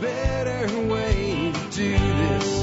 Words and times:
better 0.00 0.88
way 0.88 1.52
to 1.52 1.70
do 1.70 1.92
this. 1.92 2.62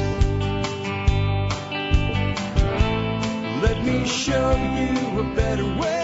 Let 3.61 3.83
me 3.83 4.05
show 4.07 4.51
you 4.55 5.19
a 5.19 5.35
better 5.35 5.65
way. 5.65 6.01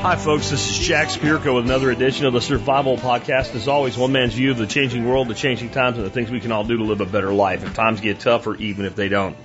Hi, 0.00 0.16
folks. 0.16 0.50
This 0.50 0.70
is 0.70 0.78
Jack 0.86 1.08
Spirko 1.08 1.56
with 1.56 1.64
another 1.64 1.90
edition 1.90 2.26
of 2.26 2.32
the 2.32 2.40
Survival 2.40 2.96
Podcast. 2.96 3.54
As 3.54 3.66
always, 3.66 3.96
one 3.96 4.12
man's 4.12 4.34
view 4.34 4.52
of 4.52 4.58
the 4.58 4.66
changing 4.66 5.08
world, 5.08 5.28
the 5.28 5.34
changing 5.34 5.70
times, 5.70 5.96
and 5.96 6.06
the 6.06 6.10
things 6.10 6.30
we 6.30 6.40
can 6.40 6.52
all 6.52 6.64
do 6.64 6.76
to 6.76 6.84
live 6.84 7.00
a 7.00 7.06
better 7.06 7.32
life 7.32 7.64
if 7.64 7.74
times 7.74 8.00
get 8.00 8.20
tougher, 8.20 8.54
even 8.54 8.84
if 8.84 8.94
they 8.94 9.08
don't. 9.08 9.36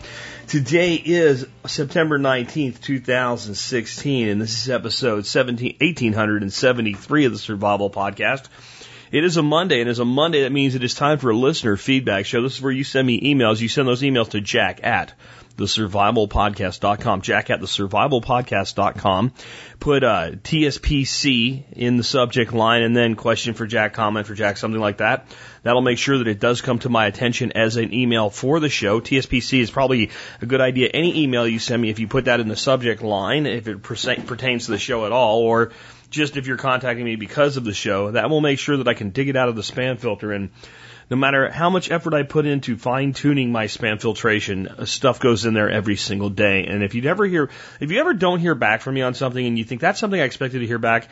Today 0.52 0.96
is 0.96 1.48
September 1.66 2.20
19th, 2.20 2.82
2016, 2.82 4.28
and 4.28 4.42
this 4.42 4.62
is 4.62 4.70
episode 4.70 5.26
17, 5.26 5.78
1873 5.80 7.24
of 7.24 7.32
the 7.32 7.38
Survival 7.38 7.90
Podcast. 7.90 8.50
It 9.14 9.24
is 9.24 9.38
a 9.38 9.44
Monday, 9.44 9.80
and 9.80 9.90
as 9.90 10.00
a 10.00 10.04
Monday, 10.04 10.42
that 10.42 10.52
means 10.52 10.76
it 10.76 10.84
is 10.84 10.94
time 10.94 11.20
for 11.20 11.30
a 11.30 11.38
listener 11.38 11.78
feedback 11.78 12.26
show. 12.26 12.42
This 12.42 12.56
is 12.56 12.62
where 12.62 12.74
you 12.74 12.84
send 12.84 13.08
me 13.08 13.34
emails. 13.34 13.62
You 13.62 13.70
send 13.70 13.88
those 13.88 14.02
emails 14.02 14.32
to 14.32 14.42
jack 14.42 14.82
at 14.84 15.14
thesurvivalpodcast.com. 15.58 17.22
Jack 17.22 17.50
at 17.50 17.62
thesurvivalpodcast.com. 17.62 19.34
Put 19.80 20.04
uh, 20.04 20.32
TSPC 20.32 21.64
in 21.74 21.98
the 21.98 22.04
subject 22.04 22.54
line 22.54 22.84
and 22.84 22.96
then 22.96 23.16
question 23.16 23.54
for 23.54 23.66
Jack, 23.66 23.94
comment 23.94 24.28
for 24.28 24.34
Jack, 24.34 24.58
something 24.58 24.80
like 24.80 24.98
that. 24.98 25.28
That'll 25.64 25.82
make 25.82 25.98
sure 25.98 26.18
that 26.18 26.28
it 26.28 26.40
does 26.40 26.62
come 26.62 26.80
to 26.80 26.90
my 26.90 27.06
attention 27.06 27.52
as 27.54 27.78
an 27.78 27.94
email 27.94 28.30
for 28.30 28.60
the 28.60 28.70
show. 28.70 29.00
TSPC 29.02 29.62
is 29.62 29.72
probably 29.72 30.10
a 30.42 30.46
good 30.46 30.62
idea. 30.62 30.90
Any 30.94 31.24
email 31.24 31.48
you 31.48 31.60
send 31.60 31.82
me, 31.82 31.90
if 31.90 32.00
you 32.00 32.08
put 32.08 32.26
that 32.26 32.40
in 32.40 32.48
the 32.48 32.56
subject 32.56 33.02
line, 33.02 33.46
if 33.46 33.68
it 33.68 33.84
pertains 33.84 34.66
to 34.66 34.72
the 34.72 34.80
show 34.80 35.06
at 35.06 35.12
all, 35.12 35.40
or 35.40 35.72
just 36.10 36.36
if 36.36 36.46
you're 36.46 36.58
contacting 36.58 37.06
me 37.06 37.16
because 37.16 37.58
of 37.58 37.64
the 37.64 37.74
show, 37.74 38.12
that 38.12 38.30
will 38.30 38.42
make 38.42 38.60
sure 38.60 38.78
that 38.78 38.88
I 38.88 38.94
can 38.94 39.12
dig 39.12 39.30
it 39.30 39.36
out 39.36 39.50
of 39.50 39.56
the 39.56 39.62
spam 39.62 40.00
filter 40.00 40.32
and 40.32 40.50
no 41.12 41.18
matter 41.18 41.52
how 41.52 41.70
much 41.70 41.92
effort 41.92 42.14
I 42.14 42.24
put 42.24 42.46
into 42.46 42.78
fine 42.78 43.12
tuning 43.12 43.52
my 43.52 43.66
spam 43.66 44.02
filtration, 44.02 44.70
uh, 44.70 44.86
stuff 44.86 45.20
goes 45.20 45.46
in 45.46 45.54
there 45.54 45.70
every 45.70 45.98
single 45.98 46.30
day. 46.30 46.66
And 46.66 46.84
if 46.84 46.96
you 46.96 47.04
ever 47.10 47.26
hear, 47.26 47.50
if 47.82 47.92
you 47.92 48.00
ever 48.00 48.14
don't 48.14 48.40
hear 48.40 48.56
back 48.56 48.80
from 48.80 48.96
me 48.96 49.02
on 49.02 49.14
something 49.14 49.46
and 49.46 49.58
you 49.58 49.66
think 49.66 49.82
that's 49.82 50.00
something 50.00 50.20
I 50.20 50.24
expected 50.24 50.60
to 50.60 50.68
hear 50.68 50.80
back, 50.80 51.10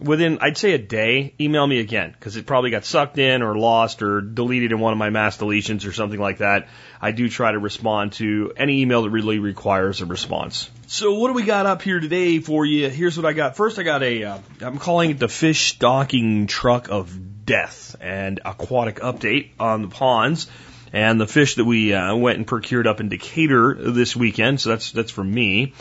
within, 0.00 0.38
I'd 0.40 0.56
say 0.56 0.72
a 0.72 0.78
day, 0.78 1.34
email 1.38 1.66
me 1.66 1.80
again 1.80 2.12
because 2.12 2.36
it 2.36 2.46
probably 2.46 2.70
got 2.70 2.86
sucked 2.86 3.18
in 3.18 3.42
or 3.42 3.54
lost 3.58 4.02
or 4.02 4.22
deleted 4.22 4.72
in 4.72 4.80
one 4.80 4.94
of 4.94 4.98
my 4.98 5.10
mass 5.10 5.36
deletions 5.36 5.86
or 5.86 5.92
something 5.92 6.18
like 6.18 6.38
that. 6.38 6.68
I 6.98 7.12
do 7.12 7.28
try 7.28 7.52
to 7.52 7.58
respond 7.58 8.12
to 8.14 8.54
any 8.56 8.80
email 8.80 9.02
that 9.02 9.10
really 9.10 9.38
requires 9.38 10.00
a 10.00 10.06
response. 10.06 10.70
So 10.86 11.12
what 11.18 11.28
do 11.28 11.34
we 11.34 11.42
got 11.42 11.66
up 11.66 11.82
here 11.82 12.00
today 12.00 12.38
for 12.38 12.64
you? 12.64 12.88
Here's 12.88 13.18
what 13.18 13.26
I 13.26 13.34
got. 13.34 13.54
First, 13.54 13.78
I 13.78 13.82
got 13.82 14.02
a, 14.02 14.24
uh, 14.24 14.38
I'm 14.62 14.78
calling 14.78 15.10
it 15.10 15.18
the 15.18 15.28
fish 15.28 15.74
stocking 15.74 16.46
truck 16.46 16.88
of 16.90 17.14
death 17.44 17.96
and 18.00 18.40
aquatic 18.44 19.00
update 19.00 19.50
on 19.58 19.82
the 19.82 19.88
ponds 19.88 20.48
and 20.92 21.20
the 21.20 21.26
fish 21.26 21.56
that 21.56 21.64
we 21.64 21.94
uh, 21.94 22.14
went 22.14 22.38
and 22.38 22.46
procured 22.46 22.86
up 22.86 23.00
in 23.00 23.08
Decatur 23.08 23.74
this 23.74 24.14
weekend. 24.14 24.60
So 24.60 24.70
that's 24.70 24.92
that's 24.92 25.10
from 25.10 25.32
me. 25.32 25.74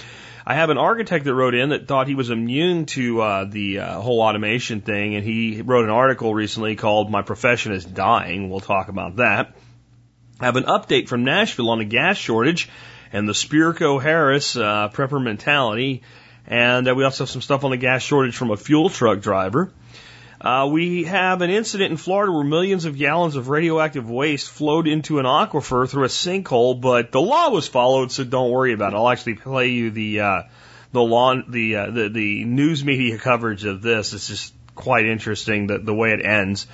I 0.45 0.55
have 0.55 0.71
an 0.71 0.77
architect 0.77 1.25
that 1.25 1.35
wrote 1.35 1.53
in 1.53 1.69
that 1.69 1.87
thought 1.87 2.07
he 2.07 2.15
was 2.15 2.31
immune 2.31 2.87
to 2.87 3.21
uh, 3.21 3.45
the 3.45 3.79
uh, 3.79 4.01
whole 4.01 4.21
automation 4.21 4.81
thing, 4.81 5.15
and 5.15 5.23
he 5.23 5.61
wrote 5.61 5.85
an 5.85 5.91
article 5.91 6.33
recently 6.33 6.75
called 6.75 7.11
"My 7.11 7.21
Profession 7.21 7.73
Is 7.73 7.85
Dying." 7.85 8.49
We'll 8.49 8.59
talk 8.59 8.87
about 8.87 9.17
that. 9.17 9.55
I 10.39 10.45
have 10.45 10.55
an 10.55 10.63
update 10.63 11.07
from 11.07 11.23
Nashville 11.23 11.69
on 11.69 11.79
a 11.81 11.85
gas 11.85 12.17
shortage 12.17 12.69
and 13.13 13.29
the 13.29 13.33
Spirko 13.33 14.01
Harris 14.01 14.55
uh, 14.55 14.89
prepper 14.89 15.21
mentality, 15.21 16.01
and 16.47 16.87
uh, 16.87 16.95
we 16.95 17.03
also 17.03 17.25
have 17.25 17.29
some 17.29 17.41
stuff 17.41 17.63
on 17.63 17.71
the 17.71 17.77
gas 17.77 18.01
shortage 18.01 18.35
from 18.35 18.49
a 18.49 18.57
fuel 18.57 18.89
truck 18.89 19.19
driver. 19.19 19.71
Uh, 20.41 20.67
we 20.71 21.03
have 21.03 21.43
an 21.43 21.51
incident 21.51 21.91
in 21.91 21.97
Florida 21.97 22.31
where 22.31 22.43
millions 22.43 22.85
of 22.85 22.97
gallons 22.97 23.35
of 23.35 23.47
radioactive 23.47 24.09
waste 24.09 24.49
flowed 24.49 24.87
into 24.87 25.19
an 25.19 25.25
aquifer 25.25 25.87
through 25.87 26.03
a 26.03 26.07
sinkhole, 26.07 26.81
but 26.81 27.11
the 27.11 27.21
law 27.21 27.51
was 27.51 27.67
followed, 27.67 28.11
so 28.11 28.23
don't 28.23 28.49
worry 28.49 28.73
about 28.73 28.93
it. 28.93 28.95
I'll 28.95 29.09
actually 29.09 29.35
play 29.35 29.67
you 29.67 29.91
the 29.91 30.21
uh, 30.21 30.41
the 30.93 31.01
law 31.01 31.35
the, 31.47 31.75
uh, 31.75 31.91
the 31.91 32.09
the 32.09 32.43
news 32.43 32.83
media 32.83 33.19
coverage 33.19 33.65
of 33.65 33.83
this. 33.83 34.13
It's 34.13 34.27
just 34.27 34.53
quite 34.73 35.05
interesting 35.05 35.67
the 35.67 35.77
the 35.77 35.93
way 35.93 36.11
it 36.11 36.25
ends. 36.25 36.65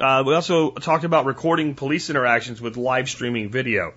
Uh, 0.00 0.24
we 0.26 0.34
also 0.34 0.70
talked 0.70 1.04
about 1.04 1.26
recording 1.26 1.74
police 1.74 2.08
interactions 2.08 2.58
with 2.58 2.78
live 2.78 3.10
streaming 3.10 3.50
video. 3.50 3.92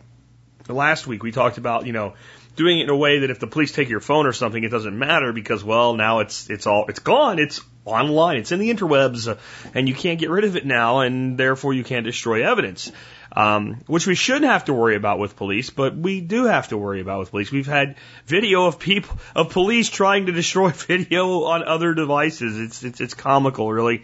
Last 0.68 1.08
week 1.08 1.24
we 1.24 1.32
talked 1.32 1.58
about 1.58 1.86
you 1.86 1.94
know 1.94 2.16
doing 2.58 2.80
it 2.80 2.84
in 2.84 2.90
a 2.90 2.98
way 2.98 3.20
that 3.20 3.30
if 3.30 3.40
the 3.40 3.48
police 3.48 3.72
take 3.72 3.88
your 3.88 4.02
phone 4.02 4.26
or 4.26 4.34
something, 4.34 4.62
it 4.62 4.70
doesn't 4.70 5.00
matter 5.00 5.32
because 5.32 5.64
well 5.64 5.94
now 5.94 6.20
it's 6.20 6.50
it's 6.50 6.68
all 6.68 6.88
it's 6.90 7.00
gone. 7.00 7.40
It's 7.40 7.62
online. 7.86 8.38
It's 8.38 8.52
in 8.52 8.60
the 8.60 8.74
interwebs, 8.74 9.28
uh, 9.28 9.38
and 9.74 9.88
you 9.88 9.96
can't 9.96 10.20
get 10.20 10.30
rid 10.30 10.44
of 10.44 10.56
it 10.56 10.66
now, 10.66 11.00
and 11.00 11.38
therefore 11.38 11.74
you 11.74 11.84
can't 11.84 12.06
destroy 12.06 12.50
evidence. 12.50 12.92
Um, 13.36 13.78
which 13.88 14.06
we 14.06 14.14
shouldn't 14.14 14.46
have 14.46 14.66
to 14.66 14.74
worry 14.74 14.96
about 14.96 15.18
with 15.18 15.36
police, 15.36 15.72
but 15.72 15.98
we 15.98 16.22
do 16.22 16.46
have 16.46 16.68
to 16.68 16.78
worry 16.78 17.02
about 17.02 17.18
with 17.18 17.32
police. 17.32 17.52
We've 17.52 17.66
had 17.66 17.96
video 18.28 18.68
of 18.68 18.78
people 18.78 19.18
of 19.36 19.50
police 19.50 19.90
trying 19.90 20.28
to 20.28 20.32
destroy 20.32 20.70
video 20.72 21.46
on 21.46 21.64
other 21.64 21.96
devices. 21.96 22.60
It's 22.60 22.84
it's, 22.84 23.02
it's 23.02 23.14
comical, 23.16 23.72
really. 23.72 24.04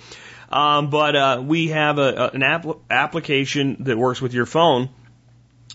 Um, 0.51 0.89
but 0.89 1.15
uh, 1.15 1.43
we 1.45 1.67
have 1.67 1.99
a, 1.99 2.13
a, 2.15 2.29
an 2.29 2.41
app, 2.41 2.65
application 2.89 3.83
that 3.83 3.97
works 3.97 4.19
with 4.19 4.33
your 4.33 4.47
phone 4.47 4.89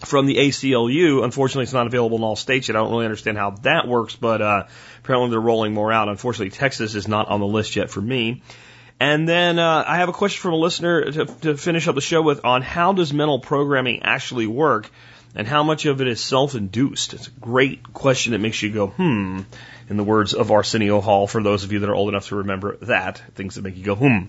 from 0.01 0.27
the 0.27 0.37
ACLU. 0.37 1.23
Unfortunately, 1.23 1.63
it's 1.63 1.73
not 1.73 1.87
available 1.87 2.17
in 2.19 2.25
all 2.25 2.37
states 2.37 2.69
yet. 2.69 2.77
I 2.77 2.81
don't 2.81 2.91
really 2.91 3.05
understand 3.05 3.39
how 3.39 3.53
that 3.63 3.87
works, 3.87 4.17
but 4.17 4.43
uh, 4.43 4.65
apparently 5.05 5.31
they're 5.31 5.41
rolling 5.41 5.75
more 5.75 5.93
out. 5.93 6.09
Unfortunately, 6.09 6.51
Texas 6.51 6.95
is 6.95 7.07
not 7.07 7.29
on 7.29 7.41
the 7.41 7.47
list 7.47 7.77
yet 7.77 7.91
for 7.91 8.01
me. 8.01 8.43
And 8.99 9.29
then 9.29 9.59
uh, 9.59 9.85
I 9.87 9.99
have 9.99 10.09
a 10.09 10.13
question 10.13 10.41
from 10.41 10.55
a 10.55 10.57
listener 10.57 11.11
to, 11.11 11.27
to 11.27 11.57
finish 11.57 11.87
up 11.89 11.95
the 11.95 12.01
show 12.01 12.23
with 12.23 12.45
on 12.45 12.63
how 12.63 12.95
does 12.95 13.13
mental 13.13 13.39
programming 13.39 14.03
actually 14.03 14.47
work 14.47 14.91
and 15.35 15.47
how 15.47 15.63
much 15.63 15.85
of 15.85 16.01
it 16.01 16.07
is 16.07 16.21
self-induced. 16.21 17.13
It's 17.13 17.27
a 17.27 17.31
great 17.33 17.93
question 17.93 18.33
that 18.33 18.39
makes 18.39 18.63
you 18.63 18.71
go, 18.71 18.87
hmm, 18.87 19.41
in 19.91 19.97
the 19.99 20.05
words 20.05 20.33
of 20.33 20.51
Arsenio 20.51 21.01
Hall, 21.01 21.27
for 21.27 21.43
those 21.43 21.65
of 21.65 21.73
you 21.73 21.81
that 21.81 21.89
are 21.91 21.95
old 21.95 22.09
enough 22.09 22.29
to 22.29 22.37
remember 22.37 22.77
that, 22.83 23.21
things 23.35 23.57
that 23.57 23.63
make 23.63 23.77
you 23.77 23.85
go, 23.85 23.97
hmm. 23.97 24.27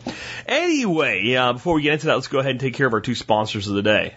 Anyway, 0.48 1.36
uh, 1.36 1.54
before 1.54 1.76
we 1.76 1.84
get 1.84 1.94
into 1.94 2.08
that, 2.08 2.16
let's 2.16 2.28
go 2.28 2.40
ahead 2.40 2.52
and 2.52 2.60
take 2.60 2.74
care 2.74 2.88
of 2.88 2.94
our 2.94 3.02
two 3.02 3.16
sponsors 3.16 3.68
of 3.68 3.76
the 3.76 3.84
day. 3.84 4.16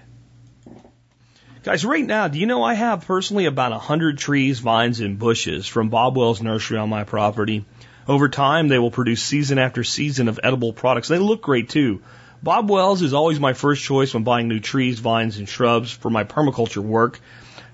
Guys, 1.69 1.85
right 1.85 2.07
now, 2.07 2.29
do 2.29 2.39
you 2.39 2.47
know 2.47 2.63
I 2.63 2.73
have 2.73 3.07
personally 3.07 3.45
about 3.45 3.73
a 3.73 3.79
hundred 3.79 4.17
trees, 4.17 4.59
vines, 4.59 5.01
and 5.01 5.19
bushes 5.19 5.67
from 5.67 5.91
Bob 5.91 6.17
Wells 6.17 6.41
Nursery 6.41 6.79
on 6.79 6.89
my 6.89 7.05
property. 7.05 7.67
Over 8.09 8.31
time, 8.31 8.69
they 8.69 8.79
will 8.79 8.91
produce 8.91 9.23
season 9.23 9.59
after 9.59 9.85
season 9.85 10.29
of 10.29 10.41
edible 10.43 10.73
products. 10.73 11.09
They 11.09 11.19
look 11.19 11.43
great 11.43 11.69
too. 11.69 12.01
Bob 12.43 12.71
Wells 12.71 13.03
is 13.03 13.13
always 13.13 13.39
my 13.39 13.53
first 13.53 13.85
choice 13.85 14.15
when 14.15 14.25
buying 14.25 14.49
new 14.49 14.61
trees, 14.61 14.99
vines, 14.99 15.37
and 15.37 15.47
shrubs 15.47 15.93
for 15.93 16.09
my 16.09 16.25
permaculture 16.25 16.79
work. 16.79 17.21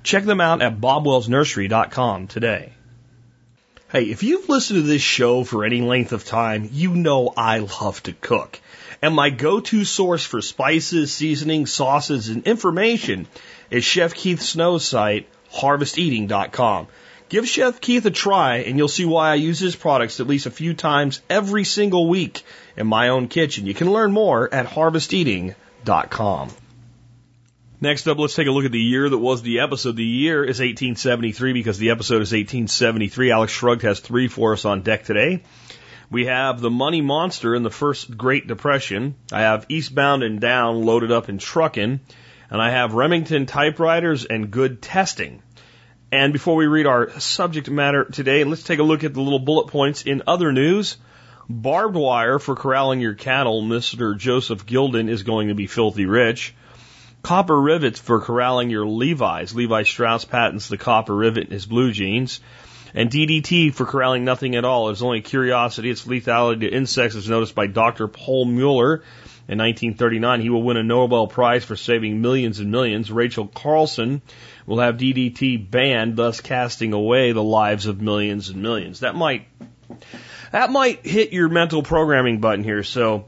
Check 0.03 0.25
them 0.25 0.41
out 0.41 0.61
at 0.61 0.81
bobwellsnursery.com 0.81 2.27
today. 2.27 2.73
Hey, 3.93 4.07
if 4.07 4.25
you've 4.25 4.49
listened 4.49 4.81
to 4.81 4.89
this 4.89 5.03
show 5.03 5.45
for 5.45 5.65
any 5.65 5.83
length 5.83 6.11
of 6.11 6.25
time, 6.25 6.69
you 6.73 6.97
know 6.97 7.33
I 7.37 7.59
love 7.59 8.03
to 8.03 8.13
cook. 8.13 8.59
And 9.05 9.15
my 9.15 9.29
go-to 9.29 9.85
source 9.85 10.25
for 10.25 10.41
spices, 10.41 11.13
seasonings, 11.13 11.71
sauces, 11.71 12.31
and 12.31 12.43
information 12.47 13.27
is 13.69 13.85
Chef 13.85 14.15
Keith 14.15 14.41
Snow's 14.41 14.83
site, 14.83 15.29
harvesteating.com. 15.51 16.87
Give 17.29 17.47
Chef 17.47 17.83
Keith 17.83 18.07
a 18.07 18.11
try 18.11 18.61
and 18.61 18.79
you'll 18.79 18.89
see 18.89 19.05
why 19.05 19.29
I 19.29 19.35
use 19.35 19.59
his 19.59 19.77
products 19.77 20.21
at 20.21 20.27
least 20.27 20.47
a 20.47 20.51
few 20.51 20.73
times 20.73 21.21
every 21.29 21.65
single 21.65 22.09
week 22.09 22.45
in 22.79 22.87
my 22.87 23.11
own 23.11 23.29
kitchen. 23.29 23.67
You 23.67 23.75
can 23.75 23.93
learn 23.93 24.11
more 24.11 24.49
at 24.55 24.65
harvesteating.com. 24.65 26.49
Next 27.83 28.09
up, 28.09 28.17
let's 28.17 28.35
take 28.35 28.49
a 28.49 28.53
look 28.53 28.65
at 28.65 28.73
the 28.73 28.81
year 28.81 29.11
that 29.11 29.19
was 29.19 29.43
the 29.43 29.61
episode. 29.61 29.97
The 29.97 30.03
year 30.03 30.43
is 30.43 30.61
1873 30.61 31.53
because 31.53 31.77
the 31.77 31.91
episode 31.91 32.23
is 32.23 32.33
1873. 32.33 33.33
Alex 33.33 33.53
Shrugged 33.53 33.83
has 33.83 34.01
three 34.01 34.29
for 34.29 34.55
us 34.55 34.65
on 34.65 34.81
deck 34.81 35.05
today. 35.05 35.43
We 36.11 36.27
have 36.27 36.61
the 36.61 36.71
Money 36.71 37.01
Monster 37.01 37.55
in 37.55 37.63
the 37.63 37.71
first 37.71 38.17
Great 38.17 38.47
Depression. 38.47 39.15
I 39.33 39.41
have 39.41 39.67
Eastbound 39.69 40.23
and 40.23 40.41
Down 40.41 40.85
loaded 40.85 41.11
up 41.11 41.29
in 41.29 41.39
trucking. 41.39 42.01
And 42.51 42.63
I 42.63 42.71
have 42.71 42.95
Remington 42.95 43.47
typewriters 43.47 44.25
and 44.25 44.51
good 44.51 44.83
testing. 44.83 45.43
And 46.13 46.33
before 46.33 46.57
we 46.57 46.67
read 46.67 46.87
our 46.87 47.11
subject 47.19 47.71
matter 47.71 48.05
today, 48.05 48.45
let's 48.45 48.63
take 48.63 48.79
a 48.79 48.85
look 48.85 49.03
at 49.03 49.15
the 49.15 49.23
little 49.23 49.39
bullet 49.39 49.69
points 49.69 50.03
in 50.03 50.23
other 50.27 50.53
news. 50.53 50.97
Barbed 51.49 51.97
wire 51.97 52.39
for 52.39 52.55
corralling 52.55 53.01
your 53.01 53.15
cattle. 53.15 53.63
Mr. 53.63 54.17
Joseph 54.17 54.67
Glidden 54.67 55.09
is 55.09 55.23
going 55.23 55.49
to 55.49 55.55
be 55.55 55.67
filthy 55.67 56.07
rich. 56.07 56.55
Copper 57.23 57.59
rivets 57.59 57.99
for 57.99 58.21
corralling 58.21 58.71
your 58.71 58.87
Levi's. 58.87 59.55
Levi 59.55 59.83
Strauss 59.85 60.25
patents 60.25 60.69
the 60.69 60.77
copper 60.77 61.15
rivet 61.15 61.47
in 61.47 61.53
his 61.53 61.67
blue 61.67 61.91
jeans. 61.91 62.41
And 62.95 63.11
DDT 63.11 63.75
for 63.75 63.87
corralling 63.87 64.25
nothing 64.25 64.55
at 64.55 64.65
all. 64.65 64.91
It's 64.91 65.03
only 65.03 65.19
a 65.19 65.23
curiosity. 65.23 65.91
Its 65.91 66.05
lethality 66.05 66.61
to 66.61 66.69
insects 66.69 67.17
is 67.17 67.29
noticed 67.29 67.55
by 67.55 67.67
Dr. 67.67 68.07
Paul 68.07 68.45
Mueller 68.45 69.03
in 69.49 69.59
1939. 69.59 70.41
He 70.41 70.49
will 70.49 70.63
win 70.63 70.77
a 70.77 70.83
Nobel 70.85 71.27
Prize 71.27 71.65
for 71.65 71.75
saving 71.75 72.21
millions 72.21 72.61
and 72.61 72.71
millions. 72.71 73.11
Rachel 73.11 73.49
Carson 73.49 74.23
will 74.65 74.79
have 74.79 74.97
DDT 74.97 75.71
banned, 75.71 76.17
thus 76.17 76.41
casting 76.41 76.93
away 76.93 77.33
the 77.33 77.43
lives 77.43 77.87
of 77.87 78.01
millions 78.01 78.49
and 78.49 78.63
millions. 78.63 79.01
That 79.01 79.17
might 79.17 79.49
that 80.53 80.71
might 80.71 81.05
hit 81.05 81.33
your 81.33 81.49
mental 81.49 81.83
programming 81.83 82.39
button 82.39 82.63
here. 82.63 82.85
So 82.85 83.27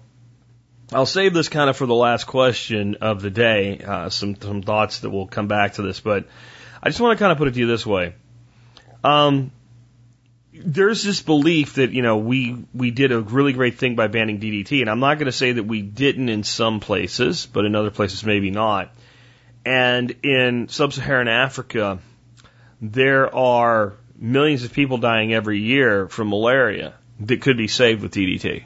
I'll 0.93 1.07
save 1.07 1.35
this 1.35 1.49
kind 1.49 1.69
of 1.69 1.77
for 1.77 1.87
the 1.87 1.95
last 1.95 2.25
question 2.25 2.99
of 3.01 3.21
the 3.21 3.31
day. 3.31 3.81
Uh, 3.85 4.11
some 4.11 4.37
some 4.37 4.63
thoughts 4.63 5.01
that 5.01 5.11
will 5.11 5.27
come 5.27 5.49
back 5.49 5.75
to 5.75 5.83
this, 5.83 5.99
but 5.99 6.29
I 6.81 6.89
just 6.89 7.01
want 7.01 7.19
to 7.19 7.23
kind 7.23 7.33
of 7.33 7.39
put 7.39 7.49
it 7.49 7.55
to 7.55 7.61
you 7.61 7.67
this 7.67 7.85
way. 7.85 8.15
Um, 9.03 9.51
there's 10.65 11.03
this 11.03 11.21
belief 11.23 11.75
that 11.75 11.93
you 11.93 12.03
know 12.03 12.19
we 12.19 12.65
we 12.75 12.91
did 12.91 13.13
a 13.13 13.21
really 13.21 13.53
great 13.53 13.79
thing 13.79 13.97
by 13.97 14.07
banning 14.07 14.41
DDT, 14.41 14.81
and 14.81 14.91
I'm 14.91 15.01
not 15.01 15.15
going 15.19 15.27
to 15.27 15.33
say 15.33 15.53
that 15.53 15.65
we 15.65 15.83
didn't 15.83 16.29
in 16.29 16.43
some 16.43 16.81
places, 16.81 17.47
but 17.47 17.65
in 17.65 17.75
other 17.75 17.91
places 17.91 18.25
maybe 18.25 18.51
not. 18.51 18.93
And 19.65 20.15
in 20.23 20.69
sub-Saharan 20.69 21.27
Africa, 21.27 21.99
there 22.81 23.35
are 23.35 23.95
millions 24.17 24.63
of 24.63 24.73
people 24.73 24.99
dying 24.99 25.35
every 25.35 25.61
year 25.61 26.09
from 26.09 26.29
malaria 26.29 26.95
that 27.21 27.41
could 27.41 27.57
be 27.57 27.69
saved 27.69 28.03
with 28.03 28.13
DDT. 28.13 28.65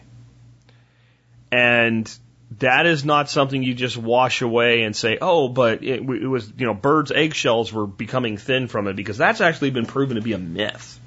And 1.50 2.18
that 2.58 2.86
is 2.86 3.04
not 3.04 3.30
something 3.30 3.62
you 3.62 3.74
just 3.74 3.96
wash 3.96 4.42
away 4.42 4.82
and 4.82 4.94
say, 4.94 5.18
oh, 5.20 5.48
but 5.48 5.82
it, 5.82 6.00
it 6.00 6.26
was, 6.26 6.52
you 6.58 6.66
know, 6.66 6.74
birds' 6.74 7.12
eggshells 7.12 7.72
were 7.72 7.86
becoming 7.86 8.36
thin 8.36 8.68
from 8.68 8.88
it 8.88 8.96
because 8.96 9.16
that's 9.16 9.40
actually 9.40 9.70
been 9.70 9.86
proven 9.86 10.16
to 10.16 10.22
be 10.22 10.32
a 10.32 10.38
myth. 10.38 11.00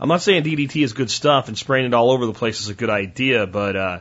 I'm 0.00 0.08
not 0.08 0.22
saying 0.22 0.44
DDT 0.44 0.82
is 0.82 0.92
good 0.92 1.10
stuff 1.10 1.48
and 1.48 1.56
spraying 1.56 1.86
it 1.86 1.94
all 1.94 2.10
over 2.10 2.26
the 2.26 2.34
place 2.34 2.60
is 2.60 2.68
a 2.68 2.74
good 2.74 2.90
idea, 2.90 3.46
but 3.46 3.76
uh, 3.76 4.00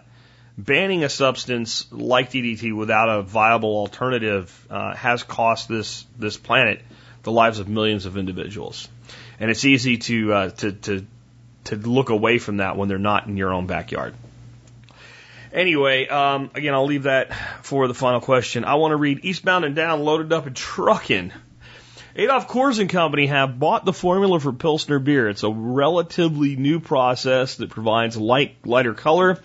banning 0.58 1.04
a 1.04 1.10
substance 1.10 1.86
like 1.92 2.32
DDT 2.32 2.76
without 2.76 3.10
a 3.10 3.22
viable 3.22 3.78
alternative 3.78 4.68
uh, 4.70 4.94
has 4.96 5.24
cost 5.24 5.68
this 5.70 6.06
this 6.18 6.38
planet 6.38 6.82
the 7.24 7.32
lives 7.32 7.60
of 7.60 7.68
millions 7.68 8.06
of 8.06 8.18
individuals, 8.18 8.88
and 9.40 9.50
it's 9.50 9.66
easy 9.66 9.98
to 9.98 10.34
uh, 10.34 10.50
to 10.50 10.72
to 10.74 11.06
to 11.66 11.76
look 11.76 12.10
away 12.10 12.38
from 12.38 12.58
that 12.58 12.78
when 12.78 12.88
they're 12.88 12.98
not 12.98 13.28
in 13.28 13.38
your 13.38 13.54
own 13.54 13.66
backyard. 13.66 14.14
Anyway, 15.52 16.08
um, 16.08 16.52
again, 16.54 16.74
I'll 16.74 16.86
leave 16.86 17.04
that 17.04 17.34
for 17.64 17.88
the 17.88 17.94
final 17.94 18.20
question. 18.20 18.66
I 18.66 18.76
want 18.76 18.92
to 18.92 18.98
read 18.98 19.24
Eastbound 19.24 19.64
and 19.64 19.76
Down, 19.76 20.02
loaded 20.04 20.34
up 20.34 20.46
and 20.46 20.56
trucking. 20.56 21.32
Adolf 22.18 22.48
Coors 22.48 22.80
and 22.80 22.90
Company 22.90 23.28
have 23.28 23.60
bought 23.60 23.84
the 23.84 23.92
formula 23.92 24.40
for 24.40 24.54
Pilsner 24.54 25.00
beer. 25.00 25.28
It's 25.28 25.44
a 25.44 25.50
relatively 25.50 26.56
new 26.56 26.80
process 26.80 27.56
that 27.56 27.72
provides 27.72 28.16
light, 28.16 28.66
lighter 28.66 28.94
color, 28.94 29.42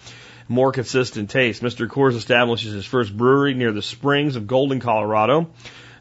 more 0.46 0.70
consistent 0.70 1.30
taste. 1.30 1.64
Mr. 1.64 1.88
Coors 1.88 2.14
establishes 2.14 2.72
his 2.72 2.86
first 2.86 3.16
brewery 3.16 3.54
near 3.54 3.72
the 3.72 3.82
springs 3.82 4.36
of 4.36 4.46
Golden, 4.46 4.78
Colorado. 4.78 5.50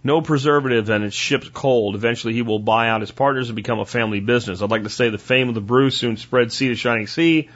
No 0.03 0.21
preservative 0.21 0.91
and 0.91 1.03
it's 1.03 1.15
shipped 1.15 1.53
cold. 1.53 1.95
Eventually 1.95 2.33
he 2.33 2.43
will 2.43 2.59
buy 2.59 2.89
out 2.89 3.01
his 3.01 3.09
partners 3.09 3.49
and 3.49 3.55
become 3.55 3.79
a 3.79 3.85
family 3.85 4.19
business. 4.19 4.61
I'd 4.61 4.69
like 4.69 4.83
to 4.83 4.91
say 4.91 5.09
the 5.09 5.17
fame 5.17 5.49
of 5.49 5.55
the 5.55 5.61
brew 5.61 5.89
soon 5.89 6.17
spread 6.17 6.51
sea 6.51 6.67
to 6.67 6.75
shining 6.75 7.07
sea, 7.07 7.49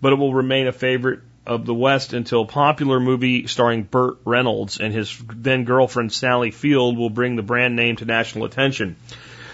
but 0.00 0.12
it 0.12 0.16
will 0.16 0.32
remain 0.32 0.68
a 0.68 0.72
favorite 0.72 1.22
of 1.46 1.66
the 1.66 1.74
West 1.74 2.12
until 2.12 2.44
popular 2.44 3.00
movie 3.00 3.46
starring 3.46 3.82
Burt 3.82 4.18
Reynolds 4.24 4.78
and 4.78 4.92
his 4.92 5.16
then 5.34 5.64
girlfriend 5.64 6.12
Sally 6.12 6.50
Field 6.50 6.96
will 6.96 7.10
bring 7.10 7.36
the 7.36 7.42
brand 7.42 7.76
name 7.76 7.96
to 7.96 8.04
national 8.04 8.44
attention. 8.44 8.96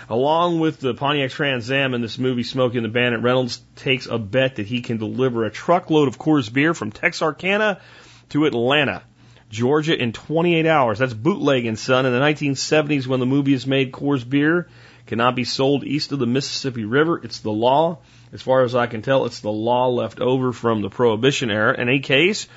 Along 0.08 0.60
with 0.60 0.78
the 0.78 0.94
Pontiac 0.94 1.32
Trans 1.32 1.70
Am 1.70 1.92
in 1.92 2.00
this 2.00 2.18
movie, 2.18 2.44
Smokey 2.44 2.78
and 2.78 2.84
the 2.84 2.90
Bandit, 2.90 3.22
Reynolds 3.22 3.60
takes 3.74 4.06
a 4.06 4.18
bet 4.18 4.56
that 4.56 4.66
he 4.66 4.80
can 4.80 4.98
deliver 4.98 5.44
a 5.44 5.50
truckload 5.50 6.06
of 6.06 6.18
Coors 6.18 6.52
beer 6.52 6.74
from 6.74 6.92
Texarkana 6.92 7.80
to 8.28 8.46
Atlanta, 8.46 9.02
Georgia 9.50 10.00
in 10.00 10.12
28 10.12 10.64
hours. 10.64 11.00
That's 11.00 11.12
bootlegging, 11.12 11.74
son. 11.74 12.06
In 12.06 12.12
the 12.12 12.20
1970s, 12.20 13.08
when 13.08 13.18
the 13.18 13.26
movie 13.26 13.52
is 13.52 13.66
made, 13.66 13.90
Coors 13.90 14.28
beer 14.28 14.68
cannot 15.06 15.34
be 15.34 15.44
sold 15.44 15.82
east 15.82 16.12
of 16.12 16.20
the 16.20 16.26
Mississippi 16.26 16.84
River. 16.84 17.20
It's 17.24 17.40
the 17.40 17.52
law. 17.52 17.98
As 18.32 18.42
far 18.42 18.62
as 18.62 18.74
I 18.74 18.86
can 18.86 19.02
tell, 19.02 19.26
it's 19.26 19.40
the 19.40 19.50
law 19.50 19.88
left 19.88 20.20
over 20.20 20.52
from 20.52 20.82
the 20.82 20.90
Prohibition 20.90 21.50
era. 21.50 21.74
In 21.74 21.88
any 21.88 22.00
case, 22.00 22.48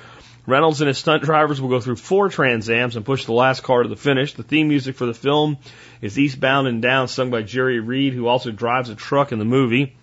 Reynolds 0.46 0.80
and 0.80 0.88
his 0.88 0.98
stunt 0.98 1.22
drivers 1.22 1.60
will 1.60 1.68
go 1.68 1.80
through 1.80 1.96
four 1.96 2.28
Transams 2.28 2.96
and 2.96 3.04
push 3.04 3.24
the 3.24 3.32
last 3.32 3.62
car 3.62 3.82
to 3.82 3.88
the 3.88 3.96
finish. 3.96 4.34
The 4.34 4.42
theme 4.42 4.68
music 4.68 4.96
for 4.96 5.06
the 5.06 5.14
film 5.14 5.58
is 6.00 6.18
Eastbound 6.18 6.66
and 6.66 6.82
Down, 6.82 7.08
sung 7.08 7.30
by 7.30 7.42
Jerry 7.42 7.78
Reed, 7.78 8.14
who 8.14 8.26
also 8.26 8.50
drives 8.50 8.88
a 8.88 8.94
truck 8.94 9.32
in 9.32 9.38
the 9.38 9.44
movie. 9.44 9.94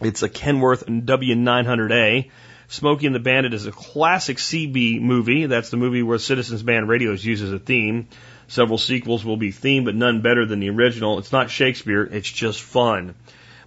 It's 0.00 0.22
a 0.22 0.28
Kenworth 0.28 0.86
W900A. 0.86 2.30
Smokey 2.68 3.06
and 3.06 3.14
the 3.14 3.20
Bandit 3.20 3.54
is 3.54 3.66
a 3.66 3.72
classic 3.72 4.38
CB 4.38 5.00
movie. 5.00 5.46
That's 5.46 5.70
the 5.70 5.76
movie 5.76 6.02
where 6.02 6.18
Citizens 6.18 6.62
Band 6.62 6.88
Radio 6.88 7.12
is 7.12 7.24
used 7.24 7.44
as 7.44 7.52
a 7.52 7.58
theme. 7.58 8.08
Several 8.48 8.78
sequels 8.78 9.24
will 9.24 9.36
be 9.36 9.52
themed, 9.52 9.84
but 9.84 9.94
none 9.94 10.22
better 10.22 10.46
than 10.46 10.60
the 10.60 10.70
original. 10.70 11.18
It's 11.18 11.32
not 11.32 11.50
Shakespeare, 11.50 12.02
it's 12.02 12.30
just 12.30 12.60
fun. 12.60 13.14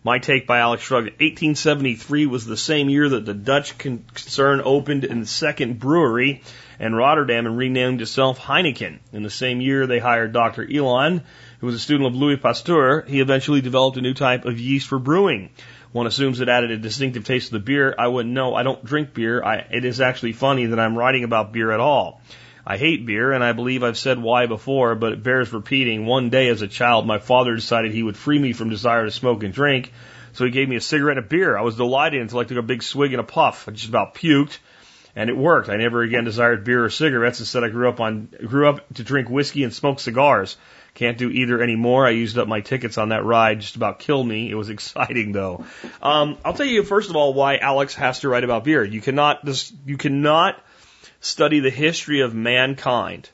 My 0.07 0.19
take 0.19 0.47
by 0.47 0.59
Alex 0.59 0.83
Shrugged. 0.83 1.19
1873 1.19 2.27
was 2.27 2.45
the 2.45 2.55
same 2.55 2.87
year 2.87 3.09
that 3.09 3.25
the 3.25 3.33
Dutch 3.33 3.77
concern 3.77 4.61
opened 4.63 5.03
in 5.03 5.19
the 5.19 5.25
second 5.25 5.79
brewery 5.79 6.43
in 6.79 6.95
Rotterdam 6.95 7.45
and 7.45 7.57
renamed 7.57 8.01
itself 8.01 8.39
Heineken. 8.39 8.99
In 9.11 9.23
the 9.23 9.29
same 9.29 9.59
year, 9.59 9.85
they 9.85 9.99
hired 9.99 10.31
Dr. 10.31 10.65
Elion, 10.65 11.23
who 11.59 11.65
was 11.65 11.75
a 11.75 11.79
student 11.79 12.07
of 12.07 12.15
Louis 12.15 12.37
Pasteur. 12.37 13.01
He 13.01 13.19
eventually 13.19 13.59
developed 13.59 13.97
a 13.97 14.01
new 14.01 14.13
type 14.13 14.45
of 14.45 14.57
yeast 14.57 14.87
for 14.87 14.97
brewing. 14.97 15.49
One 15.91 16.07
assumes 16.07 16.39
it 16.39 16.47
added 16.47 16.71
a 16.71 16.77
distinctive 16.77 17.25
taste 17.25 17.47
to 17.47 17.55
the 17.55 17.59
beer. 17.59 17.93
I 17.99 18.07
wouldn't 18.07 18.33
know. 18.33 18.55
I 18.55 18.63
don't 18.63 18.85
drink 18.85 19.13
beer. 19.13 19.43
I, 19.43 19.55
it 19.57 19.83
is 19.83 19.99
actually 19.99 20.31
funny 20.31 20.67
that 20.67 20.79
I'm 20.79 20.97
writing 20.97 21.25
about 21.25 21.51
beer 21.51 21.69
at 21.69 21.81
all. 21.81 22.21
I 22.69 22.75
hate 22.75 23.05
beer, 23.05 23.31
and 23.31 23.41
I 23.41 23.53
believe 23.53 23.81
I've 23.81 23.97
said 23.97 24.21
why 24.21 24.45
before, 24.45 24.93
but 24.95 25.13
it 25.13 25.23
bears 25.23 25.53
repeating. 25.53 26.05
One 26.05 26.29
day 26.29 26.49
as 26.49 26.61
a 26.61 26.67
child, 26.67 27.07
my 27.07 27.17
father 27.17 27.55
decided 27.55 27.93
he 27.93 28.03
would 28.03 28.17
free 28.17 28.37
me 28.37 28.51
from 28.51 28.69
desire 28.69 29.05
to 29.05 29.11
smoke 29.11 29.43
and 29.43 29.53
drink, 29.53 29.93
so 30.33 30.43
he 30.43 30.51
gave 30.51 30.67
me 30.67 30.75
a 30.75 30.81
cigarette 30.81 31.15
and 31.15 31.25
a 31.25 31.29
beer. 31.29 31.57
I 31.57 31.61
was 31.61 31.77
delighted 31.77 32.19
until 32.19 32.39
I 32.39 32.43
took 32.43 32.57
a 32.57 32.61
big 32.61 32.83
swig 32.83 33.13
and 33.13 33.21
a 33.21 33.23
puff. 33.23 33.69
I 33.69 33.71
just 33.71 33.87
about 33.87 34.15
puked, 34.15 34.57
and 35.15 35.29
it 35.29 35.37
worked. 35.37 35.69
I 35.69 35.77
never 35.77 36.01
again 36.01 36.25
desired 36.25 36.65
beer 36.65 36.83
or 36.83 36.89
cigarettes. 36.89 37.39
Instead, 37.39 37.63
I 37.63 37.69
grew 37.69 37.87
up 37.87 38.01
on 38.01 38.27
grew 38.45 38.67
up 38.67 38.93
to 38.95 39.03
drink 39.03 39.29
whiskey 39.29 39.63
and 39.63 39.73
smoke 39.73 40.01
cigars. 40.01 40.57
Can't 40.93 41.17
do 41.17 41.29
either 41.29 41.61
anymore. 41.61 42.05
I 42.05 42.09
used 42.09 42.37
up 42.37 42.49
my 42.49 42.59
tickets 42.59 42.97
on 42.97 43.09
that 43.09 43.23
ride. 43.23 43.61
Just 43.61 43.77
about 43.77 43.99
killed 43.99 44.27
me. 44.27 44.51
It 44.51 44.55
was 44.55 44.69
exciting 44.77 45.31
though. 45.31 45.63
Um, 46.01 46.37
I'll 46.43 46.53
tell 46.53 46.65
you 46.65 46.83
first 46.83 47.09
of 47.09 47.15
all 47.15 47.33
why 47.33 47.59
Alex 47.59 47.95
has 47.95 48.19
to 48.19 48.29
write 48.29 48.43
about 48.43 48.65
beer. 48.65 48.83
You 48.83 48.99
cannot 48.99 49.47
you 49.85 49.95
cannot 49.95 50.61
study 51.19 51.59
the 51.59 51.69
history 51.69 52.21
of 52.21 52.33
mankind 52.33 53.29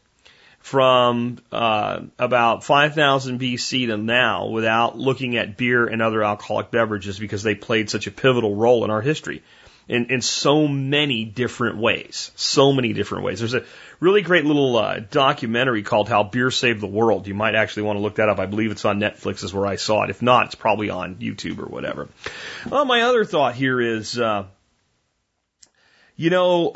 from 0.60 1.40
uh, 1.52 2.02
about 2.18 2.64
5000 2.64 3.40
BC 3.40 3.88
to 3.88 3.98
now 3.98 4.48
without 4.48 4.98
looking 4.98 5.36
at 5.36 5.58
beer 5.58 5.86
and 5.86 6.02
other 6.02 6.24
alcoholic 6.24 6.72
beverages 6.72 7.20
because 7.20 7.44
they 7.44 7.54
played 7.54 7.90
such 7.90 8.08
a 8.08 8.12
pivotal 8.12 8.56
role 8.56 8.86
in 8.86 8.90
our 8.90 9.02
history 9.02 9.44
in, 9.88 10.06
in 10.06 10.22
so 10.22 10.68
many 10.68 11.26
different 11.26 11.78
ways. 11.78 12.32
So 12.36 12.72
many 12.72 12.94
different 12.94 13.26
ways. 13.26 13.40
There's 13.40 13.54
a 13.54 13.66
really 14.00 14.22
great 14.22 14.46
little 14.46 14.78
uh, 14.78 15.00
documentary 15.00 15.84
called 15.84 16.08
How 16.08 16.24
Beer 16.24 16.52
Saved 16.52 16.82
the 16.82 16.88
World. 16.88 17.28
You 17.28 17.34
might 17.34 17.56
actually 17.56 17.84
want 17.84 17.98
to 17.98 18.02
look 18.02 18.16
that 18.16 18.30
up. 18.30 18.40
I 18.40 18.46
believe 18.46 18.72
it's 18.72 18.86
on 18.86 19.00
Netflix, 19.00 19.44
is 19.44 19.54
where 19.54 19.66
I 19.66 19.76
saw 19.76 20.04
it. 20.04 20.10
If 20.10 20.22
not, 20.22 20.48
it's 20.48 20.56
probably 20.56 20.90
on 20.90 21.16
YouTube 21.16 21.60
or 21.60 21.66
whatever. 21.66 22.08
Well, 22.70 22.86
my 22.86 23.02
other 23.02 23.26
thought 23.26 23.56
here 23.56 23.82
is, 23.82 24.18
uh, 24.18 24.46
you 26.16 26.30
know, 26.30 26.74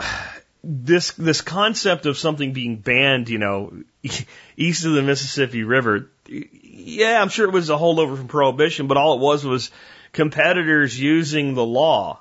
this 0.69 1.11
this 1.13 1.39
concept 1.39 2.05
of 2.05 2.17
something 2.17 2.51
being 2.51 2.75
banned, 2.75 3.29
you 3.29 3.37
know, 3.37 3.83
east 4.57 4.85
of 4.85 4.93
the 4.93 5.01
Mississippi 5.01 5.63
River, 5.63 6.11
yeah, 6.27 7.21
I'm 7.21 7.29
sure 7.29 7.47
it 7.47 7.53
was 7.53 7.69
a 7.69 7.77
holdover 7.77 8.17
from 8.17 8.27
prohibition, 8.27 8.87
but 8.87 8.97
all 8.97 9.15
it 9.15 9.21
was 9.21 9.45
was 9.45 9.71
competitors 10.11 10.99
using 10.99 11.53
the 11.53 11.65
law 11.65 12.19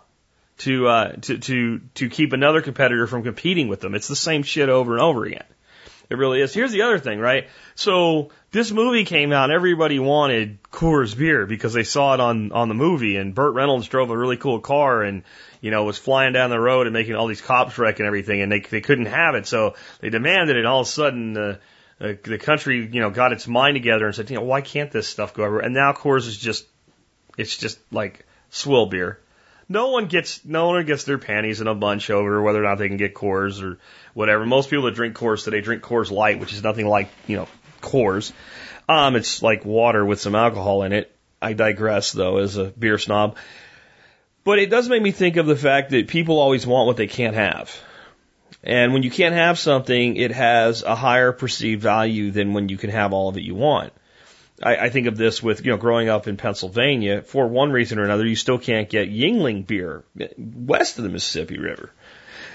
to 0.59 0.87
uh, 0.87 1.13
to 1.23 1.39
to 1.39 1.81
to 1.95 2.09
keep 2.09 2.33
another 2.33 2.63
competitor 2.63 3.09
from 3.09 3.25
competing 3.25 3.67
with 3.67 3.81
them. 3.81 3.97
It's 3.97 4.09
the 4.09 4.17
same 4.17 4.45
shit 4.45 4.69
over 4.69 4.93
and 4.93 5.03
over 5.03 5.25
again. 5.25 5.45
It 6.09 6.19
really 6.19 6.41
is. 6.41 6.55
Here's 6.55 6.71
the 6.71 6.83
other 6.83 7.01
thing, 7.01 7.19
right? 7.19 7.49
So 7.75 8.31
this 8.53 8.71
movie 8.71 9.05
came 9.05 9.33
out, 9.33 9.51
everybody 9.51 9.99
wanted 9.99 10.63
Coors 10.71 11.19
beer 11.19 11.47
because 11.47 11.73
they 11.73 11.83
saw 11.83 12.15
it 12.15 12.21
on 12.21 12.53
on 12.53 12.69
the 12.69 12.75
movie, 12.75 13.17
and 13.17 13.35
Burt 13.35 13.55
Reynolds 13.55 13.89
drove 13.89 14.11
a 14.11 14.17
really 14.17 14.37
cool 14.37 14.61
car 14.61 15.03
and 15.03 15.25
you 15.67 15.73
know 15.73 15.83
was 15.83 15.99
flying 15.99 16.33
down 16.33 16.51
the 16.51 16.61
road 16.61 16.87
and 16.87 16.95
making 16.95 17.17
all 17.17 17.27
these 17.27 17.41
cops 17.41 17.77
wreck 17.77 17.99
and 17.99 18.07
everything, 18.07 18.41
and 18.41 18.53
they 18.53 18.61
they 18.61 18.81
couldn't 18.81 19.07
have 19.07 19.35
it, 19.35 19.49
so 19.49 19.75
they 19.99 20.11
demanded 20.11 20.57
it. 20.57 20.65
All 20.65 20.83
of 20.83 20.87
a 20.87 20.91
sudden, 20.91 21.37
uh, 21.37 21.57
uh, 22.01 22.13
the 22.23 22.39
country 22.39 22.89
you 22.93 23.01
know 23.01 23.11
got 23.11 23.33
its 23.33 23.49
mind 23.49 23.75
together 23.75 24.07
and 24.07 24.15
said, 24.15 24.31
you 24.31 24.37
know, 24.37 24.45
why 24.45 24.61
can't 24.61 24.93
this 24.93 25.09
stuff 25.09 25.35
go 25.35 25.43
everywhere? 25.43 25.65
And 25.65 25.75
now 25.75 25.93
Coors 25.93 26.29
is 26.29 26.37
just 26.37 26.67
it's 27.37 27.57
just 27.57 27.81
like 27.91 28.25
swill 28.51 28.87
beer. 28.87 29.19
No 29.69 29.91
one 29.91 30.07
gets 30.07 30.45
no 30.45 30.69
one 30.69 30.87
gets 30.87 31.03
their 31.03 31.19
panties 31.19 31.61
in 31.61 31.67
a 31.67 31.75
bunch 31.75 32.11
over 32.11 32.41
whether 32.41 32.61
or 32.61 32.69
not 32.69 32.77
they 32.79 32.87
can 32.87 32.97
get 32.97 33.15
Coors 33.15 33.61
or 33.61 33.81
whatever. 34.15 34.47
Most 34.47 34.71
people 34.71 34.85
that 34.85 34.95
drink 34.95 35.17
Coors 35.17 35.43
today 35.43 35.63
drink 35.63 35.83
Coors 35.83 36.13
Light, 36.13 36.39
which 36.39 36.53
is 36.53 36.63
nothing 36.63 36.87
like 36.87 37.09
you 37.27 37.39
know 37.39 37.49
Coors. 37.83 38.31
Um, 38.89 39.17
it's 39.17 39.43
like 39.43 39.65
water 39.65 40.05
with 40.05 40.21
some 40.21 40.37
alcohol 40.37 40.85
in 40.85 40.93
it. 40.93 41.13
I 41.43 41.53
digress 41.55 42.13
though, 42.13 42.39
as 42.39 42.57
a 42.57 42.67
beer 42.67 42.99
snob. 42.99 43.37
But 44.47 44.61
it 44.61 44.71
does 44.71 44.89
make 44.89 45.03
me 45.03 45.11
think 45.11 45.39
of 45.39 45.47
the 45.47 45.57
fact 45.57 45.91
that 45.91 46.07
people 46.07 46.39
always 46.39 46.65
want 46.65 46.87
what 46.87 46.97
they 46.97 47.09
can't 47.09 47.35
have. 47.35 47.77
And 48.63 48.93
when 48.93 49.03
you 49.03 49.11
can't 49.11 49.35
have 49.35 49.59
something, 49.59 50.15
it 50.15 50.31
has 50.31 50.85
a 50.85 50.95
higher 50.95 51.33
perceived 51.33 51.83
value 51.83 52.31
than 52.31 52.53
when 52.53 52.69
you 52.69 52.77
can 52.77 52.91
have 52.91 53.13
all 53.13 53.29
of 53.29 53.37
it 53.37 53.43
you 53.43 53.57
want. 53.57 53.93
I, 54.63 54.77
I 54.77 54.89
think 54.89 55.09
of 55.09 55.17
this 55.17 55.43
with, 55.43 55.65
you 55.65 55.73
know, 55.73 55.79
growing 55.79 56.09
up 56.09 56.29
in 56.29 56.37
Pennsylvania, 56.37 57.23
for 57.23 57.49
one 57.49 57.73
reason 57.73 57.99
or 57.99 58.05
another, 58.05 58.25
you 58.25 58.37
still 58.37 58.61
can't 58.61 58.89
get 58.89 59.11
Yuengling 59.11 59.67
beer 59.67 60.05
west 60.39 60.99
of 60.99 61.03
the 61.03 61.11
Mississippi 61.11 61.59
River. 61.59 61.91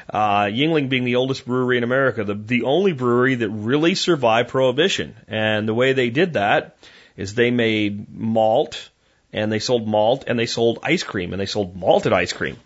Uh, 0.09 0.45
Yuengling 0.45 0.87
being 0.87 1.03
the 1.03 1.17
oldest 1.17 1.45
brewery 1.45 1.77
in 1.77 1.83
America, 1.83 2.23
the, 2.23 2.35
the 2.35 2.63
only 2.63 2.93
brewery 2.93 3.35
that 3.35 3.49
really 3.49 3.95
survived 3.95 4.47
prohibition. 4.47 5.13
And 5.27 5.67
the 5.67 5.73
way 5.73 5.91
they 5.91 6.09
did 6.09 6.33
that 6.33 6.77
is 7.17 7.35
they 7.35 7.51
made 7.51 8.09
malt 8.17 8.91
and 9.33 9.51
they 9.51 9.59
sold 9.59 9.87
malt 9.87 10.25
and 10.27 10.37
they 10.37 10.45
sold 10.45 10.79
ice 10.83 11.03
cream 11.03 11.33
and 11.33 11.39
they 11.39 11.45
sold 11.45 11.75
malted 11.75 12.13
ice 12.13 12.33
cream 12.33 12.57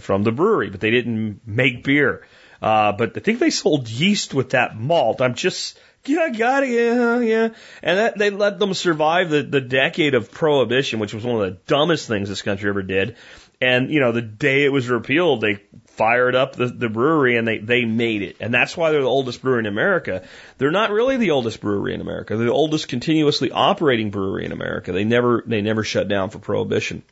from 0.00 0.22
the 0.22 0.32
brewery, 0.32 0.70
but 0.70 0.80
they 0.80 0.90
didn't 0.90 1.40
make 1.46 1.84
beer. 1.84 2.26
Uh, 2.60 2.92
but 2.92 3.16
I 3.16 3.20
think 3.20 3.38
they 3.38 3.50
sold 3.50 3.88
yeast 3.88 4.34
with 4.34 4.50
that 4.50 4.76
malt. 4.76 5.20
I'm 5.20 5.34
just, 5.34 5.78
yeah, 6.06 6.30
got 6.30 6.62
it, 6.64 6.70
yeah, 6.70 7.20
yeah. 7.20 7.48
And 7.82 7.98
that, 7.98 8.18
they 8.18 8.30
let 8.30 8.58
them 8.58 8.74
survive 8.74 9.30
the, 9.30 9.42
the 9.42 9.60
decade 9.60 10.14
of 10.14 10.30
prohibition, 10.30 10.98
which 10.98 11.14
was 11.14 11.24
one 11.24 11.42
of 11.42 11.50
the 11.50 11.58
dumbest 11.66 12.08
things 12.08 12.28
this 12.28 12.42
country 12.42 12.68
ever 12.68 12.82
did. 12.82 13.16
And, 13.60 13.90
you 13.90 14.00
know, 14.00 14.12
the 14.12 14.22
day 14.22 14.64
it 14.64 14.72
was 14.72 14.88
repealed, 14.88 15.40
they 15.40 15.62
fired 15.96 16.34
up 16.34 16.56
the, 16.56 16.66
the 16.66 16.88
brewery 16.88 17.36
and 17.36 17.46
they, 17.46 17.58
they 17.58 17.84
made 17.84 18.22
it. 18.22 18.36
And 18.40 18.52
that's 18.52 18.76
why 18.76 18.90
they're 18.90 19.02
the 19.02 19.06
oldest 19.06 19.42
brewery 19.42 19.60
in 19.60 19.66
America. 19.66 20.24
They're 20.58 20.70
not 20.70 20.90
really 20.90 21.16
the 21.16 21.30
oldest 21.30 21.60
brewery 21.60 21.94
in 21.94 22.00
America. 22.00 22.36
They're 22.36 22.46
the 22.46 22.52
oldest 22.52 22.88
continuously 22.88 23.50
operating 23.50 24.10
brewery 24.10 24.44
in 24.44 24.52
America. 24.52 24.92
They 24.92 25.04
never, 25.04 25.42
they 25.46 25.62
never 25.62 25.84
shut 25.84 26.08
down 26.08 26.30
for 26.30 26.38
prohibition. 26.38 27.02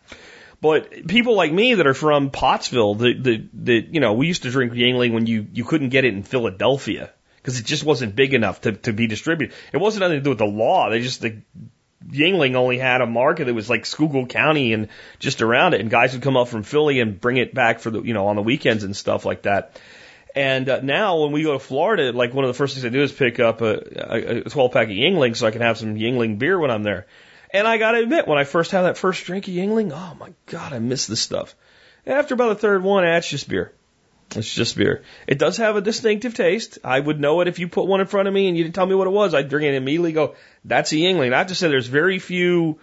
But 0.60 1.08
people 1.08 1.34
like 1.34 1.52
me 1.52 1.74
that 1.74 1.86
are 1.86 1.94
from 1.94 2.30
Pottsville, 2.30 2.94
the, 2.94 3.14
the, 3.14 3.48
the, 3.52 3.88
you 3.90 4.00
know, 4.00 4.12
we 4.12 4.28
used 4.28 4.44
to 4.44 4.50
drink 4.50 4.72
Yuengling 4.72 5.12
when 5.12 5.26
you, 5.26 5.46
you 5.52 5.64
couldn't 5.64 5.88
get 5.88 6.04
it 6.04 6.14
in 6.14 6.22
Philadelphia 6.22 7.10
because 7.36 7.58
it 7.58 7.66
just 7.66 7.84
wasn't 7.84 8.14
big 8.14 8.32
enough 8.34 8.60
to, 8.60 8.72
to 8.72 8.92
be 8.92 9.08
distributed. 9.08 9.56
It 9.72 9.78
wasn't 9.78 10.02
nothing 10.02 10.18
to 10.18 10.22
do 10.22 10.30
with 10.30 10.38
the 10.38 10.44
law. 10.44 10.88
They 10.88 11.00
just, 11.00 11.20
the 11.20 11.42
Yuengling 12.10 12.54
only 12.54 12.78
had 12.78 13.00
a 13.00 13.06
market 13.06 13.44
that 13.46 13.54
was 13.54 13.70
like 13.70 13.86
Schuylkill 13.86 14.26
County 14.26 14.72
and 14.72 14.88
just 15.18 15.42
around 15.42 15.74
it. 15.74 15.80
And 15.80 15.90
guys 15.90 16.12
would 16.12 16.22
come 16.22 16.36
up 16.36 16.48
from 16.48 16.62
Philly 16.62 17.00
and 17.00 17.20
bring 17.20 17.36
it 17.36 17.54
back 17.54 17.80
for 17.80 17.90
the, 17.90 18.02
you 18.02 18.14
know, 18.14 18.26
on 18.28 18.36
the 18.36 18.42
weekends 18.42 18.84
and 18.84 18.96
stuff 18.96 19.24
like 19.24 19.42
that. 19.42 19.80
And 20.34 20.68
uh, 20.68 20.80
now 20.80 21.22
when 21.22 21.32
we 21.32 21.42
go 21.42 21.52
to 21.52 21.58
Florida, 21.58 22.12
like 22.12 22.32
one 22.32 22.44
of 22.44 22.48
the 22.48 22.54
first 22.54 22.74
things 22.74 22.84
I 22.84 22.88
do 22.88 23.02
is 23.02 23.12
pick 23.12 23.38
up 23.38 23.60
a, 23.60 24.44
a 24.46 24.50
12 24.50 24.72
pack 24.72 24.88
of 24.88 24.94
Yuengling 24.94 25.36
so 25.36 25.46
I 25.46 25.50
can 25.50 25.60
have 25.60 25.78
some 25.78 25.94
Yuengling 25.94 26.38
beer 26.38 26.58
when 26.58 26.70
I'm 26.70 26.82
there. 26.82 27.06
And 27.50 27.68
I 27.68 27.76
gotta 27.76 27.98
admit, 27.98 28.26
when 28.26 28.38
I 28.38 28.44
first 28.44 28.70
had 28.70 28.82
that 28.82 28.96
first 28.96 29.24
drink 29.26 29.46
of 29.46 29.52
Yuengling, 29.52 29.92
oh 29.92 30.16
my 30.18 30.32
god, 30.46 30.72
I 30.72 30.78
miss 30.78 31.06
this 31.06 31.20
stuff. 31.20 31.54
After 32.06 32.34
about 32.34 32.48
the 32.48 32.60
third 32.60 32.82
one, 32.82 33.04
eh, 33.04 33.18
it's 33.18 33.28
just 33.28 33.48
beer. 33.48 33.72
It's 34.34 34.52
just 34.52 34.76
beer. 34.76 35.02
It 35.26 35.38
does 35.38 35.58
have 35.58 35.76
a 35.76 35.80
distinctive 35.80 36.34
taste. 36.34 36.78
I 36.84 36.98
would 36.98 37.20
know 37.20 37.40
it 37.40 37.48
if 37.48 37.58
you 37.58 37.68
put 37.68 37.86
one 37.86 38.00
in 38.00 38.06
front 38.06 38.28
of 38.28 38.34
me 38.34 38.48
and 38.48 38.56
you 38.56 38.64
didn't 38.64 38.74
tell 38.74 38.86
me 38.86 38.94
what 38.94 39.06
it 39.06 39.10
was. 39.10 39.34
I'd 39.34 39.48
drink 39.48 39.64
it 39.64 39.68
and 39.68 39.76
immediately 39.76 40.12
go, 40.12 40.34
that's 40.64 40.92
a 40.92 40.96
Yuengling. 40.96 41.32
I 41.32 41.38
have 41.38 41.48
to 41.48 41.54
say 41.54 41.68
there's 41.68 41.86
very 41.86 42.18
few, 42.18 42.78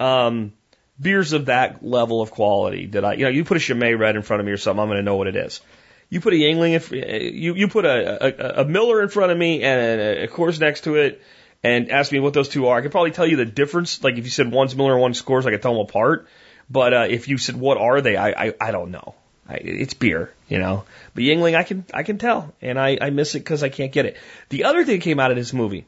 um, 0.00 0.52
beers 1.00 1.32
of 1.32 1.46
that 1.46 1.84
level 1.84 2.22
of 2.22 2.30
quality 2.30 2.86
that 2.86 3.04
I, 3.04 3.14
you 3.14 3.24
know, 3.24 3.30
you 3.30 3.44
put 3.44 3.56
a 3.56 3.60
Chimay 3.60 3.94
Red 3.94 4.16
in 4.16 4.22
front 4.22 4.40
of 4.40 4.46
me 4.46 4.52
or 4.52 4.56
something, 4.56 4.80
I'm 4.80 4.88
going 4.88 4.98
to 4.98 5.02
know 5.02 5.16
what 5.16 5.26
it 5.26 5.36
is. 5.36 5.60
You 6.08 6.20
put 6.20 6.32
a 6.32 6.36
Yuengling, 6.36 7.34
you, 7.34 7.54
you 7.54 7.68
put 7.68 7.84
a, 7.84 8.60
a, 8.60 8.62
a 8.62 8.64
Miller 8.64 9.02
in 9.02 9.08
front 9.08 9.32
of 9.32 9.38
me 9.38 9.62
and 9.62 10.00
a, 10.00 10.24
a 10.24 10.28
Coors 10.28 10.60
next 10.60 10.84
to 10.84 10.96
it 10.96 11.22
and 11.62 11.90
ask 11.90 12.12
me 12.12 12.20
what 12.20 12.34
those 12.34 12.48
two 12.48 12.68
are. 12.68 12.78
I 12.78 12.82
could 12.82 12.92
probably 12.92 13.10
tell 13.10 13.26
you 13.26 13.36
the 13.36 13.44
difference. 13.44 14.04
Like 14.04 14.16
if 14.16 14.24
you 14.24 14.30
said 14.30 14.50
one's 14.52 14.76
Miller 14.76 14.92
and 14.92 15.00
one's 15.00 15.22
Coors, 15.22 15.46
I 15.46 15.50
could 15.50 15.62
tell 15.62 15.72
them 15.72 15.82
apart. 15.82 16.28
But 16.70 16.94
uh, 16.94 17.06
if 17.10 17.28
you 17.28 17.38
said 17.38 17.56
what 17.56 17.78
are 17.78 18.00
they, 18.00 18.16
I 18.16 18.46
I, 18.46 18.54
I 18.60 18.70
don't 18.70 18.90
know. 18.90 19.14
It's 19.48 19.94
beer, 19.94 20.32
you 20.48 20.58
know. 20.58 20.84
But 21.14 21.22
Yuengling, 21.24 21.56
I 21.56 21.62
can 21.62 21.84
I 21.92 22.02
can 22.02 22.18
tell, 22.18 22.54
and 22.62 22.78
I 22.78 22.98
I 23.00 23.10
miss 23.10 23.34
it 23.34 23.40
because 23.40 23.62
I 23.62 23.68
can't 23.68 23.92
get 23.92 24.06
it. 24.06 24.16
The 24.48 24.64
other 24.64 24.84
thing 24.84 24.98
that 24.98 25.04
came 25.04 25.20
out 25.20 25.30
of 25.30 25.36
this 25.36 25.52
movie, 25.52 25.86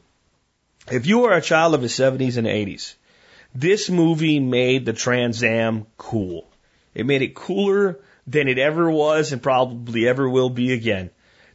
if 0.91 1.07
you 1.07 1.19
were 1.19 1.33
a 1.33 1.41
child 1.41 1.73
of 1.73 1.81
the 1.81 1.87
70s 1.87 2.37
and 2.37 2.47
80s, 2.47 2.93
this 3.55 3.89
movie 3.89 4.39
made 4.39 4.85
the 4.85 4.93
Trans 4.93 5.43
Am 5.43 5.87
cool. 5.97 6.47
It 6.93 7.05
made 7.05 7.21
it 7.21 7.35
cooler 7.35 7.99
than 8.27 8.47
it 8.47 8.57
ever 8.57 8.89
was 8.91 9.31
and 9.31 9.41
probably 9.41 10.07
ever 10.07 10.29
will 10.29 10.49
be 10.49 10.73
again 10.73 11.09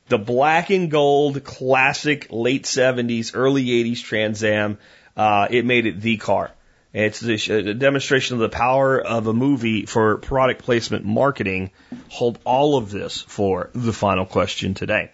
the 0.09 0.18
black 0.18 0.71
and 0.71 0.90
gold 0.90 1.42
classic 1.42 2.26
late 2.30 2.64
70s, 2.64 3.32
early 3.35 3.64
80s 3.64 4.02
Trans 4.02 4.44
Am. 4.44 4.78
Uh, 5.16 5.47
it 5.50 5.64
made 5.64 5.87
it 5.87 6.00
the 6.00 6.16
car. 6.18 6.50
It's 6.93 7.23
a 7.23 7.73
demonstration 7.73 8.35
of 8.35 8.41
the 8.41 8.51
power 8.51 9.01
of 9.01 9.27
a 9.27 9.33
movie 9.33 9.87
for 9.87 10.19
product 10.19 10.63
placement 10.63 11.07
marketing. 11.07 11.71
Hold 12.11 12.39
all 12.45 12.77
of 12.77 12.91
this 12.91 13.23
for 13.23 13.71
the 13.75 13.95
final 13.95 14.27
question 14.27 14.75
today. 14.75 15.11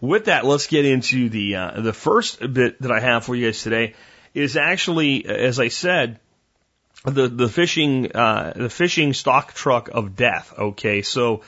With 0.00 0.26
that, 0.26 0.46
let's 0.46 0.66
get 0.66 0.86
into 0.86 1.28
the 1.28 1.56
uh, 1.56 1.80
the 1.82 1.92
first 1.92 2.40
bit 2.40 2.80
that 2.80 2.90
I 2.90 3.00
have 3.00 3.24
for 3.24 3.36
you 3.36 3.46
guys 3.46 3.62
today. 3.62 3.94
Is 4.32 4.56
actually, 4.56 5.26
as 5.26 5.60
I 5.60 5.68
said, 5.68 6.20
the 7.04 7.28
the 7.28 7.48
fishing 7.48 8.12
uh, 8.14 8.54
the 8.56 8.70
fishing 8.70 9.12
stock 9.12 9.52
truck 9.52 9.88
of 9.88 10.16
death. 10.16 10.54
Okay, 10.56 11.02
so 11.02 11.42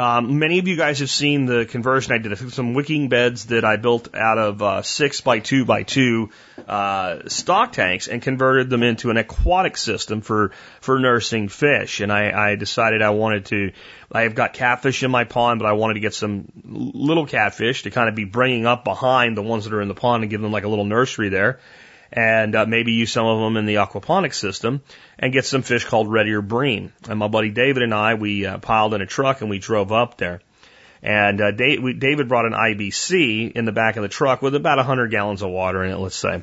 um, 0.00 0.38
many 0.38 0.58
of 0.58 0.66
you 0.66 0.76
guys 0.76 1.00
have 1.00 1.10
seen 1.10 1.44
the 1.44 1.66
conversion 1.66 2.12
I 2.12 2.18
did. 2.18 2.32
I 2.32 2.34
took 2.34 2.50
some 2.50 2.72
wicking 2.72 3.10
beds 3.10 3.46
that 3.46 3.66
I 3.66 3.76
built 3.76 4.14
out 4.14 4.38
of 4.38 4.62
uh, 4.62 4.80
six 4.80 5.20
by 5.20 5.40
two 5.40 5.66
by 5.66 5.82
two 5.82 6.30
uh, 6.66 7.28
stock 7.28 7.72
tanks 7.72 8.08
and 8.08 8.22
converted 8.22 8.70
them 8.70 8.82
into 8.82 9.10
an 9.10 9.18
aquatic 9.18 9.76
system 9.76 10.22
for 10.22 10.52
for 10.80 10.98
nursing 10.98 11.48
fish. 11.50 12.00
And 12.00 12.10
I, 12.10 12.52
I 12.52 12.56
decided 12.56 13.02
I 13.02 13.10
wanted 13.10 13.44
to. 13.46 13.72
I've 14.10 14.34
got 14.34 14.54
catfish 14.54 15.02
in 15.02 15.10
my 15.10 15.24
pond, 15.24 15.60
but 15.60 15.66
I 15.66 15.72
wanted 15.72 15.94
to 15.94 16.00
get 16.00 16.14
some 16.14 16.50
little 16.64 17.26
catfish 17.26 17.82
to 17.82 17.90
kind 17.90 18.08
of 18.08 18.14
be 18.14 18.24
bringing 18.24 18.64
up 18.64 18.84
behind 18.84 19.36
the 19.36 19.42
ones 19.42 19.64
that 19.64 19.74
are 19.74 19.82
in 19.82 19.88
the 19.88 19.94
pond 19.94 20.22
and 20.22 20.30
give 20.30 20.40
them 20.40 20.50
like 20.50 20.64
a 20.64 20.68
little 20.68 20.86
nursery 20.86 21.28
there 21.28 21.60
and 22.12 22.54
uh, 22.56 22.66
maybe 22.66 22.92
use 22.92 23.12
some 23.12 23.26
of 23.26 23.40
them 23.40 23.56
in 23.56 23.66
the 23.66 23.76
aquaponics 23.76 24.34
system 24.34 24.82
and 25.18 25.32
get 25.32 25.44
some 25.44 25.62
fish 25.62 25.84
called 25.84 26.10
red 26.10 26.26
ear 26.26 26.42
bream. 26.42 26.92
And 27.08 27.18
my 27.18 27.28
buddy 27.28 27.50
David 27.50 27.82
and 27.82 27.94
I, 27.94 28.14
we 28.14 28.46
uh, 28.46 28.58
piled 28.58 28.94
in 28.94 29.02
a 29.02 29.06
truck 29.06 29.40
and 29.40 29.50
we 29.50 29.58
drove 29.58 29.92
up 29.92 30.16
there. 30.16 30.40
And 31.02 31.40
uh, 31.40 31.50
Dave, 31.52 31.82
we, 31.82 31.94
David 31.94 32.28
brought 32.28 32.46
an 32.46 32.52
IBC 32.52 33.52
in 33.52 33.64
the 33.64 33.72
back 33.72 33.96
of 33.96 34.02
the 34.02 34.08
truck 34.08 34.42
with 34.42 34.54
about 34.54 34.76
100 34.76 35.10
gallons 35.10 35.42
of 35.42 35.50
water 35.50 35.82
in 35.84 35.92
it, 35.92 35.98
let's 35.98 36.16
say. 36.16 36.42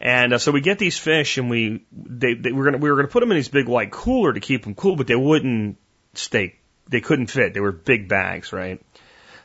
And 0.00 0.34
uh, 0.34 0.38
so 0.38 0.50
we 0.50 0.60
get 0.60 0.80
these 0.80 0.98
fish, 0.98 1.38
and 1.38 1.48
we 1.48 1.84
they, 1.92 2.34
they 2.34 2.50
were 2.50 2.64
gonna 2.64 2.78
we 2.78 2.90
were 2.90 2.96
gonna 2.96 3.06
put 3.06 3.20
them 3.20 3.30
in 3.30 3.36
these 3.36 3.48
big 3.48 3.68
white 3.68 3.92
cooler 3.92 4.32
to 4.32 4.40
keep 4.40 4.64
them 4.64 4.74
cool, 4.74 4.96
but 4.96 5.06
they 5.06 5.14
wouldn't 5.14 5.78
stay. 6.14 6.56
They 6.88 7.00
couldn't 7.00 7.28
fit. 7.28 7.54
They 7.54 7.60
were 7.60 7.70
big 7.70 8.08
bags, 8.08 8.52
right? 8.52 8.82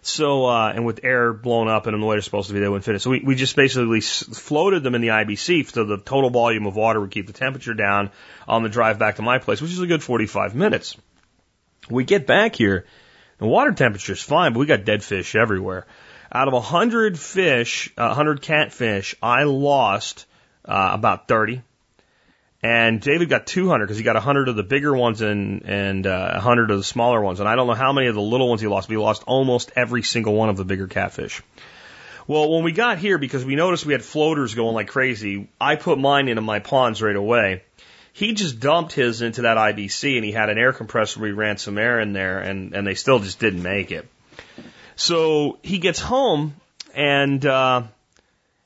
So, 0.07 0.45
uh, 0.45 0.71
and 0.73 0.85
with 0.85 1.01
air 1.03 1.33
blown 1.33 1.67
up 1.67 1.85
and 1.85 1.93
in 1.93 1.99
the 1.99 2.07
way 2.07 2.15
they're 2.15 2.21
supposed 2.21 2.47
to 2.47 2.53
be, 2.53 2.61
they 2.61 2.69
wouldn't 2.69 2.85
fit 2.85 2.95
it. 2.95 3.01
So 3.01 3.09
we, 3.09 3.19
we 3.19 3.35
just 3.35 3.57
basically 3.57 3.99
floated 3.99 4.81
them 4.81 4.95
in 4.95 5.01
the 5.01 5.09
IBC 5.09 5.69
so 5.69 5.83
the 5.83 5.97
total 5.97 6.29
volume 6.29 6.65
of 6.65 6.77
water 6.77 7.01
would 7.01 7.11
keep 7.11 7.27
the 7.27 7.33
temperature 7.33 7.73
down 7.73 8.11
on 8.47 8.63
the 8.63 8.69
drive 8.69 8.99
back 8.99 9.17
to 9.17 9.21
my 9.21 9.37
place, 9.37 9.61
which 9.61 9.71
is 9.71 9.81
a 9.81 9.85
good 9.85 10.01
45 10.01 10.55
minutes. 10.55 10.95
We 11.89 12.05
get 12.05 12.25
back 12.25 12.55
here, 12.55 12.85
the 13.37 13.47
water 13.47 13.73
temperature 13.73 14.13
is 14.13 14.21
fine, 14.21 14.53
but 14.53 14.59
we 14.59 14.65
got 14.65 14.85
dead 14.85 15.03
fish 15.03 15.35
everywhere. 15.35 15.85
Out 16.31 16.47
of 16.47 16.53
100 16.53 17.19
fish, 17.19 17.91
uh, 17.97 18.07
100 18.07 18.41
catfish, 18.41 19.13
I 19.21 19.43
lost 19.43 20.25
uh, 20.63 20.91
about 20.93 21.27
30. 21.27 21.63
And 22.63 22.99
David 22.99 23.29
got 23.29 23.45
200 23.45 23.85
because 23.85 23.97
he 23.97 24.03
got 24.03 24.15
100 24.15 24.49
of 24.49 24.55
the 24.55 24.63
bigger 24.63 24.95
ones 24.95 25.21
and 25.21 25.63
and 25.65 26.07
uh, 26.07 26.31
100 26.33 26.71
of 26.71 26.77
the 26.77 26.83
smaller 26.83 27.21
ones. 27.21 27.39
And 27.39 27.47
I 27.47 27.55
don't 27.55 27.67
know 27.67 27.73
how 27.73 27.93
many 27.93 28.07
of 28.07 28.15
the 28.15 28.21
little 28.21 28.49
ones 28.49 28.61
he 28.61 28.67
lost, 28.67 28.87
but 28.87 28.93
he 28.93 28.97
lost 28.97 29.23
almost 29.27 29.71
every 29.75 30.01
single 30.01 30.33
one 30.33 30.49
of 30.49 30.57
the 30.57 30.65
bigger 30.65 30.87
catfish. 30.87 31.41
Well, 32.27 32.49
when 32.51 32.63
we 32.63 32.73
got 32.73 32.97
here, 32.97 33.17
because 33.17 33.45
we 33.45 33.55
noticed 33.55 33.85
we 33.85 33.93
had 33.93 34.03
floaters 34.03 34.53
going 34.53 34.73
like 34.73 34.89
crazy, 34.89 35.47
I 35.61 35.75
put 35.75 35.97
mine 35.97 36.27
into 36.27 36.41
my 36.41 36.59
ponds 36.59 37.01
right 37.01 37.15
away. 37.15 37.63
He 38.11 38.33
just 38.33 38.59
dumped 38.59 38.93
his 38.93 39.21
into 39.21 39.43
that 39.43 39.57
IBC 39.57 40.15
and 40.15 40.25
he 40.25 40.31
had 40.31 40.49
an 40.49 40.57
air 40.57 40.73
compressor. 40.73 41.21
We 41.21 41.31
ran 41.31 41.57
some 41.57 41.77
air 41.77 41.99
in 41.99 42.11
there 42.11 42.39
and, 42.39 42.73
and 42.73 42.85
they 42.85 42.95
still 42.95 43.19
just 43.19 43.39
didn't 43.39 43.61
make 43.61 43.91
it. 43.91 44.09
So 44.95 45.59
he 45.61 45.77
gets 45.77 45.99
home 45.99 46.55
and, 46.95 47.45
uh, 47.45 47.83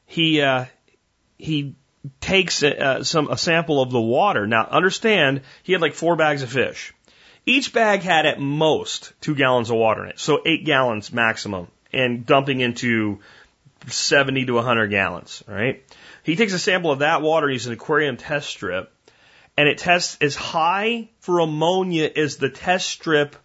he, 0.06 0.42
uh, 0.42 0.66
he 1.38 1.76
takes 2.20 2.64
a, 2.64 2.80
uh, 2.80 3.04
some 3.04 3.30
a 3.30 3.38
sample 3.38 3.82
of 3.82 3.92
the 3.92 4.02
water. 4.02 4.48
Now, 4.48 4.68
understand, 4.70 5.42
he 5.64 5.74
had 5.74 5.82
like 5.82 5.94
four 5.94 6.16
bags 6.16 6.44
of 6.44 6.52
fish. 6.52 6.94
Each 7.46 7.74
bag 7.74 8.02
had 8.02 8.26
at 8.26 8.40
most 8.40 9.14
two 9.22 9.36
gallons 9.36 9.70
of 9.70 9.78
water 9.78 10.04
in 10.04 10.10
it, 10.12 10.20
so 10.20 10.42
eight 10.46 10.64
gallons 10.64 11.12
maximum, 11.12 11.68
and 11.92 12.26
dumping 12.26 12.60
into 12.60 13.20
70 13.88 14.46
to 14.46 14.54
100 14.54 14.88
gallons, 14.88 15.44
right? 15.48 15.84
He 16.24 16.36
takes 16.36 16.54
a 16.54 16.60
sample 16.60 16.92
of 16.92 17.00
that 17.00 17.22
water, 17.22 17.50
uses 17.50 17.68
an 17.68 17.74
aquarium 17.74 18.18
test 18.18 18.50
strip, 18.50 18.92
and 19.58 19.68
it 19.68 19.80
tests 19.80 20.18
as 20.22 20.36
high 20.36 21.10
for 21.20 21.40
ammonia 21.40 22.10
as 22.16 22.38
the 22.38 22.50
test 22.50 22.90
strip 22.90 23.36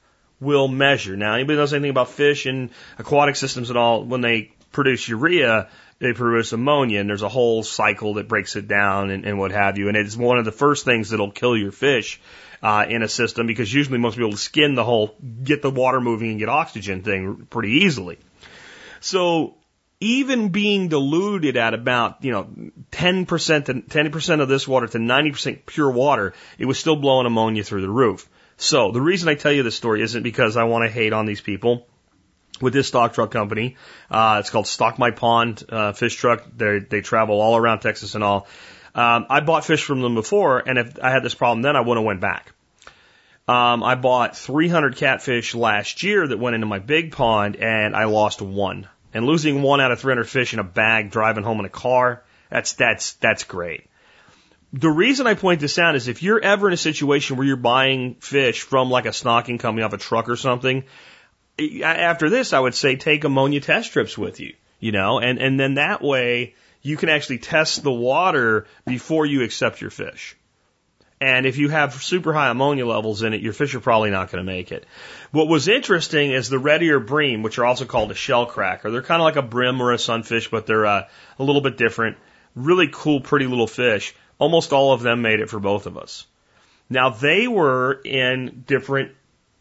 will 0.41 0.69
measure. 0.69 1.17
Now, 1.17 1.35
anybody 1.35 1.57
knows 1.57 1.73
anything 1.73 1.91
about 1.91 2.11
fish 2.11 2.47
and 2.47 2.71
aquatic 2.99 3.37
systems 3.37 3.71
at 3.71 3.77
all, 3.77 4.05
when 4.05 4.21
they 4.21 4.53
produce 4.73 5.09
urea, 5.09 5.69
they 5.99 6.13
produce 6.13 6.53
ammonia, 6.53 7.01
and 7.01 7.09
there's 7.09 7.23
a 7.23 7.29
whole 7.29 7.63
cycle 7.63 8.15
that 8.15 8.29
breaks 8.29 8.57
it 8.57 8.69
down 8.69 9.11
and, 9.11 9.25
and 9.25 9.39
what 9.39 9.51
have 9.53 9.79
you. 9.79 9.89
And 9.89 9.97
it's 9.97 10.17
one 10.17 10.39
of 10.39 10.45
the 10.45 10.53
first 10.53 10.85
things 10.85 11.11
that'll 11.11 11.31
kill 11.31 11.57
your 11.57 11.73
fish 11.73 12.21
uh, 12.63 12.85
in 12.89 13.03
a 13.03 13.09
system 13.09 13.47
because 13.47 13.73
usually 13.73 13.99
most 13.99 14.17
people 14.17 14.37
skin 14.37 14.75
the 14.75 14.85
whole 14.85 15.15
get 15.43 15.63
the 15.63 15.71
water 15.71 16.01
moving 16.01 16.31
and 16.31 16.39
get 16.39 16.49
oxygen 16.49 17.03
thing 17.03 17.47
pretty 17.49 17.85
easily. 17.85 18.19
So 19.01 19.55
even 20.01 20.51
being 20.51 20.89
diluted 20.89 21.57
at 21.57 21.73
about, 21.73 22.23
you 22.23 22.33
know, 22.33 22.49
10% 22.93 23.65
to 23.67 23.75
10% 23.75 24.41
of 24.41 24.49
this 24.49 24.69
water 24.69 24.87
to 24.87 24.99
90% 24.99 25.65
pure 25.65 25.91
water, 25.91 26.35
it 26.59 26.67
was 26.67 26.79
still 26.79 26.97
blowing 26.97 27.27
ammonia 27.27 27.65
through 27.65 27.83
the 27.83 27.91
roof. 27.91 28.29
So 28.59 28.93
the 28.93 29.01
reason 29.01 29.29
I 29.29 29.35
tell 29.35 29.53
you 29.53 29.63
this 29.63 29.77
story 29.77 30.03
isn't 30.03 30.23
because 30.23 30.57
I 30.57 30.65
want 30.65 30.85
to 30.85 30.91
hate 30.91 31.13
on 31.13 31.27
these 31.27 31.41
people. 31.41 31.87
With 32.61 32.73
this 32.73 32.89
stock 32.89 33.15
truck 33.15 33.31
company. 33.31 33.77
Uh, 34.11 34.39
it's 34.41 34.51
called 34.51 34.67
Stock 34.67 34.99
My 34.99 35.11
Pond 35.11 35.63
uh, 35.69 35.93
Fish 35.93 36.15
Truck. 36.15 36.45
They 36.57 36.79
they 36.79 37.01
travel 37.01 37.41
all 37.41 37.57
around 37.57 37.81
Texas 37.81 38.15
and 38.15 38.25
all. 38.25 38.47
Um, 38.95 39.27
I 39.29 39.41
bought 39.41 39.65
fish 39.65 39.85
from 39.85 40.01
them 40.01 40.15
before, 40.15 40.59
and 40.59 40.79
if 40.79 40.99
I 41.03 41.11
had 41.11 41.23
this 41.23 41.35
problem 41.35 41.63
then, 41.63 41.77
I 41.77 41.81
wouldn't 41.81 41.99
have 41.99 42.07
went 42.07 42.21
back. 42.21 42.53
Um, 43.49 43.85
I 43.85 43.95
bought 43.95 44.37
300 44.37 44.97
catfish 44.97 45.55
last 45.55 46.03
year 46.03 46.27
that 46.27 46.39
went 46.39 46.55
into 46.55 46.67
my 46.67 46.81
big 46.81 47.13
pond, 47.13 47.57
and 47.57 47.95
I 47.95 48.05
lost 48.05 48.43
one. 48.43 48.89
And 49.15 49.25
losing 49.25 49.63
one 49.63 49.81
out 49.81 49.93
of 49.93 50.01
300 50.01 50.29
fish 50.29 50.53
in 50.53 50.59
a 50.59 50.65
bag 50.65 51.11
driving 51.11 51.45
home 51.45 51.61
in 51.61 51.67
a 51.67 51.71
car, 51.71 52.25
that's 52.51 52.73
that's 52.73 53.15
that's 53.15 53.45
great. 53.45 53.87
The 54.73 54.91
reason 54.91 55.27
I 55.27 55.35
point 55.35 55.61
this 55.61 55.79
out 55.79 55.95
is 55.95 56.09
if 56.09 56.23
you're 56.23 56.41
ever 56.41 56.67
in 56.67 56.75
a 56.75 56.77
situation 56.77 57.37
where 57.37 57.47
you're 57.47 57.57
buying 57.57 58.17
fish 58.17 58.63
from 58.63 58.91
like 58.91 59.07
a 59.07 59.13
stocking 59.13 59.59
company 59.59 59.85
off 59.85 59.93
a 59.93 59.99
truck 59.99 60.29
or 60.29 60.37
something, 60.37 60.85
after 61.59 62.29
this, 62.31 62.53
I 62.53 62.61
would 62.61 62.75
say 62.75 62.97
take 62.97 63.25
ammonia 63.25 63.61
test 63.61 63.89
strips 63.89 64.17
with 64.17 64.41
you, 64.41 64.55
you 64.79 64.93
know, 64.93 65.19
and, 65.19 65.39
and 65.39 65.59
then 65.59 65.75
that 65.75 66.03
way 66.03 66.55
you 66.83 66.97
can 66.97 67.09
actually 67.09 67.39
test 67.39 67.83
the 67.83 67.93
water 67.93 68.67
before 68.87 69.27
you 69.27 69.43
accept 69.43 69.81
your 69.81 69.91
fish. 69.91 70.37
And 71.19 71.47
if 71.47 71.57
you 71.57 71.71
have 71.71 71.95
super 71.95 72.35
high 72.35 72.51
ammonia 72.51 72.87
levels 72.87 73.23
in 73.23 73.33
it, 73.33 73.41
your 73.41 73.55
fish 73.55 73.75
are 73.75 73.81
probably 73.81 74.11
not 74.11 74.31
going 74.31 74.45
to 74.45 74.53
make 74.53 74.71
it. 74.71 74.85
What 75.31 75.49
was 75.49 75.67
interesting 75.67 76.31
is 76.31 76.51
the 76.51 76.59
red 76.59 76.83
ear 76.83 77.01
bream, 77.01 77.43
which 77.43 77.59
are 77.59 77.65
also 77.65 77.87
called 77.87 78.11
a 78.11 78.15
shell 78.15 78.45
cracker. 78.45 78.91
They're 78.91 79.03
kind 79.03 79.23
of 79.23 79.25
like 79.25 79.37
a 79.37 79.43
brim 79.43 79.81
or 79.81 79.93
a 79.93 79.99
sunfish, 79.99 80.51
but 80.51 80.67
they're 80.67 80.85
uh, 80.85 81.09
a 81.39 81.43
little 81.43 81.63
bit 81.63 81.79
different. 81.79 82.19
Really 82.55 82.91
cool, 82.93 83.21
pretty 83.21 83.47
little 83.47 83.67
fish. 83.67 84.15
Almost 84.39 84.75
all 84.75 84.93
of 84.93 85.01
them 85.01 85.23
made 85.23 85.41
it 85.41 85.49
for 85.49 85.59
both 85.59 85.87
of 85.87 85.97
us. 85.97 86.27
Now 86.91 87.09
they 87.09 87.49
were 87.49 87.99
in 88.05 88.65
different 88.67 89.13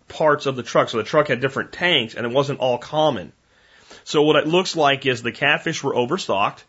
parts 0.08 0.46
of 0.46 0.56
the 0.56 0.64
truck. 0.64 0.90
So 0.90 0.98
the 0.98 1.04
truck 1.04 1.28
had 1.28 1.42
different 1.42 1.72
tanks 1.72 2.16
and 2.16 2.26
it 2.26 2.32
wasn't 2.32 2.60
all 2.60 2.78
common. 2.78 3.32
So 4.04 4.22
what 4.22 4.36
it 4.36 4.48
looks 4.48 4.76
like 4.76 5.06
is 5.06 5.22
the 5.22 5.32
catfish 5.32 5.84
were 5.84 5.96
overstocked 5.96 6.64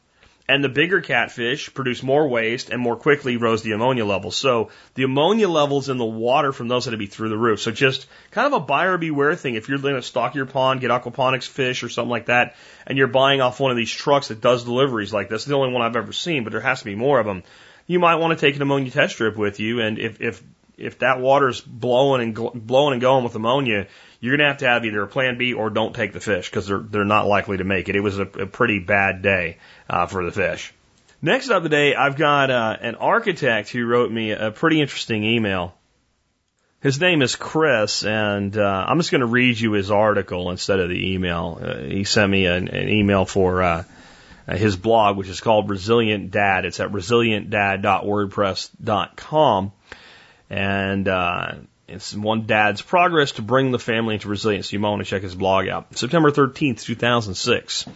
and 0.49 0.63
the 0.63 0.69
bigger 0.69 1.01
catfish 1.01 1.73
produced 1.75 2.05
more 2.05 2.29
waste 2.29 2.71
and 2.71 2.81
more 2.81 2.97
quickly 2.97 3.37
rose 3.37 3.63
the 3.63 3.73
ammonia 3.73 4.05
levels. 4.05 4.37
So 4.37 4.71
the 4.95 5.03
ammonia 5.03 5.49
levels 5.49 5.89
in 5.89 5.99
the 5.99 6.05
water 6.05 6.53
from 6.53 6.69
those 6.69 6.85
had 6.85 6.93
to 6.93 6.97
be 6.97 7.07
through 7.07 7.31
the 7.31 7.37
roof. 7.37 7.61
So 7.61 7.73
just 7.73 8.07
kind 8.31 8.47
of 8.47 8.53
a 8.53 8.65
buyer 8.65 8.97
beware 8.97 9.35
thing. 9.35 9.57
If 9.57 9.69
you're 9.69 9.79
going 9.79 9.97
to 9.97 10.03
stock 10.03 10.35
your 10.35 10.47
pond, 10.47 10.81
get 10.81 10.91
aquaponics 10.91 11.49
fish 11.49 11.83
or 11.83 11.89
something 11.89 12.11
like 12.11 12.27
that, 12.27 12.55
and 12.87 12.97
you're 12.97 13.09
buying 13.09 13.41
off 13.41 13.59
one 13.59 13.73
of 13.73 13.77
these 13.77 13.91
trucks 13.91 14.29
that 14.29 14.41
does 14.41 14.65
deliveries 14.65 15.13
like 15.13 15.29
this, 15.29 15.45
the 15.45 15.55
only 15.55 15.73
one 15.73 15.83
I've 15.83 15.97
ever 15.97 16.13
seen, 16.13 16.45
but 16.45 16.53
there 16.53 16.61
has 16.61 16.79
to 16.81 16.85
be 16.85 16.95
more 16.95 17.19
of 17.19 17.27
them. 17.27 17.43
You 17.89 17.99
might 17.99 18.17
want 18.17 18.39
to 18.39 18.47
take 18.47 18.57
an 18.57 18.63
ammonia 18.63 18.91
test 18.91 19.15
strip 19.15 19.37
with 19.37 19.61
you, 19.61 19.81
and 19.81 19.99
if, 19.99 20.21
if 20.21 20.43
if 20.77 21.01
that 21.01 21.21
water's 21.21 21.61
blowing 21.61 22.23
and 22.23 22.67
blowing 22.67 22.93
and 22.93 23.01
going 23.01 23.25
with 23.25 23.35
ammonia, 23.35 23.87
you're 24.21 24.37
gonna 24.37 24.49
have 24.49 24.59
to 24.59 24.67
have 24.67 24.85
either 24.85 25.03
a 25.03 25.09
plan 25.09 25.39
B 25.39 25.53
or 25.53 25.71
don't 25.71 25.95
take 25.95 26.13
the 26.13 26.21
fish 26.21 26.51
because 26.51 26.67
they're 26.67 26.79
they're 26.79 27.05
not 27.05 27.27
likely 27.27 27.59
to 27.59 27.65
make 27.65 27.89
it. 27.89 27.97
It 27.97 28.01
was 28.01 28.19
a, 28.19 28.23
a 28.23 28.47
pretty 28.47 28.79
bad 28.79 29.23
day 29.23 29.59
uh, 29.89 30.07
for 30.07 30.25
the 30.25 30.33
fish. 30.33 30.73
Next 31.23 31.51
up 31.51 31.63
today, 31.63 31.95
I've 31.95 32.17
got 32.17 32.51
uh, 32.51 32.77
an 32.81 32.97
architect 32.97 33.71
who 33.71 33.87
wrote 33.87 34.13
me 34.13 34.33
a 34.33 34.51
pretty 34.51 34.81
interesting 34.81 35.25
email. 35.25 35.75
His 36.83 37.01
name 37.01 37.23
is 37.23 37.37
Chris, 37.37 38.05
and 38.05 38.55
uh, 38.57 38.85
I'm 38.87 38.99
just 38.99 39.11
going 39.11 39.23
to 39.23 39.27
read 39.27 39.59
you 39.59 39.73
his 39.73 39.91
article 39.91 40.51
instead 40.51 40.79
of 40.79 40.91
the 40.91 41.15
email. 41.15 41.59
Uh, 41.61 41.79
he 41.79 42.05
sent 42.05 42.31
me 42.31 42.45
an, 42.47 42.69
an 42.69 42.91
email 42.91 43.25
for 43.25 43.63
uh, 43.63 43.85
his 44.47 44.77
blog, 44.77 45.17
which 45.17 45.29
is 45.29 45.41
called 45.41 45.71
Resilient 45.71 46.31
Dad. 46.31 46.67
It's 46.67 46.79
at 46.79 46.93
resilientdad.wordpress.com. 46.93 49.73
And 50.49 51.09
uh, 51.09 51.55
it's 51.89 52.15
one 52.15 52.47
dad's 52.47 52.83
progress 52.83 53.33
to 53.33 53.43
bring 53.43 53.71
the 53.71 53.79
family 53.79 54.15
into 54.15 54.29
resilience. 54.29 54.73
You 54.73 54.79
might 54.79 54.91
want 54.91 55.05
to 55.05 55.09
check 55.09 55.23
his 55.23 55.35
blog 55.35 55.69
out. 55.69 55.97
September 55.97 56.31
13th, 56.31 56.83
2006. 56.83 57.87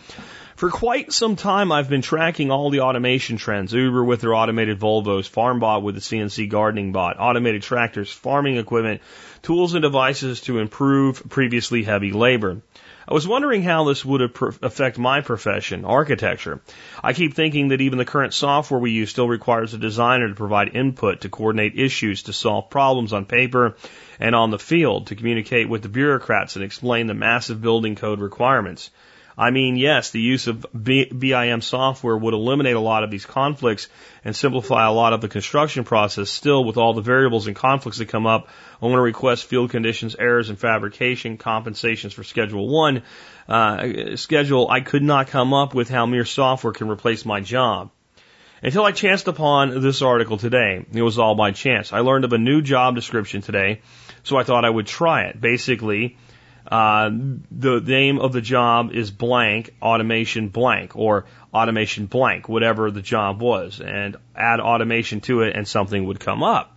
For 0.57 0.71
quite 0.71 1.11
some 1.11 1.37
time, 1.37 1.73
I've 1.73 1.89
been 1.89 2.03
tracking 2.03 2.51
all 2.51 2.71
the 2.71 2.81
automation 2.81 3.39
trends. 3.39 3.73
Uber 3.73 4.05
with 4.05 4.21
their 4.21 4.35
automated 4.35 4.79
Volvos, 4.79 5.31
FarmBot 5.31 5.83
with 5.83 5.95
the 5.95 6.03
CNC 6.03 6.51
gardening 6.51 6.93
bot, 6.93 7.17
automated 7.19 7.63
tractors, 7.63 8.13
farming 8.13 8.59
equipment, 8.59 9.01
tools 9.43 9.73
and 9.73 9.83
devices 9.83 10.43
to 10.43 10.59
improve 10.59 11.29
previously 11.31 11.83
heavy 11.83 12.13
labor. 12.13 12.61
I 13.09 13.15
was 13.15 13.27
wondering 13.27 13.63
how 13.63 13.85
this 13.85 14.05
would 14.05 14.21
affect 14.23 14.99
my 14.99 15.21
profession, 15.21 15.85
architecture. 15.85 16.61
I 17.03 17.13
keep 17.13 17.35
thinking 17.35 17.69
that 17.69 17.81
even 17.81 17.99
the 17.99 18.05
current 18.05 18.35
software 18.35 18.79
we 18.79 18.91
use 18.91 19.11
still 19.11 19.29
requires 19.29 19.73
a 19.73 19.79
designer 19.79 20.29
to 20.29 20.35
provide 20.35 20.77
input, 20.77 21.23
to 21.23 21.29
coordinate 21.29 21.79
issues, 21.79 22.25
to 22.25 22.33
solve 22.33 22.71
problems 22.71 23.13
on 23.13 23.25
paper 23.25 23.77
and 24.19 24.35
on 24.35 24.51
the 24.51 24.59
field, 24.59 25.07
to 25.07 25.17
communicate 25.17 25.69
with 25.69 25.83
the 25.83 25.89
bureaucrats 25.89 26.57
and 26.57 26.65
explain 26.65 27.07
the 27.07 27.15
massive 27.15 27.63
building 27.63 27.97
code 27.97 28.21
requirements. 28.21 28.91
I 29.41 29.53
mean, 29.53 29.77
yes, 29.77 30.11
the 30.11 30.21
use 30.21 30.49
of 30.49 30.67
BIM 30.75 31.63
software 31.63 32.15
would 32.15 32.35
eliminate 32.35 32.77
a 32.77 32.81
lot 32.81 33.05
of 33.05 33.11
these 33.11 33.25
conflicts 33.25 33.89
and 34.23 34.37
simplify 34.37 34.87
a 34.87 34.93
lot 34.93 35.15
of 35.15 35.23
the 35.23 35.29
construction 35.29 35.85
process. 35.85 36.29
Still, 36.29 36.63
with 36.63 36.77
all 36.77 36.93
the 36.93 37.01
variables 37.01 37.47
and 37.47 37.57
conflicts 37.57 37.97
that 37.99 38.09
come 38.09 38.27
up, 38.27 38.49
I 38.83 38.85
want 38.85 38.99
to 38.99 39.01
request 39.01 39.47
field 39.47 39.71
conditions, 39.71 40.15
errors 40.15 40.51
in 40.51 40.57
fabrication, 40.57 41.39
compensations 41.39 42.13
for 42.13 42.23
Schedule 42.23 42.69
1, 42.69 43.03
uh, 43.49 44.17
schedule, 44.17 44.69
I 44.69 44.83
could 44.83 45.03
not 45.03 45.29
come 45.29 45.55
up 45.55 45.73
with 45.73 45.89
how 45.89 46.05
mere 46.05 46.27
software 46.27 46.75
can 46.75 46.91
replace 46.91 47.25
my 47.25 47.41
job. 47.41 47.91
Until 48.63 48.85
I 48.85 48.93
chanced 48.93 49.27
upon 49.27 49.81
this 49.81 50.03
article 50.03 50.37
today. 50.37 50.85
It 50.93 51.01
was 51.01 51.19
all 51.19 51.35
by 51.35 51.53
chance. 51.53 51.95
I 51.95 52.01
learned 52.01 52.27
of 52.27 52.35
a 52.35 52.39
new 52.39 52.61
job 52.61 52.95
description 52.95 53.41
today, 53.41 53.81
so 54.23 54.37
I 54.37 54.43
thought 54.43 54.67
I 54.67 54.71
would 54.71 54.87
try 54.87 55.29
it. 55.29 55.41
Basically, 55.41 56.19
uh, 56.71 57.11
the 57.51 57.81
name 57.81 58.21
of 58.21 58.33
the 58.33 58.41
job 58.41 58.93
is 58.93 59.11
blank, 59.11 59.75
automation 59.83 60.49
blank, 60.49 60.95
or 60.95 61.27
automation 61.53 62.07
blank, 62.07 62.49
whatever 62.49 62.91
the 62.91 63.03
job 63.03 63.41
was, 63.41 63.81
and 63.81 64.17
add 64.37 64.61
automation 64.61 65.21
to 65.23 65.43
it 65.43 65.57
and 65.57 65.67
something 65.67 66.07
would 66.07 66.21
come 66.21 66.43
up. 66.45 66.77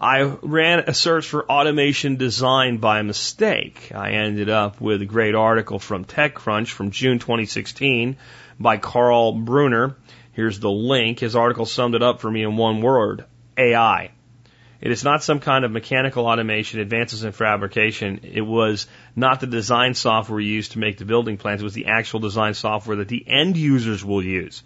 I 0.00 0.22
ran 0.22 0.80
a 0.80 0.94
search 0.94 1.26
for 1.26 1.50
automation 1.50 2.16
design 2.16 2.78
by 2.78 3.02
mistake. 3.02 3.90
I 3.94 4.12
ended 4.12 4.48
up 4.48 4.80
with 4.80 5.02
a 5.02 5.06
great 5.06 5.34
article 5.34 5.78
from 5.78 6.04
TechCrunch 6.04 6.68
from 6.68 6.92
June 6.92 7.18
2016 7.18 8.16
by 8.60 8.76
Carl 8.76 9.32
Brunner. 9.32 9.96
Here's 10.32 10.60
the 10.60 10.70
link. 10.70 11.18
His 11.18 11.34
article 11.34 11.66
summed 11.66 11.96
it 11.96 12.02
up 12.02 12.20
for 12.20 12.30
me 12.30 12.44
in 12.44 12.56
one 12.56 12.80
word 12.80 13.24
AI. 13.56 14.12
It 14.80 14.92
is 14.92 15.02
not 15.02 15.24
some 15.24 15.40
kind 15.40 15.64
of 15.64 15.72
mechanical 15.72 16.26
automation, 16.26 16.78
advances 16.78 17.24
in 17.24 17.32
fabrication. 17.32 18.20
It 18.22 18.42
was 18.42 18.86
not 19.16 19.40
the 19.40 19.48
design 19.48 19.94
software 19.94 20.38
used 20.38 20.72
to 20.72 20.78
make 20.78 20.98
the 20.98 21.04
building 21.04 21.36
plans. 21.36 21.60
It 21.60 21.64
was 21.64 21.74
the 21.74 21.86
actual 21.86 22.20
design 22.20 22.54
software 22.54 22.98
that 22.98 23.08
the 23.08 23.24
end 23.26 23.56
users 23.56 24.04
will 24.04 24.22
use. 24.22 24.62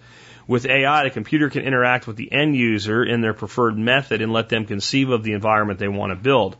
With 0.46 0.66
AI, 0.66 1.05
the 1.05 1.11
computer 1.11 1.48
can 1.48 1.62
interact 1.62 2.07
with 2.07 2.16
the 2.16 2.31
end 2.31 2.55
user 2.55 3.03
in 3.03 3.22
their 3.22 3.33
preferred 3.33 3.79
method 3.79 4.20
and 4.20 4.35
let 4.35 4.51
them 4.51 4.66
conceive 4.66 5.09
of 5.09 5.22
the 5.22 5.33
environment 5.33 5.79
they 5.79 5.88
want 5.88 6.11
to 6.11 6.16
build. 6.16 6.57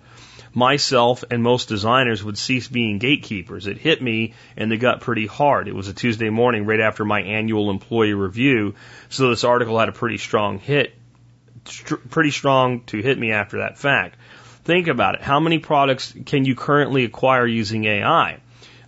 Myself 0.55 1.25
and 1.31 1.43
most 1.43 1.69
designers 1.69 2.25
would 2.25 2.39
cease 2.39 2.69
being 2.69 2.99
gatekeepers. 2.99 3.67
It 3.67 3.79
hit 3.79 4.01
me 4.01 4.33
in 4.57 4.71
the 4.71 4.77
gut 4.79 5.01
pretty 5.01 5.27
hard. 5.27 5.69
It 5.69 5.75
was 5.75 5.89
a 5.89 5.95
Tuesday 5.95 6.31
morning 6.31 6.65
right 6.65 6.81
after 6.81 7.05
my 7.05 7.21
annual 7.21 7.71
employee 7.71 8.15
review, 8.15 8.75
so 9.11 9.29
this 9.29 9.45
article 9.45 9.79
had 9.79 9.89
a 9.89 9.93
pretty 9.93 10.19
strong 10.19 10.59
hit 10.59 10.95
pretty 11.65 12.31
strong 12.31 12.81
to 12.85 13.01
hit 13.01 13.19
me 13.19 13.33
after 13.33 13.59
that 13.59 13.79
fact. 13.79 14.17
Think 14.65 14.89
about 14.89 15.17
it. 15.17 15.23
How 15.23 15.41
many 15.41 15.59
products 15.59 16.15
can 16.27 16.45
you 16.45 16.55
currently 16.55 17.05
acquire 17.05 17.47
using 17.47 17.85
AI? 17.85 18.39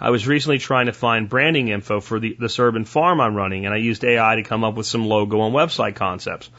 I 0.00 0.10
was 0.10 0.26
recently 0.26 0.58
trying 0.58 0.86
to 0.86 0.92
find 0.92 1.28
branding 1.28 1.68
info 1.68 2.00
for 2.00 2.20
the, 2.20 2.36
this 2.38 2.58
urban 2.58 2.84
farm 2.84 3.20
I'm 3.20 3.34
running, 3.34 3.64
and 3.64 3.74
I 3.74 3.78
used 3.78 4.04
AI 4.04 4.36
to 4.36 4.42
come 4.42 4.62
up 4.62 4.74
with 4.74 4.86
some 4.86 5.06
logo 5.06 5.44
and 5.46 5.54
website 5.54 5.94
concepts. 5.94 6.50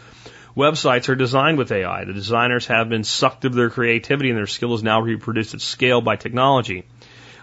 Websites 0.56 1.10
are 1.10 1.16
designed 1.16 1.58
with 1.58 1.72
AI. 1.72 2.06
The 2.06 2.14
designers 2.14 2.68
have 2.68 2.88
been 2.88 3.04
sucked 3.04 3.44
of 3.44 3.54
their 3.54 3.70
creativity 3.70 4.30
and 4.30 4.38
their 4.38 4.48
skill 4.48 4.74
is 4.74 4.84
now 4.84 5.02
reproduced 5.02 5.54
at 5.54 5.62
scale 5.62 6.02
by 6.02 6.16
technology. 6.16 6.86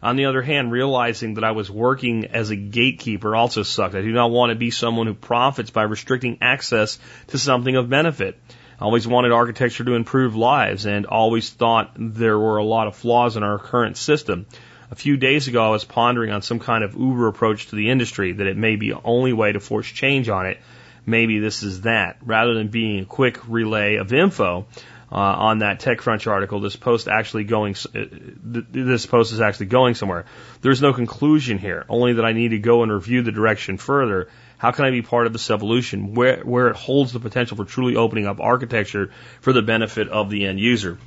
On 0.03 0.17
the 0.17 0.25
other 0.25 0.43
hand, 0.43 0.73
realizing 0.73 1.35
that 1.35 1.45
I 1.45 1.53
was 1.53 1.71
working 1.71 2.27
as 2.27 2.51
a 2.51 2.57
gatekeeper 2.57 3.37
also 3.37 3.63
sucked. 3.63 3.95
I 3.95 4.01
do 4.01 4.13
not 4.13 4.31
want 4.31 4.51
to 4.51 4.57
be 4.57 4.71
someone 4.71 5.07
who 5.07 5.15
profits 5.15 5.71
by 5.71 5.83
restricting 5.83 6.39
access 6.41 6.99
to 7.29 7.39
something 7.39 7.77
of 7.77 7.89
benefit 7.91 8.41
always 8.83 9.07
wanted 9.07 9.33
architecture 9.33 9.85
to 9.85 9.95
improve 9.95 10.35
lives 10.35 10.87
and 10.87 11.07
always 11.07 11.49
thought 11.51 11.93
there 11.97 12.39
were 12.39 12.59
a 12.59 12.65
lot 12.65 12.89
of 12.89 12.97
flaws 12.97 13.37
in 13.37 13.43
our 13.43 13.59
current 13.59 13.97
system. 13.97 14.47
A 14.91 14.95
few 14.95 15.17
days 15.17 15.49
ago, 15.49 15.65
I 15.65 15.71
was 15.71 15.85
pondering 15.85 16.33
on 16.33 16.43
some 16.43 16.59
kind 16.59 16.85
of 16.85 16.95
Uber 16.95 17.29
approach 17.29 17.69
to 17.69 17.77
the 17.77 17.91
industry, 17.91 18.33
that 18.33 18.47
it 18.47 18.57
may 18.57 18.77
be 18.77 18.91
the 18.91 19.01
only 19.05 19.33
way 19.33 19.53
to 19.53 19.61
force 19.61 19.87
change 19.87 20.29
on 20.29 20.47
it. 20.47 20.59
Maybe 21.07 21.39
this 21.39 21.63
is 21.63 21.83
that. 21.83 22.19
Rather 22.23 22.55
than 22.55 22.69
being 22.69 23.01
a 23.01 23.05
quick 23.07 23.49
relay 23.49 23.97
of 23.97 24.13
info 24.13 24.67
uh, 25.11 25.15
on 25.17 25.61
that 25.61 25.81
TechCrunch 25.81 26.31
article, 26.31 26.61
this 26.61 26.77
post 26.77 27.09
actually 27.09 27.45
going, 27.45 27.75
uh, 27.95 28.05
this 28.45 29.07
post 29.07 29.33
is 29.33 29.41
actually 29.41 29.67
going 29.67 29.95
somewhere. 29.95 30.27
There's 30.61 30.83
no 30.83 30.93
conclusion 30.93 31.59
here, 31.59 31.87
only 31.89 32.15
that 32.15 32.25
I 32.25 32.33
need 32.33 32.49
to 32.49 32.59
go 32.59 32.83
and 32.83 32.93
review 32.93 33.23
the 33.23 33.33
direction 33.33 33.79
further 33.79 34.29
how 34.63 34.71
can 34.71 34.85
I 34.85 34.93
be 34.93 35.03
part 35.03 35.27
of 35.27 35.33
this 35.33 35.51
evolution 35.51 36.15
where, 36.15 36.39
where 36.45 36.69
it 36.69 36.77
holds 36.77 37.13
the 37.13 37.19
potential 37.19 37.57
for 37.57 37.65
truly 37.65 37.97
opening 37.97 38.29
up 38.29 38.39
architecture 38.39 39.11
for 39.41 39.53
the 39.53 39.61
benefit 39.61 40.09
of 40.09 40.31
the 40.31 40.47
end 40.47 40.61
user? 40.61 40.99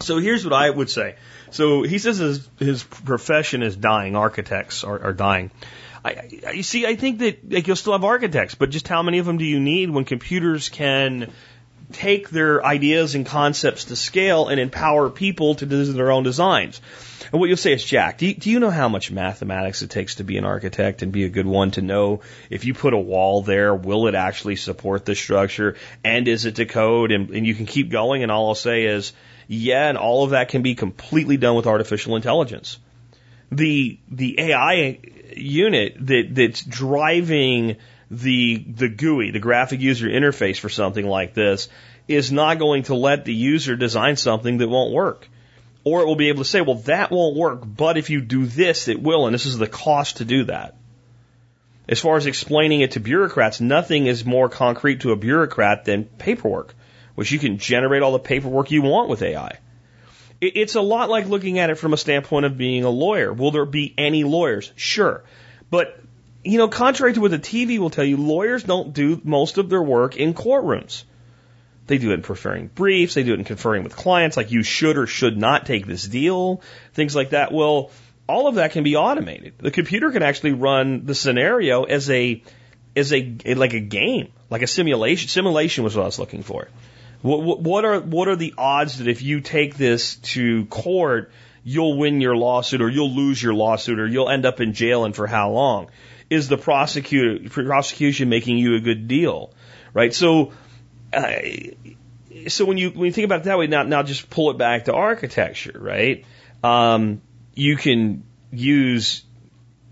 So 0.00 0.18
here's 0.18 0.44
what 0.44 0.52
I 0.52 0.68
would 0.68 0.90
say. 0.90 1.14
So 1.50 1.84
he 1.84 1.96
says 1.96 2.18
his, 2.18 2.50
his 2.58 2.84
profession 2.84 3.62
is 3.62 3.74
dying. 3.74 4.14
Architects 4.14 4.84
are, 4.84 5.04
are 5.04 5.14
dying. 5.14 5.52
I, 6.04 6.28
I, 6.46 6.50
you 6.50 6.62
see, 6.62 6.84
I 6.84 6.96
think 6.96 7.20
that 7.20 7.50
like, 7.50 7.66
you'll 7.66 7.76
still 7.76 7.94
have 7.94 8.04
architects, 8.04 8.54
but 8.54 8.68
just 8.68 8.86
how 8.88 9.02
many 9.02 9.20
of 9.20 9.24
them 9.24 9.38
do 9.38 9.46
you 9.46 9.58
need 9.58 9.88
when 9.88 10.04
computers 10.04 10.68
can 10.68 11.32
take 11.92 12.28
their 12.28 12.62
ideas 12.62 13.14
and 13.14 13.24
concepts 13.24 13.86
to 13.86 13.96
scale 13.96 14.48
and 14.48 14.60
empower 14.60 15.08
people 15.08 15.54
to 15.54 15.64
do 15.64 15.82
their 15.94 16.10
own 16.10 16.24
designs? 16.24 16.82
And 17.32 17.40
what 17.40 17.48
you'll 17.48 17.56
say 17.56 17.72
is, 17.72 17.84
Jack, 17.84 18.18
do 18.18 18.26
you, 18.26 18.34
do 18.34 18.50
you 18.50 18.60
know 18.60 18.70
how 18.70 18.88
much 18.88 19.10
mathematics 19.10 19.82
it 19.82 19.90
takes 19.90 20.16
to 20.16 20.24
be 20.24 20.36
an 20.36 20.44
architect 20.44 21.02
and 21.02 21.12
be 21.12 21.24
a 21.24 21.28
good 21.28 21.46
one 21.46 21.70
to 21.72 21.82
know 21.82 22.20
if 22.50 22.64
you 22.64 22.74
put 22.74 22.94
a 22.94 22.98
wall 22.98 23.42
there, 23.42 23.74
will 23.74 24.06
it 24.06 24.14
actually 24.14 24.56
support 24.56 25.04
the 25.04 25.14
structure? 25.14 25.76
And 26.04 26.28
is 26.28 26.44
it 26.44 26.56
to 26.56 26.66
code? 26.66 27.12
And, 27.12 27.30
and 27.30 27.46
you 27.46 27.54
can 27.54 27.66
keep 27.66 27.90
going. 27.90 28.22
And 28.22 28.30
all 28.30 28.48
I'll 28.48 28.54
say 28.54 28.84
is, 28.84 29.12
yeah, 29.48 29.88
and 29.88 29.98
all 29.98 30.24
of 30.24 30.30
that 30.30 30.48
can 30.48 30.62
be 30.62 30.74
completely 30.74 31.36
done 31.36 31.56
with 31.56 31.66
artificial 31.66 32.16
intelligence. 32.16 32.78
The, 33.50 33.98
the 34.10 34.40
AI 34.40 34.98
unit 35.36 35.94
that, 36.06 36.28
that's 36.32 36.62
driving 36.62 37.76
the, 38.10 38.56
the 38.56 38.88
GUI, 38.88 39.30
the 39.30 39.40
graphic 39.40 39.80
user 39.80 40.08
interface 40.08 40.58
for 40.58 40.68
something 40.68 41.06
like 41.06 41.34
this 41.34 41.68
is 42.08 42.30
not 42.30 42.58
going 42.58 42.84
to 42.84 42.94
let 42.94 43.24
the 43.24 43.34
user 43.34 43.76
design 43.76 44.16
something 44.16 44.58
that 44.58 44.68
won't 44.68 44.92
work. 44.92 45.28
Or 45.86 46.02
it 46.02 46.06
will 46.06 46.16
be 46.16 46.30
able 46.30 46.42
to 46.42 46.50
say, 46.50 46.62
well, 46.62 46.82
that 46.86 47.12
won't 47.12 47.36
work, 47.36 47.62
but 47.64 47.96
if 47.96 48.10
you 48.10 48.20
do 48.20 48.44
this, 48.44 48.88
it 48.88 49.00
will, 49.00 49.26
and 49.26 49.32
this 49.32 49.46
is 49.46 49.56
the 49.56 49.68
cost 49.68 50.16
to 50.16 50.24
do 50.24 50.42
that. 50.46 50.74
As 51.88 52.00
far 52.00 52.16
as 52.16 52.26
explaining 52.26 52.80
it 52.80 52.90
to 52.92 53.00
bureaucrats, 53.00 53.60
nothing 53.60 54.08
is 54.08 54.24
more 54.24 54.48
concrete 54.48 55.02
to 55.02 55.12
a 55.12 55.16
bureaucrat 55.16 55.84
than 55.84 56.02
paperwork, 56.02 56.74
which 57.14 57.30
you 57.30 57.38
can 57.38 57.58
generate 57.58 58.02
all 58.02 58.10
the 58.10 58.18
paperwork 58.18 58.72
you 58.72 58.82
want 58.82 59.08
with 59.08 59.22
AI. 59.22 59.58
It's 60.40 60.74
a 60.74 60.80
lot 60.80 61.08
like 61.08 61.28
looking 61.28 61.60
at 61.60 61.70
it 61.70 61.78
from 61.78 61.92
a 61.92 61.96
standpoint 61.96 62.46
of 62.46 62.58
being 62.58 62.82
a 62.82 62.90
lawyer. 62.90 63.32
Will 63.32 63.52
there 63.52 63.64
be 63.64 63.94
any 63.96 64.24
lawyers? 64.24 64.72
Sure. 64.74 65.22
But, 65.70 66.00
you 66.42 66.58
know, 66.58 66.66
contrary 66.66 67.12
to 67.12 67.20
what 67.20 67.30
the 67.30 67.38
TV 67.38 67.78
will 67.78 67.90
tell 67.90 68.04
you, 68.04 68.16
lawyers 68.16 68.64
don't 68.64 68.92
do 68.92 69.20
most 69.22 69.56
of 69.56 69.68
their 69.68 69.84
work 69.84 70.16
in 70.16 70.34
courtrooms. 70.34 71.04
They 71.86 71.98
do 71.98 72.10
it 72.10 72.14
in 72.14 72.22
preparing 72.22 72.66
briefs. 72.68 73.14
They 73.14 73.22
do 73.22 73.32
it 73.32 73.38
in 73.38 73.44
conferring 73.44 73.84
with 73.84 73.94
clients, 73.94 74.36
like 74.36 74.50
you 74.50 74.62
should 74.62 74.98
or 74.98 75.06
should 75.06 75.36
not 75.36 75.66
take 75.66 75.86
this 75.86 76.04
deal, 76.04 76.62
things 76.94 77.14
like 77.14 77.30
that. 77.30 77.52
Well, 77.52 77.90
all 78.28 78.48
of 78.48 78.56
that 78.56 78.72
can 78.72 78.82
be 78.82 78.96
automated. 78.96 79.54
The 79.58 79.70
computer 79.70 80.10
can 80.10 80.22
actually 80.22 80.52
run 80.52 81.06
the 81.06 81.14
scenario 81.14 81.84
as 81.84 82.10
a 82.10 82.42
as 82.96 83.12
a 83.12 83.36
like 83.54 83.74
a 83.74 83.80
game, 83.80 84.32
like 84.50 84.62
a 84.62 84.66
simulation. 84.66 85.28
Simulation 85.28 85.84
was 85.84 85.94
what 85.94 86.02
I 86.02 86.06
was 86.06 86.18
looking 86.18 86.42
for. 86.42 86.68
What, 87.22 87.60
what 87.60 87.84
are 87.84 88.00
what 88.00 88.28
are 88.28 88.36
the 88.36 88.54
odds 88.58 88.98
that 88.98 89.08
if 89.08 89.22
you 89.22 89.40
take 89.40 89.76
this 89.76 90.16
to 90.16 90.66
court, 90.66 91.30
you'll 91.62 91.98
win 91.98 92.20
your 92.20 92.36
lawsuit 92.36 92.82
or 92.82 92.88
you'll 92.88 93.14
lose 93.14 93.40
your 93.40 93.54
lawsuit 93.54 94.00
or 94.00 94.06
you'll 94.06 94.28
end 94.28 94.44
up 94.44 94.60
in 94.60 94.72
jail 94.72 95.04
and 95.04 95.14
for 95.14 95.26
how 95.26 95.50
long? 95.50 95.88
Is 96.28 96.48
the 96.48 96.58
prosecutor 96.58 97.48
prosecution 97.48 98.28
making 98.28 98.58
you 98.58 98.74
a 98.74 98.80
good 98.80 99.06
deal? 99.06 99.52
Right? 99.94 100.12
So 100.12 100.52
uh, 101.16 102.48
so 102.48 102.64
when 102.64 102.76
you 102.76 102.90
when 102.90 103.06
you 103.06 103.12
think 103.12 103.24
about 103.24 103.40
it 103.40 103.44
that 103.44 103.58
way, 103.58 103.66
now 103.66 103.82
now 103.82 104.02
just 104.02 104.28
pull 104.30 104.50
it 104.50 104.58
back 104.58 104.84
to 104.84 104.94
architecture, 104.94 105.76
right? 105.78 106.24
Um, 106.62 107.22
you 107.54 107.76
can 107.76 108.24
use 108.50 109.24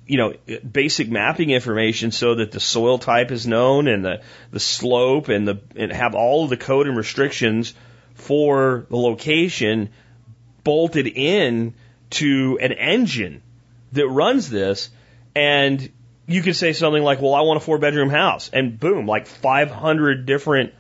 you 0.07 0.19
know 0.19 0.35
basic 0.71 1.09
mapping 1.09 1.51
information 1.51 2.11
so 2.11 2.37
that 2.37 2.53
the 2.53 2.61
soil 2.61 2.99
type 2.99 3.31
is 3.31 3.47
known 3.47 3.89
and 3.89 4.05
the 4.05 4.21
the 4.51 4.61
slope 4.61 5.29
and 5.29 5.49
the 5.49 5.61
and 5.77 5.93
have 5.93 6.15
all 6.15 6.45
of 6.45 6.51
the 6.51 6.57
code 6.57 6.87
and 6.87 6.97
restrictions 6.97 7.75
for 8.15 8.87
the 8.91 8.97
location 8.97 9.91
bolted 10.63 11.07
in 11.07 11.75
to 12.11 12.59
an 12.61 12.73
engine 12.73 13.43
that 13.93 14.07
runs 14.07 14.51
this 14.51 14.91
and 15.35 15.91
you 16.27 16.43
could 16.43 16.57
say 16.57 16.73
something 16.75 17.03
like 17.03 17.23
well 17.23 17.35
I 17.35 17.41
want 17.41 17.57
a 17.57 17.61
four 17.61 17.79
bedroom 17.79 18.11
house 18.11 18.51
and 18.53 18.79
boom 18.79 19.07
like 19.07 19.27
500 19.27 20.27
different 20.27 20.75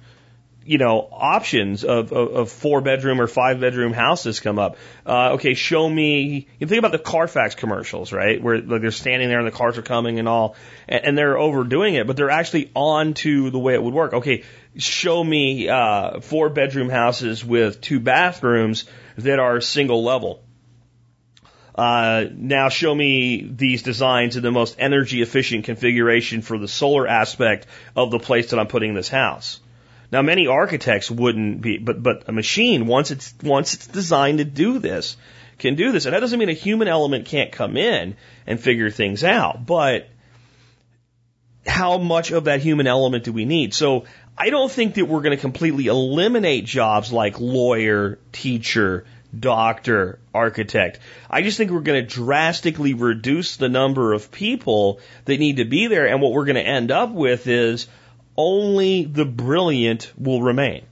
you 0.64 0.78
know, 0.78 1.08
options 1.12 1.84
of, 1.84 2.12
of, 2.12 2.34
of, 2.34 2.50
four 2.50 2.80
bedroom 2.80 3.20
or 3.20 3.26
five 3.26 3.60
bedroom 3.60 3.92
houses 3.92 4.40
come 4.40 4.58
up. 4.58 4.76
Uh, 5.04 5.32
okay, 5.32 5.54
show 5.54 5.88
me, 5.88 6.48
you 6.58 6.66
think 6.66 6.78
about 6.78 6.92
the 6.92 6.98
Carfax 6.98 7.54
commercials, 7.54 8.12
right? 8.12 8.42
Where 8.42 8.60
like, 8.60 8.80
they're 8.80 8.90
standing 8.90 9.28
there 9.28 9.38
and 9.38 9.46
the 9.46 9.52
cars 9.52 9.76
are 9.76 9.82
coming 9.82 10.18
and 10.18 10.28
all, 10.28 10.56
and, 10.88 11.04
and 11.04 11.18
they're 11.18 11.38
overdoing 11.38 11.94
it, 11.94 12.06
but 12.06 12.16
they're 12.16 12.30
actually 12.30 12.70
on 12.74 13.14
to 13.14 13.50
the 13.50 13.58
way 13.58 13.74
it 13.74 13.82
would 13.82 13.94
work. 13.94 14.14
Okay, 14.14 14.44
show 14.76 15.22
me, 15.22 15.68
uh, 15.68 16.20
four 16.20 16.48
bedroom 16.48 16.88
houses 16.88 17.44
with 17.44 17.80
two 17.80 18.00
bathrooms 18.00 18.84
that 19.18 19.38
are 19.38 19.60
single 19.60 20.02
level. 20.02 20.42
Uh, 21.74 22.26
now 22.32 22.68
show 22.68 22.94
me 22.94 23.42
these 23.50 23.82
designs 23.82 24.36
in 24.36 24.42
the 24.42 24.52
most 24.52 24.76
energy 24.78 25.22
efficient 25.22 25.64
configuration 25.64 26.40
for 26.40 26.56
the 26.56 26.68
solar 26.68 27.06
aspect 27.06 27.66
of 27.96 28.12
the 28.12 28.18
place 28.18 28.50
that 28.50 28.60
I'm 28.60 28.68
putting 28.68 28.94
this 28.94 29.08
house. 29.08 29.60
Now, 30.12 30.22
many 30.22 30.46
architects 30.46 31.10
wouldn't 31.10 31.60
be, 31.60 31.78
but 31.78 32.02
but 32.02 32.28
a 32.28 32.32
machine 32.32 32.86
once 32.86 33.10
it's 33.10 33.34
once 33.42 33.74
it's 33.74 33.86
designed 33.86 34.38
to 34.38 34.44
do 34.44 34.78
this 34.78 35.16
can 35.58 35.74
do 35.74 35.92
this, 35.92 36.04
and 36.04 36.14
that 36.14 36.20
doesn't 36.20 36.38
mean 36.38 36.48
a 36.48 36.54
human 36.54 36.88
element 36.88 37.26
can't 37.26 37.52
come 37.52 37.76
in 37.76 38.16
and 38.46 38.60
figure 38.60 38.90
things 38.90 39.24
out, 39.24 39.64
but 39.64 40.08
how 41.66 41.98
much 41.98 42.30
of 42.30 42.44
that 42.44 42.60
human 42.60 42.86
element 42.86 43.24
do 43.24 43.32
we 43.32 43.44
need? 43.44 43.72
So 43.74 44.04
I 44.36 44.50
don't 44.50 44.70
think 44.70 44.94
that 44.94 45.06
we're 45.06 45.22
going 45.22 45.36
to 45.36 45.40
completely 45.40 45.86
eliminate 45.86 46.64
jobs 46.64 47.12
like 47.12 47.40
lawyer, 47.40 48.18
teacher, 48.32 49.04
doctor, 49.38 50.18
architect. 50.34 50.98
I 51.30 51.42
just 51.42 51.56
think 51.56 51.70
we're 51.70 51.80
going 51.80 52.06
to 52.06 52.14
drastically 52.14 52.94
reduce 52.94 53.56
the 53.56 53.68
number 53.68 54.12
of 54.12 54.30
people 54.30 55.00
that 55.24 55.40
need 55.40 55.56
to 55.56 55.64
be 55.64 55.86
there. 55.86 56.06
And 56.06 56.20
what 56.20 56.32
we're 56.32 56.44
going 56.44 56.56
to 56.56 56.62
end 56.62 56.90
up 56.90 57.10
with 57.10 57.46
is 57.46 57.86
only 58.36 59.04
the 59.04 59.24
brilliant 59.24 60.12
will 60.16 60.42
remain. 60.42 60.86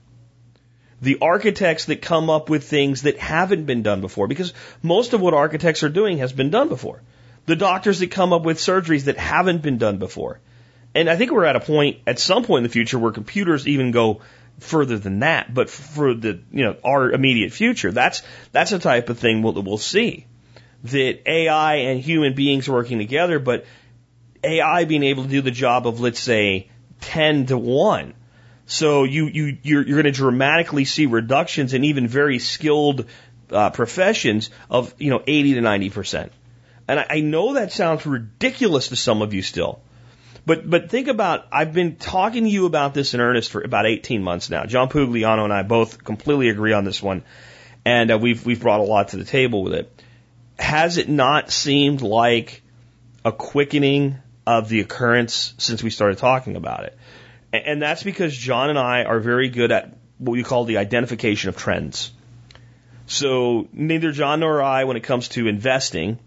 The 1.01 1.17
architects 1.21 1.85
that 1.85 2.01
come 2.01 2.29
up 2.29 2.49
with 2.49 2.63
things 2.63 3.01
that 3.01 3.17
haven't 3.17 3.65
been 3.65 3.83
done 3.83 3.99
before, 3.99 4.27
because 4.27 4.53
most 4.81 5.13
of 5.13 5.21
what 5.21 5.33
architects 5.33 5.83
are 5.83 5.89
doing 5.89 6.19
has 6.19 6.31
been 6.31 6.49
done 6.49 6.69
before. 6.69 7.01
The 7.45 7.57
doctors 7.57 7.99
that 7.99 8.11
come 8.11 8.31
up 8.31 8.43
with 8.43 8.57
surgeries 8.57 9.05
that 9.05 9.17
haven't 9.17 9.61
been 9.61 9.77
done 9.77 9.97
before. 9.97 10.39
And 10.95 11.09
I 11.09 11.17
think 11.17 11.31
we're 11.31 11.45
at 11.45 11.57
a 11.57 11.59
point, 11.59 11.99
at 12.07 12.19
some 12.19 12.43
point 12.43 12.59
in 12.59 12.63
the 12.63 12.69
future, 12.69 12.97
where 12.97 13.11
computers 13.11 13.67
even 13.67 13.91
go 13.91 14.21
further 14.59 14.97
than 14.97 15.19
that. 15.19 15.53
But 15.53 15.69
for 15.69 16.13
the, 16.13 16.39
you 16.51 16.63
know, 16.63 16.77
our 16.83 17.11
immediate 17.11 17.51
future, 17.51 17.91
that's, 17.91 18.21
that's 18.51 18.71
a 18.71 18.79
type 18.79 19.09
of 19.09 19.19
thing 19.19 19.41
we'll, 19.41 19.61
we'll 19.61 19.77
see. 19.77 20.25
That 20.85 21.29
AI 21.29 21.75
and 21.75 21.99
human 21.99 22.33
beings 22.33 22.69
working 22.69 22.99
together, 22.99 23.39
but 23.39 23.65
AI 24.43 24.85
being 24.85 25.03
able 25.03 25.23
to 25.23 25.29
do 25.29 25.41
the 25.41 25.51
job 25.51 25.87
of, 25.87 25.99
let's 25.99 26.19
say, 26.19 26.69
10 27.07 27.47
to 27.47 27.57
1. 27.57 28.13
So 28.65 29.03
you, 29.03 29.27
you, 29.27 29.57
you're, 29.61 29.85
you're 29.85 30.01
going 30.01 30.05
to 30.05 30.11
dramatically 30.11 30.85
see 30.85 31.05
reductions 31.05 31.73
in 31.73 31.83
even 31.83 32.07
very 32.07 32.39
skilled 32.39 33.05
uh, 33.51 33.69
professions 33.71 34.49
of, 34.69 34.93
you 34.97 35.09
know, 35.09 35.21
80 35.25 35.55
to 35.55 35.61
90%. 35.61 36.29
And 36.87 36.99
I, 36.99 37.05
I 37.09 37.19
know 37.19 37.53
that 37.53 37.71
sounds 37.71 38.05
ridiculous 38.05 38.89
to 38.89 38.95
some 38.95 39.21
of 39.21 39.33
you 39.33 39.41
still. 39.41 39.81
But, 40.45 40.69
but 40.69 40.89
think 40.89 41.07
about, 41.07 41.45
I've 41.51 41.73
been 41.73 41.95
talking 41.95 42.43
to 42.43 42.49
you 42.49 42.65
about 42.65 42.93
this 42.93 43.13
in 43.13 43.21
earnest 43.21 43.51
for 43.51 43.61
about 43.61 43.85
18 43.85 44.23
months 44.23 44.49
now. 44.49 44.65
John 44.65 44.89
Pugliano 44.89 45.43
and 45.43 45.53
I 45.53 45.63
both 45.63 46.03
completely 46.03 46.49
agree 46.49 46.73
on 46.73 46.83
this 46.83 47.01
one. 47.01 47.23
And 47.85 48.11
uh, 48.11 48.17
we've, 48.17 48.45
we've 48.45 48.61
brought 48.61 48.79
a 48.79 48.83
lot 48.83 49.09
to 49.09 49.17
the 49.17 49.25
table 49.25 49.63
with 49.63 49.73
it. 49.73 50.01
Has 50.59 50.97
it 50.97 51.09
not 51.09 51.51
seemed 51.51 52.01
like 52.01 52.61
a 53.25 53.31
quickening 53.31 54.17
of 54.45 54.69
the 54.69 54.81
occurrence 54.81 55.53
since 55.57 55.83
we 55.83 55.89
started 55.89 56.17
talking 56.17 56.55
about 56.55 56.85
it. 56.85 56.97
And 57.51 57.81
that's 57.81 58.03
because 58.03 58.35
John 58.35 58.69
and 58.69 58.79
I 58.79 59.03
are 59.03 59.19
very 59.19 59.49
good 59.49 59.71
at 59.71 59.95
what 60.17 60.33
we 60.33 60.43
call 60.43 60.65
the 60.65 60.77
identification 60.77 61.49
of 61.49 61.57
trends. 61.57 62.11
So 63.05 63.67
neither 63.73 64.11
John 64.11 64.39
nor 64.39 64.61
I, 64.61 64.85
when 64.85 64.97
it 64.97 65.03
comes 65.03 65.27
to 65.29 65.47
investing, 65.47 66.19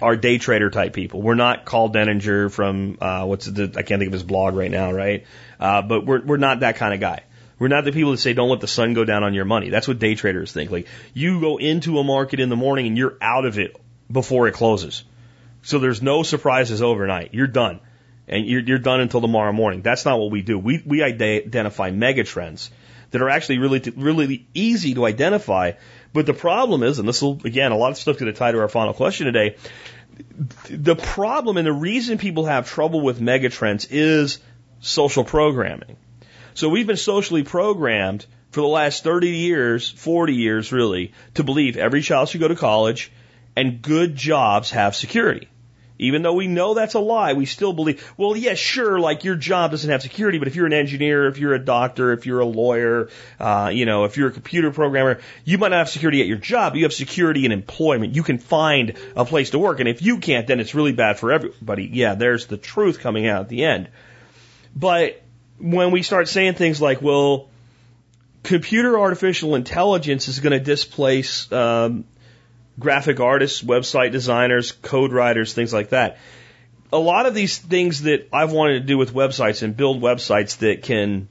are 0.00 0.16
day 0.16 0.38
trader 0.38 0.70
type 0.70 0.92
people. 0.92 1.20
We're 1.20 1.34
not 1.34 1.64
Karl 1.64 1.90
Denninger 1.90 2.50
from 2.50 2.98
uh, 3.00 3.24
what's 3.24 3.46
the 3.46 3.72
I 3.76 3.82
can't 3.82 3.98
think 3.98 4.08
of 4.08 4.12
his 4.12 4.22
blog 4.22 4.54
right 4.54 4.70
now, 4.70 4.92
right? 4.92 5.26
Uh, 5.58 5.82
but 5.82 6.06
we're 6.06 6.24
we're 6.24 6.36
not 6.36 6.60
that 6.60 6.76
kind 6.76 6.94
of 6.94 7.00
guy. 7.00 7.24
We're 7.58 7.68
not 7.68 7.84
the 7.84 7.92
people 7.92 8.12
that 8.12 8.18
say 8.18 8.32
don't 8.32 8.48
let 8.48 8.60
the 8.60 8.68
sun 8.68 8.94
go 8.94 9.04
down 9.04 9.24
on 9.24 9.34
your 9.34 9.44
money. 9.44 9.70
That's 9.70 9.88
what 9.88 9.98
day 9.98 10.14
traders 10.14 10.52
think. 10.52 10.70
Like 10.70 10.86
you 11.12 11.40
go 11.40 11.56
into 11.56 11.98
a 11.98 12.04
market 12.04 12.38
in 12.38 12.48
the 12.48 12.56
morning 12.56 12.86
and 12.86 12.96
you're 12.96 13.16
out 13.20 13.44
of 13.44 13.58
it 13.58 13.76
before 14.10 14.46
it 14.46 14.54
closes. 14.54 15.02
So 15.68 15.78
there's 15.78 16.00
no 16.00 16.22
surprises 16.22 16.80
overnight. 16.80 17.34
You're 17.34 17.46
done. 17.46 17.80
And 18.26 18.46
you're, 18.46 18.62
you're 18.62 18.78
done 18.78 19.00
until 19.00 19.20
tomorrow 19.20 19.52
morning. 19.52 19.82
That's 19.82 20.06
not 20.06 20.18
what 20.18 20.30
we 20.30 20.40
do. 20.40 20.58
We, 20.58 20.82
we 20.86 21.02
identify 21.02 21.90
mega 21.90 22.24
trends 22.24 22.70
that 23.10 23.20
are 23.20 23.28
actually 23.28 23.58
really, 23.58 23.82
really 23.94 24.46
easy 24.54 24.94
to 24.94 25.04
identify. 25.04 25.72
But 26.14 26.24
the 26.24 26.32
problem 26.32 26.82
is, 26.82 26.98
and 26.98 27.06
this 27.06 27.20
will, 27.20 27.42
again, 27.44 27.72
a 27.72 27.76
lot 27.76 27.90
of 27.90 27.98
stuff 27.98 28.16
going 28.16 28.32
to 28.32 28.38
tie 28.38 28.50
to 28.50 28.60
our 28.60 28.68
final 28.70 28.94
question 28.94 29.26
today. 29.26 29.56
The 30.70 30.96
problem 30.96 31.58
and 31.58 31.66
the 31.66 31.72
reason 31.74 32.16
people 32.16 32.46
have 32.46 32.66
trouble 32.66 33.02
with 33.02 33.20
mega 33.20 33.50
trends 33.50 33.84
is 33.90 34.38
social 34.80 35.22
programming. 35.22 35.98
So 36.54 36.70
we've 36.70 36.86
been 36.86 36.96
socially 36.96 37.42
programmed 37.42 38.24
for 38.52 38.62
the 38.62 38.68
last 38.68 39.04
30 39.04 39.28
years, 39.28 39.90
40 39.90 40.34
years 40.34 40.72
really, 40.72 41.12
to 41.34 41.44
believe 41.44 41.76
every 41.76 42.00
child 42.00 42.30
should 42.30 42.40
go 42.40 42.48
to 42.48 42.56
college 42.56 43.12
and 43.54 43.82
good 43.82 44.16
jobs 44.16 44.70
have 44.70 44.96
security. 44.96 45.48
Even 45.98 46.22
though 46.22 46.34
we 46.34 46.46
know 46.46 46.74
that's 46.74 46.94
a 46.94 47.00
lie, 47.00 47.32
we 47.32 47.44
still 47.44 47.72
believe, 47.72 48.12
well, 48.16 48.36
yeah, 48.36 48.54
sure, 48.54 49.00
like 49.00 49.24
your 49.24 49.34
job 49.34 49.72
doesn't 49.72 49.90
have 49.90 50.00
security, 50.00 50.38
but 50.38 50.46
if 50.46 50.54
you're 50.54 50.66
an 50.66 50.72
engineer, 50.72 51.26
if 51.26 51.38
you're 51.38 51.54
a 51.54 51.58
doctor, 51.58 52.12
if 52.12 52.24
you're 52.24 52.40
a 52.40 52.46
lawyer, 52.46 53.08
uh, 53.40 53.70
you 53.72 53.84
know, 53.84 54.04
if 54.04 54.16
you're 54.16 54.28
a 54.28 54.32
computer 54.32 54.70
programmer, 54.70 55.20
you 55.44 55.58
might 55.58 55.68
not 55.68 55.78
have 55.78 55.88
security 55.88 56.20
at 56.20 56.28
your 56.28 56.36
job, 56.36 56.76
you 56.76 56.84
have 56.84 56.92
security 56.92 57.44
in 57.44 57.52
employment. 57.52 58.14
You 58.14 58.22
can 58.22 58.38
find 58.38 58.94
a 59.16 59.24
place 59.24 59.50
to 59.50 59.58
work, 59.58 59.80
and 59.80 59.88
if 59.88 60.00
you 60.00 60.18
can't, 60.18 60.46
then 60.46 60.60
it's 60.60 60.74
really 60.74 60.92
bad 60.92 61.18
for 61.18 61.32
everybody. 61.32 61.90
Yeah, 61.92 62.14
there's 62.14 62.46
the 62.46 62.56
truth 62.56 63.00
coming 63.00 63.26
out 63.26 63.42
at 63.42 63.48
the 63.48 63.64
end. 63.64 63.88
But 64.76 65.20
when 65.58 65.90
we 65.90 66.02
start 66.02 66.28
saying 66.28 66.54
things 66.54 66.80
like, 66.80 67.02
well, 67.02 67.48
computer 68.44 68.98
artificial 68.98 69.56
intelligence 69.56 70.28
is 70.28 70.38
going 70.38 70.52
to 70.52 70.60
displace 70.60 71.50
um, 71.52 72.04
graphic 72.78 73.20
artists, 73.20 73.62
website 73.62 74.12
designers, 74.12 74.72
code 74.72 75.12
writers, 75.12 75.52
things 75.52 75.72
like 75.72 75.90
that. 75.90 76.18
A 76.92 76.98
lot 76.98 77.26
of 77.26 77.34
these 77.34 77.58
things 77.58 78.02
that 78.02 78.28
I've 78.32 78.52
wanted 78.52 78.80
to 78.80 78.86
do 78.86 78.96
with 78.96 79.12
websites 79.12 79.62
and 79.62 79.76
build 79.76 80.00
websites 80.00 80.58
that 80.58 80.82
can 80.82 81.28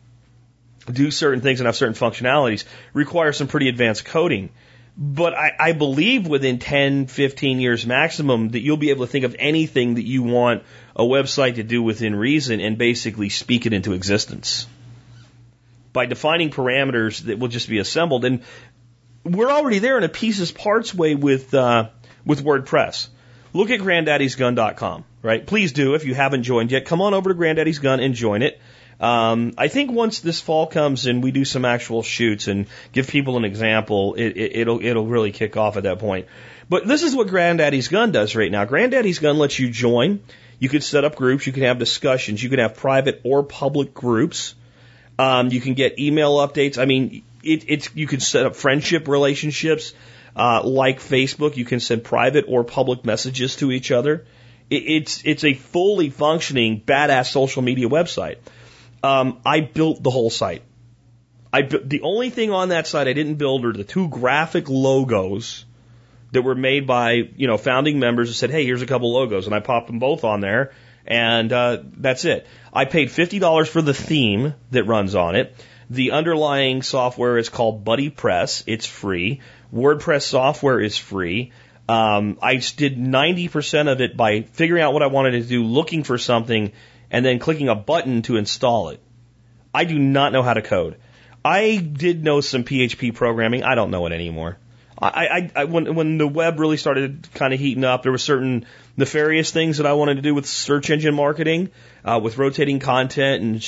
do 0.91 1.11
certain 1.11 1.41
things 1.41 1.59
and 1.59 1.65
have 1.65 1.75
certain 1.75 1.95
functionalities 1.95 2.65
require 2.93 3.33
some 3.33 3.47
pretty 3.47 3.67
advanced 3.67 4.05
coding. 4.05 4.49
But 4.97 5.35
I, 5.35 5.55
I 5.59 5.71
believe 5.73 6.27
within 6.27 6.59
10, 6.59 7.07
15 7.07 7.59
years 7.59 7.85
maximum 7.85 8.49
that 8.49 8.59
you'll 8.59 8.77
be 8.77 8.89
able 8.89 9.05
to 9.05 9.11
think 9.11 9.25
of 9.25 9.35
anything 9.37 9.95
that 9.95 10.05
you 10.05 10.23
want 10.23 10.63
a 10.95 11.03
website 11.03 11.55
to 11.55 11.63
do 11.63 11.83
within 11.83 12.15
reason 12.15 12.59
and 12.59 12.77
basically 12.77 13.29
speak 13.29 13.65
it 13.65 13.73
into 13.73 13.93
existence 13.93 14.67
by 15.93 16.05
defining 16.05 16.49
parameters 16.51 17.21
that 17.21 17.39
will 17.39 17.47
just 17.47 17.69
be 17.69 17.79
assembled. 17.79 18.25
And 18.25 18.43
we're 19.27 19.51
already 19.51 19.79
there 19.79 19.97
in 19.97 20.03
a 20.03 20.09
pieces 20.09 20.51
parts 20.51 20.93
way 20.93 21.15
with 21.15 21.53
uh, 21.53 21.89
with 22.25 22.43
WordPress. 22.43 23.07
Look 23.53 23.69
at 23.71 23.79
granddaddy'sgun.com, 23.79 25.05
right? 25.21 25.45
Please 25.45 25.71
do 25.71 25.95
if 25.95 26.05
you 26.05 26.13
haven't 26.13 26.43
joined 26.43 26.71
yet. 26.71 26.85
Come 26.85 27.01
on 27.01 27.13
over 27.13 27.29
to 27.29 27.33
Granddaddy's 27.33 27.79
Gun 27.79 27.99
and 27.99 28.13
join 28.13 28.41
it. 28.41 28.59
Um, 28.99 29.53
I 29.57 29.67
think 29.67 29.91
once 29.91 30.19
this 30.19 30.41
fall 30.41 30.67
comes 30.67 31.05
and 31.05 31.23
we 31.23 31.31
do 31.31 31.45
some 31.45 31.65
actual 31.65 32.01
shoots 32.01 32.47
and 32.47 32.65
give 32.91 33.07
people 33.07 33.37
an 33.37 33.45
example, 33.45 34.15
it, 34.15 34.29
it, 34.35 34.55
it'll 34.57 34.83
it'll 34.83 35.05
really 35.05 35.31
kick 35.31 35.55
off 35.55 35.77
at 35.77 35.83
that 35.83 35.99
point. 35.99 36.27
But 36.69 36.87
this 36.87 37.03
is 37.03 37.15
what 37.15 37.27
Granddaddy's 37.27 37.87
Gun 37.87 38.11
does 38.11 38.35
right 38.35 38.51
now. 38.51 38.65
Granddaddy's 38.65 39.19
Gun 39.19 39.37
lets 39.37 39.57
you 39.57 39.69
join. 39.69 40.21
You 40.59 40.69
can 40.69 40.81
set 40.81 41.05
up 41.05 41.15
groups. 41.15 41.45
You 41.45 41.53
can 41.53 41.63
have 41.63 41.77
discussions. 41.77 42.41
You 42.41 42.49
can 42.49 42.59
have 42.59 42.75
private 42.75 43.21
or 43.23 43.43
public 43.43 43.93
groups. 43.93 44.55
Um, 45.19 45.49
you 45.49 45.61
can 45.61 45.75
get 45.75 45.99
email 45.99 46.37
updates. 46.37 46.77
I 46.77 46.85
mean, 46.85 47.23
it, 47.43 47.65
it's 47.67 47.89
you 47.95 48.07
can 48.07 48.19
set 48.19 48.45
up 48.45 48.55
friendship 48.55 49.07
relationships 49.07 49.93
uh, 50.35 50.61
like 50.63 50.99
Facebook. 50.99 51.57
You 51.57 51.65
can 51.65 51.79
send 51.79 52.03
private 52.03 52.45
or 52.47 52.63
public 52.63 53.05
messages 53.05 53.55
to 53.57 53.71
each 53.71 53.91
other. 53.91 54.25
It, 54.69 54.83
it's 54.83 55.21
it's 55.25 55.43
a 55.43 55.53
fully 55.53 56.09
functioning 56.09 56.81
badass 56.81 57.31
social 57.31 57.61
media 57.61 57.87
website. 57.87 58.37
Um, 59.03 59.39
I 59.45 59.61
built 59.61 60.03
the 60.03 60.09
whole 60.09 60.29
site. 60.29 60.63
I 61.51 61.61
the 61.61 62.01
only 62.01 62.29
thing 62.29 62.51
on 62.51 62.69
that 62.69 62.87
site 62.87 63.07
I 63.07 63.13
didn't 63.13 63.35
build 63.35 63.65
are 63.65 63.73
the 63.73 63.83
two 63.83 64.09
graphic 64.09 64.69
logos 64.69 65.65
that 66.31 66.41
were 66.41 66.55
made 66.55 66.85
by 66.85 67.13
you 67.35 67.47
know 67.47 67.57
founding 67.57 67.99
members 67.99 68.27
who 68.27 68.33
said, 68.33 68.51
"Hey, 68.51 68.65
here's 68.65 68.81
a 68.81 68.85
couple 68.85 69.13
logos," 69.13 69.45
and 69.45 69.55
I 69.55 69.59
popped 69.59 69.87
them 69.87 69.99
both 69.99 70.23
on 70.23 70.41
there, 70.41 70.73
and 71.05 71.51
uh, 71.51 71.77
that's 71.97 72.25
it. 72.25 72.47
I 72.73 72.85
paid 72.85 73.11
fifty 73.11 73.39
dollars 73.39 73.69
for 73.69 73.81
the 73.81 73.93
theme 73.93 74.53
that 74.71 74.83
runs 74.83 75.15
on 75.15 75.35
it. 75.35 75.55
The 75.89 76.11
underlying 76.11 76.81
software 76.81 77.37
is 77.37 77.49
called 77.49 77.85
BuddyPress. 77.85 78.63
It's 78.67 78.85
free. 78.85 79.41
WordPress 79.73 80.23
software 80.23 80.79
is 80.79 80.97
free. 80.97 81.51
Um, 81.87 82.37
I 82.41 82.57
did 82.57 82.97
90% 82.97 83.89
of 83.89 84.01
it 84.01 84.17
by 84.17 84.41
figuring 84.41 84.83
out 84.83 84.93
what 84.93 85.03
I 85.03 85.07
wanted 85.07 85.31
to 85.31 85.43
do, 85.43 85.63
looking 85.63 86.03
for 86.03 86.17
something, 86.17 86.73
and 87.09 87.25
then 87.25 87.39
clicking 87.39 87.69
a 87.69 87.75
button 87.75 88.21
to 88.23 88.35
install 88.35 88.89
it. 88.89 89.01
I 89.73 89.85
do 89.85 89.97
not 89.97 90.33
know 90.33 90.43
how 90.43 90.53
to 90.53 90.61
code. 90.61 90.97
I 91.45 91.77
did 91.77 92.23
know 92.23 92.41
some 92.41 92.65
PHP 92.65 93.15
programming. 93.15 93.63
I 93.63 93.75
don't 93.75 93.91
know 93.91 94.05
it 94.05 94.11
anymore. 94.11 94.57
I, 94.99 95.27
I, 95.27 95.51
I 95.55 95.63
when 95.65 95.93
when 95.93 96.17
the 96.17 96.27
web 96.27 96.59
really 96.59 96.77
started 96.77 97.27
kind 97.35 97.53
of 97.53 97.59
heating 97.59 97.83
up, 97.83 98.01
there 98.01 98.11
were 98.11 98.17
certain 98.17 98.65
nefarious 98.97 99.51
things 99.51 99.77
that 99.77 99.85
I 99.85 99.93
wanted 99.93 100.15
to 100.15 100.21
do 100.23 100.33
with 100.33 100.47
search 100.47 100.89
engine 100.89 101.13
marketing, 101.13 101.69
uh, 102.03 102.19
with 102.21 102.39
rotating 102.39 102.79
content 102.79 103.43
and 103.43 103.63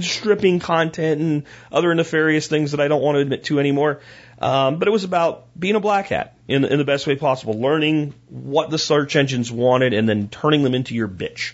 stripping 0.00 0.58
content 0.58 1.20
and 1.20 1.42
other 1.70 1.94
nefarious 1.94 2.46
things 2.48 2.72
that 2.72 2.80
I 2.80 2.88
don't 2.88 3.02
want 3.02 3.16
to 3.16 3.20
admit 3.20 3.44
to 3.44 3.60
anymore. 3.60 4.00
Um, 4.40 4.78
but 4.78 4.88
it 4.88 4.90
was 4.90 5.04
about 5.04 5.46
being 5.58 5.74
a 5.74 5.80
black 5.80 6.08
hat 6.08 6.36
in, 6.46 6.64
in 6.64 6.78
the 6.78 6.84
best 6.84 7.06
way 7.06 7.16
possible, 7.16 7.60
learning 7.60 8.14
what 8.28 8.70
the 8.70 8.78
search 8.78 9.16
engines 9.16 9.50
wanted 9.50 9.94
and 9.94 10.08
then 10.08 10.28
turning 10.28 10.62
them 10.62 10.74
into 10.74 10.94
your 10.94 11.08
bitch. 11.08 11.52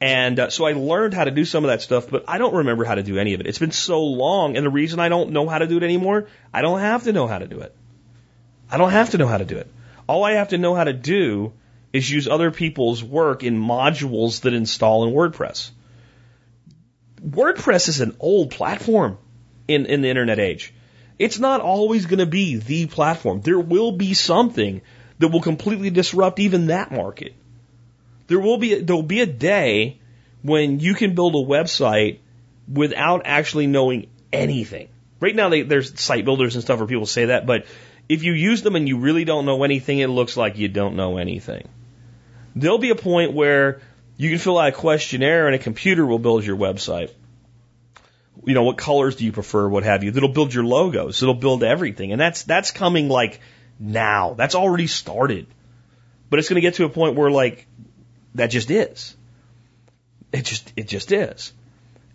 And 0.00 0.38
uh, 0.38 0.50
so 0.50 0.66
I 0.66 0.72
learned 0.72 1.14
how 1.14 1.24
to 1.24 1.30
do 1.30 1.44
some 1.44 1.64
of 1.64 1.68
that 1.68 1.80
stuff, 1.80 2.10
but 2.10 2.24
I 2.28 2.36
don't 2.38 2.54
remember 2.54 2.84
how 2.84 2.94
to 2.94 3.02
do 3.02 3.18
any 3.18 3.34
of 3.34 3.40
it. 3.40 3.46
It's 3.46 3.58
been 3.58 3.70
so 3.70 4.02
long, 4.04 4.56
and 4.56 4.66
the 4.66 4.70
reason 4.70 5.00
I 5.00 5.08
don't 5.08 5.30
know 5.30 5.48
how 5.48 5.58
to 5.58 5.66
do 5.66 5.78
it 5.78 5.82
anymore, 5.82 6.26
I 6.52 6.60
don't 6.62 6.80
have 6.80 7.04
to 7.04 7.12
know 7.12 7.26
how 7.26 7.38
to 7.38 7.46
do 7.46 7.60
it. 7.60 7.74
I 8.70 8.76
don't 8.76 8.90
have 8.90 9.10
to 9.10 9.18
know 9.18 9.26
how 9.26 9.38
to 9.38 9.44
do 9.44 9.56
it. 9.56 9.70
All 10.06 10.24
I 10.24 10.32
have 10.32 10.48
to 10.48 10.58
know 10.58 10.74
how 10.74 10.84
to 10.84 10.92
do 10.92 11.52
is 11.92 12.10
use 12.10 12.28
other 12.28 12.50
people's 12.50 13.02
work 13.02 13.44
in 13.44 13.58
modules 13.58 14.42
that 14.42 14.52
install 14.52 15.06
in 15.06 15.14
WordPress. 15.14 15.70
WordPress 17.26 17.88
is 17.88 18.00
an 18.00 18.16
old 18.20 18.50
platform 18.50 19.18
in, 19.66 19.86
in 19.86 20.02
the 20.02 20.08
internet 20.08 20.38
age. 20.38 20.74
It's 21.18 21.38
not 21.38 21.60
always 21.60 22.06
going 22.06 22.18
to 22.18 22.26
be 22.26 22.56
the 22.56 22.86
platform. 22.86 23.40
There 23.40 23.58
will 23.58 23.92
be 23.92 24.14
something 24.14 24.82
that 25.18 25.28
will 25.28 25.40
completely 25.40 25.90
disrupt 25.90 26.40
even 26.40 26.66
that 26.66 26.90
market. 26.90 27.34
There 28.26 28.40
will 28.40 28.58
be 28.58 28.74
there 28.74 28.96
will 28.96 29.02
be 29.02 29.20
a 29.20 29.26
day 29.26 30.00
when 30.42 30.80
you 30.80 30.94
can 30.94 31.14
build 31.14 31.34
a 31.34 31.38
website 31.38 32.18
without 32.70 33.22
actually 33.24 33.66
knowing 33.66 34.08
anything. 34.32 34.88
Right 35.20 35.34
now, 35.34 35.48
they, 35.48 35.62
there's 35.62 35.98
site 36.00 36.24
builders 36.24 36.54
and 36.54 36.64
stuff 36.64 36.78
where 36.78 36.88
people 36.88 37.06
say 37.06 37.26
that, 37.26 37.46
but 37.46 37.66
if 38.08 38.22
you 38.22 38.32
use 38.32 38.62
them 38.62 38.76
and 38.76 38.88
you 38.88 38.98
really 38.98 39.24
don't 39.24 39.46
know 39.46 39.62
anything, 39.62 40.00
it 40.00 40.08
looks 40.08 40.36
like 40.36 40.58
you 40.58 40.68
don't 40.68 40.96
know 40.96 41.16
anything. 41.16 41.68
There'll 42.56 42.78
be 42.78 42.90
a 42.90 42.96
point 42.96 43.32
where 43.32 43.80
you 44.16 44.30
can 44.30 44.38
fill 44.38 44.58
out 44.58 44.68
a 44.68 44.72
questionnaire 44.72 45.46
and 45.46 45.54
a 45.54 45.58
computer 45.58 46.06
will 46.06 46.18
build 46.18 46.44
your 46.44 46.56
website. 46.56 47.10
You 48.44 48.54
know, 48.54 48.64
what 48.64 48.76
colors 48.76 49.16
do 49.16 49.24
you 49.24 49.32
prefer, 49.32 49.68
what 49.68 49.84
have 49.84 50.04
you. 50.04 50.10
It'll 50.10 50.28
build 50.28 50.52
your 50.52 50.64
logos. 50.64 51.22
It'll 51.22 51.34
build 51.34 51.64
everything. 51.64 52.12
And 52.12 52.20
that's, 52.20 52.42
that's 52.42 52.70
coming 52.70 53.08
like 53.08 53.40
now. 53.78 54.34
That's 54.34 54.54
already 54.54 54.86
started. 54.86 55.46
But 56.30 56.38
it's 56.38 56.48
going 56.48 56.56
to 56.56 56.60
get 56.60 56.74
to 56.74 56.84
a 56.84 56.88
point 56.88 57.16
where 57.16 57.30
like, 57.30 57.66
that 58.34 58.48
just 58.48 58.70
is. 58.70 59.16
It 60.32 60.44
just, 60.44 60.72
it 60.76 60.88
just 60.88 61.12
is. 61.12 61.52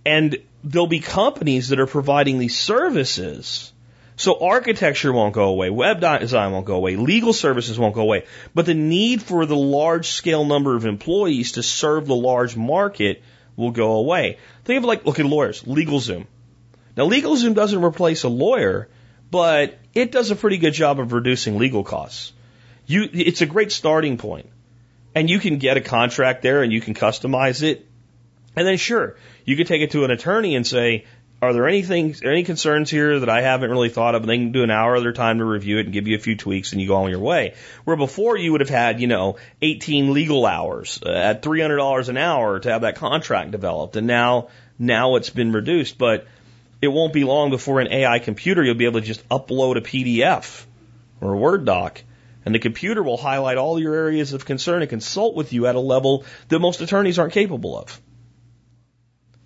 And 0.06 0.38
there'll 0.64 0.88
be 0.88 1.00
companies 1.00 1.70
that 1.70 1.80
are 1.80 1.88
providing 1.88 2.38
these 2.38 2.58
services 2.58 3.72
so 4.19 4.38
architecture 4.45 5.13
won't 5.13 5.34
go 5.34 5.45
away, 5.45 5.69
web 5.69 6.01
design 6.01 6.51
won't 6.51 6.65
go 6.65 6.75
away, 6.75 6.97
legal 6.97 7.32
services 7.32 7.79
won't 7.79 7.95
go 7.95 8.01
away, 8.01 8.25
but 8.53 8.65
the 8.65 8.73
need 8.73 9.21
for 9.21 9.45
the 9.45 9.55
large 9.55 10.10
scale 10.10 10.43
number 10.43 10.75
of 10.75 10.86
employees 10.86 11.53
to 11.53 11.63
serve 11.63 12.05
the 12.05 12.15
large 12.15 12.58
market 12.58 13.23
will 13.55 13.71
go 13.71 13.93
away. 13.93 14.38
Think 14.65 14.79
of 14.79 14.84
like, 14.84 15.05
look 15.05 15.19
at 15.19 15.25
lawyers, 15.25 15.63
LegalZoom. 15.63 16.27
Now 16.97 17.08
LegalZoom 17.08 17.55
doesn't 17.55 17.82
replace 17.82 18.23
a 18.23 18.27
lawyer, 18.27 18.89
but 19.32 19.79
it 19.95 20.12
does 20.12 20.32
a 20.32 20.36
pretty 20.36 20.58
good 20.58 20.73
job 20.73 20.99
of 20.99 21.13
reducing 21.13 21.58
legal 21.58 21.86
costs. 21.86 22.34
You, 22.88 23.08
it's 23.13 23.39
a 23.39 23.45
great 23.45 23.71
starting 23.71 24.17
point. 24.17 24.49
And 25.15 25.29
you 25.29 25.39
can 25.39 25.60
get 25.60 25.77
a 25.77 25.82
contract 25.82 26.41
there 26.41 26.62
and 26.62 26.73
you 26.73 26.82
can 26.82 26.93
customize 26.93 27.63
it. 27.63 27.88
And 28.53 28.67
then 28.67 28.75
sure, 28.75 29.15
you 29.45 29.55
could 29.55 29.67
take 29.67 29.82
it 29.82 29.91
to 29.91 30.03
an 30.03 30.12
attorney 30.12 30.58
and 30.58 30.67
say, 30.67 31.05
are 31.41 31.54
there 31.54 31.67
anything, 31.67 32.15
any 32.23 32.43
concerns 32.43 32.89
here 32.89 33.19
that 33.19 33.30
I 33.30 33.41
haven't 33.41 33.69
really 33.69 33.89
thought 33.89 34.15
of? 34.15 34.23
And 34.23 34.30
they 34.30 34.38
can 34.38 34.52
do 34.52 34.63
an 34.63 34.71
hour 34.71 34.95
of 34.95 35.04
their 35.04 35.13
time 35.13 35.38
to 35.38 35.45
review 35.45 35.78
it 35.78 35.86
and 35.86 35.93
give 35.93 36.08
you 36.08 36.15
a 36.17 36.19
few 36.19 36.36
tweaks 36.36 36.73
and 36.73 36.82
you 36.82 36.88
go 36.88 36.97
on 36.97 37.10
your 37.10 37.19
way. 37.19 37.56
Where 37.86 37.95
before 37.95 38.38
you 38.38 38.52
would 38.52 38.62
have 38.62 38.69
had, 38.69 38.99
you 38.99 39.08
know, 39.08 39.38
18 39.62 40.13
legal 40.13 40.45
hours 40.45 40.99
uh, 41.06 41.10
at 41.10 41.41
$300 41.41 42.10
an 42.10 42.17
hour 42.17 42.60
to 42.60 42.71
have 42.71 42.82
that 42.82 42.97
contract 42.97 43.52
developed. 43.52 43.95
And 43.95 44.06
now, 44.06 44.49
now 44.78 45.15
it's 45.15 45.30
been 45.30 45.54
reduced, 45.54 45.97
but 45.97 46.28
it 46.82 46.89
won't 46.89 47.13
be 47.13 47.23
long 47.23 47.49
before 47.52 47.80
an 47.80 47.91
AI 47.91 48.19
computer 48.19 48.63
you'll 48.63 48.75
be 48.75 48.86
able 48.86 48.99
to 48.99 49.08
just 49.08 49.28
upload 49.30 49.78
a 49.78 49.82
PDF 49.82 50.65
or 51.21 51.34
a 51.34 51.38
Word 51.38 51.63
doc 51.63 52.02
and 52.45 52.56
the 52.56 52.60
computer 52.60 53.04
will 53.04 53.17
highlight 53.17 53.58
all 53.58 53.80
your 53.80 53.93
areas 53.93 54.34
of 54.34 54.45
concern 54.45 54.82
and 54.82 54.89
consult 54.89 55.36
with 55.36 55.54
you 55.54 55.67
at 55.67 55.75
a 55.75 55.80
level 55.80 56.25
that 56.47 56.60
most 56.60 56.82
attorneys 56.82 57.19
aren't 57.19 57.34
capable 57.34 57.78
of. 57.78 58.02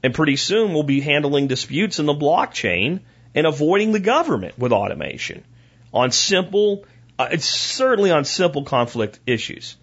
And 0.03 0.13
pretty 0.13 0.35
soon 0.35 0.73
we'll 0.73 0.83
be 0.83 0.99
handling 0.99 1.47
disputes 1.47 1.97
in 1.97 2.05
the 2.05 2.13
blockchain 2.13 2.99
and 3.33 3.47
avoiding 3.47 3.93
the 3.93 3.99
government 3.99 4.59
with 4.59 4.73
automation 4.73 5.45
on 5.93 6.11
simple, 6.11 6.85
uh, 7.17 7.29
it's 7.31 7.45
certainly 7.45 8.11
on 8.11 8.25
simple 8.25 8.63
conflict 8.63 9.19
issues. 9.25 9.77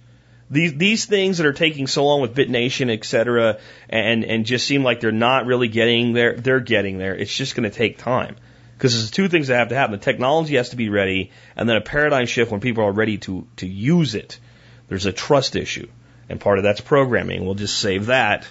These, 0.51 0.75
these 0.75 1.05
things 1.07 1.39
that 1.39 1.47
are 1.47 1.53
taking 1.53 1.87
so 1.87 2.05
long 2.05 2.21
with 2.21 2.35
BitNation, 2.35 2.93
et 2.93 3.05
cetera, 3.05 3.59
and, 3.89 4.25
and 4.25 4.45
just 4.45 4.67
seem 4.67 4.83
like 4.83 5.01
they're 5.01 5.13
not 5.13 5.47
really 5.47 5.69
getting 5.69 6.13
there, 6.13 6.37
they're 6.37 6.61
getting 6.61 6.99
there. 6.99 7.15
It's 7.15 7.35
just 7.35 7.55
going 7.55 7.71
to 7.71 7.77
take 7.77 7.99
time. 7.99 8.37
Because 8.77 8.95
there's 8.95 9.11
two 9.11 9.29
things 9.29 9.49
that 9.49 9.59
have 9.59 9.69
to 9.69 9.77
happen. 9.77 9.93
The 9.93 10.05
technology 10.05 10.57
has 10.57 10.71
to 10.71 10.77
be 10.77 10.89
ready, 10.89 11.31
and 11.55 11.69
then 11.69 11.77
a 11.77 11.81
paradigm 11.81 12.27
shift 12.27 12.51
when 12.51 12.61
people 12.61 12.85
are 12.85 12.93
ready 12.93 13.19
to, 13.19 13.47
to 13.57 13.67
use 13.67 14.15
it. 14.15 14.41
There's 14.89 15.07
a 15.07 15.13
trust 15.13 15.55
issue. 15.55 15.89
And 16.29 16.41
part 16.41 16.59
of 16.59 16.65
that's 16.65 16.81
programming. 16.81 17.45
We'll 17.45 17.55
just 17.55 17.79
save 17.79 18.07
that 18.07 18.47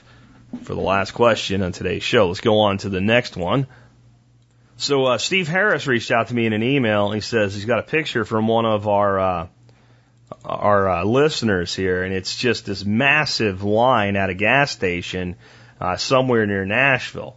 for 0.64 0.74
the 0.74 0.82
last 0.82 1.12
question 1.12 1.62
on 1.62 1.72
today's 1.72 2.04
show. 2.04 2.28
Let's 2.28 2.42
go 2.42 2.60
on 2.60 2.78
to 2.80 2.90
the 2.90 3.02
next 3.02 3.38
one. 3.38 3.68
So 4.78 5.06
uh, 5.06 5.18
Steve 5.18 5.48
Harris 5.48 5.88
reached 5.88 6.12
out 6.12 6.30
to 6.30 6.34
me 6.34 6.46
in 6.46 6.54
an 6.54 6.64
email. 6.64 7.12
He 7.12 7.22
says 7.22 7.54
he's 7.54 7.66
got 7.66 7.80
a 7.80 7.84
picture 7.84 8.24
from 8.24 8.48
one 8.48 8.66
of 8.66 8.88
our 8.88 9.20
uh, 9.20 9.48
our 10.46 10.90
uh, 10.90 11.04
listeners 11.04 11.76
here, 11.76 12.04
and 12.04 12.14
it's 12.14 12.36
just 12.36 12.66
this 12.66 12.86
massive 12.86 13.64
line 13.64 14.16
at 14.16 14.30
a 14.30 14.34
gas 14.34 14.72
station 14.72 15.36
uh, 15.82 15.98
somewhere 15.98 16.46
near 16.46 16.66
Nashville. 16.66 17.36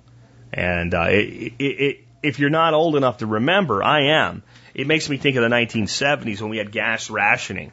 And 0.53 0.95
uh, 0.95 1.07
it, 1.09 1.55
it, 1.59 1.65
it, 1.65 1.97
if 2.23 2.39
you're 2.39 2.51
not 2.51 2.75
old 2.75 2.95
enough 2.95 3.19
to 3.19 3.27
remember, 3.27 3.83
I 3.83 4.21
am. 4.21 4.43
It 4.75 4.87
makes 4.87 5.09
me 5.09 5.17
think 5.17 5.37
of 5.37 5.43
the 5.43 5.49
1970s 5.49 6.41
when 6.41 6.51
we 6.51 6.59
had 6.59 6.71
gas 6.71 7.11
rationing, 7.11 7.73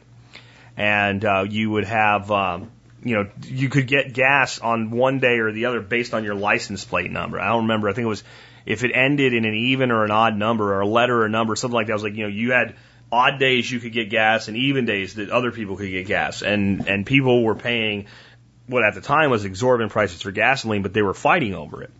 and 0.76 1.24
uh, 1.24 1.44
you 1.48 1.70
would 1.70 1.84
have. 1.84 2.30
Um, 2.30 2.70
you 3.02 3.16
know, 3.16 3.30
you 3.42 3.68
could 3.68 3.86
get 3.86 4.12
gas 4.12 4.58
on 4.58 4.90
one 4.90 5.20
day 5.20 5.38
or 5.38 5.52
the 5.52 5.66
other 5.66 5.80
based 5.80 6.14
on 6.14 6.24
your 6.24 6.34
license 6.34 6.84
plate 6.84 7.10
number. 7.10 7.40
I 7.40 7.48
don't 7.48 7.62
remember. 7.62 7.88
I 7.88 7.92
think 7.92 8.04
it 8.04 8.08
was 8.08 8.24
if 8.66 8.84
it 8.84 8.92
ended 8.94 9.32
in 9.32 9.44
an 9.44 9.54
even 9.54 9.90
or 9.90 10.04
an 10.04 10.10
odd 10.10 10.36
number 10.36 10.74
or 10.74 10.80
a 10.80 10.86
letter 10.86 11.22
or 11.22 11.26
a 11.26 11.30
number, 11.30 11.56
something 11.56 11.74
like 11.74 11.86
that. 11.86 11.92
I 11.92 11.96
was 11.96 12.02
like, 12.02 12.14
you 12.14 12.24
know, 12.24 12.28
you 12.28 12.52
had 12.52 12.76
odd 13.10 13.38
days 13.38 13.70
you 13.70 13.80
could 13.80 13.92
get 13.92 14.10
gas 14.10 14.48
and 14.48 14.56
even 14.56 14.84
days 14.84 15.14
that 15.14 15.30
other 15.30 15.50
people 15.50 15.76
could 15.76 15.90
get 15.90 16.06
gas. 16.06 16.42
And, 16.42 16.86
and 16.86 17.06
people 17.06 17.42
were 17.42 17.54
paying 17.54 18.06
what 18.66 18.84
at 18.84 18.94
the 18.94 19.00
time 19.00 19.30
was 19.30 19.44
exorbitant 19.44 19.92
prices 19.92 20.22
for 20.22 20.30
gasoline, 20.30 20.82
but 20.82 20.92
they 20.92 21.02
were 21.02 21.14
fighting 21.14 21.54
over 21.54 21.82
it. 21.82 21.90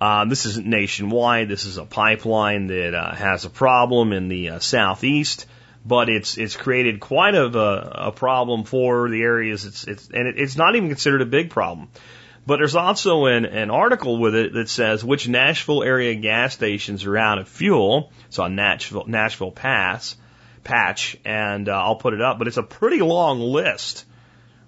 Um, 0.00 0.28
this 0.28 0.46
isn't 0.46 0.66
nationwide. 0.66 1.48
This 1.48 1.64
is 1.64 1.76
a 1.76 1.84
pipeline 1.84 2.68
that 2.68 2.94
uh, 2.94 3.14
has 3.14 3.44
a 3.44 3.50
problem 3.50 4.12
in 4.12 4.28
the 4.28 4.50
uh, 4.50 4.58
southeast, 4.58 5.46
but 5.84 6.08
it's 6.08 6.36
it's 6.36 6.56
created 6.56 7.00
quite 7.00 7.34
of 7.34 7.56
a, 7.56 7.92
a 8.06 8.12
problem 8.12 8.64
for 8.64 9.08
the 9.08 9.22
areas. 9.22 9.64
It's 9.64 9.84
it's 9.84 10.08
and 10.08 10.28
it, 10.28 10.38
it's 10.38 10.56
not 10.56 10.76
even 10.76 10.88
considered 10.88 11.22
a 11.22 11.26
big 11.26 11.50
problem. 11.50 11.88
But 12.46 12.56
there's 12.56 12.74
also 12.74 13.26
an, 13.26 13.44
an 13.44 13.70
article 13.70 14.18
with 14.18 14.34
it 14.34 14.54
that 14.54 14.68
says 14.68 15.04
which 15.04 15.28
Nashville 15.28 15.82
area 15.82 16.14
gas 16.14 16.54
stations 16.54 17.04
are 17.04 17.16
out 17.16 17.38
of 17.38 17.48
fuel. 17.48 18.12
It's 18.26 18.38
on 18.38 18.56
Nashville 18.56 19.04
Nashville 19.06 19.52
Pass 19.52 20.16
patch, 20.64 21.16
and 21.24 21.68
uh, 21.68 21.72
I'll 21.72 21.96
put 21.96 22.14
it 22.14 22.20
up. 22.20 22.38
But 22.38 22.48
it's 22.48 22.56
a 22.56 22.62
pretty 22.62 23.00
long 23.00 23.40
list 23.40 24.04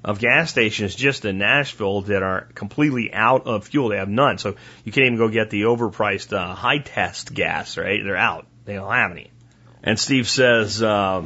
of 0.05 0.19
gas 0.19 0.51
stations 0.51 0.95
just 0.95 1.25
in 1.25 1.39
Nashville 1.39 2.03
that 2.03 2.23
are 2.23 2.49
completely 2.55 3.13
out 3.13 3.47
of 3.47 3.69
fuel. 3.69 3.89
They 3.89 3.99
have 3.99 4.09
none, 4.09 4.39
so 4.39 4.57
you 4.85 4.93
can't 4.93 5.07
even 5.07 5.19
go 5.19 5.29
get 5.29 5.51
the 5.51 5.63
overpriced 5.63 6.33
uh, 6.33 6.55
high 6.55 6.79
test 6.79 7.33
gas. 7.33 7.77
Right? 7.77 8.03
They're 8.03 8.17
out. 8.17 8.47
They 8.65 8.75
don't 8.75 8.93
have 8.93 9.11
any. 9.11 9.31
And 9.83 9.99
Steve 9.99 10.29
says. 10.29 10.83
Uh, 10.83 11.25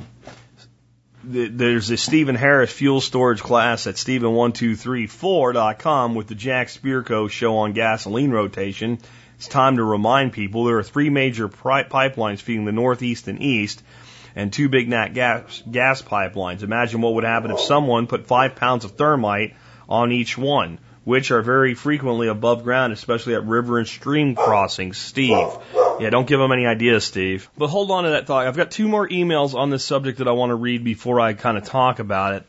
there's 1.29 1.91
a 1.91 1.97
Steven 1.97 2.37
Harris 2.37 2.71
fuel 2.71 3.01
storage 3.01 3.43
class 3.43 3.89
at 3.89 3.97
Steven1234.com 3.97 6.15
with 6.15 6.29
the 6.29 6.37
Jack 6.37 6.69
Spirko 6.69 7.29
show 7.29 7.57
on 7.57 7.73
gasoline 7.73 8.31
rotation. 8.31 9.01
It's 9.37 9.49
time 9.49 9.79
to 9.79 9.83
remind 9.83 10.33
people 10.33 10.65
there 10.65 10.79
are 10.79 10.85
three 10.85 11.11
major 11.11 11.49
pri- 11.49 11.83
pipelines 11.83 12.41
feeding 12.41 12.65
the 12.65 12.71
Northeast 12.71 13.27
and 13.27 13.43
East 13.43 13.83
and 14.37 14.53
two 14.53 14.69
big 14.69 14.89
nat 14.89 15.15
gas, 15.15 15.65
gas 15.69 16.01
pipelines. 16.01 16.63
Imagine 16.63 17.01
what 17.01 17.15
would 17.15 17.25
happen 17.25 17.51
if 17.51 17.59
someone 17.59 18.07
put 18.07 18.27
five 18.27 18.55
pounds 18.55 18.85
of 18.85 18.93
thermite 18.93 19.57
on 19.89 20.13
each 20.13 20.39
one, 20.39 20.79
which 21.07 21.31
are 21.31 21.41
very 21.41 21.75
frequently 21.75 22.27
above 22.27 22.65
ground, 22.65 22.93
especially 22.93 23.37
at 23.37 23.47
river 23.47 23.79
and 23.79 23.87
stream 23.87 24.35
crossings. 24.35 24.99
Steve. 24.99 25.47
Yeah, 26.01 26.11
don't 26.11 26.27
give 26.27 26.41
them 26.41 26.51
any 26.51 26.67
ideas, 26.67 27.05
Steve. 27.05 27.49
But 27.57 27.69
hold 27.69 27.93
on 27.93 28.03
to 28.03 28.11
that 28.11 28.27
thought. 28.27 28.45
I've 28.45 28.57
got 28.57 28.73
two 28.73 28.89
more 28.89 29.09
emails 29.09 29.55
on 29.55 29.71
this 29.71 29.85
subject 29.85 30.19
that 30.19 30.27
I 30.27 30.33
want 30.33 30.51
to 30.51 30.57
read 30.57 30.83
before 30.83 31.21
I 31.21 31.35
kind 31.35 31.57
of 31.57 31.63
talk 31.63 32.01
about 32.01 32.35
it. 32.35 32.47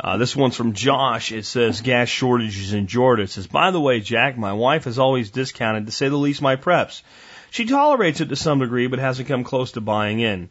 Uh, 0.00 0.16
this 0.16 0.34
one's 0.34 0.56
from 0.56 0.72
Josh. 0.72 1.32
It 1.32 1.44
says 1.44 1.82
gas 1.82 2.08
shortages 2.08 2.72
in 2.72 2.86
Georgia. 2.86 3.24
It 3.24 3.30
says, 3.30 3.46
by 3.46 3.72
the 3.72 3.80
way, 3.80 4.00
Jack, 4.00 4.38
my 4.38 4.54
wife 4.54 4.84
has 4.84 4.98
always 4.98 5.30
discounted, 5.30 5.84
to 5.84 5.92
say 5.92 6.08
the 6.08 6.16
least, 6.16 6.40
my 6.40 6.56
preps. 6.56 7.02
She 7.50 7.66
tolerates 7.66 8.22
it 8.22 8.30
to 8.30 8.36
some 8.36 8.60
degree, 8.60 8.86
but 8.86 9.00
hasn't 9.00 9.28
come 9.28 9.44
close 9.44 9.72
to 9.72 9.82
buying 9.82 10.20
in. 10.20 10.48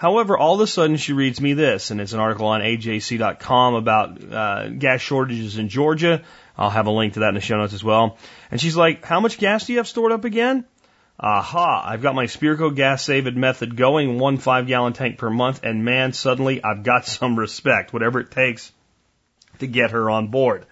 However, 0.00 0.38
all 0.38 0.54
of 0.54 0.60
a 0.60 0.66
sudden 0.66 0.96
she 0.96 1.12
reads 1.12 1.42
me 1.42 1.52
this, 1.52 1.90
and 1.90 2.00
it's 2.00 2.14
an 2.14 2.20
article 2.20 2.46
on 2.46 2.62
AJC.com 2.62 3.74
about 3.74 4.32
uh, 4.32 4.68
gas 4.68 5.02
shortages 5.02 5.58
in 5.58 5.68
Georgia. 5.68 6.22
I'll 6.60 6.70
have 6.70 6.86
a 6.86 6.90
link 6.90 7.14
to 7.14 7.20
that 7.20 7.30
in 7.30 7.34
the 7.34 7.40
show 7.40 7.56
notes 7.56 7.72
as 7.72 7.82
well. 7.82 8.18
And 8.50 8.60
she's 8.60 8.76
like, 8.76 9.02
"How 9.02 9.18
much 9.18 9.38
gas 9.38 9.66
do 9.66 9.72
you 9.72 9.78
have 9.78 9.88
stored 9.88 10.12
up 10.12 10.26
again?" 10.26 10.66
Aha! 11.18 11.82
I've 11.86 12.02
got 12.02 12.14
my 12.14 12.26
Spirko 12.26 12.74
gas 12.74 13.02
saving 13.02 13.40
method 13.40 13.76
going, 13.76 14.18
one 14.18 14.36
five 14.36 14.66
gallon 14.66 14.92
tank 14.92 15.16
per 15.16 15.30
month, 15.30 15.60
and 15.64 15.84
man, 15.84 16.12
suddenly 16.12 16.62
I've 16.62 16.82
got 16.82 17.06
some 17.18 17.38
respect, 17.38 17.94
whatever 17.94 18.20
it 18.20 18.30
takes 18.30 18.72
to 19.60 19.66
get 19.66 19.92
her 19.92 20.10
on 20.10 20.28
board. 20.28 20.66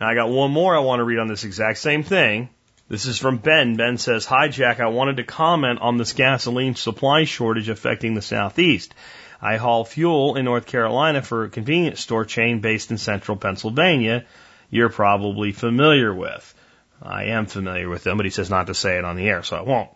Now 0.00 0.08
I 0.08 0.14
got 0.14 0.30
one 0.30 0.50
more 0.50 0.74
I 0.74 0.80
want 0.80 1.00
to 1.00 1.04
read 1.04 1.18
on 1.18 1.28
this 1.28 1.44
exact 1.44 1.78
same 1.78 2.02
thing. 2.02 2.48
This 2.88 3.06
is 3.06 3.18
from 3.18 3.38
Ben. 3.38 3.76
Ben 3.76 3.98
says, 3.98 4.26
Hi 4.26 4.48
Jack, 4.48 4.80
I 4.80 4.86
wanted 4.86 5.18
to 5.18 5.24
comment 5.24 5.80
on 5.80 5.98
this 5.98 6.14
gasoline 6.14 6.74
supply 6.74 7.24
shortage 7.24 7.68
affecting 7.68 8.14
the 8.14 8.22
Southeast. 8.22 8.94
I 9.42 9.56
haul 9.56 9.84
fuel 9.84 10.36
in 10.36 10.46
North 10.46 10.66
Carolina 10.66 11.20
for 11.20 11.44
a 11.44 11.50
convenience 11.50 12.00
store 12.00 12.24
chain 12.24 12.60
based 12.60 12.90
in 12.90 12.98
central 12.98 13.36
Pennsylvania 13.36 14.24
you're 14.70 14.88
probably 14.88 15.52
familiar 15.52 16.14
with. 16.14 16.54
I 17.02 17.24
am 17.24 17.46
familiar 17.46 17.88
with 17.88 18.04
them, 18.04 18.16
but 18.16 18.26
he 18.26 18.30
says 18.30 18.50
not 18.50 18.68
to 18.68 18.74
say 18.74 18.98
it 18.98 19.04
on 19.04 19.16
the 19.16 19.28
air, 19.28 19.42
so 19.42 19.56
I 19.56 19.62
won't. 19.62 19.90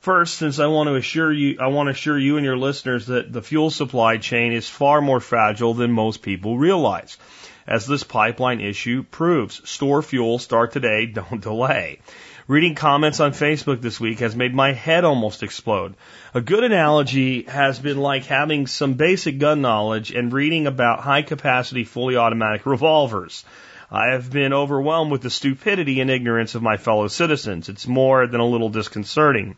First, 0.00 0.36
since 0.36 0.58
I 0.58 0.66
want 0.66 0.88
to 0.88 0.94
assure 0.94 1.32
you, 1.32 1.58
I 1.60 1.66
want 1.68 1.88
to 1.88 1.92
assure 1.92 2.18
you 2.18 2.36
and 2.36 2.44
your 2.44 2.56
listeners 2.56 3.06
that 3.06 3.32
the 3.32 3.42
fuel 3.42 3.70
supply 3.70 4.18
chain 4.18 4.52
is 4.52 4.68
far 4.68 5.00
more 5.00 5.20
fragile 5.20 5.74
than 5.74 5.90
most 5.92 6.22
people 6.22 6.56
realize. 6.56 7.18
As 7.66 7.86
this 7.86 8.04
pipeline 8.04 8.60
issue 8.60 9.02
proves, 9.02 9.68
store 9.68 10.02
fuel, 10.02 10.38
start 10.38 10.72
today, 10.72 11.06
don't 11.14 11.40
delay. 11.40 11.98
Reading 12.46 12.76
comments 12.76 13.18
on 13.18 13.32
Facebook 13.32 13.80
this 13.80 13.98
week 13.98 14.20
has 14.20 14.36
made 14.36 14.54
my 14.54 14.72
head 14.72 15.04
almost 15.04 15.42
explode. 15.42 15.94
A 16.32 16.40
good 16.40 16.62
analogy 16.62 17.42
has 17.42 17.80
been 17.80 17.96
like 17.96 18.26
having 18.26 18.68
some 18.68 18.94
basic 18.94 19.40
gun 19.40 19.62
knowledge 19.62 20.12
and 20.12 20.32
reading 20.32 20.68
about 20.68 21.00
high 21.00 21.22
capacity 21.22 21.82
fully 21.82 22.16
automatic 22.16 22.64
revolvers. 22.64 23.44
I 23.90 24.12
have 24.12 24.30
been 24.30 24.52
overwhelmed 24.52 25.12
with 25.12 25.22
the 25.22 25.30
stupidity 25.30 26.00
and 26.00 26.10
ignorance 26.10 26.54
of 26.54 26.62
my 26.62 26.76
fellow 26.76 27.06
citizens. 27.06 27.68
It's 27.68 27.86
more 27.86 28.26
than 28.26 28.40
a 28.40 28.46
little 28.46 28.68
disconcerting. 28.68 29.56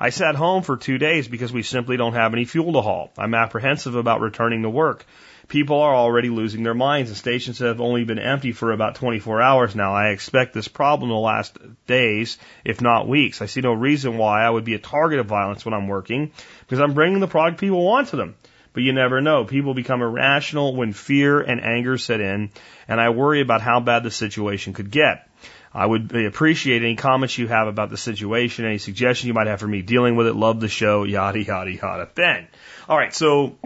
I 0.00 0.10
sat 0.10 0.34
home 0.34 0.62
for 0.62 0.76
two 0.76 0.98
days 0.98 1.28
because 1.28 1.52
we 1.52 1.62
simply 1.62 1.96
don't 1.96 2.14
have 2.14 2.32
any 2.32 2.44
fuel 2.44 2.72
to 2.74 2.80
haul. 2.80 3.12
I'm 3.18 3.34
apprehensive 3.34 3.94
about 3.94 4.20
returning 4.20 4.62
to 4.62 4.70
work. 4.70 5.04
People 5.48 5.80
are 5.80 5.94
already 5.94 6.28
losing 6.28 6.64
their 6.64 6.74
minds. 6.74 7.10
The 7.10 7.16
stations 7.16 7.60
have 7.60 7.80
only 7.80 8.04
been 8.04 8.18
empty 8.18 8.52
for 8.52 8.72
about 8.72 8.96
24 8.96 9.40
hours 9.40 9.76
now. 9.76 9.94
I 9.94 10.08
expect 10.08 10.54
this 10.54 10.68
problem 10.68 11.10
to 11.10 11.16
last 11.16 11.56
days, 11.86 12.38
if 12.64 12.80
not 12.80 13.06
weeks. 13.06 13.40
I 13.40 13.46
see 13.46 13.60
no 13.60 13.72
reason 13.72 14.18
why 14.18 14.42
I 14.42 14.50
would 14.50 14.64
be 14.64 14.74
a 14.74 14.78
target 14.78 15.20
of 15.20 15.26
violence 15.26 15.64
when 15.64 15.74
I'm 15.74 15.86
working 15.86 16.32
because 16.60 16.80
I'm 16.80 16.94
bringing 16.94 17.20
the 17.20 17.28
product 17.28 17.60
people 17.60 17.84
want 17.84 18.08
to 18.08 18.16
them. 18.16 18.34
But 18.72 18.82
you 18.82 18.92
never 18.92 19.22
know. 19.22 19.44
People 19.44 19.72
become 19.72 20.02
irrational 20.02 20.76
when 20.76 20.92
fear 20.92 21.40
and 21.40 21.62
anger 21.62 21.96
set 21.96 22.20
in, 22.20 22.50
and 22.88 23.00
I 23.00 23.10
worry 23.10 23.40
about 23.40 23.60
how 23.60 23.80
bad 23.80 24.02
the 24.02 24.10
situation 24.10 24.72
could 24.72 24.90
get. 24.90 25.28
I 25.74 25.84
would 25.84 26.14
appreciate 26.14 26.82
any 26.82 26.96
comments 26.96 27.36
you 27.36 27.48
have 27.48 27.68
about 27.68 27.90
the 27.90 27.98
situation, 27.98 28.64
any 28.64 28.78
suggestions 28.78 29.26
you 29.26 29.34
might 29.34 29.46
have 29.46 29.60
for 29.60 29.66
me 29.66 29.82
dealing 29.82 30.16
with 30.16 30.26
it. 30.26 30.34
Love 30.34 30.60
the 30.60 30.68
show, 30.68 31.04
yada, 31.04 31.42
yada, 31.42 31.70
yada. 31.70 32.08
Ben. 32.14 32.48
All 32.88 32.96
right, 32.96 33.14
so 33.14 33.56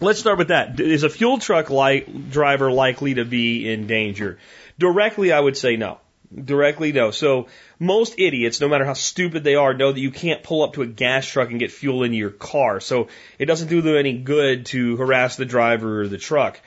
Let's 0.00 0.18
start 0.18 0.38
with 0.38 0.48
that. 0.48 0.80
Is 0.80 1.04
a 1.04 1.08
fuel 1.08 1.38
truck 1.38 1.70
like 1.70 2.30
driver 2.30 2.70
likely 2.70 3.14
to 3.14 3.24
be 3.24 3.70
in 3.70 3.86
danger? 3.86 4.38
Directly, 4.78 5.32
I 5.32 5.38
would 5.38 5.56
say 5.56 5.76
no. 5.76 5.98
Directly, 6.34 6.90
no. 6.90 7.12
So 7.12 7.46
most 7.78 8.16
idiots, 8.18 8.60
no 8.60 8.68
matter 8.68 8.84
how 8.84 8.94
stupid 8.94 9.44
they 9.44 9.54
are, 9.54 9.72
know 9.72 9.92
that 9.92 10.00
you 10.00 10.10
can't 10.10 10.42
pull 10.42 10.64
up 10.64 10.72
to 10.74 10.82
a 10.82 10.86
gas 10.86 11.26
truck 11.26 11.50
and 11.50 11.60
get 11.60 11.70
fuel 11.70 12.02
into 12.02 12.16
your 12.16 12.30
car. 12.30 12.80
So 12.80 13.08
it 13.38 13.46
doesn't 13.46 13.68
do 13.68 13.82
them 13.82 13.96
any 13.96 14.14
good 14.18 14.66
to 14.66 14.96
harass 14.96 15.36
the 15.36 15.44
driver 15.44 16.02
or 16.02 16.08
the 16.08 16.18
truck. 16.18 16.60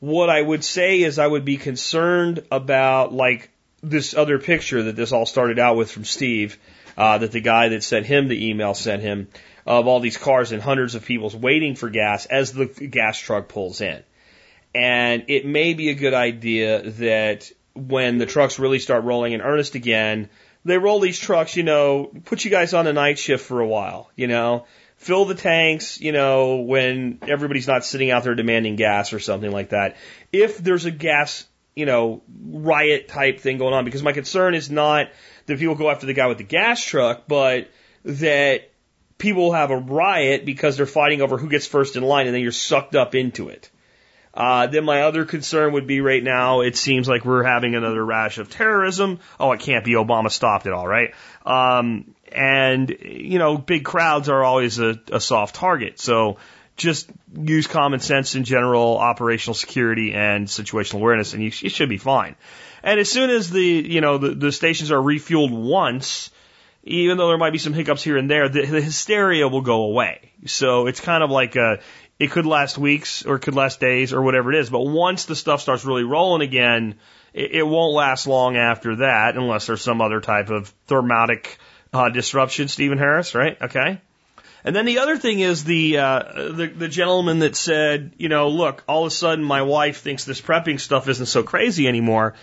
What 0.00 0.30
I 0.30 0.40
would 0.40 0.64
say 0.64 1.00
is 1.00 1.18
I 1.18 1.26
would 1.26 1.44
be 1.44 1.56
concerned 1.56 2.42
about 2.50 3.12
like 3.12 3.50
this 3.82 4.14
other 4.14 4.38
picture 4.38 4.84
that 4.84 4.96
this 4.96 5.12
all 5.12 5.26
started 5.26 5.58
out 5.58 5.76
with 5.76 5.90
from 5.90 6.04
Steve, 6.04 6.58
uh, 6.96 7.18
that 7.18 7.32
the 7.32 7.40
guy 7.40 7.68
that 7.68 7.82
sent 7.82 8.06
him 8.06 8.28
the 8.28 8.48
email 8.48 8.74
sent 8.74 9.02
him 9.02 9.28
of 9.66 9.86
all 9.86 10.00
these 10.00 10.16
cars 10.16 10.52
and 10.52 10.62
hundreds 10.62 10.94
of 10.94 11.04
people 11.04 11.30
waiting 11.38 11.74
for 11.74 11.90
gas 11.90 12.26
as 12.26 12.52
the 12.52 12.66
gas 12.66 13.18
truck 13.18 13.48
pulls 13.48 13.80
in. 13.80 14.02
And 14.74 15.24
it 15.28 15.46
may 15.46 15.74
be 15.74 15.90
a 15.90 15.94
good 15.94 16.14
idea 16.14 16.90
that 16.90 17.50
when 17.74 18.18
the 18.18 18.26
trucks 18.26 18.58
really 18.58 18.78
start 18.78 19.04
rolling 19.04 19.32
in 19.32 19.40
earnest 19.40 19.74
again, 19.74 20.28
they 20.64 20.78
roll 20.78 21.00
these 21.00 21.18
trucks, 21.18 21.56
you 21.56 21.62
know, 21.62 22.10
put 22.24 22.44
you 22.44 22.50
guys 22.50 22.74
on 22.74 22.86
a 22.86 22.92
night 22.92 23.18
shift 23.18 23.44
for 23.44 23.60
a 23.60 23.66
while, 23.66 24.10
you 24.14 24.26
know, 24.26 24.66
fill 25.00 25.24
the 25.24 25.34
tanks, 25.34 25.98
you 25.98 26.12
know, 26.12 26.56
when 26.56 27.18
everybody's 27.26 27.66
not 27.66 27.86
sitting 27.86 28.10
out 28.10 28.22
there 28.22 28.34
demanding 28.34 28.76
gas 28.76 29.14
or 29.14 29.18
something 29.18 29.50
like 29.50 29.70
that. 29.70 29.96
If 30.30 30.58
there's 30.58 30.84
a 30.84 30.90
gas, 30.90 31.46
you 31.74 31.86
know, 31.86 32.22
riot 32.28 33.08
type 33.08 33.40
thing 33.40 33.56
going 33.56 33.72
on, 33.72 33.86
because 33.86 34.02
my 34.02 34.12
concern 34.12 34.54
is 34.54 34.70
not 34.70 35.08
that 35.46 35.58
people 35.58 35.74
go 35.74 35.88
after 35.88 36.04
the 36.04 36.12
guy 36.12 36.26
with 36.26 36.36
the 36.36 36.44
gas 36.44 36.84
truck, 36.84 37.24
but 37.26 37.70
that 38.04 38.70
people 39.16 39.54
have 39.54 39.70
a 39.70 39.76
riot 39.78 40.44
because 40.44 40.76
they're 40.76 40.84
fighting 40.84 41.22
over 41.22 41.38
who 41.38 41.48
gets 41.48 41.66
first 41.66 41.96
in 41.96 42.02
line 42.02 42.26
and 42.26 42.34
then 42.34 42.42
you're 42.42 42.52
sucked 42.52 42.94
up 42.94 43.14
into 43.14 43.48
it. 43.48 43.70
Uh, 44.34 44.66
then 44.68 44.84
my 44.84 45.02
other 45.02 45.24
concern 45.24 45.72
would 45.72 45.86
be 45.86 46.00
right 46.00 46.22
now, 46.22 46.60
it 46.60 46.76
seems 46.76 47.08
like 47.08 47.24
we're 47.24 47.42
having 47.42 47.74
another 47.74 48.04
rash 48.04 48.38
of 48.38 48.48
terrorism. 48.48 49.18
Oh, 49.40 49.50
it 49.52 49.60
can't 49.60 49.84
be 49.84 49.94
Obama 49.94 50.30
stopped 50.30 50.66
it 50.66 50.72
all, 50.72 50.86
right? 50.86 51.14
Um, 51.44 52.14
and, 52.32 52.90
you 53.00 53.38
know, 53.38 53.58
big 53.58 53.84
crowds 53.84 54.28
are 54.28 54.42
always 54.42 54.78
a, 54.78 55.00
a 55.12 55.20
soft 55.20 55.54
target. 55.54 56.00
So 56.00 56.38
just 56.76 57.10
use 57.36 57.66
common 57.66 58.00
sense 58.00 58.34
in 58.34 58.44
general, 58.44 58.96
operational 58.96 59.54
security 59.54 60.12
and 60.14 60.46
situational 60.46 60.94
awareness, 60.94 61.34
and 61.34 61.42
you, 61.42 61.50
you 61.54 61.68
should 61.68 61.88
be 61.88 61.98
fine. 61.98 62.36
And 62.82 62.98
as 62.98 63.10
soon 63.10 63.30
as 63.30 63.50
the, 63.50 63.62
you 63.62 64.00
know, 64.00 64.18
the, 64.18 64.34
the 64.34 64.52
stations 64.52 64.90
are 64.90 64.98
refueled 64.98 65.50
once, 65.52 66.30
even 66.82 67.18
though 67.18 67.28
there 67.28 67.38
might 67.38 67.52
be 67.52 67.58
some 67.58 67.74
hiccups 67.74 68.02
here 68.02 68.16
and 68.16 68.30
there, 68.30 68.48
the, 68.48 68.64
the 68.64 68.80
hysteria 68.80 69.46
will 69.46 69.60
go 69.60 69.82
away. 69.82 70.32
So 70.46 70.86
it's 70.86 71.00
kind 71.00 71.22
of 71.22 71.30
like 71.30 71.56
a, 71.56 71.80
it 72.18 72.30
could 72.30 72.46
last 72.46 72.78
weeks 72.78 73.26
or 73.26 73.36
it 73.36 73.40
could 73.40 73.54
last 73.54 73.80
days 73.80 74.12
or 74.12 74.22
whatever 74.22 74.52
it 74.52 74.58
is. 74.58 74.70
But 74.70 74.80
once 74.80 75.26
the 75.26 75.36
stuff 75.36 75.60
starts 75.60 75.84
really 75.84 76.04
rolling 76.04 76.40
again, 76.40 76.96
it, 77.34 77.50
it 77.52 77.62
won't 77.62 77.94
last 77.94 78.26
long 78.26 78.56
after 78.56 78.96
that 78.96 79.36
unless 79.36 79.66
there's 79.66 79.82
some 79.82 80.00
other 80.00 80.20
type 80.20 80.48
of 80.48 80.68
thermatic 80.86 81.58
uh, 81.92 82.08
disruption, 82.08 82.68
Steven 82.68 82.98
Harris, 82.98 83.34
right? 83.34 83.60
Okay. 83.60 84.00
And 84.64 84.76
then 84.76 84.84
the 84.84 84.98
other 84.98 85.16
thing 85.16 85.40
is 85.40 85.64
the, 85.64 85.98
uh, 85.98 86.22
the 86.52 86.66
the 86.66 86.88
gentleman 86.88 87.38
that 87.38 87.56
said, 87.56 88.12
you 88.18 88.28
know, 88.28 88.48
look, 88.48 88.84
all 88.86 89.04
of 89.04 89.08
a 89.08 89.14
sudden 89.14 89.42
my 89.42 89.62
wife 89.62 90.02
thinks 90.02 90.24
this 90.24 90.40
prepping 90.40 90.78
stuff 90.78 91.08
isn't 91.08 91.26
so 91.26 91.42
crazy 91.42 91.88
anymore, 91.88 92.34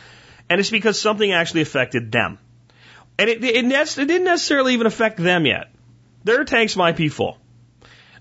and 0.50 0.60
it's 0.60 0.72
because 0.72 1.00
something 1.00 1.32
actually 1.32 1.62
affected 1.62 2.12
them, 2.12 2.40
and 3.20 3.30
it 3.30 3.44
it, 3.44 3.66
it 3.66 4.08
didn't 4.08 4.24
necessarily 4.24 4.74
even 4.74 4.88
affect 4.88 5.18
them 5.18 5.46
yet. 5.46 5.70
Their 6.24 6.44
tanks 6.44 6.76
might 6.76 6.98
be 6.98 7.10
full. 7.10 7.38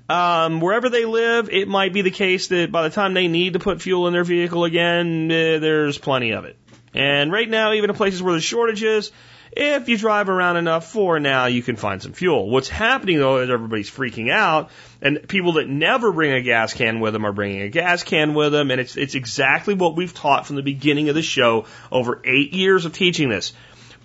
Um, 0.08 0.60
wherever 0.60 0.88
they 0.88 1.04
live, 1.04 1.48
it 1.50 1.66
might 1.66 1.92
be 1.92 2.02
the 2.02 2.12
case 2.12 2.48
that 2.48 2.70
by 2.70 2.82
the 2.82 2.94
time 2.94 3.14
they 3.14 3.26
need 3.26 3.54
to 3.54 3.58
put 3.58 3.82
fuel 3.82 4.06
in 4.06 4.12
their 4.12 4.24
vehicle 4.24 4.64
again, 4.64 5.30
eh, 5.32 5.58
there's 5.58 5.98
plenty 5.98 6.30
of 6.30 6.44
it. 6.44 6.56
And 6.94 7.32
right 7.32 7.48
now, 7.48 7.72
even 7.72 7.90
in 7.90 7.96
places 7.96 8.22
where 8.22 8.34
there's 8.34 8.44
shortages, 8.44 9.10
if 9.52 9.88
you 9.88 9.96
drive 9.96 10.28
around 10.28 10.56
enough 10.56 10.90
for 10.90 11.20
now, 11.20 11.46
you 11.46 11.62
can 11.62 11.76
find 11.76 12.02
some 12.02 12.12
fuel. 12.12 12.48
What's 12.50 12.68
happening 12.68 13.18
though 13.18 13.38
is 13.38 13.50
everybody's 13.50 13.90
freaking 13.90 14.30
out, 14.30 14.70
and 15.00 15.26
people 15.28 15.54
that 15.54 15.68
never 15.68 16.12
bring 16.12 16.32
a 16.32 16.42
gas 16.42 16.74
can 16.74 17.00
with 17.00 17.12
them 17.12 17.24
are 17.24 17.32
bringing 17.32 17.62
a 17.62 17.68
gas 17.68 18.02
can 18.02 18.34
with 18.34 18.52
them, 18.52 18.70
and 18.70 18.80
it's 18.80 18.96
it's 18.96 19.14
exactly 19.14 19.74
what 19.74 19.96
we've 19.96 20.14
taught 20.14 20.46
from 20.46 20.56
the 20.56 20.62
beginning 20.62 21.08
of 21.08 21.14
the 21.14 21.22
show 21.22 21.66
over 21.90 22.20
eight 22.24 22.52
years 22.52 22.84
of 22.84 22.92
teaching 22.92 23.28
this. 23.28 23.52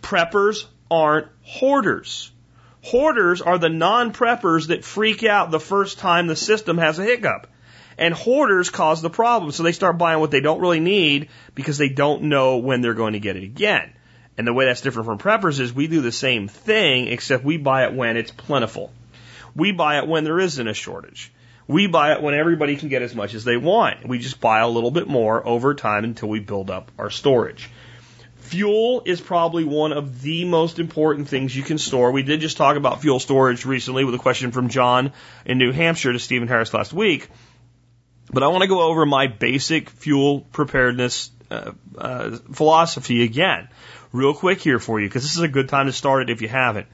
Preppers 0.02 0.66
aren't 0.90 1.28
hoarders. 1.44 2.32
Hoarders 2.84 3.42
are 3.42 3.60
the 3.60 3.70
non-preppers 3.70 4.68
that 4.68 4.84
freak 4.84 5.24
out 5.24 5.52
the 5.52 5.60
first 5.60 6.00
time 6.00 6.28
the 6.28 6.36
system 6.36 6.78
has 6.78 6.98
a 6.98 7.04
hiccup. 7.04 7.48
And 7.98 8.14
hoarders 8.14 8.72
cause 8.72 9.02
the 9.02 9.10
problem. 9.10 9.52
So 9.52 9.62
they 9.62 9.74
start 9.74 10.00
buying 10.00 10.20
what 10.20 10.32
they 10.32 10.40
don't 10.40 10.62
really 10.62 10.80
need 10.80 11.30
because 11.54 11.78
they 11.78 11.90
don't 11.90 12.24
know 12.24 12.58
when 12.58 12.82
they're 12.82 12.96
going 12.96 13.14
to 13.14 13.20
get 13.20 13.36
it 13.36 13.44
again. 13.44 13.94
And 14.38 14.48
the 14.48 14.54
way 14.54 14.66
that's 14.66 14.82
different 14.82 15.06
from 15.06 15.20
preppers 15.20 15.60
is 15.60 15.74
we 15.74 15.88
do 15.88 16.02
the 16.02 16.12
same 16.12 16.48
thing, 16.48 17.08
except 17.08 17.44
we 17.44 17.58
buy 17.58 17.86
it 17.86 17.94
when 17.94 18.18
it's 18.18 18.32
plentiful. 18.32 18.92
We 19.56 19.72
buy 19.72 20.00
it 20.00 20.08
when 20.08 20.24
there 20.24 20.40
isn't 20.40 20.68
a 20.68 20.74
shortage. 20.74 21.32
We 21.68 21.88
buy 21.88 22.14
it 22.14 22.22
when 22.22 22.34
everybody 22.34 22.76
can 22.76 22.90
get 22.90 23.02
as 23.02 23.16
much 23.16 23.34
as 23.34 23.44
they 23.44 23.58
want. 23.58 24.08
We 24.08 24.20
just 24.20 24.42
buy 24.42 24.60
a 24.60 24.68
little 24.68 24.92
bit 24.92 25.08
more 25.08 25.46
over 25.46 25.74
time 25.74 26.04
until 26.04 26.30
we 26.30 26.40
build 26.40 26.70
up 26.70 26.92
our 26.98 27.10
storage. 27.10 27.70
Fuel 28.40 29.04
is 29.06 29.22
probably 29.22 29.64
one 29.64 29.94
of 29.94 30.22
the 30.22 30.44
most 30.46 30.80
important 30.80 31.30
things 31.30 31.56
you 31.56 31.64
can 31.64 31.78
store. 31.78 32.12
We 32.12 32.24
did 32.24 32.42
just 32.42 32.58
talk 32.58 32.76
about 32.76 33.02
fuel 33.02 33.20
storage 33.20 33.66
recently 33.66 34.04
with 34.04 34.16
a 34.16 34.18
question 34.18 34.52
from 34.52 34.68
John 34.68 35.14
in 35.46 35.58
New 35.58 35.72
Hampshire 35.72 36.12
to 36.12 36.20
Steven 36.20 36.48
Harris 36.48 36.74
last 36.74 36.92
week. 36.92 37.30
But 38.34 38.44
I 38.44 38.48
want 38.48 38.64
to 38.64 38.68
go 38.68 38.82
over 38.82 39.06
my 39.06 39.28
basic 39.28 39.90
fuel 39.90 40.42
preparedness 40.42 41.32
uh, 41.50 41.72
uh, 41.98 42.38
philosophy 42.52 43.24
again, 43.24 43.70
real 44.12 44.34
quick 44.34 44.62
here 44.62 44.80
for 44.80 45.00
you, 45.00 45.08
because 45.08 45.24
this 45.24 45.36
is 45.36 45.42
a 45.42 45.48
good 45.48 45.70
time 45.70 45.88
to 45.88 45.94
start 45.94 46.24
it 46.24 46.30
if 46.30 46.42
you 46.42 46.48
haven't. 46.48 46.88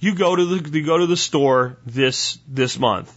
You 0.00 0.14
go 0.14 0.34
to 0.34 0.44
the 0.44 0.78
you 0.78 0.84
go 0.84 0.98
to 0.98 1.06
the 1.06 1.16
store 1.16 1.78
this 1.86 2.38
this 2.48 2.78
month, 2.78 3.16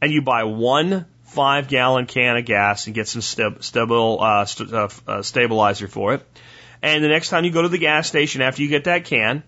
and 0.00 0.12
you 0.12 0.22
buy 0.22 0.44
one 0.44 1.06
five 1.24 1.68
gallon 1.68 2.06
can 2.06 2.36
of 2.36 2.44
gas 2.44 2.86
and 2.86 2.94
get 2.94 3.06
some 3.06 3.20
stab, 3.20 3.62
stable 3.62 4.18
uh, 4.20 4.44
st- 4.46 4.72
uh, 4.72 4.88
uh, 5.06 5.22
stabilizer 5.22 5.86
for 5.86 6.14
it 6.14 6.26
and 6.82 7.02
the 7.02 7.08
next 7.08 7.30
time 7.30 7.44
you 7.44 7.50
go 7.50 7.62
to 7.62 7.68
the 7.68 7.78
gas 7.78 8.06
station 8.06 8.42
after 8.42 8.62
you 8.62 8.68
get 8.68 8.84
that 8.84 9.04
can, 9.04 9.42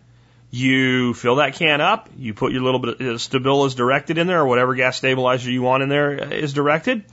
you 0.51 1.15
fill 1.15 1.37
that 1.37 1.55
can 1.55 1.81
up, 1.81 2.09
you 2.17 2.35
put 2.35 2.53
your 2.53 2.63
little 2.63 2.81
bit 2.81 3.01
of 3.01 3.17
Stabil 3.19 3.67
as 3.67 3.75
directed 3.75 4.19
in 4.19 4.27
there, 4.27 4.41
or 4.41 4.47
whatever 4.47 4.75
gas 4.75 4.97
stabilizer 4.97 5.51
you 5.51 5.63
want 5.63 5.83
in 5.83 5.89
there 5.89 6.13
is 6.33 6.53
directed, 6.53 7.05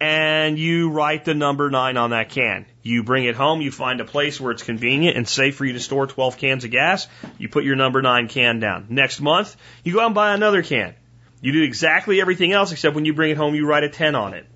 and 0.00 0.58
you 0.58 0.90
write 0.90 1.24
the 1.24 1.34
number 1.34 1.68
nine 1.68 1.96
on 1.96 2.10
that 2.10 2.28
can. 2.28 2.66
You 2.86 3.02
bring 3.02 3.24
it 3.24 3.34
home, 3.34 3.62
you 3.62 3.72
find 3.72 4.00
a 4.00 4.04
place 4.04 4.40
where 4.40 4.52
it's 4.52 4.62
convenient 4.62 5.16
and 5.16 5.26
safe 5.28 5.56
for 5.56 5.64
you 5.64 5.72
to 5.72 5.80
store 5.80 6.06
12 6.06 6.38
cans 6.38 6.62
of 6.62 6.70
gas, 6.70 7.08
you 7.36 7.48
put 7.48 7.64
your 7.64 7.74
number 7.74 8.00
nine 8.00 8.28
can 8.28 8.60
down. 8.60 8.86
Next 8.90 9.20
month, 9.20 9.56
you 9.82 9.94
go 9.94 10.00
out 10.00 10.06
and 10.06 10.14
buy 10.14 10.34
another 10.34 10.62
can. 10.62 10.94
You 11.40 11.50
do 11.50 11.64
exactly 11.64 12.20
everything 12.20 12.52
else 12.52 12.70
except 12.70 12.94
when 12.94 13.04
you 13.04 13.12
bring 13.12 13.32
it 13.32 13.36
home, 13.36 13.56
you 13.56 13.66
write 13.66 13.82
a 13.82 13.88
10 13.88 14.14
on 14.14 14.34
it 14.34 14.46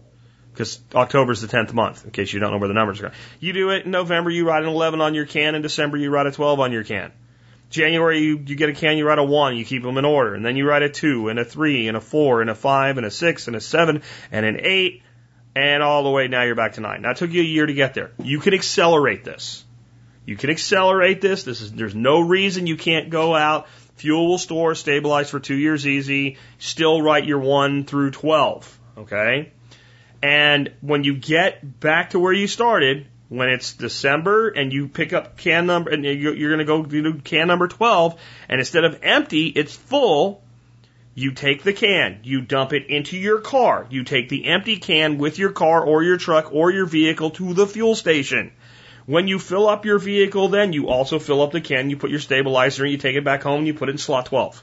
because 0.52 0.78
October 0.94 1.32
is 1.32 1.40
the 1.40 1.48
10th 1.48 1.72
month, 1.72 2.04
in 2.04 2.12
case 2.12 2.32
you 2.32 2.38
don't 2.38 2.52
know 2.52 2.58
where 2.58 2.68
the 2.68 2.74
numbers 2.74 3.00
are. 3.02 3.10
You 3.40 3.52
do 3.52 3.70
it 3.70 3.84
in 3.84 3.90
November, 3.90 4.30
you 4.30 4.46
write 4.46 4.62
an 4.62 4.68
11 4.68 5.00
on 5.00 5.14
your 5.14 5.26
can. 5.26 5.56
In 5.56 5.62
December, 5.62 5.96
you 5.96 6.10
write 6.10 6.28
a 6.28 6.30
12 6.30 6.60
on 6.60 6.70
your 6.70 6.84
can. 6.84 7.10
January, 7.68 8.20
you, 8.20 8.38
you 8.46 8.54
get 8.54 8.68
a 8.68 8.74
can, 8.74 8.96
you 8.96 9.06
write 9.06 9.18
a 9.18 9.24
1, 9.24 9.56
you 9.56 9.64
keep 9.64 9.82
them 9.82 9.98
in 9.98 10.04
order. 10.04 10.34
And 10.34 10.46
then 10.46 10.56
you 10.56 10.68
write 10.68 10.82
a 10.82 10.88
2, 10.88 11.30
and 11.30 11.38
a 11.40 11.44
3, 11.44 11.88
and 11.88 11.96
a 11.96 12.00
4, 12.00 12.42
and 12.42 12.50
a 12.50 12.54
5, 12.54 12.96
and 12.96 13.06
a 13.06 13.10
6, 13.10 13.46
and 13.48 13.56
a 13.56 13.60
7, 13.60 14.02
and 14.30 14.46
an 14.46 14.60
8, 14.60 15.02
and 15.54 15.82
all 15.82 16.04
the 16.04 16.10
way 16.10 16.28
now 16.28 16.42
you're 16.42 16.54
back 16.54 16.74
to 16.74 16.80
9. 16.80 17.02
Now, 17.02 17.10
it 17.10 17.16
took 17.16 17.32
you 17.32 17.40
a 17.40 17.44
year 17.44 17.66
to 17.66 17.74
get 17.74 17.94
there. 17.94 18.12
You 18.22 18.38
can 18.40 18.54
accelerate 18.54 19.24
this. 19.24 19.64
You 20.24 20.36
can 20.36 20.50
accelerate 20.50 21.20
this. 21.20 21.42
This 21.42 21.60
is, 21.60 21.72
there's 21.72 21.94
no 21.94 22.20
reason 22.20 22.66
you 22.66 22.76
can't 22.76 23.10
go 23.10 23.34
out. 23.34 23.66
Fuel 23.96 24.28
will 24.28 24.38
store, 24.38 24.74
stabilize 24.74 25.28
for 25.28 25.40
two 25.40 25.56
years 25.56 25.86
easy. 25.86 26.38
Still 26.58 27.02
write 27.02 27.26
your 27.26 27.40
1 27.40 27.84
through 27.84 28.12
12. 28.12 28.78
Okay? 28.98 29.52
And 30.22 30.72
when 30.80 31.04
you 31.04 31.16
get 31.16 31.80
back 31.80 32.10
to 32.10 32.18
where 32.18 32.32
you 32.32 32.46
started, 32.46 33.06
when 33.28 33.48
it's 33.48 33.72
December 33.72 34.48
and 34.48 34.72
you 34.72 34.88
pick 34.88 35.12
up 35.12 35.36
can 35.36 35.66
number, 35.66 35.90
and 35.90 36.04
you're 36.04 36.34
going 36.34 36.58
to 36.58 36.64
go 36.64 36.82
do 36.82 37.14
can 37.20 37.48
number 37.48 37.68
12, 37.68 38.20
and 38.48 38.60
instead 38.60 38.84
of 38.84 39.00
empty, 39.02 39.46
it's 39.46 39.74
full, 39.74 40.42
you 41.14 41.32
take 41.32 41.62
the 41.62 41.72
can, 41.72 42.20
you 42.22 42.40
dump 42.40 42.72
it 42.72 42.86
into 42.86 43.16
your 43.16 43.40
car. 43.40 43.86
You 43.90 44.04
take 44.04 44.28
the 44.28 44.46
empty 44.46 44.76
can 44.76 45.18
with 45.18 45.38
your 45.38 45.50
car 45.50 45.84
or 45.84 46.02
your 46.02 46.16
truck 46.16 46.52
or 46.52 46.70
your 46.70 46.86
vehicle 46.86 47.30
to 47.30 47.52
the 47.52 47.66
fuel 47.66 47.94
station. 47.94 48.52
When 49.06 49.26
you 49.26 49.38
fill 49.38 49.68
up 49.68 49.84
your 49.84 49.98
vehicle, 49.98 50.48
then 50.48 50.72
you 50.72 50.88
also 50.88 51.18
fill 51.18 51.42
up 51.42 51.50
the 51.50 51.60
can, 51.60 51.90
you 51.90 51.96
put 51.96 52.10
your 52.10 52.20
stabilizer 52.20 52.84
and 52.84 52.92
you 52.92 52.98
take 52.98 53.16
it 53.16 53.24
back 53.24 53.42
home 53.42 53.58
and 53.58 53.66
you 53.66 53.74
put 53.74 53.88
it 53.88 53.92
in 53.92 53.98
slot 53.98 54.26
12. 54.26 54.62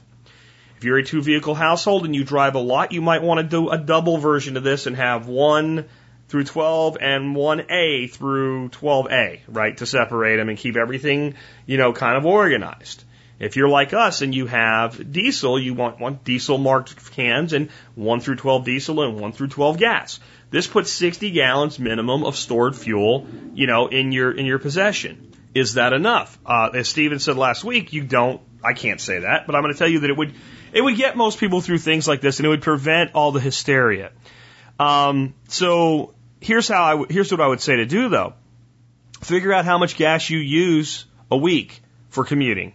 If 0.78 0.84
you're 0.84 0.98
a 0.98 1.04
two 1.04 1.20
vehicle 1.20 1.54
household 1.54 2.04
and 2.04 2.14
you 2.14 2.24
drive 2.24 2.54
a 2.54 2.60
lot, 2.60 2.92
you 2.92 3.02
might 3.02 3.22
want 3.22 3.38
to 3.38 3.44
do 3.44 3.68
a 3.68 3.76
double 3.76 4.16
version 4.16 4.56
of 4.56 4.62
this 4.62 4.86
and 4.86 4.96
have 4.96 5.26
one 5.26 5.86
through 6.28 6.44
12 6.44 6.98
and 7.00 7.34
1A 7.34 8.10
through 8.10 8.68
12A, 8.68 9.40
right, 9.48 9.76
to 9.78 9.86
separate 9.86 10.36
them 10.36 10.48
and 10.48 10.56
keep 10.56 10.76
everything, 10.76 11.34
you 11.66 11.78
know, 11.78 11.92
kind 11.92 12.16
of 12.16 12.26
organized. 12.26 13.04
If 13.38 13.56
you're 13.56 13.68
like 13.68 13.94
us 13.94 14.20
and 14.22 14.34
you 14.34 14.46
have 14.46 15.12
diesel, 15.12 15.60
you 15.60 15.74
want 15.74 16.00
one 16.00 16.18
diesel 16.24 16.58
marked 16.58 17.12
cans 17.12 17.52
and 17.52 17.70
1 17.94 18.20
through 18.20 18.36
12 18.36 18.64
diesel 18.64 19.02
and 19.02 19.20
1 19.20 19.32
through 19.32 19.48
12 19.48 19.78
gas. 19.78 20.18
This 20.50 20.66
puts 20.66 20.90
60 20.90 21.30
gallons 21.30 21.78
minimum 21.78 22.24
of 22.24 22.36
stored 22.36 22.74
fuel, 22.74 23.26
you 23.54 23.66
know, 23.66 23.86
in 23.86 24.12
your 24.12 24.32
in 24.32 24.46
your 24.46 24.58
possession. 24.58 25.32
Is 25.54 25.74
that 25.74 25.92
enough? 25.92 26.38
Uh, 26.44 26.70
as 26.74 26.88
Steven 26.88 27.18
said 27.18 27.36
last 27.36 27.64
week, 27.64 27.92
you 27.92 28.02
don't. 28.02 28.40
I 28.64 28.72
can't 28.72 29.00
say 29.00 29.20
that, 29.20 29.46
but 29.46 29.54
I'm 29.54 29.62
going 29.62 29.72
to 29.72 29.78
tell 29.78 29.88
you 29.88 30.00
that 30.00 30.10
it 30.10 30.16
would 30.16 30.34
it 30.72 30.80
would 30.80 30.96
get 30.96 31.16
most 31.16 31.38
people 31.38 31.60
through 31.60 31.78
things 31.78 32.08
like 32.08 32.20
this, 32.20 32.38
and 32.38 32.46
it 32.46 32.48
would 32.48 32.62
prevent 32.62 33.14
all 33.14 33.32
the 33.32 33.40
hysteria. 33.40 34.10
Um, 34.78 35.34
so 35.48 36.14
here's 36.40 36.68
how 36.68 36.82
I 36.82 37.04
here's 37.08 37.30
what 37.30 37.40
I 37.40 37.46
would 37.46 37.60
say 37.60 37.76
to 37.76 37.86
do 37.86 38.08
though. 38.08 38.34
Figure 39.20 39.52
out 39.52 39.64
how 39.64 39.78
much 39.78 39.96
gas 39.96 40.30
you 40.30 40.38
use 40.38 41.04
a 41.30 41.36
week 41.36 41.80
for 42.08 42.24
commuting. 42.24 42.72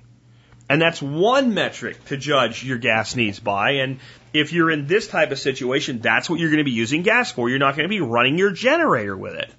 And 0.69 0.81
that's 0.81 1.01
one 1.01 1.53
metric 1.53 2.03
to 2.05 2.17
judge 2.17 2.63
your 2.63 2.77
gas 2.77 3.15
needs 3.15 3.39
by. 3.39 3.71
And 3.71 3.99
if 4.33 4.53
you're 4.53 4.71
in 4.71 4.87
this 4.87 5.07
type 5.07 5.31
of 5.31 5.39
situation, 5.39 5.99
that's 5.99 6.29
what 6.29 6.39
you're 6.39 6.49
going 6.49 6.59
to 6.59 6.63
be 6.63 6.71
using 6.71 7.03
gas 7.03 7.31
for. 7.31 7.49
You're 7.49 7.59
not 7.59 7.75
going 7.75 7.87
to 7.87 7.89
be 7.89 8.01
running 8.01 8.37
your 8.37 8.51
generator 8.51 9.15
with 9.15 9.35
it. 9.35 9.51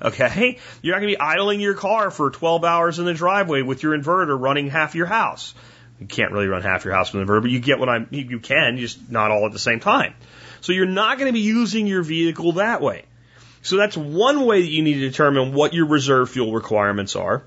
Okay? 0.00 0.58
You're 0.80 0.94
not 0.94 1.00
going 1.00 1.12
to 1.12 1.18
be 1.18 1.20
idling 1.20 1.60
your 1.60 1.74
car 1.74 2.10
for 2.10 2.30
12 2.30 2.64
hours 2.64 2.98
in 2.98 3.04
the 3.04 3.14
driveway 3.14 3.62
with 3.62 3.82
your 3.82 3.96
inverter 3.96 4.38
running 4.38 4.70
half 4.70 4.94
your 4.94 5.06
house. 5.06 5.54
You 6.00 6.06
can't 6.06 6.32
really 6.32 6.48
run 6.48 6.62
half 6.62 6.84
your 6.84 6.94
house 6.94 7.12
with 7.12 7.22
an 7.22 7.28
inverter, 7.28 7.42
but 7.42 7.50
you 7.50 7.60
get 7.60 7.78
what 7.78 7.88
I'm, 7.88 8.08
you 8.10 8.40
can, 8.40 8.78
just 8.78 9.10
not 9.10 9.30
all 9.30 9.46
at 9.46 9.52
the 9.52 9.58
same 9.58 9.80
time. 9.80 10.14
So 10.60 10.72
you're 10.72 10.86
not 10.86 11.18
going 11.18 11.28
to 11.28 11.32
be 11.32 11.44
using 11.44 11.86
your 11.86 12.02
vehicle 12.02 12.52
that 12.52 12.80
way. 12.80 13.04
So 13.62 13.76
that's 13.76 13.96
one 13.96 14.44
way 14.44 14.62
that 14.62 14.68
you 14.68 14.82
need 14.82 14.94
to 14.94 15.08
determine 15.08 15.52
what 15.52 15.72
your 15.74 15.86
reserve 15.86 16.30
fuel 16.30 16.52
requirements 16.52 17.14
are. 17.14 17.44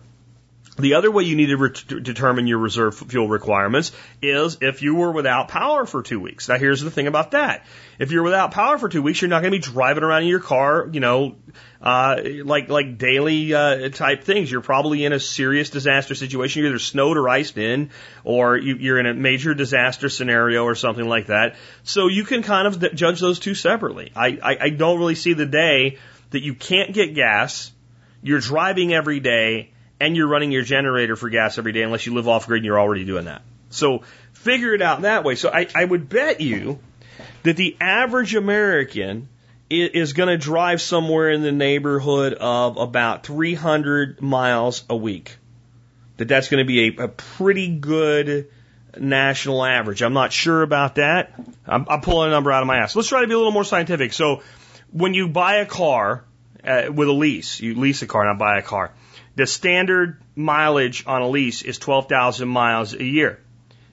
The 0.78 0.96
other 0.96 1.10
way 1.10 1.24
you 1.24 1.38
need 1.38 1.48
to 1.48 1.58
re- 1.58 2.02
determine 2.02 2.48
your 2.48 2.58
reserve 2.58 2.98
fuel 2.98 3.30
requirements 3.30 3.94
is 4.22 4.58
if 4.60 4.82
you 4.82 4.96
were 4.96 5.12
without 5.12 5.48
power 5.48 5.86
for 5.86 6.04
two 6.04 6.20
weeks. 6.20 6.50
Now, 6.50 6.58
here's 6.58 6.82
the 6.82 6.92
thing 6.92 7.08
about 7.08 7.32
that. 7.32 7.66
If 7.98 8.12
you're 8.12 8.24
without 8.24 8.52
power 8.52 8.78
for 8.78 8.90
two 8.90 9.02
weeks, 9.02 9.22
you're 9.22 9.30
not 9.30 9.42
going 9.42 9.54
to 9.54 9.58
be 9.58 9.74
driving 9.74 10.04
around 10.04 10.24
in 10.24 10.28
your 10.28 10.42
car, 10.42 10.90
you 10.92 11.00
know, 11.00 11.36
uh, 11.82 12.18
like 12.44 12.68
like 12.68 12.98
daily 12.98 13.54
uh, 13.54 13.88
type 13.88 14.26
things. 14.26 14.52
You're 14.52 14.60
probably 14.60 15.06
in 15.06 15.14
a 15.14 15.20
serious 15.20 15.70
disaster 15.70 16.14
situation. 16.14 16.62
You're 16.62 16.72
either 16.72 16.80
snowed 16.80 17.16
or 17.16 17.30
iced 17.30 17.58
in, 17.58 17.92
or 18.26 18.58
you, 18.58 18.76
you're 18.76 19.00
in 19.00 19.06
a 19.06 19.14
major 19.14 19.54
disaster 19.54 20.10
scenario 20.10 20.66
or 20.66 20.76
something 20.76 21.08
like 21.08 21.28
that. 21.28 21.56
So 21.84 22.08
you 22.08 22.26
can 22.26 22.44
kind 22.44 22.68
of 22.68 22.96
judge 22.96 23.22
those 23.22 23.40
two 23.40 23.56
separately. 23.56 24.12
I, 24.14 24.40
I, 24.44 24.58
I 24.60 24.70
don't 24.72 25.00
really 25.00 25.16
see 25.16 25.34
the 25.34 25.46
day 25.46 26.00
that 26.32 26.42
you 26.42 26.54
can't 26.54 26.94
get 26.94 27.16
gas, 27.16 27.72
you're 28.22 28.42
driving 28.42 28.94
every 28.94 29.22
day, 29.22 29.72
and 30.00 30.16
you're 30.16 30.28
running 30.28 30.52
your 30.52 30.64
generator 30.64 31.16
for 31.16 31.30
gas 31.30 31.58
every 31.58 31.72
day 31.72 31.82
unless 31.82 32.06
you 32.06 32.14
live 32.14 32.28
off 32.28 32.48
grid 32.48 32.60
and 32.60 32.66
you're 32.66 32.80
already 32.80 33.06
doing 33.06 33.26
that. 33.26 33.42
So 33.70 34.04
figure 34.34 34.74
it 34.74 34.82
out 34.82 35.02
that 35.02 35.24
way. 35.24 35.36
So 35.36 35.50
I, 35.50 35.68
I 35.74 35.86
would 35.86 36.10
bet 36.10 36.42
you 36.42 36.80
that 37.44 37.58
the 37.58 37.78
average 37.80 38.36
American 38.36 39.30
is 39.70 40.14
going 40.14 40.30
to 40.30 40.38
drive 40.38 40.82
somewhere 40.82 41.32
in 41.32 41.42
the 41.42 41.52
neighborhood 41.52 42.34
of 42.34 42.78
about 42.78 43.26
300 43.26 44.22
miles 44.22 44.84
a 44.90 44.96
week. 44.96 45.38
That 46.18 46.28
that's 46.28 46.50
going 46.50 46.64
to 46.64 46.68
be 46.68 46.98
a, 46.98 47.06
a 47.06 47.08
pretty 47.08 47.68
good 47.76 48.50
national 48.98 49.66
average. 49.66 50.02
I'm 50.02 50.14
not 50.14 50.32
sure 50.32 50.62
about 50.62 50.96
that. 50.96 51.34
I'm, 51.66 51.86
I'm 51.90 52.02
pulling 52.02 52.30
a 52.30 52.32
number 52.32 52.52
out 52.52 52.62
of 52.62 52.68
my 52.68 52.78
ass. 52.78 52.96
Let's 52.96 53.10
try 53.10 53.22
to 53.22 53.28
be 53.28 53.34
a 53.34 53.38
little 53.38 53.52
more 53.52 53.66
scientific. 53.66 54.14
So 54.14 54.44
when 54.92 55.14
you 55.14 55.28
buy 55.28 55.56
a 55.58 55.66
car 55.66 56.24
uh, 56.64 56.84
with 56.94 57.10
a 57.10 57.14
lease, 57.14 57.60
you 57.60 57.76
lease 57.76 58.02
a 58.02 58.08
car, 58.08 58.26
not 58.26 58.38
buy 58.38 58.60
a 58.60 58.62
car. 58.62 58.94
The 59.36 59.46
standard 59.46 60.22
mileage 60.36 61.04
on 61.06 61.22
a 61.22 61.28
lease 61.28 61.62
is 61.62 61.78
12,000 61.78 62.48
miles 62.48 62.94
a 62.94 63.04
year. 63.04 63.40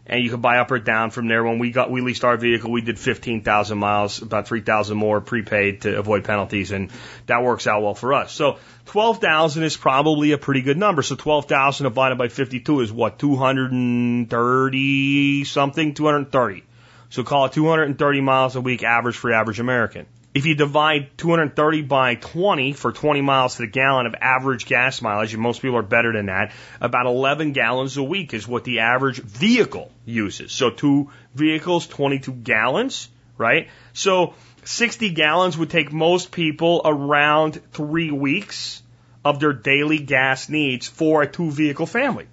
And 0.06 0.22
you 0.22 0.30
can 0.30 0.40
buy 0.40 0.58
up 0.58 0.70
or 0.70 0.78
down 0.80 1.10
from 1.10 1.28
there. 1.28 1.44
When 1.44 1.58
we 1.58 1.70
got, 1.70 1.90
we 1.90 2.00
leased 2.00 2.24
our 2.24 2.36
vehicle, 2.36 2.72
we 2.72 2.80
did 2.80 2.98
15,000 2.98 3.78
miles, 3.78 4.20
about 4.20 4.48
3,000 4.48 4.96
more 4.96 5.20
prepaid 5.20 5.82
to 5.82 5.96
avoid 5.96 6.24
penalties. 6.24 6.72
And 6.72 6.90
that 7.26 7.42
works 7.42 7.68
out 7.68 7.82
well 7.82 7.94
for 7.94 8.14
us. 8.14 8.32
So 8.32 8.58
12,000 8.86 9.62
is 9.62 9.76
probably 9.76 10.32
a 10.32 10.38
pretty 10.38 10.62
good 10.62 10.76
number. 10.76 11.02
So 11.02 11.14
12,000 11.14 11.84
divided 11.84 12.18
by 12.18 12.26
52 12.28 12.80
is 12.80 12.92
what? 12.92 13.20
230 13.20 15.44
something? 15.44 15.94
230. 15.94 16.64
So 17.10 17.24
call 17.24 17.46
it 17.46 17.52
230 17.52 18.20
miles 18.20 18.56
a 18.56 18.60
week 18.60 18.82
average 18.82 19.16
for 19.16 19.32
average 19.32 19.60
American. 19.60 20.06
If 20.34 20.46
you 20.46 20.54
divide 20.54 21.18
230 21.18 21.82
by 21.82 22.14
20 22.14 22.72
for 22.72 22.90
20 22.90 23.20
miles 23.20 23.56
to 23.56 23.62
the 23.62 23.66
gallon 23.66 24.06
of 24.06 24.14
average 24.18 24.64
gas 24.64 25.02
mileage, 25.02 25.34
and 25.34 25.42
most 25.42 25.60
people 25.60 25.76
are 25.76 25.82
better 25.82 26.12
than 26.12 26.26
that, 26.26 26.52
about 26.80 27.04
11 27.04 27.52
gallons 27.52 27.98
a 27.98 28.02
week 28.02 28.32
is 28.32 28.48
what 28.48 28.64
the 28.64 28.80
average 28.80 29.20
vehicle 29.20 29.90
uses. 30.06 30.50
So 30.52 30.70
two 30.70 31.10
vehicles, 31.34 31.86
22 31.86 32.32
gallons, 32.32 33.08
right? 33.36 33.68
So 33.92 34.34
60 34.64 35.10
gallons 35.10 35.58
would 35.58 35.68
take 35.68 35.92
most 35.92 36.32
people 36.32 36.80
around 36.84 37.60
three 37.72 38.10
weeks 38.10 38.82
of 39.24 39.38
their 39.38 39.52
daily 39.52 39.98
gas 39.98 40.48
needs 40.48 40.88
for 40.88 41.22
a 41.22 41.30
two 41.30 41.50
vehicle 41.50 41.86
family. 41.86 42.26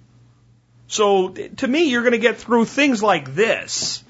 So 0.88 1.28
to 1.28 1.68
me, 1.68 1.84
you're 1.84 2.02
going 2.02 2.12
to 2.12 2.18
get 2.18 2.38
through 2.38 2.64
things 2.64 3.02
like 3.02 3.34
this 3.34 4.02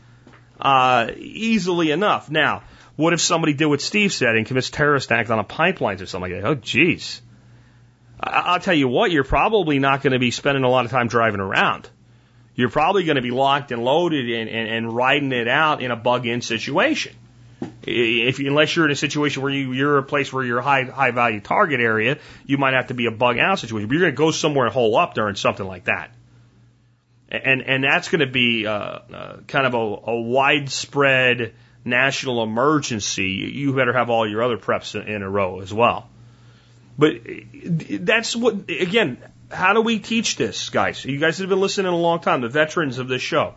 uh, 0.61 1.11
easily 1.17 1.91
enough. 1.91 2.31
Now, 2.31 2.63
what 3.01 3.15
if 3.15 3.21
somebody 3.21 3.55
did 3.55 3.67
what 3.67 3.81
Steve 3.81 4.13
said 4.13 4.37
and 4.37 4.47
commits 4.47 4.69
terrorist 4.69 5.11
act 5.11 5.31
on 5.31 5.39
a 5.39 5.45
pipeline 5.45 6.01
or 6.01 6.07
something 6.07 6.31
like 6.31 6.43
that? 6.43 6.49
Oh, 6.49 6.55
geez. 6.55 7.23
I- 8.21 8.53
will 8.53 8.61
tell 8.61 8.75
you 8.75 8.89
what, 8.89 9.11
you're 9.11 9.25
probably 9.25 9.79
not 9.79 10.03
going 10.03 10.13
to 10.13 10.19
be 10.19 10.31
spending 10.31 10.65
a 10.65 10.69
lot 10.69 10.85
of 10.85 10.91
time 10.91 11.09
driving 11.09 11.41
around. 11.41 11.89
You're 12.55 12.69
probably 12.69 13.05
going 13.05 13.17
to 13.17 13.23
be 13.23 13.31
locked 13.31 13.73
and 13.73 13.83
loaded 13.83 14.29
and, 14.29 14.51
and, 14.51 14.69
and 14.69 14.95
riding 14.95 15.33
it 15.33 15.49
out 15.49 15.83
in 15.83 15.91
a 15.91 15.97
bug-in 15.97 16.43
situation. 16.43 17.15
If 17.83 18.39
unless 18.39 18.77
you're 18.77 18.85
in 18.85 18.91
a 18.91 18.97
situation 18.97 19.43
where 19.43 19.53
you, 19.53 19.73
you're 19.73 19.99
a 19.99 20.03
place 20.03 20.33
where 20.33 20.45
you're 20.45 20.59
a 20.59 20.63
high 20.63 20.85
high 20.85 21.11
value 21.11 21.41
target 21.41 21.81
area, 21.81 22.19
you 22.45 22.59
might 22.59 22.75
have 22.75 22.89
to 22.89 22.95
be 22.95 23.07
a 23.07 23.11
bug 23.11 23.39
out 23.39 23.59
situation. 23.59 23.89
But 23.89 23.95
you're 23.95 24.03
going 24.03 24.13
to 24.13 24.17
go 24.17 24.31
somewhere 24.31 24.67
and 24.67 24.75
hole 24.75 24.97
up 24.97 25.15
during 25.15 25.37
something 25.37 25.67
like 25.67 25.85
that, 25.85 26.11
and 27.29 27.63
and 27.63 27.85
that's 27.85 28.09
going 28.09 28.21
to 28.21 28.27
be 28.27 28.67
uh, 28.67 28.73
uh, 28.73 29.37
kind 29.47 29.67
of 29.67 29.75
a, 29.75 30.11
a 30.11 30.21
widespread 30.21 31.53
national 31.85 32.43
emergency, 32.43 33.29
you 33.29 33.73
better 33.75 33.93
have 33.93 34.11
all 34.11 34.29
your 34.29 34.43
other 34.43 34.59
preps 34.59 34.95
in 34.95 35.23
a 35.23 35.31
row 35.31 35.61
as 35.61 35.73
well. 35.73 36.09
But 36.99 37.21
that's 38.01 38.37
what, 38.37 38.69
again, 38.69 39.19
how 39.51 39.73
do 39.73 39.81
we 39.81 39.99
teach 39.99 40.37
this, 40.37 40.69
guys? 40.71 41.05
You 41.05 41.19
guys 41.19 41.39
have 41.39 41.49
been 41.49 41.61
listening 41.61 41.93
a 41.93 41.97
long 41.97 42.21
time, 42.21 42.43
the 42.43 42.49
veterans 42.49 42.99
of 42.99 43.09
this 43.09 43.23
show. 43.23 43.55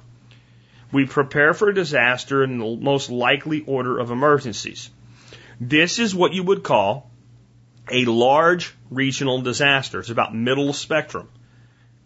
We 0.91 1.05
prepare 1.05 1.53
for 1.53 1.69
a 1.69 1.73
disaster 1.73 2.43
in 2.43 2.59
the 2.59 2.75
most 2.77 3.09
likely 3.09 3.63
order 3.65 3.99
of 3.99 4.11
emergencies. 4.11 4.89
This 5.59 5.99
is 5.99 6.15
what 6.15 6.33
you 6.33 6.43
would 6.43 6.63
call 6.63 7.09
a 7.91 8.05
large 8.05 8.73
regional 8.89 9.41
disaster. 9.41 9.99
It's 9.99 10.09
about 10.09 10.33
middle 10.33 10.71
spectrum. 10.71 11.29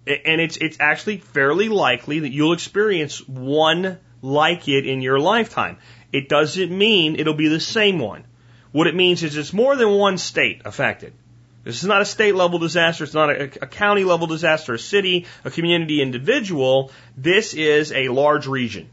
And 0.07 0.39
it's, 0.39 0.57
it's 0.57 0.77
actually 0.79 1.17
fairly 1.17 1.69
likely 1.69 2.19
that 2.19 2.31
you'll 2.31 2.53
experience 2.53 3.27
one 3.27 3.99
like 4.21 4.67
it 4.67 4.85
in 4.85 5.01
your 5.01 5.19
lifetime. 5.19 5.77
It 6.11 6.29
doesn't 6.29 6.75
mean 6.75 7.19
it'll 7.19 7.33
be 7.33 7.49
the 7.49 7.59
same 7.59 7.99
one. 7.99 8.25
What 8.71 8.87
it 8.87 8.95
means 8.95 9.23
is 9.23 9.37
it's 9.37 9.53
more 9.53 9.75
than 9.75 9.91
one 9.91 10.17
state 10.17 10.61
affected. 10.65 11.13
This 11.63 11.81
is 11.81 11.87
not 11.87 12.01
a 12.01 12.05
state 12.05 12.35
level 12.35 12.59
disaster. 12.59 13.03
It's 13.03 13.13
not 13.13 13.29
a, 13.29 13.43
a, 13.61 13.67
county 13.67 14.05
level 14.05 14.27
disaster, 14.27 14.75
a 14.75 14.79
city, 14.79 15.25
a 15.43 15.51
community, 15.51 16.01
individual. 16.01 16.91
This 17.17 17.53
is 17.53 17.91
a 17.91 18.07
large 18.07 18.47
region. 18.47 18.87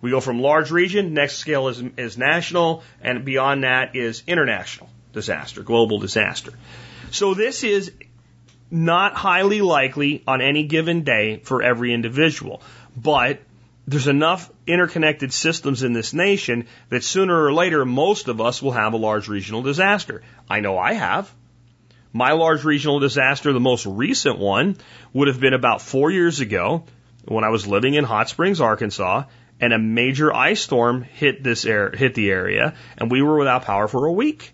We 0.00 0.10
go 0.10 0.20
from 0.20 0.40
large 0.40 0.70
region, 0.70 1.14
next 1.14 1.38
scale 1.38 1.68
is, 1.68 1.82
is 1.96 2.16
national, 2.16 2.84
and 3.02 3.24
beyond 3.24 3.64
that 3.64 3.96
is 3.96 4.22
international 4.26 4.88
disaster, 5.12 5.62
global 5.62 5.98
disaster. 5.98 6.52
So 7.10 7.34
this 7.34 7.64
is 7.64 7.92
not 8.70 9.14
highly 9.14 9.60
likely 9.60 10.22
on 10.26 10.40
any 10.40 10.64
given 10.64 11.02
day 11.02 11.40
for 11.42 11.62
every 11.62 11.92
individual, 11.92 12.62
but 12.96 13.40
there's 13.86 14.06
enough 14.06 14.50
interconnected 14.66 15.32
systems 15.32 15.82
in 15.82 15.92
this 15.92 16.12
nation 16.12 16.66
that 16.90 17.02
sooner 17.02 17.44
or 17.44 17.52
later 17.52 17.84
most 17.84 18.28
of 18.28 18.40
us 18.40 18.62
will 18.62 18.72
have 18.72 18.92
a 18.92 18.98
large 18.98 19.28
regional 19.28 19.62
disaster. 19.62 20.22
I 20.48 20.60
know 20.60 20.78
I 20.78 20.92
have. 20.92 21.32
My 22.12 22.32
large 22.32 22.64
regional 22.64 23.00
disaster, 23.00 23.52
the 23.52 23.60
most 23.60 23.86
recent 23.86 24.38
one, 24.38 24.76
would 25.12 25.28
have 25.28 25.40
been 25.40 25.54
about 25.54 25.82
four 25.82 26.10
years 26.10 26.40
ago 26.40 26.84
when 27.24 27.44
I 27.44 27.50
was 27.50 27.66
living 27.66 27.94
in 27.94 28.04
Hot 28.04 28.28
Springs, 28.28 28.60
Arkansas, 28.60 29.24
and 29.60 29.72
a 29.72 29.78
major 29.78 30.34
ice 30.34 30.60
storm 30.60 31.02
hit 31.02 31.42
this 31.42 31.64
air, 31.64 31.90
hit 31.90 32.14
the 32.14 32.30
area, 32.30 32.74
and 32.96 33.10
we 33.10 33.22
were 33.22 33.38
without 33.38 33.64
power 33.64 33.88
for 33.88 34.06
a 34.06 34.12
week. 34.12 34.52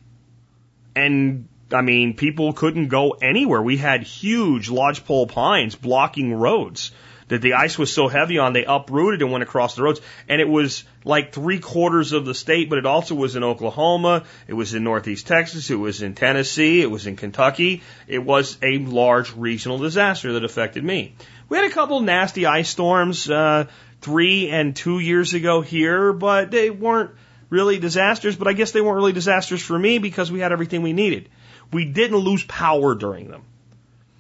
And 0.95 1.49
I 1.73 1.83
mean, 1.83 2.15
people 2.15 2.53
couldn't 2.53 2.89
go 2.89 3.11
anywhere. 3.11 3.63
We 3.63 3.77
had 3.77 4.03
huge 4.03 4.69
lodgepole 4.69 5.27
pines 5.27 5.75
blocking 5.75 6.33
roads 6.33 6.93
that 7.29 7.43
the 7.43 7.55
ice 7.55 7.77
was 7.79 7.93
so 7.93 8.09
heavy 8.09 8.39
on, 8.39 8.53
they 8.53 8.65
uprooted 8.65 9.23
and 9.23 9.33
went 9.33 9.43
across 9.43 9.75
the 9.75 9.83
roads. 9.83 10.01
And 10.29 10.41
it 10.41 10.49
was 10.49 10.85
like 11.05 11.33
three 11.33 11.59
quarters 11.59 12.13
of 12.13 12.25
the 12.25 12.35
state, 12.35 12.71
but 12.71 12.79
it 12.79 12.87
also 12.87 13.15
was 13.15 13.37
in 13.37 13.43
Oklahoma. 13.43 14.25
It 14.47 14.55
was 14.55 14.75
in 14.75 14.85
Northeast 14.85 15.27
Texas. 15.27 15.71
It 15.71 15.77
was 15.77 16.03
in 16.03 16.15
Tennessee. 16.15 16.83
It 16.83 16.91
was 16.91 17.07
in 17.07 17.17
Kentucky. 17.17 17.83
It 18.07 18.25
was 18.25 18.59
a 18.63 18.79
large 18.79 19.35
regional 19.35 19.79
disaster 19.79 20.35
that 20.35 20.45
affected 20.45 20.85
me. 20.85 21.15
We 21.49 21.59
had 21.59 21.67
a 21.67 21.75
couple 21.75 22.01
nasty 22.01 22.47
ice 22.47 22.69
storms, 22.69 23.29
uh, 23.31 23.67
three 24.01 24.51
and 24.51 24.77
two 24.77 24.99
years 24.99 25.35
ago 25.35 25.61
here, 25.61 26.13
but 26.13 26.51
they 26.51 26.71
weren't 26.71 27.11
really 27.51 27.79
disasters, 27.79 28.37
but 28.37 28.49
I 28.49 28.53
guess 28.53 28.73
they 28.73 28.81
weren't 28.81 28.97
really 28.97 29.13
disasters 29.13 29.63
for 29.63 29.79
me 29.79 29.99
because 29.99 30.31
we 30.31 30.41
had 30.41 30.53
everything 30.53 30.83
we 30.83 30.93
needed. 30.93 31.29
We 31.73 31.85
didn't 31.85 32.19
lose 32.19 32.45
power 32.45 32.95
during 32.95 33.29
them. 33.29 33.43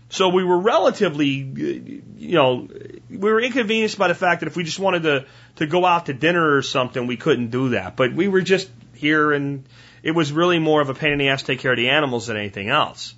So 0.09 0.29
we 0.29 0.45
were 0.45 0.59
relatively, 0.59 1.33
you 1.33 2.03
know, 2.35 2.69
we 3.11 3.19
were 3.19 3.41
inconvenienced 3.41 3.99
by 3.99 4.09
the 4.09 4.15
fact 4.15 4.41
that 4.41 4.47
if 4.47 4.57
we 4.57 4.63
just 4.63 4.79
wanted 4.79 5.03
to, 5.03 5.27
to 5.57 5.67
go 5.67 5.85
out 5.85 6.07
to 6.07 6.15
dinner 6.15 6.57
or 6.57 6.63
something, 6.63 7.07
we 7.07 7.17
couldn't 7.17 7.51
do 7.51 7.71
that. 7.71 7.97
But 7.97 8.13
we 8.15 8.29
were 8.29 8.41
just 8.41 8.71
here 8.95 9.33
and 9.33 9.69
it 10.03 10.13
was 10.13 10.33
really 10.33 10.61
more 10.61 10.81
of 10.81 10.89
a 10.89 10.95
pain 10.95 11.13
in 11.13 11.19
the 11.19 11.29
ass 11.29 11.41
to 11.41 11.47
take 11.49 11.59
care 11.59 11.73
of 11.73 11.77
the 11.77 11.89
animals 11.89 12.29
than 12.29 12.37
anything 12.37 12.69
else. 12.69 13.15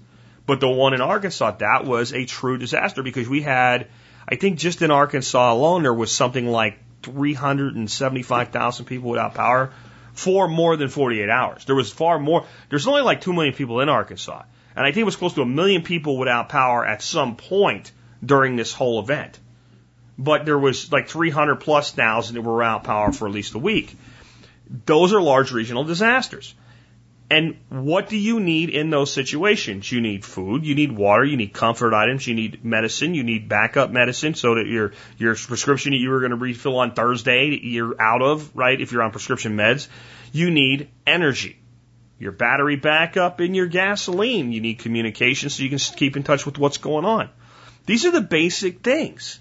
But 0.46 0.60
the 0.60 0.68
one 0.68 0.94
in 0.94 1.02
Arkansas, 1.02 1.56
that 1.58 1.84
was 1.84 2.14
a 2.14 2.24
true 2.24 2.56
disaster 2.56 3.02
because 3.02 3.28
we 3.28 3.42
had, 3.42 3.88
I 4.26 4.36
think 4.36 4.58
just 4.58 4.80
in 4.80 4.90
Arkansas 4.90 5.52
alone, 5.52 5.82
there 5.82 5.92
was 5.92 6.10
something 6.10 6.46
like 6.46 6.78
375,000 7.02 8.86
people 8.86 9.10
without 9.10 9.34
power 9.34 9.72
for 10.14 10.48
more 10.48 10.76
than 10.76 10.88
48 10.88 11.28
hours. 11.28 11.66
There 11.66 11.76
was 11.76 11.92
far 11.92 12.18
more, 12.18 12.46
there's 12.70 12.86
only 12.86 13.02
like 13.02 13.20
2 13.20 13.34
million 13.34 13.54
people 13.54 13.80
in 13.80 13.90
Arkansas. 13.90 14.44
And 14.78 14.86
I 14.86 14.92
think 14.92 15.02
it 15.02 15.06
was 15.06 15.16
close 15.16 15.34
to 15.34 15.42
a 15.42 15.46
million 15.46 15.82
people 15.82 16.16
without 16.16 16.50
power 16.50 16.86
at 16.86 17.02
some 17.02 17.34
point 17.34 17.90
during 18.24 18.54
this 18.54 18.72
whole 18.72 19.00
event. 19.00 19.36
But 20.16 20.44
there 20.44 20.56
was 20.56 20.92
like 20.92 21.08
300 21.08 21.56
plus 21.56 21.90
thousand 21.90 22.36
that 22.36 22.42
were 22.42 22.58
without 22.58 22.84
power 22.84 23.10
for 23.10 23.26
at 23.26 23.34
least 23.34 23.54
a 23.54 23.58
week. 23.58 23.96
Those 24.86 25.12
are 25.12 25.20
large 25.20 25.50
regional 25.50 25.82
disasters. 25.82 26.54
And 27.28 27.56
what 27.70 28.08
do 28.08 28.16
you 28.16 28.38
need 28.38 28.70
in 28.70 28.90
those 28.90 29.12
situations? 29.12 29.90
You 29.90 30.00
need 30.00 30.24
food, 30.24 30.64
you 30.64 30.76
need 30.76 30.92
water, 30.92 31.24
you 31.24 31.36
need 31.36 31.52
comfort 31.52 31.92
items, 31.92 32.24
you 32.28 32.36
need 32.36 32.64
medicine, 32.64 33.14
you 33.14 33.24
need 33.24 33.48
backup 33.48 33.90
medicine 33.90 34.34
so 34.34 34.54
that 34.54 34.68
your 34.68 34.92
your 35.18 35.34
prescription 35.34 35.90
that 35.90 35.98
you 35.98 36.10
were 36.10 36.20
going 36.20 36.30
to 36.30 36.36
refill 36.36 36.78
on 36.78 36.92
Thursday 36.92 37.48
you're 37.48 38.00
out 38.00 38.22
of, 38.22 38.56
right? 38.56 38.80
If 38.80 38.92
you're 38.92 39.02
on 39.02 39.10
prescription 39.10 39.56
meds, 39.56 39.88
you 40.30 40.52
need 40.52 40.88
energy. 41.04 41.58
Your 42.18 42.32
battery 42.32 42.76
backup 42.76 43.40
and 43.40 43.54
your 43.54 43.66
gasoline. 43.66 44.52
You 44.52 44.60
need 44.60 44.80
communication 44.80 45.50
so 45.50 45.62
you 45.62 45.68
can 45.68 45.78
keep 45.78 46.16
in 46.16 46.24
touch 46.24 46.44
with 46.46 46.58
what's 46.58 46.78
going 46.78 47.04
on. 47.04 47.30
These 47.86 48.06
are 48.06 48.10
the 48.10 48.20
basic 48.20 48.80
things. 48.82 49.40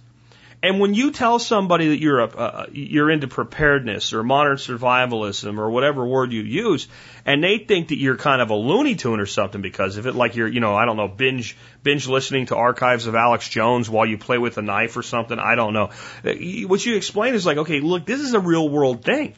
And 0.62 0.80
when 0.80 0.96
you 0.96 1.12
tell 1.12 1.38
somebody 1.38 1.90
that 1.90 2.00
you're 2.00 2.20
a, 2.20 2.26
uh, 2.26 2.66
you're 2.72 3.12
into 3.12 3.28
preparedness 3.28 4.14
or 4.14 4.24
modern 4.24 4.58
survivalism 4.58 5.60
or 5.60 5.70
whatever 5.70 6.06
word 6.06 6.34
you 6.34 6.42
use, 6.42 6.88
and 7.28 7.44
they 7.44 7.60
think 7.60 7.90
that 7.90 8.00
you're 8.00 8.18
kind 8.18 8.42
of 8.42 8.50
a 8.50 8.56
Looney 8.56 8.96
Tune 8.96 9.20
or 9.20 9.28
something 9.28 9.62
because 9.62 9.98
of 9.98 10.08
it, 10.08 10.16
like 10.16 10.36
you're, 10.36 10.48
you 10.48 10.60
know, 10.60 10.74
I 10.74 10.86
don't 10.86 10.98
know, 10.98 11.08
binge 11.08 11.56
binge 11.84 12.08
listening 12.08 12.48
to 12.48 12.56
archives 12.56 13.06
of 13.06 13.14
Alex 13.14 13.48
Jones 13.48 13.88
while 13.88 14.08
you 14.08 14.18
play 14.18 14.40
with 14.40 14.58
a 14.58 14.64
knife 14.64 14.98
or 14.98 15.04
something. 15.04 15.38
I 15.38 15.54
don't 15.54 15.74
know. 15.74 15.92
Uh, 16.26 16.34
what 16.68 16.84
you 16.84 16.96
explain 16.96 17.36
is 17.36 17.46
like, 17.46 17.58
okay, 17.58 17.80
look, 17.80 18.08
this 18.08 18.22
is 18.22 18.34
a 18.34 18.40
real 18.40 18.68
world 18.68 19.06
thing 19.06 19.36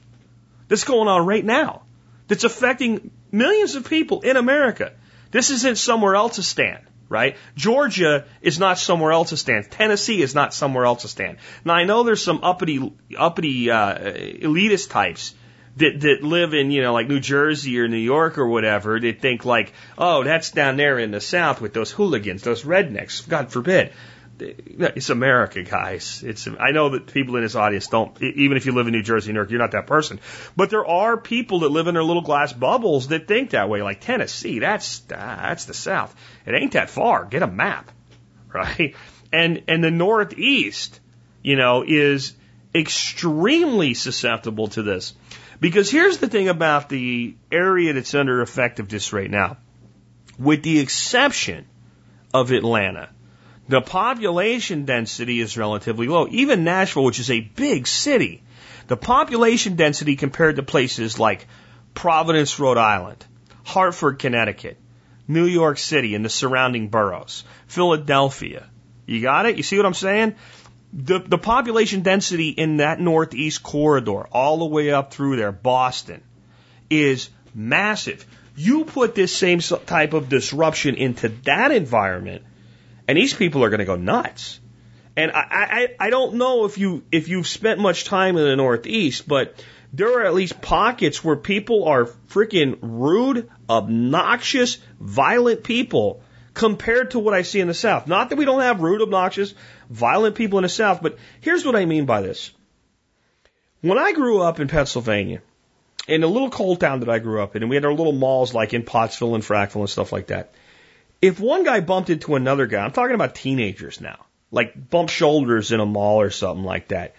that's 0.69 0.85
going 0.85 1.09
on 1.09 1.25
right 1.25 1.43
now. 1.43 1.81
That's 2.29 2.45
affecting 2.45 3.11
millions 3.31 3.75
of 3.75 3.87
people 3.87 4.21
in 4.21 4.37
America. 4.37 4.93
This 5.31 5.49
isn't 5.51 5.77
somewhere 5.77 6.15
else 6.15 6.35
to 6.35 6.43
stand 6.43 6.85
right? 7.09 7.37
Georgia 7.55 8.25
is 8.41 8.59
not 8.59 8.77
somewhere 8.77 9.11
else 9.11 9.29
to 9.29 9.37
stand. 9.37 9.69
Tennessee 9.71 10.21
is 10.21 10.35
not 10.35 10.53
somewhere 10.53 10.85
else 10.85 11.01
to 11.01 11.07
stand. 11.07 11.39
Now 11.65 11.73
I 11.73 11.83
know 11.83 12.03
there's 12.03 12.23
some 12.23 12.43
uppity, 12.43 12.93
uppity 13.17 13.71
uh, 13.71 13.97
elitist 13.97 14.91
types 14.91 15.33
that 15.77 16.01
that 16.01 16.23
live 16.23 16.53
in 16.53 16.71
you 16.71 16.81
know 16.81 16.93
like 16.93 17.07
New 17.07 17.19
Jersey 17.19 17.79
or 17.79 17.87
New 17.87 17.97
York 17.97 18.37
or 18.37 18.47
whatever 18.47 18.99
that 18.99 19.21
think 19.21 19.43
like, 19.43 19.73
oh, 19.97 20.23
that's 20.23 20.51
down 20.51 20.77
there 20.77 20.99
in 20.99 21.11
the 21.11 21.21
South 21.21 21.61
with 21.61 21.73
those 21.73 21.91
hooligans, 21.91 22.43
those 22.43 22.63
rednecks. 22.63 23.27
God 23.27 23.51
forbid 23.51 23.91
it's 24.41 25.09
America, 25.09 25.63
guys. 25.63 26.23
It's 26.25 26.47
I 26.59 26.71
know 26.71 26.89
that 26.89 27.07
people 27.07 27.35
in 27.35 27.43
this 27.43 27.55
audience 27.55 27.87
don't. 27.87 28.21
Even 28.21 28.57
if 28.57 28.65
you 28.65 28.73
live 28.73 28.87
in 28.87 28.93
New 28.93 29.03
Jersey, 29.03 29.31
New 29.31 29.39
York, 29.39 29.49
you're 29.49 29.59
not 29.59 29.71
that 29.71 29.87
person. 29.87 30.19
But 30.55 30.69
there 30.69 30.85
are 30.85 31.17
people 31.17 31.61
that 31.61 31.69
live 31.69 31.87
in 31.87 31.93
their 31.93 32.03
little 32.03 32.21
glass 32.21 32.53
bubbles 32.53 33.09
that 33.09 33.27
think 33.27 33.51
that 33.51 33.69
way. 33.69 33.81
Like 33.81 34.01
Tennessee, 34.01 34.59
that's 34.59 34.99
that's 34.99 35.65
the 35.65 35.73
South. 35.73 36.15
It 36.45 36.53
ain't 36.53 36.73
that 36.73 36.89
far. 36.89 37.25
Get 37.25 37.43
a 37.43 37.47
map, 37.47 37.91
right? 38.53 38.95
And 39.31 39.63
and 39.67 39.83
the 39.83 39.91
Northeast, 39.91 40.99
you 41.43 41.55
know, 41.55 41.83
is 41.85 42.33
extremely 42.73 43.93
susceptible 43.93 44.67
to 44.69 44.83
this. 44.83 45.13
Because 45.59 45.91
here's 45.91 46.19
the 46.19 46.27
thing 46.27 46.47
about 46.47 46.89
the 46.89 47.35
area 47.51 47.93
that's 47.93 48.13
under 48.15 48.41
effect 48.41 48.79
of 48.79 48.87
this 48.87 49.11
right 49.11 49.29
now. 49.29 49.57
With 50.37 50.63
the 50.63 50.79
exception 50.79 51.65
of 52.33 52.51
Atlanta, 52.51 53.09
the 53.69 53.81
population 53.81 54.85
density 54.85 55.39
is 55.39 55.55
relatively 55.55 56.07
low. 56.07 56.27
Even 56.29 56.63
Nashville, 56.63 57.03
which 57.03 57.19
is 57.19 57.29
a 57.29 57.39
big 57.39 57.85
city, 57.85 58.41
the 58.87 58.97
population 58.97 59.75
density 59.75 60.15
compared 60.15 60.55
to 60.55 60.63
places 60.63 61.19
like 61.19 61.47
Providence, 61.93 62.59
Rhode 62.59 62.79
Island, 62.79 63.23
Hartford, 63.63 64.17
Connecticut, 64.17 64.77
New 65.27 65.45
York 65.45 65.77
City 65.77 66.15
and 66.15 66.25
the 66.25 66.29
surrounding 66.29 66.87
boroughs, 66.87 67.43
Philadelphia. 67.67 68.65
You 69.05 69.21
got 69.21 69.45
it? 69.45 69.57
You 69.57 69.63
see 69.63 69.77
what 69.77 69.85
I'm 69.85 69.93
saying? 69.93 70.35
The, 70.91 71.19
the 71.19 71.37
population 71.37 72.01
density 72.01 72.49
in 72.49 72.77
that 72.77 72.99
northeast 72.99 73.61
corridor, 73.61 74.27
all 74.31 74.57
the 74.57 74.65
way 74.65 74.89
up 74.89 75.13
through 75.13 75.35
there, 75.35 75.51
Boston, 75.51 76.23
is 76.89 77.29
massive. 77.53 78.25
You 78.55 78.85
put 78.85 79.13
this 79.13 79.31
same 79.31 79.59
type 79.59 80.13
of 80.13 80.27
disruption 80.27 80.95
into 80.95 81.29
that 81.45 81.71
environment, 81.71 82.43
and 83.09 83.17
these 83.17 83.33
people 83.33 83.63
are 83.63 83.71
going 83.71 83.79
to 83.79 83.85
go 83.85 83.95
nuts. 83.95 84.59
And 85.17 85.31
I, 85.31 85.47
I, 85.49 85.95
I 85.99 86.09
don't 86.11 86.35
know 86.35 86.65
if 86.65 86.77
you 86.77 87.03
if 87.11 87.27
you've 87.27 87.47
spent 87.47 87.79
much 87.79 88.03
time 88.03 88.37
in 88.37 88.43
the 88.43 88.55
Northeast, 88.55 89.27
but 89.27 89.65
there 89.91 90.19
are 90.19 90.25
at 90.25 90.35
least 90.35 90.61
pockets 90.61 91.23
where 91.23 91.35
people 91.35 91.85
are 91.85 92.05
freaking 92.05 92.77
rude, 92.83 93.49
obnoxious, 93.67 94.77
violent 94.99 95.63
people 95.63 96.21
compared 96.53 97.09
to 97.11 97.19
what 97.19 97.33
I 97.33 97.41
see 97.41 97.59
in 97.59 97.67
the 97.67 97.73
South. 97.73 98.05
Not 98.05 98.29
that 98.29 98.37
we 98.37 98.45
don't 98.45 98.61
have 98.61 98.79
rude, 98.79 99.01
obnoxious, 99.01 99.55
violent 99.89 100.35
people 100.35 100.59
in 100.59 100.63
the 100.63 100.69
South, 100.69 101.01
but 101.01 101.17
here's 101.41 101.65
what 101.65 101.75
I 101.75 101.85
mean 101.85 102.05
by 102.05 102.21
this. 102.21 102.51
When 103.81 103.97
I 103.97 104.11
grew 104.11 104.43
up 104.43 104.59
in 104.59 104.67
Pennsylvania, 104.67 105.41
in 106.07 106.21
a 106.21 106.27
little 106.27 106.51
coal 106.51 106.75
town 106.75 106.99
that 106.99 107.09
I 107.09 107.17
grew 107.17 107.41
up 107.41 107.55
in, 107.55 107.63
and 107.63 107.71
we 107.71 107.75
had 107.75 107.85
our 107.85 107.93
little 107.93 108.13
malls 108.13 108.53
like 108.53 108.75
in 108.75 108.83
Pottsville 108.83 109.33
and 109.33 109.43
Frackville 109.43 109.81
and 109.81 109.89
stuff 109.89 110.11
like 110.11 110.27
that, 110.27 110.53
if 111.21 111.39
one 111.39 111.63
guy 111.63 111.79
bumped 111.81 112.09
into 112.09 112.35
another 112.35 112.65
guy, 112.65 112.83
I'm 112.83 112.91
talking 112.91 113.15
about 113.15 113.35
teenagers 113.35 113.99
now, 113.99 114.25
like 114.51 114.89
bump 114.89 115.09
shoulders 115.09 115.71
in 115.71 115.79
a 115.79 115.85
mall 115.85 116.21
or 116.21 116.29
something 116.29 116.63
like 116.63 116.89
that, 116.89 117.15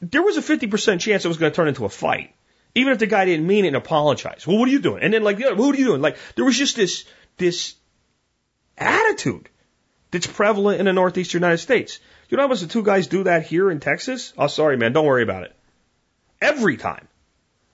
there 0.00 0.22
was 0.22 0.36
a 0.36 0.42
50% 0.42 1.00
chance 1.00 1.24
it 1.24 1.28
was 1.28 1.38
going 1.38 1.52
to 1.52 1.56
turn 1.56 1.68
into 1.68 1.84
a 1.84 1.88
fight. 1.88 2.34
Even 2.74 2.92
if 2.92 2.98
the 2.98 3.06
guy 3.06 3.24
didn't 3.24 3.46
mean 3.46 3.64
it 3.64 3.68
and 3.68 3.76
apologize. 3.76 4.46
Well, 4.46 4.58
what 4.58 4.68
are 4.68 4.72
you 4.72 4.80
doing? 4.80 5.02
And 5.02 5.12
then 5.12 5.22
like, 5.22 5.38
yeah, 5.38 5.52
what 5.52 5.74
are 5.74 5.78
you 5.78 5.86
doing? 5.86 6.02
Like, 6.02 6.16
there 6.36 6.44
was 6.44 6.56
just 6.56 6.76
this, 6.76 7.04
this 7.36 7.74
attitude 8.76 9.48
that's 10.10 10.26
prevalent 10.26 10.80
in 10.80 10.86
the 10.86 10.92
Northeastern 10.92 11.40
United 11.40 11.58
States. 11.58 11.98
You 12.28 12.36
know 12.36 12.44
how 12.44 12.48
much 12.48 12.60
the 12.60 12.66
two 12.66 12.82
guys 12.82 13.06
do 13.06 13.24
that 13.24 13.46
here 13.46 13.70
in 13.70 13.80
Texas? 13.80 14.32
Oh, 14.36 14.46
sorry, 14.48 14.76
man. 14.76 14.92
Don't 14.92 15.06
worry 15.06 15.22
about 15.22 15.44
it. 15.44 15.56
Every 16.40 16.76
time. 16.76 17.08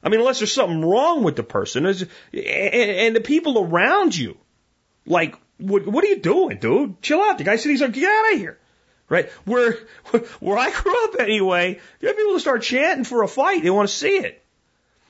I 0.02 0.08
mean, 0.10 0.20
unless 0.20 0.38
there's 0.38 0.52
something 0.52 0.84
wrong 0.84 1.22
with 1.22 1.36
the 1.36 1.42
person 1.42 1.86
and 1.86 3.16
the 3.16 3.22
people 3.24 3.58
around 3.58 4.16
you, 4.16 4.36
like 5.06 5.36
what, 5.58 5.86
what 5.86 6.04
are 6.04 6.08
you 6.08 6.20
doing, 6.20 6.58
dude? 6.58 7.00
Chill 7.02 7.20
out. 7.20 7.38
The 7.38 7.44
guy 7.44 7.56
said 7.56 7.70
he's 7.70 7.80
like, 7.80 7.92
get 7.92 8.10
out 8.10 8.32
of 8.34 8.38
here. 8.38 8.58
Right? 9.08 9.30
Where, 9.44 9.78
where 10.40 10.58
I 10.58 10.70
grew 10.70 11.04
up 11.04 11.20
anyway, 11.20 11.80
there 12.00 12.10
are 12.10 12.14
people 12.14 12.32
who 12.32 12.38
start 12.40 12.62
chanting 12.62 13.04
for 13.04 13.22
a 13.22 13.28
fight. 13.28 13.62
They 13.62 13.70
want 13.70 13.88
to 13.88 13.94
see 13.94 14.16
it. 14.16 14.42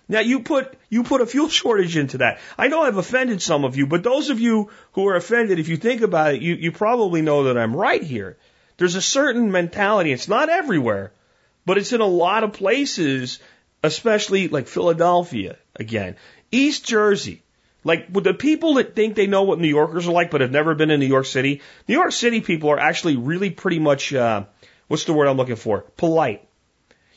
Now 0.08 0.20
you 0.20 0.40
put, 0.40 0.74
you 0.90 1.02
put 1.04 1.20
a 1.20 1.26
fuel 1.26 1.48
shortage 1.60 1.96
into 1.96 2.18
that. 2.18 2.40
I 2.58 2.68
know 2.68 2.82
I've 2.82 2.98
offended 2.98 3.40
some 3.40 3.64
of 3.64 3.76
you, 3.76 3.86
but 3.86 4.02
those 4.02 4.30
of 4.30 4.40
you 4.40 4.70
who 4.92 5.06
are 5.08 5.16
offended, 5.16 5.58
if 5.58 5.68
you 5.68 5.76
think 5.76 6.02
about 6.02 6.34
it, 6.34 6.42
you, 6.42 6.54
you 6.54 6.72
probably 6.72 7.22
know 7.22 7.44
that 7.44 7.56
I'm 7.56 7.74
right 7.74 8.02
here. 8.02 8.36
There's 8.76 8.96
a 8.96 9.02
certain 9.02 9.52
mentality. 9.52 10.12
It's 10.12 10.28
not 10.28 10.48
everywhere, 10.48 11.12
but 11.64 11.78
it's 11.78 11.92
in 11.92 12.00
a 12.00 12.06
lot 12.06 12.44
of 12.44 12.52
places, 12.52 13.38
especially 13.82 14.48
like 14.48 14.66
Philadelphia 14.66 15.56
again, 15.76 16.16
East 16.50 16.84
Jersey. 16.84 17.43
Like 17.84 18.08
with 18.10 18.24
the 18.24 18.34
people 18.34 18.74
that 18.74 18.96
think 18.96 19.14
they 19.14 19.26
know 19.26 19.42
what 19.42 19.60
New 19.60 19.68
Yorkers 19.68 20.08
are 20.08 20.12
like, 20.12 20.30
but 20.30 20.40
have 20.40 20.50
never 20.50 20.74
been 20.74 20.90
in 20.90 21.00
New 21.00 21.06
York 21.06 21.26
City, 21.26 21.60
New 21.86 21.94
York 21.94 22.12
City 22.12 22.40
people 22.40 22.70
are 22.70 22.78
actually 22.78 23.16
really 23.16 23.50
pretty 23.50 23.78
much, 23.78 24.12
uh, 24.12 24.44
what's 24.88 25.04
the 25.04 25.12
word 25.12 25.28
I'm 25.28 25.36
looking 25.36 25.56
for? 25.56 25.82
Polite. 25.96 26.48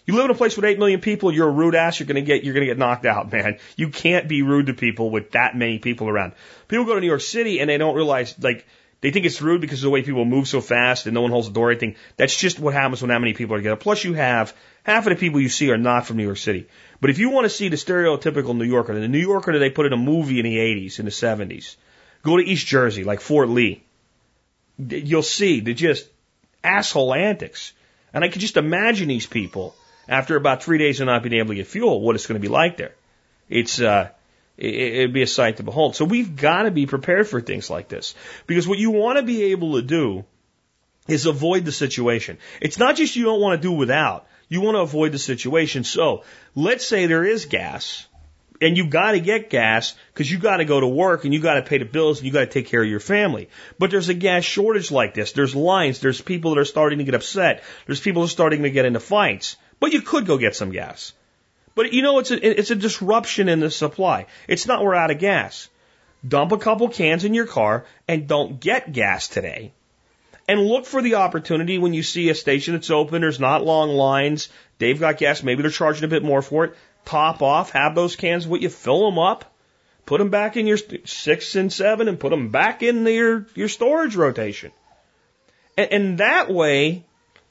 You 0.06 0.16
live 0.16 0.26
in 0.26 0.32
a 0.32 0.36
place 0.36 0.56
with 0.56 0.64
eight 0.64 0.80
million 0.80 1.02
people, 1.02 1.34
you're 1.34 1.50
a 1.50 1.52
rude 1.52 1.76
ass, 1.76 2.00
you're 2.00 2.08
gonna 2.08 2.22
get, 2.22 2.44
you're 2.44 2.54
gonna 2.54 2.66
get 2.66 2.78
knocked 2.78 3.06
out, 3.06 3.32
man. 3.34 3.60
You 3.76 3.90
can't 3.90 4.28
be 4.28 4.42
rude 4.42 4.68
to 4.68 4.74
people 4.74 5.10
with 5.10 5.32
that 5.32 5.56
many 5.56 5.80
people 5.80 6.08
around. 6.08 6.34
People 6.68 6.86
go 6.86 6.96
to 6.96 7.02
New 7.02 7.08
York 7.08 7.22
City 7.22 7.60
and 7.60 7.70
they 7.70 7.78
don't 7.78 7.96
realize, 7.96 8.36
like, 8.42 8.66
they 9.00 9.12
think 9.12 9.26
it's 9.26 9.42
rude 9.42 9.62
because 9.62 9.80
of 9.80 9.84
the 9.84 9.90
way 9.92 10.02
people 10.02 10.26
move 10.26 10.48
so 10.48 10.60
fast 10.60 11.06
and 11.06 11.14
no 11.14 11.22
one 11.22 11.32
holds 11.32 11.48
the 11.48 11.54
door 11.54 11.68
or 11.68 11.72
anything. 11.72 11.96
That's 12.16 12.38
just 12.38 12.60
what 12.60 12.74
happens 12.74 13.02
when 13.02 13.10
that 13.10 13.22
many 13.22 13.34
people 13.34 13.56
are 13.56 13.60
together. 13.60 13.76
Plus 13.76 14.04
you 14.04 14.14
have, 14.14 14.56
half 14.84 15.06
of 15.06 15.12
the 15.12 15.20
people 15.20 15.40
you 15.40 15.50
see 15.50 15.70
are 15.72 15.78
not 15.78 16.08
from 16.08 16.18
New 16.18 16.24
York 16.24 16.38
City. 16.38 16.68
But 17.00 17.12
if 17.12 17.20
you 17.20 17.30
want 17.30 17.46
to 17.46 17.50
see 17.50 17.70
the 17.70 17.76
stereotypical 17.76 18.58
New 18.58 18.66
Yorker, 18.66 19.00
the 19.00 19.08
New 19.08 19.20
Yorker 19.20 19.54
that 19.54 19.60
they 19.60 19.70
put 19.70 19.86
in 19.86 19.94
a 19.94 19.98
movie 19.98 20.40
in 20.40 20.46
the 20.46 20.58
80s, 20.58 20.98
in 20.98 21.06
the 21.06 21.12
70s, 21.12 21.76
go 22.24 22.38
to 22.38 22.44
East 22.44 22.66
Jersey, 22.66 23.04
like 23.04 23.22
Fort 23.22 23.50
Lee. 23.50 23.84
You'll 24.80 25.22
see 25.22 25.60
the 25.60 25.76
just 25.76 26.08
asshole 26.64 27.14
antics. 27.14 27.74
And 28.14 28.24
I 28.24 28.30
can 28.30 28.42
just 28.42 28.58
imagine 28.58 29.10
these 29.10 29.28
people 29.28 29.76
after 30.10 30.36
about 30.36 30.64
three 30.64 30.80
days 30.80 31.02
of 31.02 31.06
not 31.06 31.22
being 31.22 31.36
able 31.36 31.50
to 31.50 31.56
get 31.56 31.68
fuel, 31.68 32.02
what 32.02 32.16
it's 32.16 32.26
going 32.26 32.42
to 32.42 32.48
be 32.48 32.52
like 32.52 32.78
there. 32.78 32.96
It's, 33.48 33.80
uh, 33.80 34.10
it, 34.58 35.02
would 35.02 35.14
be 35.14 35.22
a 35.22 35.28
sight 35.28 35.58
to 35.58 35.64
behold. 35.64 35.96
So 35.96 36.06
we've 36.06 36.36
got 36.36 36.64
to 36.64 36.72
be 36.72 36.86
prepared 36.86 37.28
for 37.28 37.42
things 37.42 37.70
like 37.70 37.88
this. 37.88 38.16
Because 38.48 38.68
what 38.68 38.80
you 38.80 38.92
want 38.92 39.18
to 39.18 39.24
be 39.24 39.52
able 39.52 39.74
to 39.74 39.82
do 39.82 40.26
is 41.08 41.26
avoid 41.26 41.66
the 41.66 41.72
situation. 41.72 42.38
It's 42.62 42.80
not 42.80 42.96
just 42.96 43.16
you 43.16 43.24
don't 43.24 43.42
want 43.42 43.62
to 43.62 43.68
do 43.68 43.72
without. 43.72 44.28
You 44.50 44.62
want 44.62 44.76
to 44.76 44.82
avoid 44.82 45.12
the 45.12 45.20
situation. 45.20 45.84
So 45.84 46.24
let's 46.56 46.86
say 46.86 47.06
there 47.06 47.24
is 47.24 47.46
gas 47.46 48.08
and 48.60 48.78
you 48.78 48.88
got 48.88 49.12
to 49.12 49.20
get 49.20 49.50
gas 49.50 49.94
because 50.14 50.32
you 50.32 50.40
got 50.40 50.58
to 50.58 50.66
go 50.66 50.80
to 50.80 50.88
work 50.88 51.26
and 51.26 51.34
you 51.34 51.40
got 51.40 51.56
to 51.56 51.62
pay 51.62 51.78
the 51.78 51.86
bills 51.86 52.20
and 52.20 52.26
you 52.26 52.34
got 52.34 52.42
to 52.42 52.48
take 52.48 52.68
care 52.68 52.82
of 52.82 52.90
your 52.90 53.00
family. 53.00 53.50
But 53.78 53.92
there's 53.92 54.10
a 54.10 54.14
gas 54.14 54.44
shortage 54.44 54.92
like 54.92 55.14
this. 55.14 55.32
There's 55.34 55.56
lines. 55.56 56.00
There's 56.00 56.22
people 56.22 56.56
that 56.56 56.62
are 56.62 56.66
starting 56.66 57.00
to 57.00 57.04
get 57.04 57.16
upset. 57.16 57.64
There's 57.86 58.02
people 58.02 58.22
that 58.24 58.28
are 58.28 58.32
starting 58.32 58.64
to 58.64 58.70
get 58.70 58.86
into 58.86 59.00
fights. 59.00 59.58
But 59.80 59.94
you 59.94 60.02
could 60.02 60.26
go 60.26 60.38
get 60.38 60.56
some 60.56 60.72
gas. 60.72 61.14
But 61.78 61.94
you 61.94 62.02
know, 62.02 62.18
it's 62.18 62.32
a, 62.32 62.60
it's 62.60 62.72
a 62.72 62.76
disruption 62.76 63.48
in 63.48 63.60
the 63.60 63.70
supply. 63.70 64.26
It's 64.48 64.66
not 64.66 64.84
we're 64.84 64.96
out 64.96 65.12
of 65.12 65.20
gas. 65.20 65.70
Dump 66.28 66.52
a 66.52 66.58
couple 66.58 66.90
cans 66.90 67.24
in 67.24 67.36
your 67.36 67.46
car 67.46 67.86
and 68.08 68.28
don't 68.28 68.60
get 68.60 68.92
gas 68.92 69.28
today 69.28 69.74
and 70.48 70.60
look 70.60 70.88
for 70.88 71.04
the 71.04 71.16
opportunity 71.16 71.78
when 71.78 71.94
you 71.94 72.02
see 72.02 72.30
a 72.30 72.36
station 72.36 72.74
that's 72.74 72.90
open, 72.90 73.22
there's 73.22 73.40
not 73.40 73.64
long 73.64 73.90
lines, 73.90 74.50
they've 74.80 75.00
got 75.00 75.20
gas, 75.20 75.44
maybe 75.44 75.62
they're 75.62 75.70
charging 75.70 76.06
a 76.06 76.08
bit 76.08 76.24
more 76.24 76.42
for 76.42 76.66
it. 76.66 76.76
Top 77.06 77.44
off, 77.44 77.70
have 77.72 77.94
those 77.94 78.16
cans 78.16 78.48
with 78.48 78.64
you, 78.64 78.70
fill 78.70 79.06
them 79.06 79.20
up, 79.20 79.54
put 80.08 80.18
them 80.18 80.32
back 80.32 80.58
in 80.58 80.66
your 80.66 80.80
six 81.06 81.56
and 81.56 81.72
seven 81.72 82.08
and 82.08 82.20
put 82.20 82.32
them 82.32 82.50
back 82.50 82.82
in 82.82 83.06
your, 83.06 83.46
your 83.54 83.70
storage 83.70 84.16
rotation. 84.16 84.72
And, 85.78 85.92
and 85.94 86.18
that 86.18 86.50
way, 86.50 87.06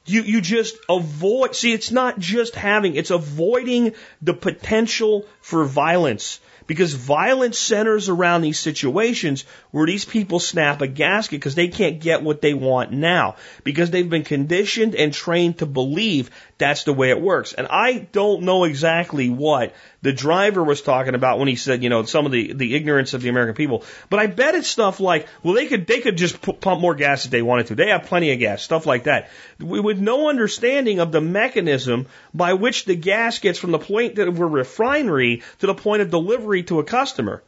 you, 0.07 0.23
you 0.23 0.41
just 0.41 0.77
avoid, 0.89 1.55
see, 1.55 1.73
it's 1.73 1.91
not 1.91 2.19
just 2.19 2.55
having, 2.55 2.95
it's 2.95 3.11
avoiding 3.11 3.95
the 4.23 4.35
potential 4.35 5.27
for 5.41 5.65
violence. 5.65 6.41
Because 6.67 6.95
violence 6.95 7.61
centers 7.61 8.09
around 8.09 8.43
these 8.43 8.59
situations 8.59 9.45
where 9.71 9.87
these 9.87 10.05
people 10.05 10.41
snap 10.41 10.81
a 10.81 10.89
gasket 10.89 11.39
because 11.39 11.55
they 11.55 11.69
can't 11.69 12.01
get 12.01 12.23
what 12.25 12.41
they 12.41 12.55
want 12.55 12.91
now. 12.91 13.37
Because 13.63 13.91
they've 13.91 14.11
been 14.11 14.25
conditioned 14.25 14.97
and 14.97 15.15
trained 15.15 15.59
to 15.59 15.67
believe 15.67 16.31
that's 16.59 16.85
the 16.85 16.93
way 16.93 17.11
it 17.11 17.21
works. 17.21 17.53
And 17.53 17.67
I 17.69 17.99
don't 17.99 18.43
know 18.43 18.65
exactly 18.65 19.29
what 19.29 19.75
the 20.01 20.13
driver 20.13 20.65
was 20.65 20.81
talking 20.81 21.15
about 21.15 21.39
when 21.39 21.49
he 21.49 21.57
said, 21.57 21.83
you 21.83 21.91
know, 21.91 22.05
some 22.05 22.25
of 22.25 22.33
the, 22.33 22.55
the 22.55 22.75
ignorance 22.75 23.13
of 23.13 23.21
the 23.21 23.29
American 23.29 23.55
people. 23.55 23.85
But 24.09 24.21
I 24.21 24.27
bet 24.27 24.55
it's 24.55 24.69
stuff 24.69 24.99
like, 24.99 25.27
well, 25.43 25.55
they 25.55 25.67
could, 25.67 25.87
they 25.87 26.01
could 26.01 26.17
just 26.17 26.41
pump 26.41 26.81
more 26.81 26.95
gas 26.95 27.27
if 27.27 27.31
they 27.31 27.43
wanted 27.43 27.67
to. 27.67 27.75
They 27.75 27.89
have 27.89 28.05
plenty 28.05 28.33
of 28.33 28.39
gas, 28.39 28.63
stuff 28.63 28.87
like 28.87 29.05
that. 29.05 29.29
With 29.61 29.99
no 29.99 30.31
understanding 30.31 30.99
of 30.99 31.13
the 31.13 31.21
mechanism 31.21 32.07
by 32.33 32.55
which 32.55 32.87
the 32.87 32.97
gas 32.97 33.39
gets 33.39 33.59
from 33.59 33.73
the 33.73 33.79
point 33.79 34.19
of 34.19 34.41
a 34.41 34.47
refinery 34.47 35.43
to 35.59 35.67
the 35.67 35.75
point 35.75 36.03
of 36.03 36.11
delivery 36.11 36.63
to 36.65 36.81
a 36.81 36.85
customer. 36.85 37.43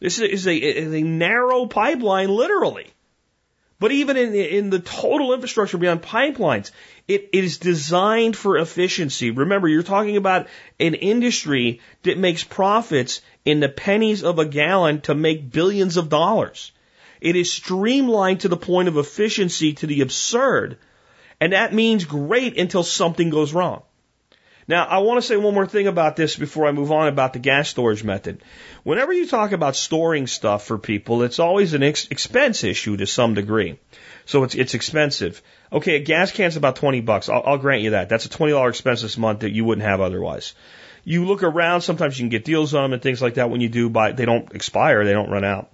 This 0.00 0.18
is 0.18 0.46
a, 0.46 0.54
is 0.54 0.94
a 0.94 1.02
narrow 1.02 1.66
pipeline, 1.66 2.28
literally. 2.28 2.90
But 3.80 3.92
even 3.92 4.18
in, 4.18 4.34
in 4.34 4.70
the 4.70 4.78
total 4.78 5.32
infrastructure 5.32 5.78
beyond 5.78 6.02
pipelines, 6.02 6.70
it 7.08 7.30
is 7.32 7.56
designed 7.56 8.36
for 8.36 8.58
efficiency. 8.58 9.30
Remember, 9.30 9.66
you're 9.66 9.82
talking 9.82 10.18
about 10.18 10.48
an 10.78 10.94
industry 10.94 11.80
that 12.02 12.18
makes 12.18 12.44
profits 12.44 13.22
in 13.44 13.58
the 13.58 13.70
pennies 13.70 14.22
of 14.22 14.38
a 14.38 14.44
gallon 14.44 15.00
to 15.02 15.14
make 15.14 15.50
billions 15.50 15.96
of 15.96 16.10
dollars. 16.10 16.72
It 17.22 17.36
is 17.36 17.50
streamlined 17.50 18.40
to 18.40 18.48
the 18.48 18.56
point 18.56 18.88
of 18.88 18.98
efficiency 18.98 19.72
to 19.74 19.86
the 19.86 20.02
absurd. 20.02 20.76
And 21.40 21.54
that 21.54 21.72
means 21.72 22.04
great 22.04 22.58
until 22.58 22.82
something 22.82 23.30
goes 23.30 23.54
wrong. 23.54 23.82
Now, 24.70 24.84
I 24.84 24.98
want 24.98 25.20
to 25.20 25.26
say 25.26 25.36
one 25.36 25.52
more 25.52 25.66
thing 25.66 25.88
about 25.88 26.14
this 26.14 26.36
before 26.36 26.64
I 26.64 26.70
move 26.70 26.92
on 26.92 27.08
about 27.08 27.32
the 27.32 27.40
gas 27.40 27.68
storage 27.68 28.04
method. 28.04 28.40
Whenever 28.84 29.12
you 29.12 29.26
talk 29.26 29.50
about 29.50 29.74
storing 29.74 30.28
stuff 30.28 30.64
for 30.64 30.78
people, 30.78 31.24
it's 31.24 31.40
always 31.40 31.74
an 31.74 31.82
ex- 31.82 32.06
expense 32.08 32.62
issue 32.62 32.96
to 32.96 33.04
some 33.04 33.34
degree. 33.34 33.80
So 34.26 34.44
it's, 34.44 34.54
it's 34.54 34.74
expensive. 34.74 35.42
Okay, 35.72 35.96
a 35.96 35.98
gas 35.98 36.30
can's 36.30 36.56
about 36.56 36.76
20 36.76 37.00
bucks. 37.00 37.28
I'll, 37.28 37.42
I'll 37.44 37.58
grant 37.58 37.82
you 37.82 37.90
that. 37.90 38.08
That's 38.08 38.26
a 38.26 38.28
$20 38.28 38.68
expense 38.68 39.02
this 39.02 39.18
month 39.18 39.40
that 39.40 39.50
you 39.50 39.64
wouldn't 39.64 39.84
have 39.84 40.00
otherwise. 40.00 40.54
You 41.04 41.24
look 41.24 41.42
around, 41.42 41.80
sometimes 41.80 42.16
you 42.16 42.22
can 42.22 42.30
get 42.30 42.44
deals 42.44 42.72
on 42.72 42.82
them 42.82 42.92
and 42.92 43.02
things 43.02 43.20
like 43.20 43.34
that 43.34 43.50
when 43.50 43.60
you 43.60 43.68
do 43.68 43.90
buy, 43.90 44.12
they 44.12 44.24
don't 44.24 44.54
expire, 44.54 45.04
they 45.04 45.12
don't 45.12 45.30
run 45.30 45.42
out. 45.42 45.72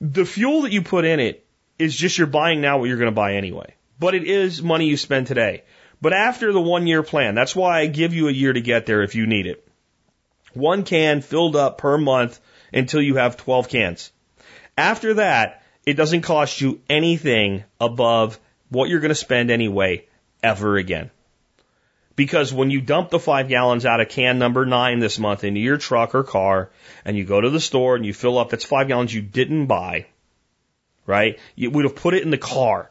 The 0.00 0.24
fuel 0.24 0.62
that 0.62 0.70
you 0.70 0.82
put 0.82 1.06
in 1.06 1.18
it 1.18 1.44
is 1.76 1.96
just 1.96 2.18
you're 2.18 2.28
buying 2.28 2.60
now 2.60 2.78
what 2.78 2.84
you're 2.84 2.98
going 2.98 3.10
to 3.10 3.20
buy 3.20 3.34
anyway. 3.34 3.74
But 3.98 4.14
it 4.14 4.22
is 4.22 4.62
money 4.62 4.86
you 4.86 4.96
spend 4.96 5.26
today. 5.26 5.64
But 6.00 6.12
after 6.12 6.52
the 6.52 6.60
one 6.60 6.86
year 6.86 7.02
plan, 7.02 7.34
that's 7.34 7.56
why 7.56 7.80
I 7.80 7.86
give 7.86 8.12
you 8.12 8.28
a 8.28 8.32
year 8.32 8.52
to 8.52 8.60
get 8.60 8.86
there 8.86 9.02
if 9.02 9.14
you 9.14 9.26
need 9.26 9.46
it. 9.46 9.66
One 10.52 10.84
can 10.84 11.20
filled 11.20 11.56
up 11.56 11.78
per 11.78 11.98
month 11.98 12.40
until 12.72 13.02
you 13.02 13.16
have 13.16 13.36
12 13.36 13.68
cans. 13.68 14.12
After 14.76 15.14
that, 15.14 15.62
it 15.84 15.94
doesn't 15.94 16.22
cost 16.22 16.60
you 16.60 16.80
anything 16.90 17.64
above 17.80 18.38
what 18.68 18.88
you're 18.88 19.00
going 19.00 19.10
to 19.10 19.14
spend 19.14 19.50
anyway 19.50 20.06
ever 20.42 20.76
again. 20.76 21.10
Because 22.16 22.52
when 22.52 22.70
you 22.70 22.80
dump 22.80 23.10
the 23.10 23.18
five 23.18 23.48
gallons 23.48 23.84
out 23.84 24.00
of 24.00 24.08
can 24.08 24.38
number 24.38 24.64
nine 24.64 25.00
this 25.00 25.18
month 25.18 25.44
into 25.44 25.60
your 25.60 25.76
truck 25.76 26.14
or 26.14 26.24
car 26.24 26.70
and 27.04 27.16
you 27.16 27.24
go 27.24 27.40
to 27.40 27.50
the 27.50 27.60
store 27.60 27.94
and 27.94 28.06
you 28.06 28.14
fill 28.14 28.38
up, 28.38 28.50
that's 28.50 28.64
five 28.64 28.88
gallons 28.88 29.14
you 29.14 29.20
didn't 29.20 29.66
buy, 29.66 30.06
right? 31.06 31.38
You 31.54 31.70
would 31.70 31.84
have 31.84 31.94
put 31.94 32.14
it 32.14 32.22
in 32.22 32.30
the 32.30 32.38
car. 32.38 32.90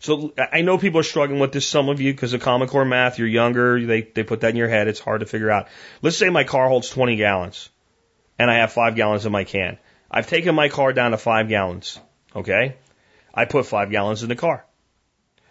So 0.00 0.32
I 0.52 0.60
know 0.62 0.78
people 0.78 1.00
are 1.00 1.04
struggling 1.04 1.40
with 1.40 1.52
this, 1.52 1.66
some 1.66 1.88
of 1.88 2.00
you, 2.00 2.12
because 2.12 2.32
of 2.32 2.40
Common 2.40 2.68
Core 2.68 2.84
math, 2.84 3.18
you're 3.18 3.26
younger, 3.26 3.84
they, 3.84 4.02
they 4.02 4.22
put 4.22 4.42
that 4.42 4.50
in 4.50 4.56
your 4.56 4.68
head, 4.68 4.86
it's 4.86 5.00
hard 5.00 5.20
to 5.20 5.26
figure 5.26 5.50
out. 5.50 5.68
Let's 6.02 6.16
say 6.16 6.28
my 6.28 6.44
car 6.44 6.68
holds 6.68 6.88
20 6.90 7.16
gallons, 7.16 7.68
and 8.38 8.48
I 8.48 8.58
have 8.58 8.72
five 8.72 8.94
gallons 8.94 9.26
in 9.26 9.32
my 9.32 9.42
can. 9.42 9.76
I've 10.08 10.28
taken 10.28 10.54
my 10.54 10.68
car 10.68 10.92
down 10.92 11.10
to 11.10 11.18
five 11.18 11.48
gallons, 11.48 11.98
okay? 12.34 12.76
I 13.34 13.44
put 13.44 13.66
five 13.66 13.90
gallons 13.90 14.22
in 14.22 14.28
the 14.28 14.36
car. 14.36 14.64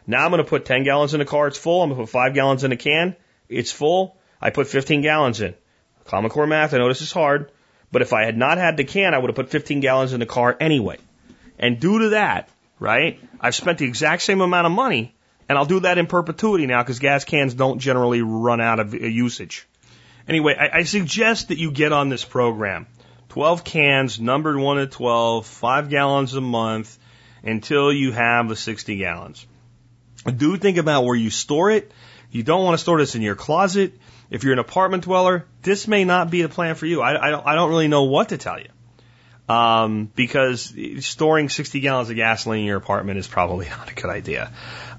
Now 0.05 0.23
I'm 0.23 0.31
going 0.31 0.43
to 0.43 0.49
put 0.49 0.63
10 0.63 0.83
gallons 0.83 1.13
in 1.13 1.19
the 1.19 1.25
car, 1.25 1.47
it's 1.47 1.57
full. 1.57 1.83
I'm 1.83 1.89
going 1.89 1.99
to 1.99 2.03
put 2.03 2.11
five 2.11 2.33
gallons 2.33 2.63
in 2.63 2.69
the 2.69 2.77
can, 2.77 3.17
it's 3.49 3.73
full. 3.73 4.17
I 4.41 4.51
put 4.51 4.67
15 4.67 5.01
gallons 5.01 5.41
in. 5.41 5.55
Common 6.05 6.31
Core 6.31 6.47
math, 6.47 6.73
I 6.73 6.77
know 6.77 6.87
this 6.87 7.01
is 7.01 7.11
hard, 7.11 7.51
but 7.91 8.01
if 8.01 8.13
I 8.13 8.23
had 8.23 8.37
not 8.37 8.57
had 8.57 8.77
the 8.77 8.85
can, 8.85 9.13
I 9.13 9.17
would 9.17 9.29
have 9.29 9.35
put 9.35 9.49
15 9.49 9.81
gallons 9.81 10.13
in 10.13 10.21
the 10.21 10.25
car 10.25 10.55
anyway. 10.57 10.97
And 11.59 11.81
due 11.81 11.99
to 11.99 12.09
that, 12.09 12.49
right? 12.79 13.19
I've 13.39 13.55
spent 13.55 13.77
the 13.77 13.85
exact 13.85 14.21
same 14.21 14.41
amount 14.41 14.67
of 14.67 14.71
money, 14.71 15.15
and 15.49 15.57
I'll 15.57 15.65
do 15.65 15.81
that 15.81 15.97
in 15.97 16.07
perpetuity 16.07 16.65
now 16.65 16.83
because 16.83 16.99
gas 16.99 17.23
cans 17.25 17.53
don't 17.53 17.79
generally 17.79 18.21
run 18.21 18.61
out 18.61 18.79
of 18.79 18.93
uh, 18.93 18.97
usage. 18.97 19.67
Anyway, 20.27 20.55
I, 20.59 20.79
I 20.79 20.83
suggest 20.83 21.49
that 21.49 21.57
you 21.57 21.71
get 21.71 21.91
on 21.91 22.09
this 22.09 22.25
program. 22.25 22.87
12 23.29 23.63
cans, 23.63 24.19
numbered 24.19 24.57
1 24.57 24.77
to 24.77 24.87
12, 24.87 25.45
5 25.45 25.89
gallons 25.89 26.33
a 26.33 26.41
month 26.41 26.97
until 27.43 27.91
you 27.91 28.11
have 28.11 28.49
the 28.49 28.55
60 28.55 28.97
gallons. 28.97 29.45
Do 30.25 30.57
think 30.57 30.77
about 30.77 31.05
where 31.05 31.15
you 31.15 31.29
store 31.29 31.71
it. 31.71 31.91
You 32.31 32.43
don't 32.43 32.63
want 32.63 32.73
to 32.73 32.81
store 32.81 32.97
this 32.97 33.15
in 33.15 33.21
your 33.21 33.35
closet. 33.35 33.93
If 34.29 34.43
you're 34.43 34.53
an 34.53 34.59
apartment 34.59 35.03
dweller, 35.03 35.45
this 35.61 35.87
may 35.87 36.03
not 36.03 36.29
be 36.29 36.41
the 36.41 36.49
plan 36.49 36.75
for 36.75 36.85
you. 36.85 37.01
I, 37.01 37.27
I, 37.27 37.29
don't, 37.29 37.47
I 37.47 37.55
don't 37.55 37.69
really 37.69 37.87
know 37.87 38.03
what 38.03 38.29
to 38.29 38.37
tell 38.37 38.59
you 38.59 38.67
um, 39.47 40.11
because 40.15 40.73
storing 40.99 41.49
60 41.49 41.79
gallons 41.79 42.09
of 42.09 42.15
gasoline 42.15 42.61
in 42.61 42.65
your 42.65 42.77
apartment 42.77 43.19
is 43.19 43.27
probably 43.27 43.69
not 43.69 43.91
a 43.91 43.93
good 43.93 44.09
idea. 44.09 44.51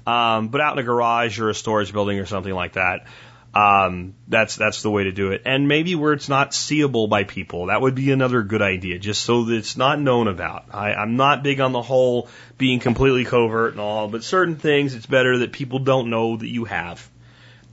Um, 0.07 0.47
but 0.47 0.61
out 0.61 0.73
in 0.73 0.79
a 0.79 0.83
garage 0.83 1.39
or 1.39 1.49
a 1.49 1.55
storage 1.55 1.93
building 1.93 2.19
or 2.19 2.25
something 2.25 2.53
like 2.53 2.73
that, 2.73 3.05
um, 3.53 4.13
that's 4.27 4.55
that's 4.55 4.83
the 4.83 4.91
way 4.91 5.05
to 5.05 5.11
do 5.11 5.31
it. 5.31 5.41
And 5.45 5.67
maybe 5.67 5.95
where 5.95 6.13
it's 6.13 6.29
not 6.29 6.53
seeable 6.53 7.07
by 7.07 7.23
people, 7.23 7.67
that 7.67 7.81
would 7.81 7.95
be 7.95 8.11
another 8.11 8.43
good 8.43 8.61
idea, 8.61 8.99
just 8.99 9.23
so 9.23 9.45
that 9.45 9.55
it's 9.55 9.75
not 9.75 9.99
known 9.99 10.27
about. 10.27 10.65
I, 10.71 10.93
I'm 10.93 11.15
not 11.15 11.43
big 11.43 11.59
on 11.59 11.71
the 11.71 11.81
whole 11.81 12.29
being 12.57 12.79
completely 12.79 13.25
covert 13.25 13.71
and 13.71 13.81
all, 13.81 14.07
but 14.07 14.23
certain 14.23 14.55
things 14.55 14.93
it's 14.93 15.07
better 15.07 15.39
that 15.39 15.51
people 15.51 15.79
don't 15.79 16.09
know 16.09 16.37
that 16.37 16.47
you 16.47 16.65
have 16.65 17.07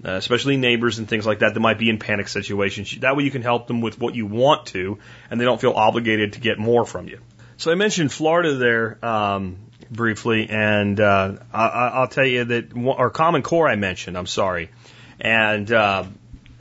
uh, 0.04 0.12
especially 0.12 0.56
neighbors 0.56 0.98
and 0.98 1.08
things 1.08 1.26
like 1.26 1.40
that 1.40 1.54
that 1.54 1.60
might 1.60 1.78
be 1.78 1.88
in 1.88 1.98
panic 1.98 2.28
situations. 2.28 2.96
That 3.00 3.16
way 3.16 3.24
you 3.24 3.30
can 3.30 3.42
help 3.42 3.66
them 3.66 3.80
with 3.80 3.98
what 3.98 4.14
you 4.14 4.26
want 4.26 4.66
to, 4.66 4.98
and 5.30 5.40
they 5.40 5.44
don't 5.44 5.60
feel 5.60 5.72
obligated 5.72 6.34
to 6.34 6.40
get 6.40 6.58
more 6.58 6.84
from 6.84 7.08
you. 7.08 7.20
So 7.56 7.72
I 7.72 7.74
mentioned 7.74 8.12
Florida 8.12 8.54
there 8.54 9.04
um, 9.04 9.56
briefly, 9.90 10.48
and 10.50 11.00
uh, 11.00 11.36
I, 11.52 12.00
will 12.00 12.08
tell 12.08 12.26
you 12.26 12.44
that, 12.44 12.76
our 12.76 13.10
Common 13.10 13.42
Core 13.42 13.68
I 13.68 13.76
mentioned. 13.76 14.18
I'm 14.18 14.26
sorry, 14.26 14.70
and 15.18 15.70
uh, 15.72 16.04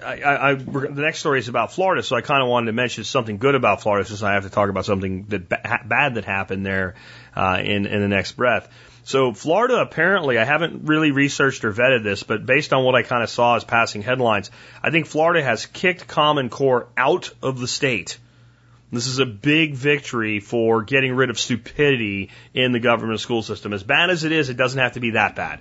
I, 0.01 0.51
I, 0.51 0.53
the 0.53 1.01
next 1.01 1.19
story 1.19 1.39
is 1.39 1.49
about 1.49 1.73
Florida, 1.73 2.03
so 2.03 2.15
I 2.15 2.21
kind 2.21 2.41
of 2.41 2.49
wanted 2.49 2.67
to 2.67 2.73
mention 2.73 3.03
something 3.03 3.37
good 3.37 3.55
about 3.55 3.81
Florida 3.81 4.07
since 4.07 4.23
I 4.23 4.33
have 4.33 4.43
to 4.43 4.49
talk 4.49 4.69
about 4.69 4.85
something 4.85 5.23
that 5.29 5.49
bad 5.49 6.15
that 6.15 6.25
happened 6.25 6.65
there 6.65 6.95
uh, 7.35 7.61
in 7.63 7.85
in 7.85 8.01
the 8.01 8.07
next 8.07 8.33
breath. 8.33 8.69
So 9.05 9.33
Florida 9.33 9.77
apparently, 9.81 10.39
I 10.39 10.45
haven't 10.45 10.87
really 10.87 11.11
researched 11.11 11.63
or 11.63 11.71
vetted 11.71 12.03
this, 12.03 12.23
but 12.23 12.43
based 12.43 12.73
on 12.73 12.83
what 12.83 12.95
I 12.95 13.03
kind 13.03 13.21
of 13.21 13.29
saw 13.29 13.55
as 13.55 13.63
passing 13.63 14.01
headlines, 14.01 14.49
I 14.81 14.89
think 14.89 15.05
Florida 15.05 15.43
has 15.43 15.67
kicked 15.67 16.07
Common 16.07 16.49
Core 16.49 16.87
out 16.97 17.29
of 17.43 17.59
the 17.59 17.67
state. 17.67 18.17
This 18.91 19.05
is 19.05 19.19
a 19.19 19.25
big 19.27 19.75
victory 19.75 20.39
for 20.39 20.81
getting 20.81 21.13
rid 21.13 21.29
of 21.29 21.39
stupidity 21.39 22.31
in 22.55 22.71
the 22.71 22.79
government 22.79 23.19
school 23.19 23.43
system. 23.43 23.73
As 23.73 23.83
bad 23.83 24.09
as 24.09 24.23
it 24.23 24.31
is, 24.31 24.49
it 24.49 24.57
doesn't 24.57 24.79
have 24.79 24.93
to 24.93 24.99
be 24.99 25.11
that 25.11 25.35
bad. 25.35 25.59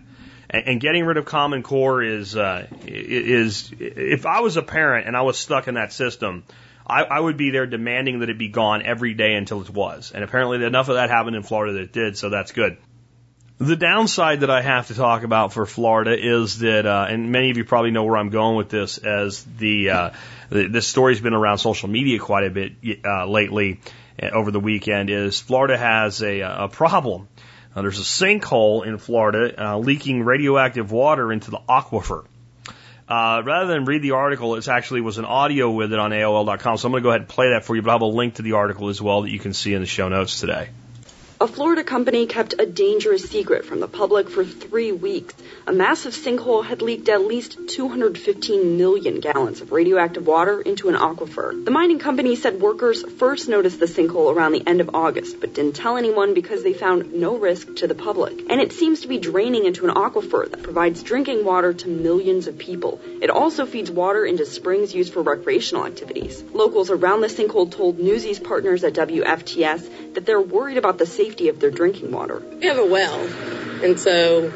And, 0.48 0.80
getting 0.80 1.04
rid 1.04 1.18
of 1.18 1.26
Common 1.26 1.62
Core 1.62 2.02
is 2.02 2.36
uh, 2.36 2.66
is 2.86 3.72
if 3.78 4.24
I 4.24 4.40
was 4.40 4.56
a 4.56 4.62
parent 4.62 5.06
and 5.06 5.16
I 5.16 5.22
was 5.22 5.36
stuck 5.36 5.68
in 5.68 5.74
that 5.74 5.92
system, 5.92 6.44
I, 6.86 7.02
I 7.02 7.20
would 7.20 7.36
be 7.36 7.50
there 7.50 7.66
demanding 7.66 8.20
that 8.20 8.30
it 8.30 8.38
be 8.38 8.48
gone 8.48 8.82
every 8.82 9.12
day 9.12 9.34
until 9.34 9.60
it 9.60 9.70
was. 9.70 10.12
And 10.14 10.24
apparently 10.24 10.64
enough 10.64 10.88
of 10.88 10.94
that 10.94 11.10
happened 11.10 11.36
in 11.36 11.42
Florida 11.42 11.74
that 11.74 11.82
it 11.82 11.92
did, 11.92 12.16
so 12.16 12.30
that's 12.30 12.52
good. 12.52 12.78
The 13.58 13.76
downside 13.76 14.40
that 14.40 14.50
I 14.50 14.62
have 14.62 14.88
to 14.88 14.94
talk 14.94 15.22
about 15.22 15.52
for 15.52 15.64
Florida 15.64 16.16
is 16.18 16.58
that, 16.58 16.86
uh, 16.86 17.06
and 17.08 17.30
many 17.30 17.50
of 17.50 17.56
you 17.56 17.64
probably 17.64 17.92
know 17.92 18.02
where 18.02 18.16
I'm 18.16 18.30
going 18.30 18.56
with 18.56 18.68
this, 18.68 18.98
as 18.98 19.44
the, 19.44 19.90
uh, 19.90 20.10
this 20.50 20.88
story's 20.88 21.20
been 21.20 21.34
around 21.34 21.58
social 21.58 21.88
media 21.88 22.18
quite 22.18 22.46
a 22.46 22.50
bit 22.50 22.72
uh, 23.04 23.26
lately 23.26 23.80
uh, 24.20 24.26
over 24.30 24.50
the 24.50 24.58
weekend. 24.58 25.08
Is 25.08 25.38
Florida 25.38 25.78
has 25.78 26.20
a, 26.20 26.40
a 26.40 26.68
problem? 26.68 27.28
Uh, 27.76 27.82
there's 27.82 28.00
a 28.00 28.02
sinkhole 28.02 28.84
in 28.84 28.98
Florida 28.98 29.54
uh, 29.56 29.78
leaking 29.78 30.24
radioactive 30.24 30.90
water 30.90 31.32
into 31.32 31.52
the 31.52 31.60
aquifer. 31.68 32.24
Uh, 33.08 33.40
rather 33.44 33.72
than 33.72 33.84
read 33.84 34.02
the 34.02 34.12
article, 34.12 34.56
it 34.56 34.66
actually 34.66 35.00
was 35.00 35.18
an 35.18 35.26
audio 35.26 35.70
with 35.70 35.92
it 35.92 35.98
on 36.00 36.10
AOL.com. 36.10 36.76
So 36.76 36.88
I'm 36.88 36.92
going 36.92 37.02
to 37.02 37.06
go 37.06 37.10
ahead 37.10 37.20
and 37.20 37.28
play 37.28 37.50
that 37.50 37.64
for 37.64 37.76
you, 37.76 37.82
but 37.82 37.90
I'll 37.90 37.98
have 37.98 38.02
a 38.02 38.06
link 38.06 38.34
to 38.34 38.42
the 38.42 38.52
article 38.52 38.88
as 38.88 39.00
well 39.00 39.22
that 39.22 39.30
you 39.30 39.38
can 39.38 39.54
see 39.54 39.74
in 39.74 39.80
the 39.80 39.86
show 39.86 40.08
notes 40.08 40.40
today. 40.40 40.70
A 41.40 41.48
Florida 41.48 41.82
company 41.82 42.26
kept 42.26 42.54
a 42.60 42.64
dangerous 42.64 43.24
secret 43.24 43.64
from 43.64 43.80
the 43.80 43.88
public 43.88 44.30
for 44.30 44.44
three 44.44 44.92
weeks. 44.92 45.34
A 45.66 45.72
massive 45.72 46.14
sinkhole 46.14 46.64
had 46.64 46.80
leaked 46.80 47.08
at 47.08 47.22
least 47.26 47.58
215 47.70 48.78
million 48.78 49.18
gallons 49.18 49.60
of 49.60 49.72
radioactive 49.72 50.24
water 50.28 50.60
into 50.60 50.88
an 50.90 50.94
aquifer. 50.94 51.64
The 51.64 51.72
mining 51.72 51.98
company 51.98 52.36
said 52.36 52.60
workers 52.60 53.02
first 53.18 53.48
noticed 53.48 53.80
the 53.80 53.86
sinkhole 53.86 54.32
around 54.32 54.52
the 54.52 54.62
end 54.64 54.80
of 54.80 54.94
August, 54.94 55.40
but 55.40 55.54
didn't 55.54 55.74
tell 55.74 55.96
anyone 55.96 56.34
because 56.34 56.62
they 56.62 56.72
found 56.72 57.12
no 57.12 57.36
risk 57.36 57.74
to 57.76 57.88
the 57.88 57.96
public. 57.96 58.38
And 58.48 58.60
it 58.60 58.72
seems 58.72 59.00
to 59.00 59.08
be 59.08 59.18
draining 59.18 59.64
into 59.64 59.88
an 59.88 59.94
aquifer 59.94 60.48
that 60.48 60.62
provides 60.62 61.02
drinking 61.02 61.44
water 61.44 61.72
to 61.72 61.88
millions 61.88 62.46
of 62.46 62.58
people. 62.58 63.00
It 63.20 63.30
also 63.30 63.66
feeds 63.66 63.90
water 63.90 64.24
into 64.24 64.46
springs 64.46 64.94
used 64.94 65.12
for 65.12 65.22
recreational 65.22 65.84
activities. 65.84 66.44
Locals 66.52 66.90
around 66.90 67.22
the 67.22 67.26
sinkhole 67.26 67.72
told 67.72 67.98
Newsy's 67.98 68.38
partners 68.38 68.84
at 68.84 68.92
WFTS 68.92 70.03
that 70.14 70.26
they're 70.26 70.40
worried 70.40 70.78
about 70.78 70.98
the 70.98 71.06
safety 71.06 71.48
of 71.48 71.60
their 71.60 71.70
drinking 71.70 72.10
water. 72.10 72.42
We 72.60 72.66
have 72.66 72.78
a 72.78 72.86
well, 72.86 73.20
and 73.82 73.98
so 73.98 74.52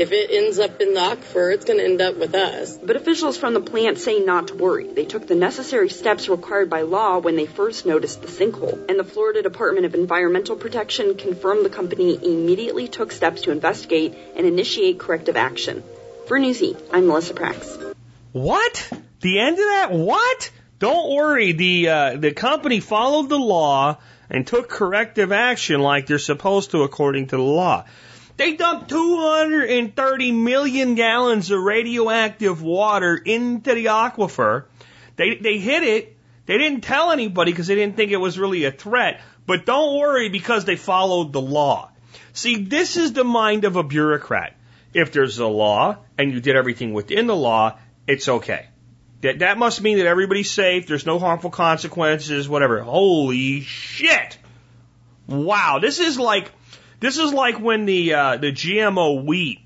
if 0.00 0.12
it 0.12 0.30
ends 0.30 0.58
up 0.58 0.80
in 0.80 0.94
the 0.94 1.00
aquifer, 1.00 1.52
it's 1.52 1.66
going 1.66 1.78
to 1.78 1.84
end 1.84 2.00
up 2.00 2.16
with 2.16 2.34
us. 2.34 2.78
But 2.78 2.96
officials 2.96 3.36
from 3.36 3.52
the 3.52 3.60
plant 3.60 3.98
say 3.98 4.20
not 4.20 4.48
to 4.48 4.54
worry. 4.54 4.86
They 4.90 5.04
took 5.04 5.26
the 5.26 5.34
necessary 5.34 5.90
steps 5.90 6.26
required 6.26 6.70
by 6.70 6.82
law 6.82 7.18
when 7.18 7.36
they 7.36 7.44
first 7.44 7.84
noticed 7.84 8.22
the 8.22 8.28
sinkhole. 8.28 8.88
And 8.88 8.98
the 8.98 9.04
Florida 9.04 9.42
Department 9.42 9.84
of 9.84 9.94
Environmental 9.94 10.56
Protection 10.56 11.16
confirmed 11.16 11.66
the 11.66 11.70
company 11.70 12.14
immediately 12.16 12.88
took 12.88 13.12
steps 13.12 13.42
to 13.42 13.50
investigate 13.50 14.16
and 14.36 14.46
initiate 14.46 14.98
corrective 14.98 15.36
action. 15.36 15.82
For 16.26 16.38
Newsy, 16.38 16.76
I'm 16.90 17.06
Melissa 17.06 17.34
Prax. 17.34 17.94
What? 18.32 18.92
The 19.20 19.38
end 19.38 19.58
of 19.58 19.64
that? 19.66 19.92
What? 19.92 20.50
Don't 20.78 21.14
worry. 21.14 21.52
The 21.52 21.88
uh, 21.88 22.16
the 22.16 22.32
company 22.32 22.80
followed 22.80 23.28
the 23.28 23.38
law 23.38 23.98
and 24.30 24.46
took 24.46 24.68
corrective 24.68 25.32
action 25.32 25.80
like 25.80 26.06
they're 26.06 26.18
supposed 26.18 26.70
to 26.70 26.82
according 26.82 27.26
to 27.28 27.36
the 27.36 27.42
law. 27.42 27.84
They 28.36 28.54
dumped 28.54 28.88
230 28.88 30.32
million 30.32 30.94
gallons 30.94 31.50
of 31.50 31.60
radioactive 31.60 32.62
water 32.62 33.14
into 33.14 33.74
the 33.74 33.86
aquifer. 33.86 34.64
They 35.16 35.34
they 35.34 35.58
hit 35.58 35.82
it. 35.82 36.16
They 36.46 36.56
didn't 36.56 36.80
tell 36.80 37.10
anybody 37.10 37.52
because 37.52 37.66
they 37.66 37.74
didn't 37.74 37.96
think 37.96 38.12
it 38.12 38.16
was 38.16 38.38
really 38.38 38.64
a 38.64 38.72
threat. 38.72 39.20
But 39.46 39.66
don't 39.66 39.98
worry 39.98 40.30
because 40.30 40.64
they 40.64 40.76
followed 40.76 41.34
the 41.34 41.40
law. 41.40 41.90
See, 42.32 42.64
this 42.64 42.96
is 42.96 43.12
the 43.12 43.24
mind 43.24 43.66
of 43.66 43.76
a 43.76 43.82
bureaucrat. 43.82 44.56
If 44.94 45.12
there's 45.12 45.38
a 45.38 45.46
law 45.46 45.98
and 46.16 46.32
you 46.32 46.40
did 46.40 46.56
everything 46.56 46.94
within 46.94 47.26
the 47.26 47.36
law, 47.36 47.78
it's 48.06 48.26
okay. 48.26 48.69
That, 49.22 49.40
that 49.40 49.58
must 49.58 49.82
mean 49.82 49.98
that 49.98 50.06
everybody's 50.06 50.50
safe, 50.50 50.86
there's 50.86 51.06
no 51.06 51.18
harmful 51.18 51.50
consequences, 51.50 52.48
whatever. 52.48 52.80
Holy 52.80 53.60
shit! 53.60 54.38
Wow, 55.26 55.78
this 55.80 56.00
is 56.00 56.18
like, 56.18 56.50
this 57.00 57.18
is 57.18 57.32
like 57.32 57.60
when 57.60 57.84
the, 57.84 58.14
uh, 58.14 58.36
the 58.36 58.52
GMO 58.52 59.24
wheat 59.24 59.60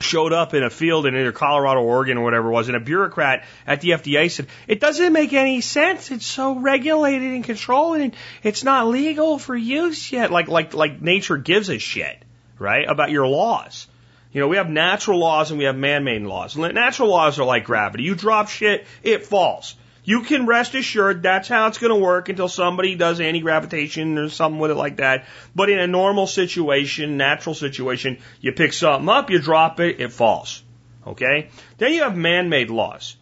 showed 0.00 0.32
up 0.32 0.54
in 0.54 0.62
a 0.62 0.70
field 0.70 1.06
in 1.06 1.14
either 1.14 1.32
Colorado 1.32 1.80
or 1.80 1.96
Oregon 1.96 2.18
or 2.18 2.24
whatever 2.24 2.48
it 2.48 2.52
was, 2.52 2.68
and 2.68 2.76
a 2.76 2.80
bureaucrat 2.80 3.44
at 3.66 3.80
the 3.80 3.90
FDA 3.90 4.30
said, 4.30 4.46
it 4.66 4.80
doesn't 4.80 5.12
make 5.12 5.32
any 5.32 5.60
sense. 5.60 6.10
It's 6.10 6.26
so 6.26 6.58
regulated 6.58 7.32
and 7.32 7.44
controlled 7.44 8.00
and 8.00 8.16
it's 8.42 8.64
not 8.64 8.88
legal 8.88 9.38
for 9.38 9.54
use 9.54 10.10
yet. 10.10 10.30
Like, 10.30 10.48
like, 10.48 10.74
like 10.74 11.00
nature 11.00 11.36
gives 11.36 11.68
a 11.68 11.78
shit, 11.78 12.22
right? 12.58 12.88
About 12.88 13.10
your 13.10 13.26
laws. 13.26 13.86
You 14.32 14.40
know, 14.40 14.48
we 14.48 14.58
have 14.58 14.70
natural 14.70 15.18
laws 15.18 15.50
and 15.50 15.58
we 15.58 15.64
have 15.64 15.76
man-made 15.76 16.22
laws. 16.22 16.56
Natural 16.56 17.08
laws 17.08 17.38
are 17.38 17.44
like 17.44 17.64
gravity. 17.64 18.04
You 18.04 18.14
drop 18.14 18.48
shit, 18.48 18.86
it 19.02 19.26
falls. 19.26 19.74
You 20.04 20.22
can 20.22 20.46
rest 20.46 20.74
assured 20.74 21.22
that's 21.22 21.48
how 21.48 21.66
it's 21.66 21.78
going 21.78 21.92
to 21.92 21.98
work 21.98 22.28
until 22.28 22.48
somebody 22.48 22.94
does 22.94 23.20
anti-gravitation 23.20 24.18
or 24.18 24.28
something 24.28 24.58
with 24.58 24.70
it 24.70 24.76
like 24.76 24.96
that. 24.96 25.26
But 25.54 25.68
in 25.68 25.78
a 25.78 25.86
normal 25.86 26.26
situation, 26.26 27.16
natural 27.16 27.54
situation, 27.54 28.18
you 28.40 28.52
pick 28.52 28.72
something 28.72 29.08
up, 29.08 29.30
you 29.30 29.40
drop 29.40 29.78
it, 29.80 30.00
it 30.00 30.12
falls. 30.12 30.62
Okay? 31.06 31.48
Then 31.78 31.92
you 31.92 32.02
have 32.02 32.16
man-made 32.16 32.70
laws. 32.70 33.16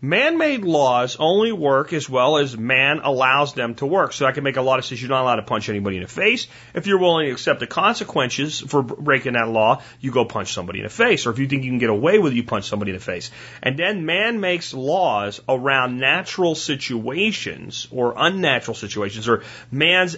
Man-made 0.00 0.62
laws 0.62 1.16
only 1.18 1.50
work 1.50 1.92
as 1.92 2.08
well 2.08 2.38
as 2.38 2.56
man 2.56 3.00
allows 3.02 3.54
them 3.54 3.74
to 3.76 3.86
work. 3.86 4.12
So 4.12 4.26
I 4.26 4.32
can 4.32 4.44
make 4.44 4.56
a 4.56 4.62
lot 4.62 4.78
of 4.78 4.84
sense. 4.84 5.00
You're 5.00 5.10
not 5.10 5.22
allowed 5.22 5.36
to 5.36 5.42
punch 5.42 5.68
anybody 5.68 5.96
in 5.96 6.02
the 6.02 6.08
face. 6.08 6.46
If 6.72 6.86
you're 6.86 6.98
willing 6.98 7.26
to 7.26 7.32
accept 7.32 7.58
the 7.58 7.66
consequences 7.66 8.60
for 8.60 8.82
breaking 8.82 9.32
that 9.32 9.48
law, 9.48 9.82
you 10.00 10.12
go 10.12 10.24
punch 10.24 10.52
somebody 10.52 10.78
in 10.78 10.84
the 10.84 10.90
face. 10.90 11.26
Or 11.26 11.30
if 11.30 11.40
you 11.40 11.48
think 11.48 11.64
you 11.64 11.70
can 11.70 11.78
get 11.78 11.90
away 11.90 12.18
with 12.18 12.32
it, 12.32 12.36
you 12.36 12.44
punch 12.44 12.68
somebody 12.68 12.92
in 12.92 12.96
the 12.96 13.02
face. 13.02 13.30
And 13.60 13.76
then 13.76 14.06
man 14.06 14.40
makes 14.40 14.72
laws 14.72 15.40
around 15.48 15.98
natural 15.98 16.54
situations 16.54 17.88
or 17.90 18.14
unnatural 18.16 18.76
situations 18.76 19.28
or 19.28 19.42
man's, 19.72 20.16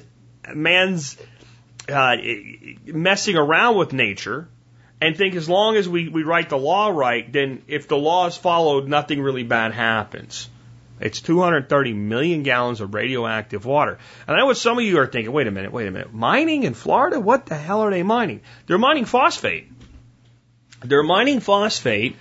man's, 0.54 1.16
uh, 1.88 2.16
messing 2.84 3.36
around 3.36 3.76
with 3.76 3.94
nature 3.94 4.48
and 5.00 5.16
think 5.16 5.34
as 5.34 5.48
long 5.48 5.76
as 5.76 5.88
we, 5.88 6.08
we 6.08 6.22
write 6.22 6.48
the 6.48 6.58
law 6.58 6.88
right, 6.88 7.30
then 7.32 7.62
if 7.66 7.88
the 7.88 7.96
law 7.96 8.26
is 8.26 8.36
followed, 8.36 8.86
nothing 8.86 9.20
really 9.20 9.44
bad 9.44 9.72
happens. 9.72 10.48
It's 11.00 11.22
230 11.22 11.94
million 11.94 12.42
gallons 12.42 12.82
of 12.82 12.92
radioactive 12.92 13.64
water. 13.64 13.98
And 14.26 14.36
I 14.36 14.40
know 14.40 14.46
what 14.46 14.58
some 14.58 14.78
of 14.78 14.84
you 14.84 14.98
are 14.98 15.06
thinking, 15.06 15.32
wait 15.32 15.46
a 15.46 15.50
minute, 15.50 15.72
wait 15.72 15.88
a 15.88 15.90
minute. 15.90 16.12
Mining 16.12 16.64
in 16.64 16.74
Florida? 16.74 17.18
What 17.18 17.46
the 17.46 17.56
hell 17.56 17.80
are 17.80 17.90
they 17.90 18.02
mining? 18.02 18.42
They're 18.66 18.76
mining 18.76 19.06
phosphate. 19.06 19.68
They're 20.84 21.02
mining 21.02 21.40
phosphate 21.40 22.16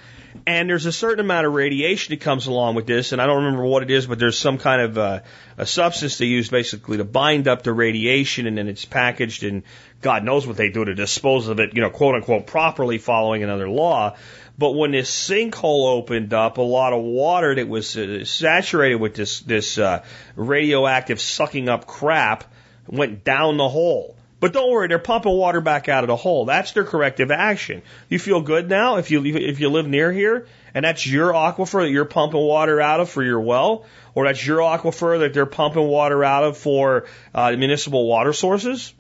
and 0.49 0.67
there's 0.67 0.87
a 0.87 0.91
certain 0.91 1.19
amount 1.19 1.45
of 1.45 1.53
radiation 1.53 2.11
that 2.11 2.21
comes 2.21 2.47
along 2.47 2.73
with 2.73 2.87
this, 2.87 3.11
and 3.11 3.21
I 3.21 3.27
don't 3.27 3.43
remember 3.43 3.65
what 3.65 3.83
it 3.83 3.91
is, 3.91 4.07
but 4.07 4.17
there's 4.17 4.35
some 4.35 4.57
kind 4.57 4.81
of 4.81 4.97
uh, 4.97 5.19
a 5.59 5.65
substance 5.67 6.17
they 6.17 6.25
use 6.25 6.49
basically 6.49 6.97
to 6.97 7.03
bind 7.03 7.47
up 7.47 7.61
the 7.61 7.71
radiation, 7.71 8.47
and 8.47 8.57
then 8.57 8.67
it's 8.67 8.83
packaged, 8.83 9.43
and 9.43 9.61
God 10.01 10.23
knows 10.23 10.47
what 10.47 10.57
they 10.57 10.71
do 10.71 10.83
to 10.83 10.95
dispose 10.95 11.47
of 11.49 11.59
it, 11.59 11.75
you 11.75 11.81
know, 11.81 11.91
quote 11.91 12.15
unquote, 12.15 12.47
properly 12.47 12.97
following 12.97 13.43
another 13.43 13.69
law. 13.69 14.15
But 14.57 14.71
when 14.71 14.89
this 14.89 15.11
sinkhole 15.11 15.95
opened 15.95 16.33
up, 16.33 16.57
a 16.57 16.63
lot 16.63 16.93
of 16.93 17.03
water 17.03 17.53
that 17.53 17.67
was 17.67 17.95
uh, 17.95 18.25
saturated 18.25 18.95
with 18.95 19.13
this 19.13 19.41
this 19.41 19.77
uh, 19.77 20.03
radioactive 20.35 21.21
sucking 21.21 21.69
up 21.69 21.85
crap 21.85 22.43
went 22.87 23.23
down 23.23 23.57
the 23.57 23.69
hole. 23.69 24.15
But 24.39 24.53
don't 24.53 24.71
worry, 24.71 24.87
they're 24.87 24.99
pumping 24.99 25.33
water 25.33 25.59
back 25.59 25.89
out 25.89 26.03
of 26.03 26.07
the 26.07 26.15
hole. 26.15 26.45
That's 26.45 26.71
their 26.71 26.85
corrective 26.85 27.29
action. 27.29 27.81
You 28.07 28.19
feel 28.19 28.41
good 28.41 28.69
now 28.69 28.95
if 28.95 29.11
you 29.11 29.25
if 29.25 29.59
you 29.59 29.69
live 29.69 29.87
near 29.87 30.13
here 30.13 30.47
and 30.73 30.85
that's 30.85 31.05
your 31.05 31.33
aquifer 31.33 31.83
that 31.83 31.89
you're 31.89 32.05
pumping 32.05 32.39
water 32.39 32.79
out 32.79 33.01
of 33.01 33.09
for 33.09 33.21
your 33.23 33.41
well, 33.41 33.85
or 34.15 34.25
that's 34.25 34.45
your 34.45 34.59
aquifer 34.59 35.19
that 35.19 35.33
they're 35.33 35.45
pumping 35.45 35.87
water 35.87 36.23
out 36.23 36.43
of 36.43 36.57
for 36.57 37.05
uh, 37.33 37.51
municipal 37.51 38.07
water 38.07 38.31
sources. 38.31 38.93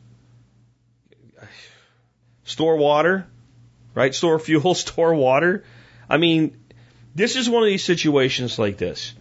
Store 2.43 2.77
water, 2.77 3.27
right? 3.93 4.13
Store 4.13 4.39
fuel, 4.39 4.73
store 4.73 5.13
water. 5.13 5.63
I 6.09 6.17
mean, 6.17 6.57
this 7.15 7.35
is 7.35 7.49
one 7.49 7.63
of 7.63 7.67
these 7.67 7.83
situations 7.83 8.59
like 8.59 8.77
this. 8.77 9.13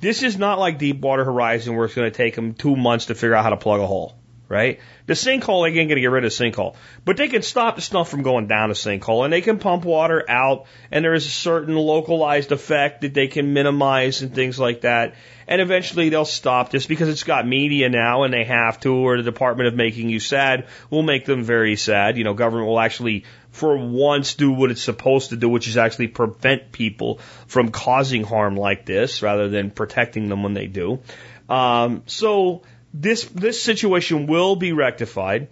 This 0.00 0.22
is 0.22 0.36
not 0.36 0.58
like 0.58 0.78
Deepwater 0.78 1.24
Horizon 1.24 1.76
where 1.76 1.84
it's 1.84 1.94
going 1.94 2.10
to 2.10 2.16
take 2.16 2.34
them 2.34 2.54
two 2.54 2.74
months 2.74 3.06
to 3.06 3.14
figure 3.14 3.34
out 3.34 3.44
how 3.44 3.50
to 3.50 3.56
plug 3.56 3.80
a 3.80 3.86
hole 3.86 4.16
right? 4.48 4.80
The 5.06 5.14
sinkhole, 5.14 5.64
they 5.64 5.78
ain't 5.78 5.88
going 5.88 5.96
to 5.96 6.00
get 6.00 6.10
rid 6.10 6.24
of 6.24 6.32
sinkhole. 6.32 6.76
But 7.04 7.16
they 7.16 7.28
can 7.28 7.42
stop 7.42 7.76
the 7.76 7.82
stuff 7.82 8.08
from 8.08 8.22
going 8.22 8.46
down 8.46 8.68
the 8.68 8.74
sinkhole 8.74 9.24
and 9.24 9.32
they 9.32 9.40
can 9.40 9.58
pump 9.58 9.84
water 9.84 10.24
out 10.28 10.66
and 10.90 11.04
there 11.04 11.14
is 11.14 11.26
a 11.26 11.30
certain 11.30 11.74
localized 11.76 12.52
effect 12.52 13.02
that 13.02 13.14
they 13.14 13.26
can 13.26 13.52
minimize 13.52 14.22
and 14.22 14.34
things 14.34 14.58
like 14.58 14.82
that. 14.82 15.14
And 15.46 15.60
eventually 15.60 16.08
they'll 16.08 16.24
stop 16.24 16.70
this 16.70 16.86
because 16.86 17.08
it's 17.08 17.24
got 17.24 17.46
media 17.46 17.88
now 17.88 18.22
and 18.22 18.32
they 18.32 18.44
have 18.44 18.80
to 18.80 18.94
or 18.94 19.16
the 19.18 19.22
Department 19.22 19.68
of 19.68 19.74
Making 19.74 20.08
You 20.08 20.20
Sad 20.20 20.68
will 20.90 21.02
make 21.02 21.26
them 21.26 21.42
very 21.42 21.76
sad. 21.76 22.16
You 22.16 22.24
know, 22.24 22.34
government 22.34 22.68
will 22.68 22.80
actually 22.80 23.24
for 23.50 23.76
once 23.76 24.34
do 24.34 24.50
what 24.50 24.70
it's 24.70 24.82
supposed 24.82 25.30
to 25.30 25.36
do, 25.36 25.48
which 25.48 25.68
is 25.68 25.76
actually 25.76 26.08
prevent 26.08 26.72
people 26.72 27.20
from 27.46 27.70
causing 27.70 28.24
harm 28.24 28.56
like 28.56 28.84
this 28.84 29.22
rather 29.22 29.48
than 29.48 29.70
protecting 29.70 30.28
them 30.28 30.42
when 30.42 30.54
they 30.54 30.66
do. 30.66 31.00
Um, 31.48 32.02
so, 32.06 32.62
this 32.94 33.24
this 33.24 33.60
situation 33.60 34.26
will 34.26 34.56
be 34.56 34.72
rectified. 34.72 35.48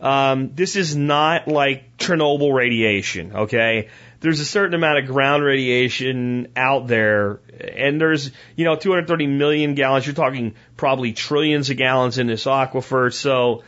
Um, 0.00 0.54
this 0.54 0.76
is 0.76 0.94
not 0.96 1.48
like 1.48 1.96
Chernobyl 1.98 2.54
radiation, 2.54 3.34
okay? 3.34 3.88
There's 4.20 4.40
a 4.40 4.44
certain 4.44 4.74
amount 4.74 4.98
of 4.98 5.06
ground 5.06 5.42
radiation 5.42 6.48
out 6.56 6.86
there, 6.86 7.40
and 7.58 8.00
there's, 8.00 8.30
you 8.56 8.64
know, 8.64 8.76
230 8.76 9.26
million 9.26 9.74
gallons. 9.74 10.06
You're 10.06 10.14
talking 10.14 10.54
probably 10.76 11.12
trillions 11.12 11.70
of 11.70 11.76
gallons 11.76 12.18
in 12.18 12.26
this 12.26 12.44
aquifer, 12.44 13.12
so 13.12 13.62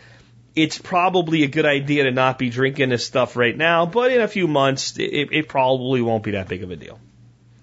it's 0.55 0.79
probably 0.79 1.43
a 1.43 1.49
good 1.49 1.67
idea 1.67 2.05
to 2.05 2.11
not 2.11 2.39
be 2.39 2.49
drinking 2.49 2.89
this 2.89 3.05
stuff 3.07 3.37
right 3.37 3.57
now, 3.57 3.87
but 3.87 4.13
in 4.13 4.21
a 4.21 4.29
few 4.29 4.49
months, 4.49 4.99
it, 4.99 5.29
it 5.33 5.49
probably 5.49 6.01
won't 6.01 6.23
be 6.23 6.33
that 6.33 6.49
big 6.49 6.63
of 6.63 6.71
a 6.71 6.77
deal. 6.77 6.99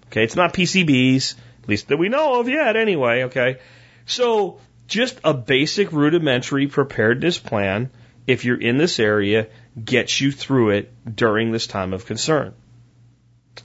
Okay, 0.07 0.23
it's 0.23 0.35
not 0.35 0.53
PCBs, 0.53 1.35
at 1.63 1.69
least 1.69 1.87
that 1.87 1.97
we 1.97 2.09
know 2.09 2.39
of 2.39 2.47
yet, 2.47 2.75
anyway, 2.75 3.23
okay? 3.23 3.57
So, 4.05 4.59
just 4.87 5.19
a 5.23 5.33
basic 5.33 5.91
rudimentary 5.91 6.67
preparedness 6.67 7.37
plan, 7.37 7.89
if 8.27 8.45
you're 8.45 8.59
in 8.59 8.77
this 8.77 8.99
area, 8.99 9.47
gets 9.83 10.19
you 10.21 10.31
through 10.31 10.71
it 10.71 11.15
during 11.15 11.51
this 11.51 11.67
time 11.67 11.93
of 11.93 12.05
concern. 12.05 12.53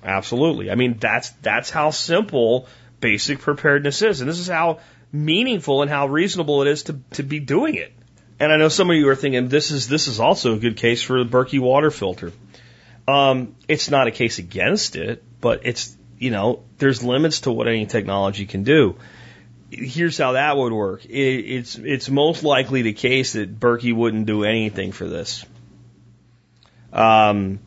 Absolutely. 0.04 0.70
I 0.70 0.74
mean, 0.74 0.98
that's, 0.98 1.30
that's 1.42 1.70
how 1.70 1.90
simple 1.90 2.66
basic 3.00 3.40
preparedness 3.40 4.02
is. 4.02 4.20
And 4.20 4.28
this 4.28 4.38
is 4.38 4.48
how 4.48 4.80
meaningful 5.12 5.82
and 5.82 5.90
how 5.90 6.06
reasonable 6.06 6.62
it 6.62 6.68
is 6.68 6.84
to, 6.84 7.00
to 7.12 7.22
be 7.22 7.40
doing 7.40 7.74
it. 7.74 7.92
And 8.40 8.52
I 8.52 8.56
know 8.56 8.68
some 8.68 8.90
of 8.90 8.96
you 8.96 9.08
are 9.08 9.16
thinking 9.16 9.48
this 9.48 9.70
is 9.70 9.88
this 9.88 10.06
is 10.06 10.20
also 10.20 10.54
a 10.54 10.58
good 10.58 10.76
case 10.76 11.02
for 11.02 11.22
the 11.22 11.28
Berkey 11.28 11.58
water 11.58 11.90
filter. 11.90 12.32
Um, 13.06 13.56
it's 13.66 13.90
not 13.90 14.06
a 14.06 14.10
case 14.10 14.38
against 14.38 14.94
it, 14.96 15.24
but 15.40 15.62
it's 15.64 15.96
you 16.18 16.30
know 16.30 16.62
there's 16.78 17.02
limits 17.02 17.40
to 17.42 17.52
what 17.52 17.66
any 17.66 17.86
technology 17.86 18.46
can 18.46 18.62
do. 18.62 18.96
Here's 19.70 20.16
how 20.16 20.32
that 20.32 20.56
would 20.56 20.72
work. 20.72 21.04
It, 21.04 21.10
it's 21.10 21.76
it's 21.76 22.08
most 22.08 22.42
likely 22.42 22.82
the 22.82 22.94
case 22.94 23.34
that 23.34 23.60
Berkey 23.60 23.94
wouldn't 23.94 24.26
do 24.26 24.44
anything 24.44 24.92
for 24.92 25.06
this. 25.06 25.44
Um, 26.92 27.60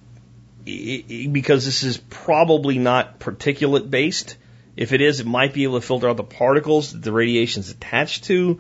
because 0.66 1.66
this 1.66 1.84
is 1.84 1.98
probably 1.98 2.80
not 2.80 3.20
particulate 3.20 3.90
based. 3.90 4.38
If 4.76 4.94
it 4.94 5.02
is, 5.02 5.20
it 5.20 5.28
might 5.28 5.54
be 5.54 5.64
able 5.64 5.80
to 5.80 5.86
filter 5.86 6.10
out 6.10 6.18
the 6.18 6.24
particles 6.24 6.94
that 6.94 7.04
the 7.04 7.12
radiation 7.12 7.60
is 7.60 7.70
attached 7.70 8.24
to. 8.26 8.60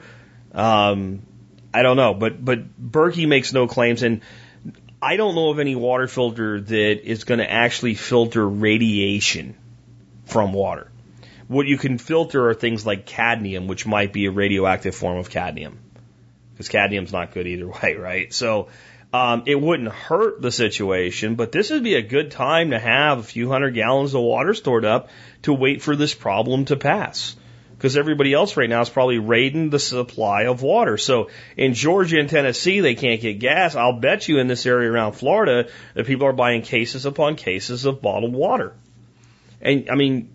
Um, 0.51 1.23
I 1.73 1.83
don't 1.83 1.97
know, 1.97 2.13
but 2.13 2.43
but 2.43 2.79
Berkey 2.79 3.27
makes 3.27 3.53
no 3.53 3.67
claims, 3.67 4.03
and 4.03 4.21
I 5.01 5.15
don't 5.15 5.35
know 5.35 5.49
of 5.49 5.59
any 5.59 5.75
water 5.75 6.07
filter 6.07 6.59
that 6.59 7.09
is 7.09 7.23
going 7.23 7.39
to 7.39 7.49
actually 7.49 7.95
filter 7.95 8.47
radiation 8.47 9.55
from 10.25 10.53
water. 10.53 10.90
What 11.51 11.67
you 11.67 11.77
can 11.77 11.97
filter 11.97 12.47
are 12.47 12.53
things 12.53 12.85
like 12.85 13.05
cadmium, 13.05 13.67
which 13.67 13.85
might 13.85 14.13
be 14.13 14.25
a 14.25 14.31
radioactive 14.31 14.95
form 14.95 15.17
of 15.17 15.29
cadmium, 15.29 15.79
because 16.53 16.69
cadmium's 16.69 17.11
not 17.11 17.33
good 17.33 17.45
either 17.45 17.67
way, 17.83 17.95
right? 17.95 18.33
So 18.33 18.69
um, 19.11 19.43
it 19.47 19.59
wouldn't 19.59 19.89
hurt 19.89 20.41
the 20.41 20.49
situation, 20.49 21.35
but 21.35 21.51
this 21.51 21.69
would 21.69 21.83
be 21.83 21.95
a 21.95 22.01
good 22.01 22.31
time 22.31 22.71
to 22.71 22.79
have 22.79 23.19
a 23.19 23.23
few 23.23 23.49
hundred 23.49 23.71
gallons 23.71 24.13
of 24.13 24.21
water 24.21 24.53
stored 24.53 24.85
up 24.85 25.09
to 25.41 25.51
wait 25.51 25.81
for 25.81 25.97
this 25.97 26.13
problem 26.13 26.63
to 26.65 26.77
pass. 26.77 27.35
Because 27.75 27.97
everybody 27.97 28.31
else 28.31 28.55
right 28.55 28.69
now 28.69 28.79
is 28.79 28.89
probably 28.89 29.19
raiding 29.19 29.71
the 29.71 29.79
supply 29.79 30.43
of 30.43 30.61
water. 30.61 30.97
So 30.97 31.31
in 31.57 31.73
Georgia 31.73 32.17
and 32.17 32.29
Tennessee, 32.29 32.79
they 32.79 32.95
can't 32.95 33.19
get 33.19 33.39
gas. 33.39 33.75
I'll 33.75 33.99
bet 33.99 34.29
you 34.29 34.39
in 34.39 34.47
this 34.47 34.65
area 34.65 34.89
around 34.89 35.13
Florida 35.13 35.67
that 35.95 36.05
people 36.05 36.27
are 36.27 36.33
buying 36.33 36.61
cases 36.61 37.05
upon 37.05 37.35
cases 37.35 37.83
of 37.83 38.01
bottled 38.01 38.31
water. 38.31 38.73
And 39.59 39.89
I 39.89 39.95
mean, 39.95 40.29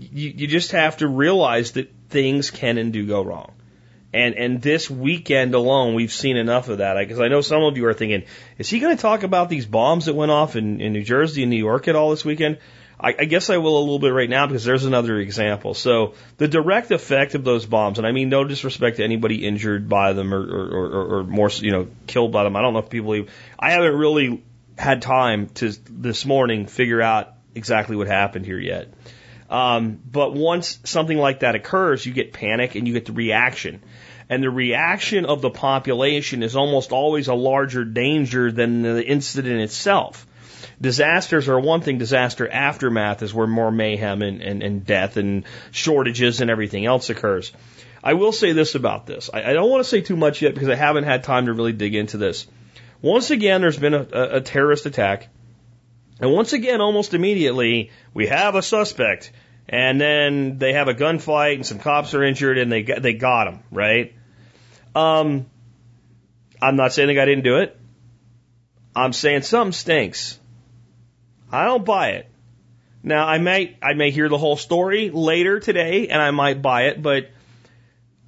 you, 0.00 0.30
you 0.30 0.46
just 0.46 0.72
have 0.72 0.98
to 0.98 1.08
realize 1.08 1.72
that 1.72 1.92
things 2.08 2.50
can 2.50 2.78
and 2.78 2.92
do 2.92 3.06
go 3.06 3.22
wrong. 3.22 3.52
And 4.12 4.34
and 4.34 4.60
this 4.60 4.90
weekend 4.90 5.54
alone, 5.54 5.94
we've 5.94 6.12
seen 6.12 6.36
enough 6.36 6.68
of 6.68 6.78
that. 6.78 6.96
Because 6.98 7.20
I 7.20 7.28
know 7.28 7.42
some 7.42 7.62
of 7.62 7.76
you 7.76 7.86
are 7.86 7.94
thinking, 7.94 8.24
is 8.58 8.68
he 8.68 8.80
going 8.80 8.96
to 8.96 9.00
talk 9.00 9.22
about 9.22 9.48
these 9.48 9.66
bombs 9.66 10.06
that 10.06 10.14
went 10.14 10.32
off 10.32 10.56
in, 10.56 10.80
in 10.80 10.92
New 10.92 11.04
Jersey 11.04 11.42
and 11.42 11.50
New 11.50 11.56
York 11.56 11.86
at 11.86 11.94
all 11.94 12.10
this 12.10 12.24
weekend? 12.24 12.58
I, 12.98 13.14
I 13.18 13.24
guess 13.24 13.50
I 13.50 13.58
will 13.58 13.78
a 13.78 13.80
little 13.80 14.00
bit 14.00 14.12
right 14.12 14.28
now 14.28 14.46
because 14.46 14.64
there's 14.64 14.84
another 14.84 15.18
example. 15.18 15.74
So 15.74 16.14
the 16.38 16.48
direct 16.48 16.90
effect 16.90 17.34
of 17.34 17.44
those 17.44 17.64
bombs, 17.66 17.98
and 17.98 18.06
I 18.06 18.12
mean 18.12 18.28
no 18.28 18.44
disrespect 18.44 18.96
to 18.96 19.04
anybody 19.04 19.46
injured 19.46 19.88
by 19.88 20.12
them 20.12 20.34
or 20.34 20.42
or, 20.42 20.88
or, 20.88 21.18
or 21.18 21.24
more, 21.24 21.48
you 21.50 21.70
know, 21.70 21.86
killed 22.08 22.32
by 22.32 22.42
them. 22.42 22.56
I 22.56 22.62
don't 22.62 22.72
know 22.72 22.80
if 22.80 22.90
people. 22.90 23.14
Even, 23.14 23.30
I 23.58 23.70
haven't 23.70 23.94
really 23.94 24.42
had 24.76 25.02
time 25.02 25.48
to 25.50 25.70
this 25.88 26.26
morning 26.26 26.66
figure 26.66 27.00
out 27.00 27.34
exactly 27.54 27.96
what 27.96 28.08
happened 28.08 28.44
here 28.44 28.58
yet. 28.58 28.88
Um, 29.50 29.98
but 30.10 30.32
once 30.32 30.78
something 30.84 31.18
like 31.18 31.40
that 31.40 31.56
occurs, 31.56 32.06
you 32.06 32.12
get 32.12 32.32
panic 32.32 32.76
and 32.76 32.86
you 32.86 32.94
get 32.94 33.06
the 33.06 33.12
reaction. 33.12 33.82
And 34.28 34.44
the 34.44 34.50
reaction 34.50 35.26
of 35.26 35.42
the 35.42 35.50
population 35.50 36.44
is 36.44 36.54
almost 36.54 36.92
always 36.92 37.26
a 37.26 37.34
larger 37.34 37.84
danger 37.84 38.52
than 38.52 38.82
the 38.82 39.04
incident 39.04 39.60
itself. 39.60 40.24
Disasters 40.80 41.48
are 41.48 41.58
one 41.58 41.80
thing, 41.80 41.98
disaster 41.98 42.48
aftermath 42.48 43.22
is 43.22 43.34
where 43.34 43.48
more 43.48 43.72
mayhem 43.72 44.22
and, 44.22 44.40
and, 44.40 44.62
and 44.62 44.86
death 44.86 45.16
and 45.16 45.44
shortages 45.72 46.40
and 46.40 46.50
everything 46.50 46.86
else 46.86 47.10
occurs. 47.10 47.52
I 48.04 48.14
will 48.14 48.32
say 48.32 48.52
this 48.52 48.76
about 48.76 49.04
this. 49.04 49.30
I, 49.34 49.50
I 49.50 49.52
don't 49.52 49.68
want 49.68 49.82
to 49.82 49.90
say 49.90 50.00
too 50.00 50.16
much 50.16 50.40
yet 50.42 50.54
because 50.54 50.68
I 50.68 50.76
haven't 50.76 51.04
had 51.04 51.24
time 51.24 51.46
to 51.46 51.52
really 51.52 51.72
dig 51.72 51.94
into 51.96 52.16
this. 52.16 52.46
Once 53.02 53.30
again, 53.30 53.60
there's 53.60 53.78
been 53.78 53.94
a, 53.94 54.06
a, 54.12 54.36
a 54.36 54.40
terrorist 54.40 54.86
attack. 54.86 55.28
And 56.20 56.30
once 56.32 56.52
again, 56.52 56.80
almost 56.80 57.14
immediately, 57.14 57.90
we 58.12 58.26
have 58.26 58.54
a 58.54 58.62
suspect. 58.62 59.32
And 59.68 60.00
then 60.00 60.58
they 60.58 60.74
have 60.74 60.88
a 60.88 60.94
gunfight 60.94 61.54
and 61.54 61.66
some 61.66 61.78
cops 61.78 62.12
are 62.14 62.22
injured 62.22 62.58
and 62.58 62.70
they, 62.70 62.82
they 62.82 63.14
got 63.14 63.46
him, 63.46 63.60
right? 63.70 64.14
Um, 64.94 65.46
I'm 66.60 66.76
not 66.76 66.92
saying 66.92 67.08
the 67.08 67.14
guy 67.14 67.24
didn't 67.24 67.44
do 67.44 67.58
it. 67.58 67.78
I'm 68.94 69.12
saying 69.12 69.42
something 69.42 69.72
stinks. 69.72 70.38
I 71.50 71.64
don't 71.64 71.84
buy 71.84 72.10
it. 72.10 72.26
Now 73.02 73.26
I 73.26 73.38
may 73.38 73.76
I 73.82 73.94
may 73.94 74.10
hear 74.10 74.28
the 74.28 74.36
whole 74.36 74.56
story 74.56 75.10
later 75.10 75.58
today 75.58 76.08
and 76.08 76.20
I 76.20 76.32
might 76.32 76.60
buy 76.60 76.88
it, 76.88 77.00
but 77.00 77.30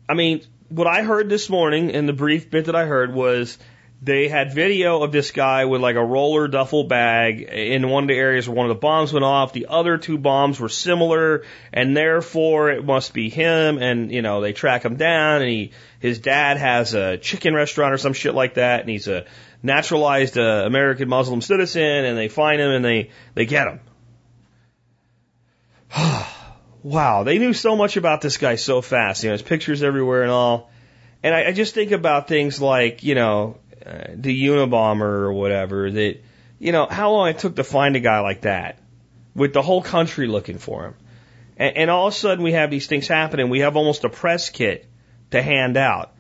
I 0.09 0.14
mean 0.14 0.43
what 0.68 0.86
I 0.86 1.03
heard 1.03 1.28
this 1.28 1.51
morning 1.51 1.90
in 1.90 2.07
the 2.07 2.14
brief 2.14 2.51
bit 2.51 2.66
that 2.66 2.76
I 2.76 2.86
heard 2.86 3.12
was 3.12 3.59
they 4.05 4.26
had 4.26 4.53
video 4.53 5.05
of 5.05 5.12
this 5.12 5.30
guy 5.30 5.64
with 5.64 5.80
like 5.80 5.94
a 5.94 6.05
roller 6.05 6.48
duffel 6.48 6.82
bag 6.82 7.40
in 7.40 7.88
one 7.88 8.03
of 8.03 8.09
the 8.09 8.16
areas 8.16 8.48
where 8.48 8.57
one 8.57 8.68
of 8.68 8.74
the 8.74 8.80
bombs 8.80 9.12
went 9.12 9.24
off. 9.24 9.53
The 9.53 9.66
other 9.68 9.96
two 9.96 10.18
bombs 10.18 10.59
were 10.59 10.68
similar, 10.68 11.44
and 11.72 11.96
therefore 11.96 12.70
it 12.70 12.84
must 12.84 13.14
be 13.14 13.30
him. 13.30 13.78
And 13.78 14.11
you 14.11 14.20
know 14.20 14.40
they 14.40 14.53
track 14.53 14.84
him 14.84 14.96
down, 14.96 15.42
and 15.42 15.48
he 15.48 15.70
his 16.00 16.18
dad 16.18 16.57
has 16.57 16.94
a 16.94 17.16
chicken 17.16 17.55
restaurant 17.55 17.94
or 17.94 17.98
some 17.98 18.12
shit 18.12 18.34
like 18.34 18.55
that, 18.55 18.80
and 18.80 18.90
he's 18.90 19.07
a 19.07 19.24
naturalized 19.62 20.36
uh, 20.36 20.64
American 20.66 21.09
Muslim 21.09 21.40
citizen, 21.40 22.05
and 22.05 22.18
they 22.18 22.26
find 22.26 22.61
him 22.61 22.72
and 22.72 22.84
they 22.84 23.11
they 23.34 23.46
get 23.46 23.68
him. 23.68 23.80
wow, 26.82 27.22
they 27.22 27.38
knew 27.38 27.53
so 27.53 27.76
much 27.76 27.96
about 27.96 28.20
this 28.20 28.36
guy 28.36 28.57
so 28.57 28.82
fast. 28.82 29.22
You 29.22 29.28
know, 29.28 29.34
his 29.34 29.42
pictures 29.42 29.84
everywhere 29.84 30.22
and 30.22 30.30
all. 30.32 30.72
And 31.22 31.32
I, 31.32 31.50
I 31.50 31.53
just 31.53 31.72
think 31.72 31.92
about 31.92 32.26
things 32.26 32.61
like, 32.61 33.05
you 33.05 33.14
know, 33.14 33.59
uh, 33.85 34.05
the 34.14 34.47
Unabomber 34.47 35.03
or 35.03 35.33
whatever 35.33 35.91
that, 35.91 36.22
you 36.59 36.72
know, 36.72 36.87
how 36.91 37.12
long 37.12 37.28
it 37.28 37.39
took 37.39 37.57
to 37.57 37.64
find 37.64 37.97
a 37.97 38.01
guy 38.01 38.20
like 38.20 38.43
that 38.43 38.78
with 39.35 39.53
the 39.53 39.62
whole 39.62 39.83
country 39.83 40.26
looking 40.26 40.59
for 40.59 40.85
him. 40.87 40.95
And, 41.57 41.76
and 41.76 41.91
all 41.91 42.09
of 42.09 42.14
a 42.14 42.16
sudden 42.16 42.45
we 42.45 42.53
have 42.53 42.70
these 42.70 42.87
things 42.87 43.09
happening. 43.09 43.49
We 43.49 43.61
have 43.61 43.76
almost 43.76 44.05
a 44.05 44.09
press 44.09 44.51
kit 44.51 44.87
to 45.30 45.43
hand 45.43 45.76
out. 45.76 46.12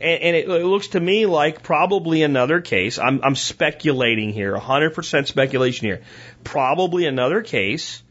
And, 0.00 0.22
and 0.22 0.36
it, 0.36 0.48
it 0.48 0.64
looks 0.64 0.88
to 0.88 1.00
me 1.00 1.26
like 1.26 1.62
probably 1.62 2.22
another 2.22 2.60
case. 2.60 2.98
I'm, 2.98 3.20
I'm 3.22 3.36
speculating 3.36 4.32
here, 4.32 4.56
100% 4.56 5.26
speculation 5.26 5.86
here. 5.86 6.02
Probably 6.44 7.06
another 7.06 7.42
case 7.42 8.02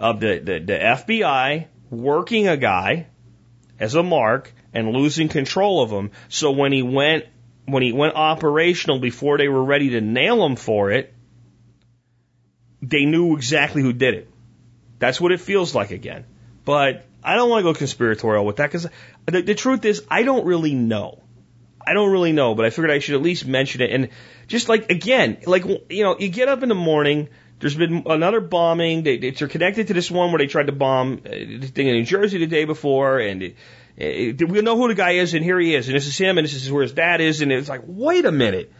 of 0.00 0.20
the, 0.20 0.38
the, 0.38 0.58
the 0.60 0.78
FBI 0.78 1.66
working 1.90 2.48
a 2.48 2.56
guy 2.56 3.06
as 3.78 3.94
a 3.94 4.02
mark 4.02 4.52
and 4.72 4.92
losing 4.92 5.28
control 5.28 5.82
of 5.82 5.90
him. 5.90 6.10
So 6.28 6.50
when 6.50 6.72
he 6.72 6.82
went 6.82 7.24
when 7.68 7.82
he 7.82 7.92
went 7.92 8.14
operational 8.14 8.98
before 8.98 9.38
they 9.38 9.48
were 9.48 9.62
ready 9.62 9.90
to 9.90 10.00
nail 10.00 10.44
him 10.44 10.56
for 10.56 10.90
it, 10.90 11.14
they 12.82 13.04
knew 13.04 13.36
exactly 13.36 13.82
who 13.82 13.92
did 13.92 14.14
it. 14.14 14.30
That's 14.98 15.20
what 15.20 15.32
it 15.32 15.40
feels 15.40 15.74
like 15.74 15.90
again. 15.90 16.24
But 16.64 17.06
I 17.22 17.34
don't 17.34 17.50
want 17.50 17.64
to 17.64 17.72
go 17.72 17.78
conspiratorial 17.78 18.44
with 18.44 18.56
that 18.56 18.66
because 18.66 18.88
the, 19.26 19.42
the 19.42 19.54
truth 19.54 19.84
is 19.84 20.02
I 20.10 20.22
don't 20.22 20.46
really 20.46 20.74
know. 20.74 21.22
I 21.86 21.94
don't 21.94 22.10
really 22.10 22.32
know, 22.32 22.54
but 22.54 22.66
I 22.66 22.70
figured 22.70 22.90
I 22.90 22.98
should 22.98 23.14
at 23.14 23.22
least 23.22 23.46
mention 23.46 23.80
it. 23.80 23.90
And 23.90 24.10
just 24.46 24.68
like 24.68 24.90
again, 24.90 25.38
like 25.46 25.64
you 25.64 26.04
know, 26.04 26.18
you 26.18 26.28
get 26.28 26.48
up 26.48 26.62
in 26.62 26.68
the 26.68 26.74
morning. 26.74 27.28
There's 27.60 27.74
been 27.74 28.04
another 28.06 28.40
bombing. 28.40 29.02
They, 29.02 29.30
they're 29.30 29.48
connected 29.48 29.88
to 29.88 29.94
this 29.94 30.10
one 30.10 30.30
where 30.30 30.38
they 30.38 30.46
tried 30.46 30.66
to 30.66 30.72
bomb 30.72 31.22
uh, 31.26 31.30
thing 31.30 31.88
in 31.88 31.94
New 31.94 32.04
Jersey 32.04 32.38
the 32.38 32.46
day 32.46 32.64
before, 32.66 33.18
and 33.18 33.42
it, 33.42 33.56
Eh, 33.98 34.32
we 34.32 34.60
know 34.62 34.76
who 34.76 34.88
the 34.88 34.94
guy 34.94 35.12
is, 35.12 35.34
and 35.34 35.44
here 35.44 35.58
he 35.58 35.74
is, 35.74 35.88
and 35.88 35.96
this 35.96 36.06
is 36.06 36.16
him, 36.16 36.38
and 36.38 36.44
this 36.44 36.54
is 36.54 36.70
where 36.70 36.82
his 36.82 36.92
dad 36.92 37.20
is, 37.20 37.40
and 37.40 37.50
it's 37.50 37.68
like, 37.68 37.82
wait 37.86 38.24
a 38.24 38.32
minute. 38.32 38.72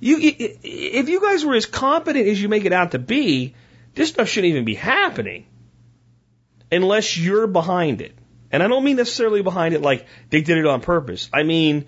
You, 0.00 0.18
if 0.20 1.08
you 1.08 1.20
guys 1.20 1.44
were 1.44 1.54
as 1.54 1.66
competent 1.66 2.26
as 2.26 2.40
you 2.40 2.48
make 2.48 2.64
it 2.64 2.72
out 2.72 2.90
to 2.90 2.98
be, 2.98 3.54
this 3.94 4.10
stuff 4.10 4.28
shouldn't 4.28 4.50
even 4.50 4.64
be 4.64 4.74
happening 4.74 5.46
unless 6.70 7.16
you're 7.16 7.46
behind 7.46 8.02
it. 8.02 8.14
And 8.52 8.62
I 8.62 8.68
don't 8.68 8.84
mean 8.84 8.96
necessarily 8.96 9.42
behind 9.42 9.74
it 9.74 9.82
like 9.82 10.06
they 10.30 10.42
did 10.42 10.58
it 10.58 10.66
on 10.66 10.80
purpose. 10.80 11.30
I 11.32 11.44
mean, 11.44 11.86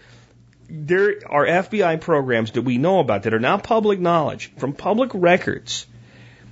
there 0.70 1.20
are 1.26 1.46
FBI 1.46 2.00
programs 2.00 2.52
that 2.52 2.62
we 2.62 2.78
know 2.78 3.00
about 3.00 3.24
that 3.24 3.34
are 3.34 3.40
now 3.40 3.58
public 3.58 4.00
knowledge 4.00 4.52
from 4.56 4.72
public 4.72 5.10
records 5.14 5.86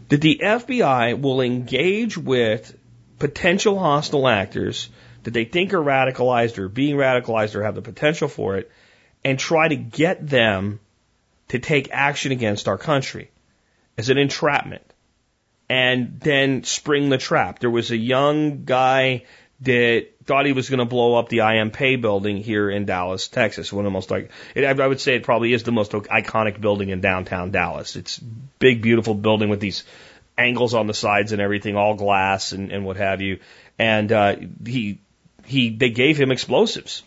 that 0.09 0.21
the 0.21 0.41
FBI 0.43 1.21
will 1.21 1.41
engage 1.41 2.19
with 2.19 2.77
potential 3.19 3.79
hostile 3.79 4.29
actors 4.29 4.89
that 5.27 5.35
they 5.35 5.45
think 5.45 5.75
are 5.75 5.83
radicalized 5.83 6.57
or 6.57 6.69
being 6.69 6.95
radicalized 6.95 7.57
or 7.57 7.65
have 7.65 7.75
the 7.75 7.83
potential 7.83 8.29
for 8.29 8.59
it 8.59 8.71
and 9.25 9.41
try 9.41 9.67
to 9.67 9.75
get 9.75 10.25
them 10.25 10.79
to 11.49 11.59
take 11.59 11.89
action 11.91 12.31
against 12.31 12.69
our 12.69 12.79
country 12.79 13.29
as 13.99 14.09
an 14.09 14.19
entrapment 14.19 14.85
and 15.69 16.21
then 16.21 16.63
spring 16.63 17.09
the 17.09 17.19
trap. 17.19 17.59
There 17.59 17.71
was 17.71 17.91
a 17.91 17.97
young 17.97 18.65
guy 18.65 19.25
that 19.63 20.07
thought 20.27 20.47
he 20.47 20.53
was 20.53 20.71
going 20.71 20.79
to 20.79 20.85
blow 20.85 21.17
up 21.17 21.29
the 21.29 21.41
IMP 21.41 22.01
building 22.01 22.37
here 22.37 22.71
in 22.71 22.85
Dallas, 22.85 23.27
Texas. 23.27 23.73
One 23.73 23.85
of 23.85 23.91
the 23.91 23.95
most 23.95 24.13
like, 24.13 24.31
I 24.55 24.87
would 24.87 25.01
say 25.01 25.17
it 25.17 25.25
probably 25.25 25.53
is 25.53 25.65
the 25.65 25.73
most 25.73 25.91
iconic 25.91 26.61
building 26.61 26.91
in 26.91 27.01
downtown 27.01 27.51
Dallas. 27.51 27.97
It's 27.97 28.17
big, 28.61 28.81
beautiful 28.81 29.15
building 29.15 29.49
with 29.49 29.59
these 29.59 29.83
angles 30.39 30.73
on 30.73 30.87
the 30.87 30.95
sides 30.95 31.33
and 31.33 31.43
everything, 31.43 31.77
all 31.77 31.97
glass 31.97 32.53
and, 32.53 32.71
and 32.71 32.85
what 32.85 32.97
have 32.97 33.21
you. 33.21 33.41
And 33.77 34.13
uh, 34.13 34.37
he 34.65 35.01
he 35.47 35.71
they 35.71 35.91
gave 35.91 36.19
him 36.19 36.31
explosives. 36.31 37.03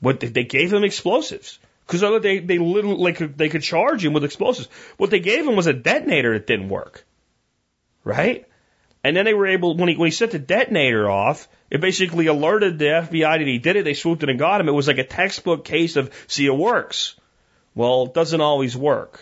What 0.00 0.20
they 0.20 0.44
gave 0.44 0.72
him 0.72 0.84
explosives. 0.84 1.58
Because 1.86 2.22
they, 2.22 2.38
they 2.38 2.58
literally, 2.58 2.96
like, 2.96 3.36
they 3.36 3.48
could 3.48 3.62
charge 3.62 4.04
him 4.04 4.14
with 4.14 4.24
explosives. 4.24 4.68
What 4.96 5.10
they 5.10 5.20
gave 5.20 5.46
him 5.46 5.54
was 5.54 5.66
a 5.66 5.72
detonator 5.74 6.32
that 6.32 6.46
didn't 6.46 6.70
work. 6.70 7.04
Right? 8.04 8.46
And 9.02 9.14
then 9.14 9.26
they 9.26 9.34
were 9.34 9.46
able, 9.46 9.76
when 9.76 9.90
he, 9.90 9.96
when 9.96 10.06
he 10.06 10.10
set 10.10 10.30
the 10.30 10.38
detonator 10.38 11.10
off, 11.10 11.46
it 11.70 11.82
basically 11.82 12.26
alerted 12.26 12.78
the 12.78 12.86
FBI 12.86 13.38
that 13.38 13.46
he 13.46 13.58
did 13.58 13.76
it. 13.76 13.84
They 13.84 13.92
swooped 13.92 14.22
in 14.22 14.30
and 14.30 14.38
got 14.38 14.60
him. 14.60 14.68
It 14.68 14.72
was 14.72 14.88
like 14.88 14.98
a 14.98 15.04
textbook 15.04 15.64
case 15.64 15.96
of, 15.96 16.10
see, 16.26 16.46
it 16.46 16.56
works. 16.56 17.16
Well, 17.74 18.04
it 18.04 18.14
doesn't 18.14 18.40
always 18.40 18.74
work. 18.74 19.20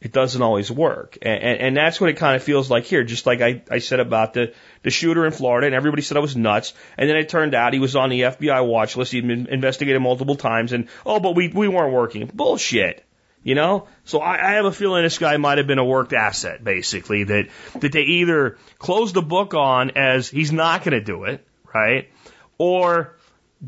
It 0.00 0.12
doesn't 0.12 0.40
always 0.40 0.70
work. 0.70 1.18
And, 1.22 1.42
and, 1.42 1.60
and 1.60 1.76
that's 1.76 2.00
what 2.00 2.08
it 2.08 2.16
kind 2.16 2.36
of 2.36 2.42
feels 2.42 2.70
like 2.70 2.84
here. 2.84 3.02
Just 3.02 3.26
like 3.26 3.40
I, 3.40 3.62
I 3.68 3.78
said 3.78 3.98
about 3.98 4.32
the, 4.32 4.54
the 4.84 4.90
shooter 4.90 5.26
in 5.26 5.32
Florida 5.32 5.66
and 5.66 5.74
everybody 5.74 6.02
said 6.02 6.16
I 6.16 6.20
was 6.20 6.36
nuts. 6.36 6.72
And 6.96 7.10
then 7.10 7.16
it 7.16 7.28
turned 7.28 7.54
out 7.54 7.72
he 7.72 7.80
was 7.80 7.96
on 7.96 8.10
the 8.10 8.20
FBI 8.20 8.64
watch 8.64 8.96
list. 8.96 9.10
He'd 9.10 9.26
been 9.26 9.48
investigated 9.48 10.00
multiple 10.00 10.36
times 10.36 10.72
and, 10.72 10.88
oh, 11.04 11.18
but 11.18 11.34
we, 11.34 11.48
we 11.48 11.66
weren't 11.66 11.92
working. 11.92 12.30
Bullshit. 12.32 13.04
You 13.42 13.56
know? 13.56 13.88
So 14.04 14.20
I, 14.20 14.34
I 14.34 14.52
have 14.52 14.66
a 14.66 14.72
feeling 14.72 15.02
this 15.02 15.18
guy 15.18 15.36
might 15.36 15.58
have 15.58 15.66
been 15.66 15.78
a 15.78 15.84
worked 15.84 16.12
asset, 16.12 16.62
basically, 16.62 17.24
that, 17.24 17.48
that 17.80 17.90
they 17.90 18.02
either 18.02 18.56
closed 18.78 19.14
the 19.14 19.22
book 19.22 19.54
on 19.54 19.92
as 19.96 20.28
he's 20.28 20.52
not 20.52 20.84
going 20.84 20.98
to 20.98 21.04
do 21.04 21.24
it, 21.24 21.44
right? 21.74 22.08
Or 22.56 23.16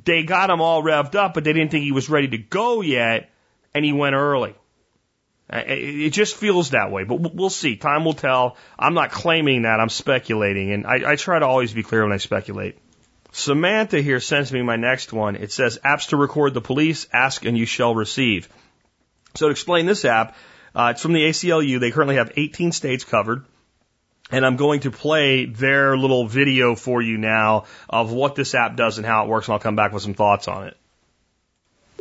they 0.05 0.23
got 0.23 0.51
him 0.51 0.61
all 0.61 0.83
revved 0.83 1.17
up, 1.17 1.35
but 1.35 1.43
they 1.43 1.53
didn't 1.53 1.73
think 1.73 1.83
he 1.83 1.93
was 1.93 2.09
ready 2.09 2.29
to 2.29 2.39
go 2.39 2.83
yet, 2.83 3.31
and 3.75 3.85
he 3.85 3.93
went 3.93 4.15
early. 4.15 4.55
It 5.53 6.11
just 6.11 6.37
feels 6.37 6.71
that 6.71 6.93
way, 6.93 7.03
but 7.05 7.35
we'll 7.35 7.51
see. 7.51 7.75
Time 7.77 8.05
will 8.05 8.15
tell. 8.15 8.57
I'm 8.79 8.95
not 8.95 9.11
claiming 9.11 9.63
that. 9.63 9.81
I'm 9.81 9.89
speculating, 9.89 10.71
and 10.71 10.87
I, 10.87 11.13
I 11.13 11.17
try 11.17 11.39
to 11.39 11.47
always 11.47 11.73
be 11.73 11.83
clear 11.83 12.05
when 12.05 12.13
I 12.13 12.19
speculate. 12.19 12.79
Samantha 13.33 14.01
here 14.01 14.21
sends 14.21 14.53
me 14.53 14.63
my 14.63 14.77
next 14.77 15.13
one. 15.13 15.37
It 15.37 15.53
says 15.53 15.79
apps 15.85 16.09
to 16.09 16.17
record 16.17 16.55
the 16.55 16.61
police. 16.61 17.07
Ask 17.13 17.45
and 17.45 17.57
you 17.57 17.67
shall 17.67 17.95
receive. 17.95 18.49
So 19.35 19.47
to 19.47 19.51
explain 19.53 19.87
this 19.87 20.05
app, 20.05 20.37
uh, 20.75 20.93
it's 20.93 21.03
from 21.03 21.13
the 21.13 21.25
ACLU. 21.25 21.81
They 21.81 21.91
currently 21.91 22.17
have 22.17 22.33
18 22.37 22.73
states 22.73 23.05
covered. 23.05 23.45
And 24.33 24.47
I'm 24.47 24.57
going 24.57 24.81
to 24.81 24.93
play 24.93 25.47
their 25.47 25.97
little 25.97 26.29
video 26.29 26.77
for 26.77 27.03
you 27.03 27.19
now 27.19 27.65
of 27.89 28.13
what 28.13 28.37
this 28.37 28.55
app 28.55 28.77
does 28.77 28.99
and 28.99 29.07
how 29.07 29.25
it 29.25 29.29
works, 29.29 29.49
and 29.49 29.55
I'll 29.55 29.61
come 29.61 29.75
back 29.75 29.93
with 29.93 30.05
some 30.05 30.15
thoughts 30.15 30.47
on 30.47 30.69
it. 30.69 30.77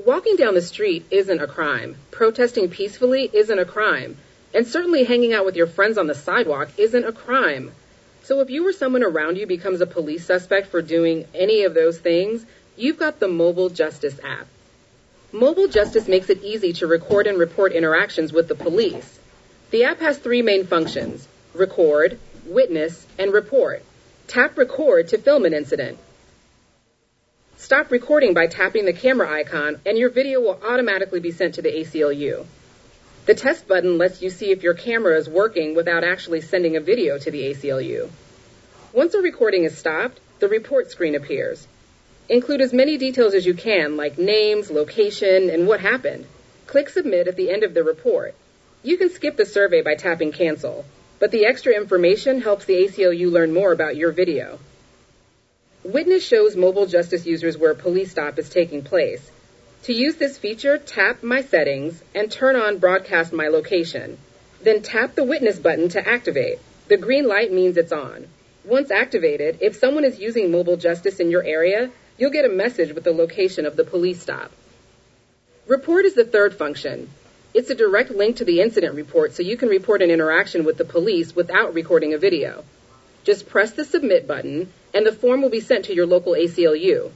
Walking 0.06 0.38
down 0.38 0.54
the 0.54 0.62
street 0.62 1.06
isn't 1.12 1.42
a 1.42 1.48
crime. 1.48 1.98
Protesting 2.10 2.70
peacefully 2.70 3.30
isn't 3.34 3.60
a 3.60 3.66
crime. 3.66 4.16
And 4.54 4.66
certainly 4.66 5.04
hanging 5.04 5.34
out 5.34 5.44
with 5.44 5.58
your 5.58 5.68
friends 5.68 5.98
on 5.98 6.08
the 6.08 6.16
sidewalk 6.16 6.70
isn't 6.78 7.04
a 7.06 7.12
crime. 7.12 7.72
So 8.24 8.40
if 8.40 8.50
you 8.50 8.66
or 8.66 8.72
someone 8.72 9.04
around 9.04 9.38
you 9.38 9.46
becomes 9.46 9.82
a 9.82 9.86
police 9.86 10.26
suspect 10.26 10.68
for 10.68 10.82
doing 10.82 11.26
any 11.34 11.64
of 11.64 11.74
those 11.74 11.98
things, 11.98 12.46
you've 12.78 12.98
got 12.98 13.20
the 13.20 13.28
Mobile 13.28 13.70
Justice 13.70 14.18
app. 14.24 14.48
Mobile 15.34 15.68
Justice 15.68 16.08
makes 16.08 16.30
it 16.30 16.44
easy 16.44 16.72
to 16.74 16.88
record 16.88 17.28
and 17.28 17.38
report 17.38 17.74
interactions 17.74 18.32
with 18.32 18.48
the 18.48 18.56
police. 18.56 19.20
The 19.72 19.84
app 19.84 20.00
has 20.00 20.18
three 20.18 20.42
main 20.42 20.66
functions 20.66 21.28
record, 21.54 22.18
witness, 22.46 23.06
and 23.18 23.34
report. 23.34 23.84
Tap 24.28 24.58
record 24.58 25.10
to 25.10 25.18
film 25.18 25.44
an 25.44 25.54
incident. 25.54 25.98
Stop 27.62 27.92
recording 27.92 28.34
by 28.34 28.48
tapping 28.48 28.86
the 28.86 28.94
camera 28.94 29.30
icon, 29.30 29.82
and 29.86 29.98
your 29.98 30.10
video 30.10 30.40
will 30.40 30.62
automatically 30.64 31.20
be 31.20 31.32
sent 31.32 31.56
to 31.56 31.62
the 31.62 31.70
ACLU. 31.70 32.46
The 33.26 33.36
test 33.36 33.68
button 33.68 33.98
lets 33.98 34.22
you 34.22 34.30
see 34.30 34.52
if 34.52 34.64
your 34.64 34.74
camera 34.74 35.18
is 35.18 35.28
working 35.28 35.76
without 35.76 36.06
actually 36.06 36.40
sending 36.40 36.78
a 36.78 36.80
video 36.80 37.18
to 37.18 37.30
the 37.30 37.52
ACLU. 37.52 38.10
Once 38.94 39.14
a 39.14 39.22
recording 39.22 39.66
is 39.66 39.78
stopped, 39.78 40.22
the 40.40 40.48
report 40.48 40.90
screen 40.90 41.16
appears. 41.16 41.68
Include 42.30 42.62
as 42.62 42.72
many 42.72 42.98
details 42.98 43.34
as 43.34 43.46
you 43.46 43.54
can, 43.54 43.98
like 43.98 44.18
names, 44.18 44.72
location, 44.72 45.50
and 45.50 45.68
what 45.68 45.82
happened. 45.82 46.26
Click 46.66 46.88
Submit 46.88 47.28
at 47.28 47.36
the 47.36 47.52
end 47.52 47.64
of 47.64 47.74
the 47.74 47.84
report. 47.84 48.36
You 48.84 48.98
can 48.98 49.10
skip 49.10 49.36
the 49.36 49.46
survey 49.46 49.82
by 49.82 49.96
tapping 49.96 50.32
Cancel, 50.32 50.86
but 51.20 51.32
the 51.32 51.46
extra 51.46 51.74
information 51.74 52.40
helps 52.40 52.64
the 52.64 52.86
ACLU 52.86 53.30
learn 53.30 53.54
more 53.54 53.74
about 53.74 53.98
your 53.98 54.14
video. 54.14 54.60
Witness 55.92 56.24
shows 56.24 56.56
mobile 56.56 56.86
justice 56.86 57.26
users 57.26 57.58
where 57.58 57.72
a 57.72 57.76
police 57.76 58.12
stop 58.12 58.38
is 58.38 58.48
taking 58.48 58.84
place. 58.84 59.32
To 59.86 59.94
use 59.94 60.18
this 60.18 60.38
feature, 60.38 60.78
tap 60.78 61.24
My 61.24 61.42
Settings 61.42 62.04
and 62.14 62.32
turn 62.32 62.56
on 62.56 62.78
Broadcast 62.78 63.34
My 63.34 63.48
Location. 63.48 64.20
Then 64.62 64.84
tap 64.84 65.16
the 65.16 65.24
Witness 65.24 65.58
button 65.58 65.90
to 65.90 66.08
activate. 66.08 66.60
The 66.90 66.98
green 66.98 67.28
light 67.28 67.52
means 67.52 67.76
it's 67.76 67.92
on. 67.92 68.28
Once 68.64 68.92
activated, 68.92 69.58
if 69.62 69.78
someone 69.78 70.06
is 70.06 70.20
using 70.20 70.52
mobile 70.52 70.78
justice 70.78 71.20
in 71.20 71.32
your 71.32 71.44
area, 71.44 71.90
you'll 72.20 72.30
get 72.30 72.46
a 72.46 72.50
message 72.50 72.94
with 72.94 73.04
the 73.04 73.12
location 73.12 73.66
of 73.66 73.76
the 73.76 73.84
police 73.84 74.22
stop. 74.22 74.52
Report 75.66 76.06
is 76.06 76.14
the 76.14 76.24
third 76.24 76.54
function. 76.54 77.10
It's 77.56 77.72
a 77.72 77.76
direct 77.76 78.12
link 78.12 78.36
to 78.36 78.46
the 78.46 78.62
incident 78.62 78.94
report 78.94 79.34
so 79.34 79.42
you 79.42 79.58
can 79.58 79.70
report 79.70 80.04
an 80.04 80.12
interaction 80.12 80.66
with 80.66 80.78
the 80.78 80.86
police 80.86 81.36
without 81.36 81.74
recording 81.74 82.14
a 82.14 82.20
video. 82.20 82.64
Just 83.30 83.48
press 83.48 83.74
the 83.74 83.86
submit 83.86 84.26
button 84.26 84.74
and 84.92 85.06
the 85.06 85.12
form 85.12 85.44
will 85.44 85.52
be 85.52 85.60
sent 85.60 85.86
to 85.86 85.94
your 85.94 86.08
local 86.08 86.34
ACLU. 86.34 87.12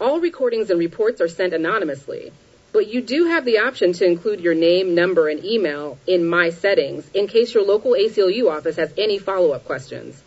All 0.00 0.18
recordings 0.18 0.68
and 0.68 0.80
reports 0.80 1.20
are 1.20 1.28
sent 1.28 1.54
anonymously, 1.54 2.32
but 2.72 2.88
you 2.88 3.00
do 3.00 3.26
have 3.26 3.44
the 3.44 3.58
option 3.58 3.92
to 3.92 4.04
include 4.04 4.40
your 4.40 4.56
name, 4.56 4.96
number, 4.96 5.28
and 5.28 5.44
email 5.44 5.96
in 6.08 6.28
My 6.28 6.50
Settings 6.50 7.08
in 7.14 7.28
case 7.28 7.54
your 7.54 7.64
local 7.64 7.92
ACLU 7.92 8.50
office 8.50 8.74
has 8.78 8.92
any 8.98 9.18
follow-up 9.18 9.64
questions. 9.64 10.20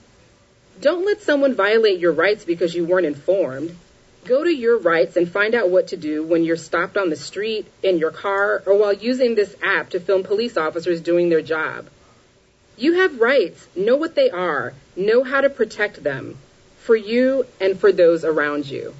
Don't 0.79 1.05
let 1.05 1.21
someone 1.21 1.55
violate 1.55 1.99
your 1.99 2.13
rights 2.13 2.45
because 2.45 2.73
you 2.73 2.85
weren't 2.85 3.05
informed. 3.05 3.75
Go 4.23 4.45
to 4.45 4.49
your 4.49 4.77
rights 4.77 5.17
and 5.17 5.29
find 5.29 5.55
out 5.55 5.69
what 5.69 5.87
to 5.89 5.97
do 5.97 6.23
when 6.23 6.45
you're 6.45 6.55
stopped 6.55 6.95
on 6.95 7.09
the 7.09 7.17
street, 7.17 7.67
in 7.83 7.97
your 7.97 8.11
car, 8.11 8.63
or 8.65 8.77
while 8.77 8.93
using 8.93 9.35
this 9.35 9.53
app 9.61 9.89
to 9.89 9.99
film 9.99 10.23
police 10.23 10.55
officers 10.55 11.01
doing 11.01 11.27
their 11.27 11.41
job. 11.41 11.89
You 12.77 12.93
have 12.93 13.19
rights. 13.19 13.67
Know 13.75 13.97
what 13.97 14.15
they 14.15 14.29
are. 14.29 14.73
Know 14.95 15.23
how 15.23 15.41
to 15.41 15.49
protect 15.49 16.03
them 16.03 16.37
for 16.79 16.95
you 16.95 17.45
and 17.59 17.79
for 17.79 17.91
those 17.91 18.25
around 18.25 18.65
you. 18.67 18.93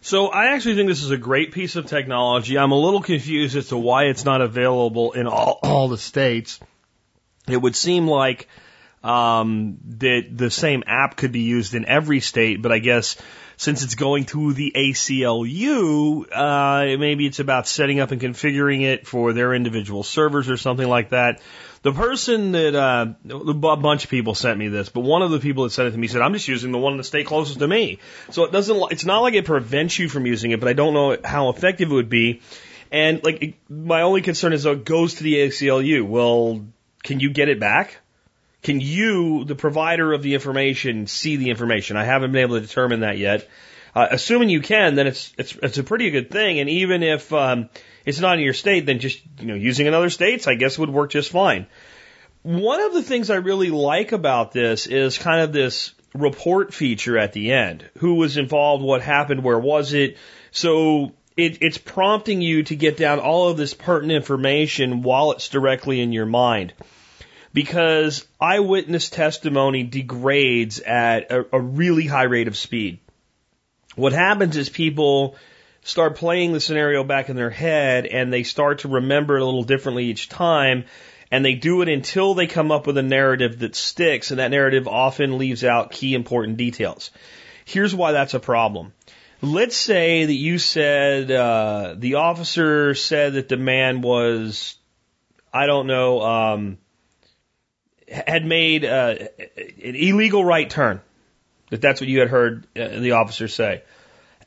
So 0.00 0.28
I 0.28 0.54
actually 0.54 0.76
think 0.76 0.88
this 0.88 1.02
is 1.02 1.10
a 1.10 1.16
great 1.16 1.52
piece 1.52 1.74
of 1.74 1.86
technology. 1.86 2.56
I'm 2.56 2.70
a 2.70 2.78
little 2.78 3.02
confused 3.02 3.56
as 3.56 3.68
to 3.68 3.76
why 3.76 4.04
it's 4.04 4.24
not 4.24 4.40
available 4.40 5.12
in 5.12 5.26
all, 5.26 5.58
all 5.64 5.88
the 5.88 5.98
states. 5.98 6.60
It 7.48 7.56
would 7.56 7.74
seem 7.74 8.06
like 8.06 8.48
um, 9.02 9.78
that 9.98 10.26
the 10.32 10.50
same 10.50 10.84
app 10.86 11.16
could 11.16 11.32
be 11.32 11.40
used 11.40 11.74
in 11.74 11.86
every 11.86 12.20
state, 12.20 12.62
but 12.62 12.72
I 12.72 12.78
guess 12.78 13.16
since 13.56 13.82
it's 13.82 13.94
going 13.94 14.26
to 14.26 14.52
the 14.52 14.72
ACLU, 14.76 16.26
uh, 16.30 16.98
maybe 16.98 17.26
it's 17.26 17.40
about 17.40 17.66
setting 17.66 18.00
up 18.00 18.10
and 18.10 18.20
configuring 18.20 18.82
it 18.82 19.06
for 19.06 19.32
their 19.32 19.54
individual 19.54 20.02
servers 20.02 20.50
or 20.50 20.56
something 20.56 20.88
like 20.88 21.10
that. 21.10 21.40
The 21.86 21.92
person 21.92 22.50
that, 22.50 22.74
uh, 22.74 23.06
a 23.30 23.76
bunch 23.76 24.02
of 24.02 24.10
people 24.10 24.34
sent 24.34 24.58
me 24.58 24.66
this, 24.66 24.88
but 24.88 25.02
one 25.02 25.22
of 25.22 25.30
the 25.30 25.38
people 25.38 25.62
that 25.62 25.70
sent 25.70 25.86
it 25.86 25.92
to 25.92 25.96
me 25.96 26.08
said, 26.08 26.20
I'm 26.20 26.32
just 26.32 26.48
using 26.48 26.72
the 26.72 26.78
one 26.78 26.96
the 26.96 27.04
state 27.04 27.26
closest 27.26 27.60
to 27.60 27.68
me. 27.68 28.00
So 28.30 28.42
it 28.42 28.50
doesn't, 28.50 28.90
it's 28.90 29.04
not 29.04 29.20
like 29.20 29.34
it 29.34 29.44
prevents 29.44 29.96
you 29.96 30.08
from 30.08 30.26
using 30.26 30.50
it, 30.50 30.58
but 30.58 30.68
I 30.68 30.72
don't 30.72 30.94
know 30.94 31.16
how 31.22 31.50
effective 31.50 31.92
it 31.92 31.94
would 31.94 32.08
be. 32.08 32.40
And 32.90 33.22
like, 33.22 33.40
it, 33.40 33.54
my 33.70 34.02
only 34.02 34.20
concern 34.20 34.52
is, 34.52 34.66
it 34.66 34.84
goes 34.84 35.14
to 35.14 35.22
the 35.22 35.34
ACLU. 35.34 36.04
Well, 36.04 36.66
can 37.04 37.20
you 37.20 37.30
get 37.30 37.48
it 37.48 37.60
back? 37.60 37.98
Can 38.64 38.80
you, 38.80 39.44
the 39.44 39.54
provider 39.54 40.12
of 40.12 40.24
the 40.24 40.34
information, 40.34 41.06
see 41.06 41.36
the 41.36 41.50
information? 41.50 41.96
I 41.96 42.02
haven't 42.02 42.32
been 42.32 42.42
able 42.42 42.56
to 42.56 42.66
determine 42.66 43.02
that 43.02 43.16
yet. 43.16 43.48
Uh, 43.96 44.08
assuming 44.10 44.50
you 44.50 44.60
can, 44.60 44.94
then 44.94 45.06
it's 45.06 45.32
it's 45.38 45.56
it's 45.62 45.78
a 45.78 45.82
pretty 45.82 46.10
good 46.10 46.30
thing. 46.30 46.60
And 46.60 46.68
even 46.68 47.02
if 47.02 47.32
um, 47.32 47.70
it's 48.04 48.20
not 48.20 48.36
in 48.36 48.44
your 48.44 48.52
state, 48.52 48.84
then 48.84 48.98
just 48.98 49.22
you 49.40 49.46
know 49.46 49.54
using 49.54 49.86
in 49.86 49.94
other 49.94 50.10
states, 50.10 50.46
I 50.46 50.54
guess 50.54 50.78
would 50.78 50.90
work 50.90 51.12
just 51.12 51.30
fine. 51.30 51.66
One 52.42 52.82
of 52.82 52.92
the 52.92 53.02
things 53.02 53.30
I 53.30 53.36
really 53.36 53.70
like 53.70 54.12
about 54.12 54.52
this 54.52 54.86
is 54.86 55.16
kind 55.16 55.40
of 55.40 55.50
this 55.54 55.94
report 56.12 56.74
feature 56.74 57.16
at 57.16 57.32
the 57.32 57.52
end. 57.52 57.88
Who 57.96 58.16
was 58.16 58.36
involved? 58.36 58.84
What 58.84 59.00
happened? 59.00 59.42
Where 59.42 59.58
was 59.58 59.94
it? 59.94 60.18
So 60.50 61.14
it, 61.34 61.62
it's 61.62 61.78
prompting 61.78 62.42
you 62.42 62.64
to 62.64 62.76
get 62.76 62.98
down 62.98 63.18
all 63.18 63.48
of 63.48 63.56
this 63.56 63.72
pertinent 63.72 64.16
information 64.18 65.04
while 65.04 65.32
it's 65.32 65.48
directly 65.48 66.02
in 66.02 66.12
your 66.12 66.26
mind. 66.26 66.74
Because 67.54 68.26
eyewitness 68.38 69.08
testimony 69.08 69.84
degrades 69.84 70.80
at 70.80 71.30
a, 71.32 71.46
a 71.56 71.60
really 71.60 72.06
high 72.06 72.24
rate 72.24 72.48
of 72.48 72.58
speed. 72.58 72.98
What 73.96 74.12
happens 74.12 74.56
is 74.56 74.68
people 74.68 75.36
start 75.82 76.16
playing 76.16 76.52
the 76.52 76.60
scenario 76.60 77.02
back 77.02 77.28
in 77.28 77.36
their 77.36 77.50
head 77.50 78.06
and 78.06 78.32
they 78.32 78.42
start 78.42 78.80
to 78.80 78.88
remember 78.88 79.36
it 79.36 79.42
a 79.42 79.44
little 79.44 79.62
differently 79.62 80.04
each 80.04 80.28
time. 80.28 80.84
And 81.30 81.44
they 81.44 81.54
do 81.54 81.82
it 81.82 81.88
until 81.88 82.34
they 82.34 82.46
come 82.46 82.70
up 82.70 82.86
with 82.86 82.96
a 82.98 83.02
narrative 83.02 83.58
that 83.58 83.74
sticks, 83.74 84.30
and 84.30 84.38
that 84.38 84.52
narrative 84.52 84.86
often 84.86 85.38
leaves 85.38 85.64
out 85.64 85.90
key 85.90 86.14
important 86.14 86.56
details. 86.56 87.10
Here's 87.64 87.92
why 87.92 88.12
that's 88.12 88.34
a 88.34 88.38
problem. 88.38 88.92
Let's 89.42 89.76
say 89.76 90.24
that 90.24 90.32
you 90.32 90.58
said 90.58 91.30
uh, 91.30 91.94
the 91.98 92.14
officer 92.14 92.94
said 92.94 93.34
that 93.34 93.48
the 93.48 93.56
man 93.56 94.02
was, 94.02 94.76
I 95.52 95.66
don't 95.66 95.88
know, 95.88 96.22
um, 96.22 96.78
had 98.08 98.46
made 98.46 98.84
uh, 98.84 99.16
an 99.58 99.96
illegal 99.96 100.44
right 100.44 100.70
turn. 100.70 101.00
That 101.70 101.80
that's 101.80 102.00
what 102.00 102.08
you 102.08 102.20
had 102.20 102.28
heard 102.28 102.66
uh, 102.76 103.00
the 103.00 103.12
officer 103.12 103.48
say 103.48 103.82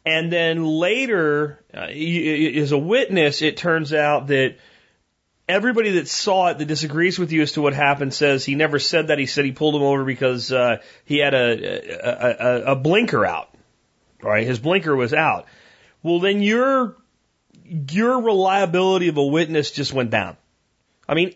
And 0.06 0.32
then 0.32 0.64
later, 0.64 1.60
uh, 1.74 1.88
as 1.88 2.72
a 2.72 2.78
witness, 2.78 3.42
it 3.42 3.58
turns 3.58 3.94
out 3.94 4.28
that 4.28 4.56
everybody 5.48 5.92
that 5.92 6.08
saw 6.08 6.48
it 6.48 6.60
that 6.60 6.66
disagrees 6.66 7.18
with 7.20 7.32
you 7.32 7.42
as 7.42 7.54
to 7.54 7.62
what 7.62 7.74
happened 7.74 8.14
says 8.14 8.46
he 8.46 8.56
never 8.56 8.80
said 8.80 9.08
that. 9.08 9.20
He 9.20 9.26
said 9.26 9.46
he 9.46 9.52
pulled 9.52 9.76
him 9.76 9.82
over 9.82 10.06
because 10.06 10.52
uh, 10.52 10.78
he 11.06 11.18
had 11.18 11.34
a, 11.34 12.08
a, 12.08 12.48
a, 12.48 12.72
a 12.72 12.76
blinker 12.76 13.26
out. 13.26 13.50
Right, 14.22 14.46
his 14.46 14.60
blinker 14.60 14.96
was 14.96 15.14
out. 15.14 15.46
Well, 16.04 16.20
then 16.20 16.42
your 16.42 16.98
your 17.64 18.22
reliability 18.22 19.08
of 19.08 19.18
a 19.18 19.26
witness 19.26 19.72
just 19.72 19.94
went 19.94 20.10
down. 20.10 20.36
I 21.08 21.14
mean, 21.14 21.34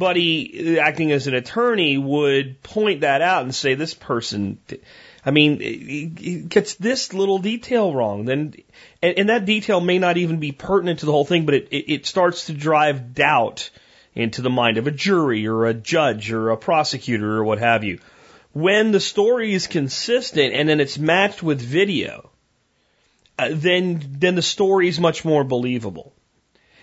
anybody 0.00 0.78
acting 0.78 1.12
as 1.12 1.26
an 1.26 1.34
attorney 1.34 1.98
would 1.98 2.62
point 2.62 3.02
that 3.02 3.20
out 3.20 3.42
and 3.42 3.54
say 3.54 3.74
this 3.74 3.92
person. 3.92 4.58
I 5.24 5.30
mean, 5.30 6.48
gets 6.48 6.74
this 6.76 7.12
little 7.12 7.38
detail 7.38 7.92
wrong, 7.92 8.24
then, 8.24 8.54
and, 9.02 9.18
and 9.18 9.28
that 9.28 9.44
detail 9.44 9.80
may 9.80 9.98
not 9.98 10.16
even 10.16 10.40
be 10.40 10.52
pertinent 10.52 11.00
to 11.00 11.06
the 11.06 11.12
whole 11.12 11.26
thing, 11.26 11.44
but 11.44 11.54
it, 11.54 11.68
it, 11.70 11.92
it 11.92 12.06
starts 12.06 12.46
to 12.46 12.54
drive 12.54 13.14
doubt 13.14 13.68
into 14.14 14.40
the 14.40 14.50
mind 14.50 14.78
of 14.78 14.86
a 14.86 14.90
jury 14.90 15.46
or 15.46 15.66
a 15.66 15.74
judge 15.74 16.32
or 16.32 16.50
a 16.50 16.56
prosecutor 16.56 17.36
or 17.36 17.44
what 17.44 17.58
have 17.58 17.84
you. 17.84 17.98
When 18.52 18.92
the 18.92 19.00
story 19.00 19.52
is 19.52 19.66
consistent 19.66 20.54
and 20.54 20.68
then 20.68 20.80
it's 20.80 20.98
matched 20.98 21.42
with 21.42 21.60
video, 21.60 22.30
uh, 23.38 23.50
then 23.52 24.16
then 24.18 24.34
the 24.34 24.42
story 24.42 24.88
is 24.88 24.98
much 24.98 25.24
more 25.24 25.44
believable. 25.44 26.12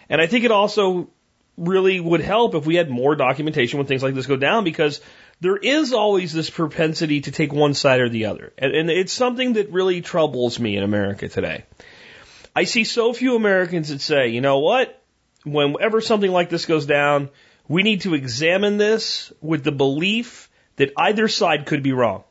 And 0.09 0.21
I 0.21 0.27
think 0.27 0.45
it 0.45 0.51
also 0.51 1.09
really 1.57 1.99
would 1.99 2.21
help 2.21 2.55
if 2.55 2.65
we 2.65 2.75
had 2.75 2.89
more 2.89 3.15
documentation 3.15 3.79
when 3.79 3.87
things 3.87 4.03
like 4.03 4.13
this 4.13 4.27
go 4.27 4.35
down 4.35 4.63
because 4.63 5.01
there 5.41 5.57
is 5.57 5.91
always 5.91 6.31
this 6.31 6.49
propensity 6.49 7.21
to 7.21 7.31
take 7.31 7.51
one 7.51 7.73
side 7.73 7.99
or 7.99 8.09
the 8.09 8.25
other. 8.25 8.53
And, 8.57 8.73
and 8.75 8.89
it's 8.89 9.13
something 9.13 9.53
that 9.53 9.71
really 9.71 10.01
troubles 10.01 10.59
me 10.59 10.77
in 10.77 10.83
America 10.83 11.27
today. 11.27 11.65
I 12.55 12.63
see 12.63 12.83
so 12.83 13.13
few 13.13 13.35
Americans 13.35 13.89
that 13.89 14.01
say, 14.01 14.29
you 14.29 14.41
know 14.41 14.59
what? 14.59 15.01
Whenever 15.45 16.01
something 16.01 16.31
like 16.31 16.49
this 16.49 16.65
goes 16.65 16.85
down, 16.85 17.29
we 17.67 17.83
need 17.83 18.01
to 18.01 18.13
examine 18.13 18.77
this 18.77 19.31
with 19.41 19.63
the 19.63 19.71
belief 19.71 20.49
that 20.77 20.93
either 20.97 21.27
side 21.27 21.65
could 21.65 21.83
be 21.83 21.93
wrong. 21.93 22.23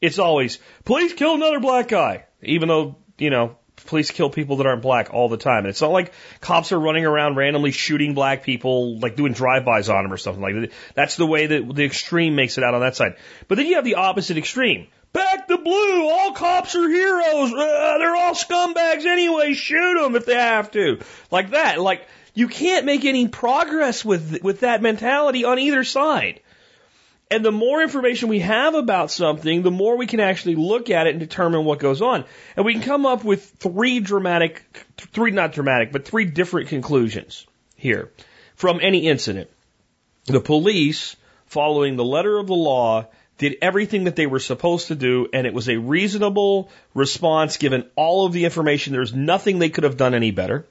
It's 0.00 0.18
always, 0.18 0.58
police 0.84 1.14
kill 1.14 1.34
another 1.34 1.60
black 1.60 1.88
guy, 1.88 2.26
even 2.42 2.68
though, 2.68 2.96
you 3.18 3.30
know, 3.30 3.56
police 3.86 4.10
kill 4.10 4.30
people 4.30 4.56
that 4.56 4.66
aren't 4.66 4.82
black 4.82 5.12
all 5.12 5.28
the 5.28 5.36
time. 5.36 5.60
And 5.60 5.68
it's 5.68 5.80
not 5.80 5.92
like 5.92 6.12
cops 6.40 6.72
are 6.72 6.80
running 6.80 7.06
around 7.06 7.36
randomly 7.36 7.70
shooting 7.70 8.14
black 8.14 8.42
people, 8.42 8.98
like 8.98 9.16
doing 9.16 9.32
drive-bys 9.32 9.88
on 9.88 10.04
them 10.04 10.12
or 10.12 10.16
something 10.16 10.42
like 10.42 10.54
that. 10.54 10.72
That's 10.94 11.16
the 11.16 11.26
way 11.26 11.46
that 11.46 11.74
the 11.74 11.84
extreme 11.84 12.34
makes 12.36 12.58
it 12.58 12.64
out 12.64 12.74
on 12.74 12.80
that 12.80 12.96
side. 12.96 13.16
But 13.48 13.56
then 13.56 13.66
you 13.66 13.76
have 13.76 13.84
the 13.84 13.96
opposite 13.96 14.36
extreme. 14.36 14.88
Back 15.12 15.48
the 15.48 15.56
blue. 15.56 16.08
All 16.10 16.32
cops 16.32 16.74
are 16.74 16.88
heroes. 16.88 17.52
Uh, 17.52 17.96
they're 17.98 18.16
all 18.16 18.34
scumbags 18.34 19.06
anyway. 19.06 19.54
Shoot 19.54 20.00
them 20.00 20.14
if 20.14 20.26
they 20.26 20.34
have 20.34 20.70
to. 20.72 21.00
Like 21.30 21.50
that. 21.50 21.80
Like 21.80 22.06
you 22.34 22.48
can't 22.48 22.84
make 22.84 23.04
any 23.04 23.28
progress 23.28 24.04
with 24.04 24.42
with 24.42 24.60
that 24.60 24.82
mentality 24.82 25.44
on 25.44 25.58
either 25.58 25.84
side. 25.84 26.40
And 27.30 27.44
the 27.44 27.52
more 27.52 27.82
information 27.82 28.28
we 28.28 28.38
have 28.40 28.74
about 28.74 29.10
something, 29.10 29.62
the 29.62 29.70
more 29.70 29.96
we 29.96 30.06
can 30.06 30.20
actually 30.20 30.54
look 30.54 30.90
at 30.90 31.08
it 31.08 31.10
and 31.10 31.20
determine 31.20 31.64
what 31.64 31.80
goes 31.80 32.00
on. 32.00 32.24
And 32.56 32.64
we 32.64 32.74
can 32.74 32.82
come 32.82 33.04
up 33.04 33.24
with 33.24 33.44
three 33.58 33.98
dramatic, 33.98 34.62
three, 34.96 35.32
not 35.32 35.52
dramatic, 35.52 35.90
but 35.90 36.04
three 36.04 36.24
different 36.24 36.68
conclusions 36.68 37.44
here 37.76 38.12
from 38.54 38.78
any 38.80 39.08
incident. 39.08 39.50
The 40.26 40.40
police, 40.40 41.16
following 41.46 41.96
the 41.96 42.04
letter 42.04 42.38
of 42.38 42.46
the 42.46 42.54
law, 42.54 43.06
did 43.38 43.56
everything 43.60 44.04
that 44.04 44.16
they 44.16 44.26
were 44.26 44.38
supposed 44.38 44.88
to 44.88 44.94
do, 44.94 45.28
and 45.32 45.46
it 45.46 45.52
was 45.52 45.68
a 45.68 45.76
reasonable 45.76 46.70
response 46.94 47.56
given 47.56 47.90
all 47.96 48.24
of 48.24 48.32
the 48.32 48.44
information. 48.44 48.92
There's 48.92 49.14
nothing 49.14 49.58
they 49.58 49.68
could 49.68 49.84
have 49.84 49.96
done 49.96 50.14
any 50.14 50.30
better. 50.30 50.64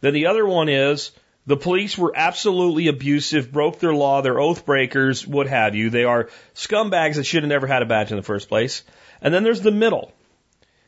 Then 0.00 0.14
the 0.14 0.26
other 0.26 0.44
one 0.44 0.68
is 0.68 1.12
the 1.46 1.56
police 1.56 1.98
were 1.98 2.12
absolutely 2.14 2.88
abusive, 2.88 3.50
broke 3.50 3.80
their 3.80 3.94
law, 3.94 4.22
they're 4.22 4.40
oath 4.40 4.64
breakers, 4.64 5.26
what 5.26 5.48
have 5.48 5.74
you. 5.74 5.90
They 5.90 6.04
are 6.04 6.28
scumbags 6.54 7.16
that 7.16 7.24
should 7.24 7.42
have 7.42 7.48
never 7.50 7.66
had 7.66 7.82
a 7.82 7.86
badge 7.86 8.10
in 8.10 8.16
the 8.16 8.22
first 8.22 8.48
place. 8.48 8.84
And 9.20 9.34
then 9.34 9.42
there's 9.42 9.60
the 9.60 9.72
middle, 9.72 10.12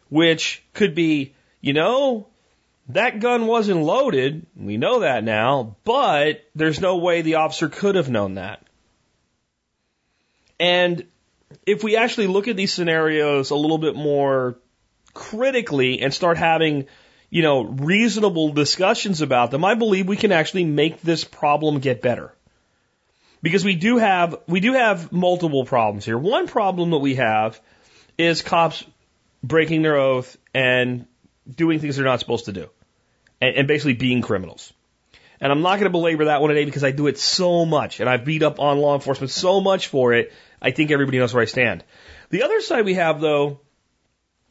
which 0.09 0.62
could 0.72 0.94
be, 0.94 1.35
you 1.60 1.72
know, 1.72 2.28
that 2.89 3.20
gun 3.20 3.47
wasn't 3.47 3.82
loaded. 3.82 4.47
We 4.56 4.76
know 4.76 5.01
that 5.01 5.24
now, 5.24 5.76
but 5.85 6.44
there's 6.55 6.81
no 6.81 6.98
way 6.98 7.22
the 7.22 7.36
officer 7.36 7.68
could 7.68 7.97
have 7.97 8.10
known 8.10 8.35
that. 8.35 8.64
And 10.60 11.05
if 11.66 11.82
we 11.82 11.97
actually 11.97 12.26
look 12.28 12.47
at 12.47 12.56
these 12.56 12.72
scenarios 12.72 13.51
a 13.51 13.56
little 13.56 13.78
bit 13.78 13.97
more 13.97 14.56
critically 15.14 16.01
and 16.01 16.12
start 16.12 16.36
having 16.36 16.86
you 17.35 17.43
know, 17.43 17.65
reasonable 17.65 18.52
discussions 18.52 19.20
about 19.20 19.51
them, 19.51 19.65
I 19.65 19.74
believe 19.74 20.06
we 20.06 20.16
can 20.16 20.31
actually 20.31 20.65
make 20.65 21.01
this 21.01 21.24
problem 21.24 21.81
get 21.81 22.01
better. 22.01 22.32
Because 23.43 23.65
we 23.65 23.74
do 23.74 23.98
have, 23.98 24.36
we 24.47 24.61
do 24.61 24.74
have 24.74 25.11
multiple 25.11 25.65
problems 25.65 26.05
here. 26.05 26.16
One 26.16 26.47
problem 26.47 26.90
that 26.90 26.98
we 26.98 27.16
have 27.16 27.61
is 28.16 28.40
cops 28.40 28.85
breaking 29.43 29.82
their 29.82 29.97
oath 29.97 30.36
and 30.55 31.06
doing 31.52 31.81
things 31.81 31.97
they're 31.97 32.05
not 32.05 32.20
supposed 32.20 32.44
to 32.44 32.52
do. 32.52 32.69
And, 33.40 33.56
and 33.56 33.66
basically 33.66 33.94
being 33.94 34.23
criminals. 34.23 34.73
And 35.40 35.51
I'm 35.51 35.62
not 35.62 35.81
going 35.81 35.86
to 35.86 35.90
belabor 35.90 36.27
that 36.27 36.40
one 36.40 36.51
today 36.51 36.65
because 36.65 36.85
I 36.85 36.93
do 36.93 37.09
it 37.09 37.19
so 37.19 37.65
much 37.66 37.98
and 37.98 38.09
I 38.09 38.16
beat 38.16 38.44
up 38.44 38.61
on 38.61 38.78
law 38.78 38.94
enforcement 38.94 39.32
so 39.32 39.61
much 39.61 39.89
for 39.89 40.12
it. 40.12 40.32
I 40.62 40.70
think 40.70 40.93
everybody 40.93 41.19
knows 41.19 41.35
where 41.35 41.43
I 41.43 41.47
stand. 41.47 41.82
The 42.31 42.44
other 42.44 42.61
side 42.61 42.85
we 42.85 42.94
have 42.94 43.20
though 43.20 43.59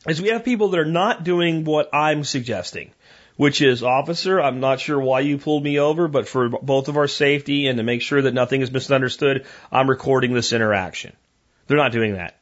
is 0.07 0.21
we 0.21 0.29
have 0.29 0.43
people 0.43 0.69
that 0.69 0.79
are 0.79 0.85
not 0.85 1.23
doing 1.23 1.63
what 1.63 1.89
I'm 1.93 2.23
suggesting, 2.23 2.91
which 3.37 3.61
is, 3.61 3.83
officer, 3.83 4.41
I'm 4.41 4.59
not 4.59 4.79
sure 4.79 4.99
why 4.99 5.21
you 5.21 5.37
pulled 5.37 5.63
me 5.63 5.79
over, 5.79 6.07
but 6.07 6.27
for 6.27 6.49
both 6.49 6.87
of 6.87 6.97
our 6.97 7.07
safety 7.07 7.67
and 7.67 7.77
to 7.77 7.83
make 7.83 8.01
sure 8.01 8.21
that 8.21 8.33
nothing 8.33 8.61
is 8.61 8.71
misunderstood, 8.71 9.45
I'm 9.71 9.89
recording 9.89 10.33
this 10.33 10.53
interaction. 10.53 11.13
They're 11.67 11.77
not 11.77 11.91
doing 11.91 12.13
that. 12.13 12.37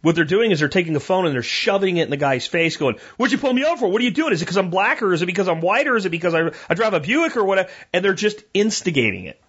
What 0.00 0.14
they're 0.14 0.24
doing 0.24 0.52
is 0.52 0.60
they're 0.60 0.68
taking 0.68 0.94
a 0.94 1.00
phone 1.00 1.26
and 1.26 1.34
they're 1.34 1.42
shoving 1.42 1.96
it 1.96 2.04
in 2.04 2.10
the 2.10 2.16
guy's 2.16 2.46
face, 2.46 2.76
going, 2.76 2.98
"What'd 3.16 3.32
you 3.32 3.38
pull 3.38 3.52
me 3.52 3.64
over 3.64 3.78
for? 3.78 3.88
What 3.88 4.00
are 4.00 4.04
you 4.04 4.12
doing? 4.12 4.32
Is 4.32 4.40
it 4.40 4.44
because 4.44 4.56
I'm 4.56 4.70
black, 4.70 5.02
or 5.02 5.12
is 5.12 5.22
it 5.22 5.26
because 5.26 5.48
I'm 5.48 5.60
white, 5.60 5.88
or 5.88 5.96
is 5.96 6.06
it 6.06 6.10
because 6.10 6.34
I, 6.34 6.52
I 6.70 6.74
drive 6.74 6.94
a 6.94 7.00
Buick, 7.00 7.36
or 7.36 7.44
whatever?" 7.44 7.68
And 7.92 8.04
they're 8.04 8.14
just 8.14 8.44
instigating 8.54 9.24
it. 9.24 9.40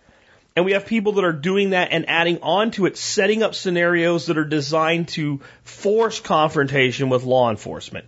And 0.60 0.66
we 0.66 0.74
have 0.74 0.86
people 0.86 1.14
that 1.14 1.24
are 1.24 1.32
doing 1.32 1.70
that 1.70 1.94
and 1.94 2.10
adding 2.10 2.40
on 2.42 2.72
to 2.72 2.86
it, 2.86 2.98
setting 2.98 3.44
up 3.44 3.56
scenarios 3.56 4.26
that 4.26 4.38
are 4.38 4.44
designed 4.44 5.08
to 5.10 5.40
force 5.64 6.20
confrontation 6.20 7.08
with 7.08 7.24
law 7.24 7.50
enforcement. 7.50 8.08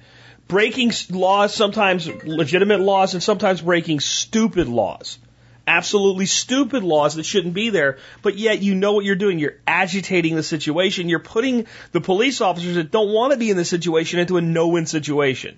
Breaking 0.49 0.91
laws, 1.11 1.53
sometimes 1.53 2.07
legitimate 2.26 2.82
laws, 2.82 3.14
and 3.14 3.23
sometimes 3.23 3.61
breaking 3.61 4.02
stupid 4.02 4.68
laws. 4.68 5.18
Absolutely 5.65 6.26
stupid 6.26 6.84
laws 6.84 7.15
that 7.15 7.23
shouldn't 7.23 7.53
be 7.53 7.69
there, 7.69 7.99
but 8.22 8.38
yet 8.38 8.61
you 8.61 8.76
know 8.76 8.91
what 8.91 9.06
you're 9.06 9.15
doing. 9.15 9.40
You're 9.40 9.60
agitating 9.65 10.36
the 10.36 10.44
situation. 10.44 11.07
You're 11.07 11.19
putting 11.19 11.68
the 11.94 12.02
police 12.02 12.41
officers 12.41 12.76
that 12.76 12.91
don't 12.91 13.14
want 13.14 13.32
to 13.32 13.40
be 13.40 13.49
in 13.49 13.56
the 13.56 13.64
situation 13.64 14.19
into 14.19 14.36
a 14.36 14.41
no-win 14.41 14.88
situation. 14.88 15.57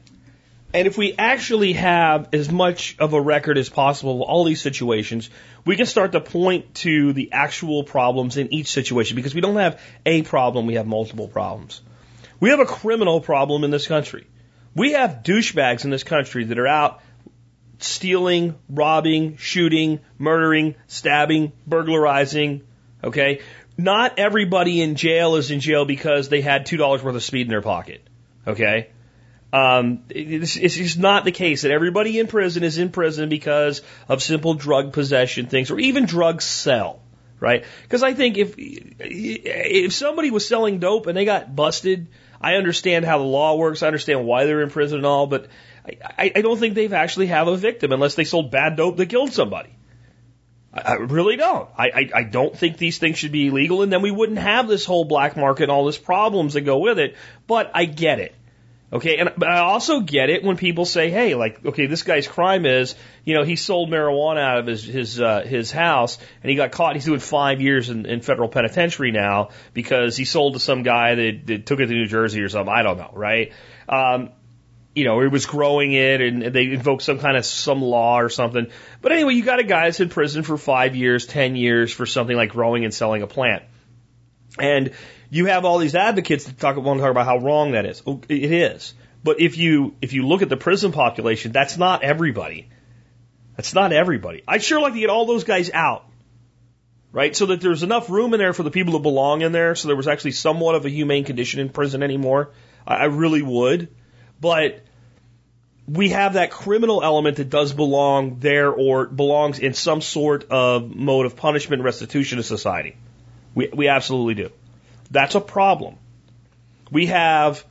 And 0.73 0.87
if 0.87 0.97
we 0.97 1.13
actually 1.13 1.73
have 1.73 2.29
as 2.33 2.51
much 2.51 2.95
of 2.97 3.13
a 3.13 3.21
record 3.21 3.59
as 3.59 3.69
possible 3.69 4.15
of 4.15 4.21
all 4.21 4.43
these 4.43 4.59
situations, 4.59 5.29
we 5.65 5.75
can 5.75 5.85
start 5.85 6.13
to 6.13 6.19
point 6.19 6.73
to 6.75 7.13
the 7.13 7.31
actual 7.31 7.83
problems 7.83 8.37
in 8.37 8.51
each 8.51 8.71
situation 8.71 9.15
because 9.15 9.35
we 9.35 9.41
don't 9.41 9.57
have 9.57 9.79
a 10.05 10.23
problem, 10.23 10.65
we 10.65 10.73
have 10.75 10.87
multiple 10.87 11.27
problems. 11.27 11.81
We 12.39 12.49
have 12.49 12.59
a 12.59 12.65
criminal 12.65 13.21
problem 13.21 13.63
in 13.63 13.69
this 13.69 13.85
country. 13.85 14.25
We 14.75 14.93
have 14.93 15.21
douchebags 15.23 15.85
in 15.85 15.91
this 15.91 16.03
country 16.03 16.45
that 16.45 16.57
are 16.57 16.67
out 16.67 17.01
stealing, 17.77 18.55
robbing, 18.67 19.37
shooting, 19.37 19.99
murdering, 20.17 20.73
stabbing, 20.87 21.51
burglarizing, 21.67 22.63
okay? 23.03 23.41
Not 23.77 24.17
everybody 24.17 24.81
in 24.81 24.95
jail 24.95 25.35
is 25.35 25.51
in 25.51 25.59
jail 25.59 25.85
because 25.85 26.29
they 26.29 26.41
had 26.41 26.65
$2 26.65 27.03
worth 27.03 27.15
of 27.15 27.23
speed 27.23 27.41
in 27.41 27.49
their 27.49 27.61
pocket, 27.61 28.01
okay? 28.47 28.89
Um, 29.53 30.05
it's, 30.09 30.55
it's 30.57 30.73
just 30.73 30.97
not 30.97 31.25
the 31.25 31.31
case 31.31 31.61
that 31.61 31.69
everybody 31.69 32.17
in 32.17 32.25
prison 32.25 32.63
is 32.63 32.79
in 32.79 32.89
prison 32.89 33.29
because 33.29 33.83
of 34.09 34.23
simple 34.23 34.55
drug 34.55 34.93
possession 34.93 35.45
things 35.45 35.69
or 35.69 35.79
even 35.79 36.07
drug 36.07 36.41
sell, 36.41 37.01
right? 37.39 37.63
Because 37.83 38.01
I 38.01 38.15
think 38.15 38.39
if 38.39 38.55
if 38.57 39.93
somebody 39.93 40.31
was 40.31 40.47
selling 40.47 40.79
dope 40.79 41.05
and 41.05 41.15
they 41.15 41.25
got 41.25 41.55
busted, 41.55 42.07
I 42.41 42.55
understand 42.55 43.05
how 43.05 43.19
the 43.19 43.25
law 43.25 43.55
works. 43.55 43.83
I 43.83 43.87
understand 43.87 44.25
why 44.25 44.45
they're 44.45 44.63
in 44.63 44.71
prison 44.71 44.97
and 44.97 45.05
all, 45.05 45.27
but 45.27 45.49
I, 45.85 46.31
I 46.35 46.41
don't 46.41 46.57
think 46.57 46.73
they've 46.73 46.91
actually 46.91 47.27
have 47.27 47.47
a 47.47 47.55
victim 47.55 47.91
unless 47.91 48.15
they 48.15 48.23
sold 48.23 48.49
bad 48.49 48.75
dope 48.75 48.97
that 48.97 49.05
killed 49.05 49.33
somebody. 49.33 49.69
I, 50.73 50.81
I 50.81 50.93
really 50.93 51.35
don't. 51.35 51.69
I, 51.77 51.89
I, 51.89 52.09
I 52.15 52.23
don't 52.23 52.57
think 52.57 52.77
these 52.77 52.97
things 52.97 53.19
should 53.19 53.31
be 53.31 53.49
illegal, 53.49 53.83
and 53.83 53.93
then 53.93 54.01
we 54.01 54.09
wouldn't 54.09 54.39
have 54.39 54.67
this 54.67 54.83
whole 54.83 55.05
black 55.05 55.37
market 55.37 55.63
and 55.63 55.71
all 55.71 55.85
this 55.85 55.99
problems 55.99 56.55
that 56.55 56.61
go 56.61 56.79
with 56.79 56.97
it. 56.97 57.15
But 57.45 57.69
I 57.75 57.85
get 57.85 58.17
it. 58.19 58.33
Okay, 58.93 59.17
and 59.17 59.43
I 59.43 59.57
also 59.57 60.01
get 60.01 60.29
it 60.29 60.43
when 60.43 60.55
people 60.55 60.85
say, 60.85 61.09
"Hey, 61.09 61.33
like, 61.33 61.65
okay, 61.65 61.87
this 61.87 62.03
guy's 62.03 62.27
crime 62.27 62.67
is, 62.67 62.93
you 63.25 63.33
know, 63.33 63.41
he 63.43 63.55
sold 63.55 63.89
marijuana 63.89 64.39
out 64.39 64.59
of 64.59 64.67
his 64.67 64.83
his 64.83 65.19
uh, 65.19 65.41
his 65.41 65.71
house, 65.71 66.19
and 66.43 66.51
he 66.51 66.55
got 66.55 66.71
caught. 66.71 66.93
He's 66.93 67.05
doing 67.05 67.19
five 67.19 67.59
years 67.59 67.89
in, 67.89 68.05
in 68.05 68.21
federal 68.21 68.49
penitentiary 68.49 69.11
now 69.11 69.49
because 69.73 70.15
he 70.15 70.25
sold 70.25 70.53
to 70.53 70.59
some 70.59 70.83
guy 70.83 71.15
that, 71.15 71.47
that 71.47 71.65
took 71.65 71.79
it 71.79 71.87
to 71.87 71.91
New 71.91 72.05
Jersey 72.05 72.41
or 72.43 72.49
something. 72.49 72.71
I 72.71 72.83
don't 72.83 72.99
know, 72.99 73.09
right? 73.13 73.51
Um, 73.89 74.29
you 74.93 75.05
know, 75.05 75.19
he 75.21 75.27
was 75.27 75.47
growing 75.47 75.93
it 75.93 76.21
and 76.21 76.43
they 76.43 76.65
invoked 76.65 77.01
some 77.01 77.17
kind 77.17 77.35
of 77.35 77.47
some 77.47 77.81
law 77.81 78.19
or 78.19 78.29
something. 78.29 78.67
But 79.01 79.11
anyway, 79.11 79.33
you 79.33 79.43
got 79.43 79.59
a 79.59 79.63
guy 79.63 79.85
that's 79.85 80.01
in 80.01 80.09
prison 80.09 80.43
for 80.43 80.55
five 80.55 80.95
years, 80.95 81.25
ten 81.25 81.55
years 81.55 81.91
for 81.91 82.05
something 82.05 82.37
like 82.37 82.51
growing 82.51 82.85
and 82.85 82.93
selling 82.93 83.23
a 83.23 83.27
plant. 83.27 83.63
And 84.59 84.91
you 85.33 85.47
have 85.47 85.65
all 85.65 85.79
these 85.79 85.95
advocates 85.95 86.45
that 86.45 86.59
talk 86.59 86.77
want 86.77 86.99
to 86.99 87.01
talk 87.01 87.09
about 87.09 87.25
how 87.25 87.39
wrong 87.39 87.71
that 87.71 87.87
is. 87.87 88.03
It 88.29 88.51
is. 88.51 88.93
But 89.23 89.41
if 89.41 89.57
you 89.57 89.95
if 89.99 90.13
you 90.13 90.27
look 90.27 90.43
at 90.43 90.49
the 90.49 90.57
prison 90.57 90.91
population, 90.91 91.51
that's 91.51 91.75
not 91.75 92.03
everybody. 92.03 92.69
That's 93.55 93.73
not 93.73 93.91
everybody. 93.91 94.43
I'd 94.47 94.61
sure 94.61 94.79
like 94.79 94.93
to 94.93 94.99
get 94.99 95.09
all 95.09 95.25
those 95.25 95.43
guys 95.43 95.71
out. 95.73 96.05
Right? 97.11 97.35
So 97.35 97.47
that 97.47 97.61
there's 97.61 97.81
enough 97.81 98.11
room 98.11 98.33
in 98.35 98.39
there 98.39 98.53
for 98.53 98.61
the 98.61 98.69
people 98.69 98.93
that 98.93 98.99
belong 98.99 99.41
in 99.41 99.51
there, 99.51 99.73
so 99.73 99.87
there 99.87 99.97
was 99.97 100.07
actually 100.07 100.31
somewhat 100.31 100.75
of 100.75 100.85
a 100.85 100.89
humane 100.89 101.23
condition 101.23 101.59
in 101.59 101.69
prison 101.69 102.03
anymore. 102.03 102.51
I, 102.85 102.95
I 102.95 103.05
really 103.05 103.41
would. 103.41 103.89
But 104.39 104.83
we 105.87 106.09
have 106.09 106.33
that 106.33 106.51
criminal 106.51 107.03
element 107.03 107.37
that 107.37 107.49
does 107.49 107.73
belong 107.73 108.37
there 108.39 108.71
or 108.71 109.07
belongs 109.07 109.57
in 109.57 109.73
some 109.73 110.01
sort 110.01 110.45
of 110.51 110.95
mode 110.95 111.25
of 111.25 111.35
punishment 111.35 111.81
restitution 111.81 112.37
to 112.37 112.43
society. 112.43 112.97
We, 113.55 113.69
we 113.73 113.87
absolutely 113.87 114.35
do. 114.35 114.51
That's 115.13 115.35
a 115.35 115.41
problem. 115.41 115.97
We 116.91 117.05
have, 117.05 117.63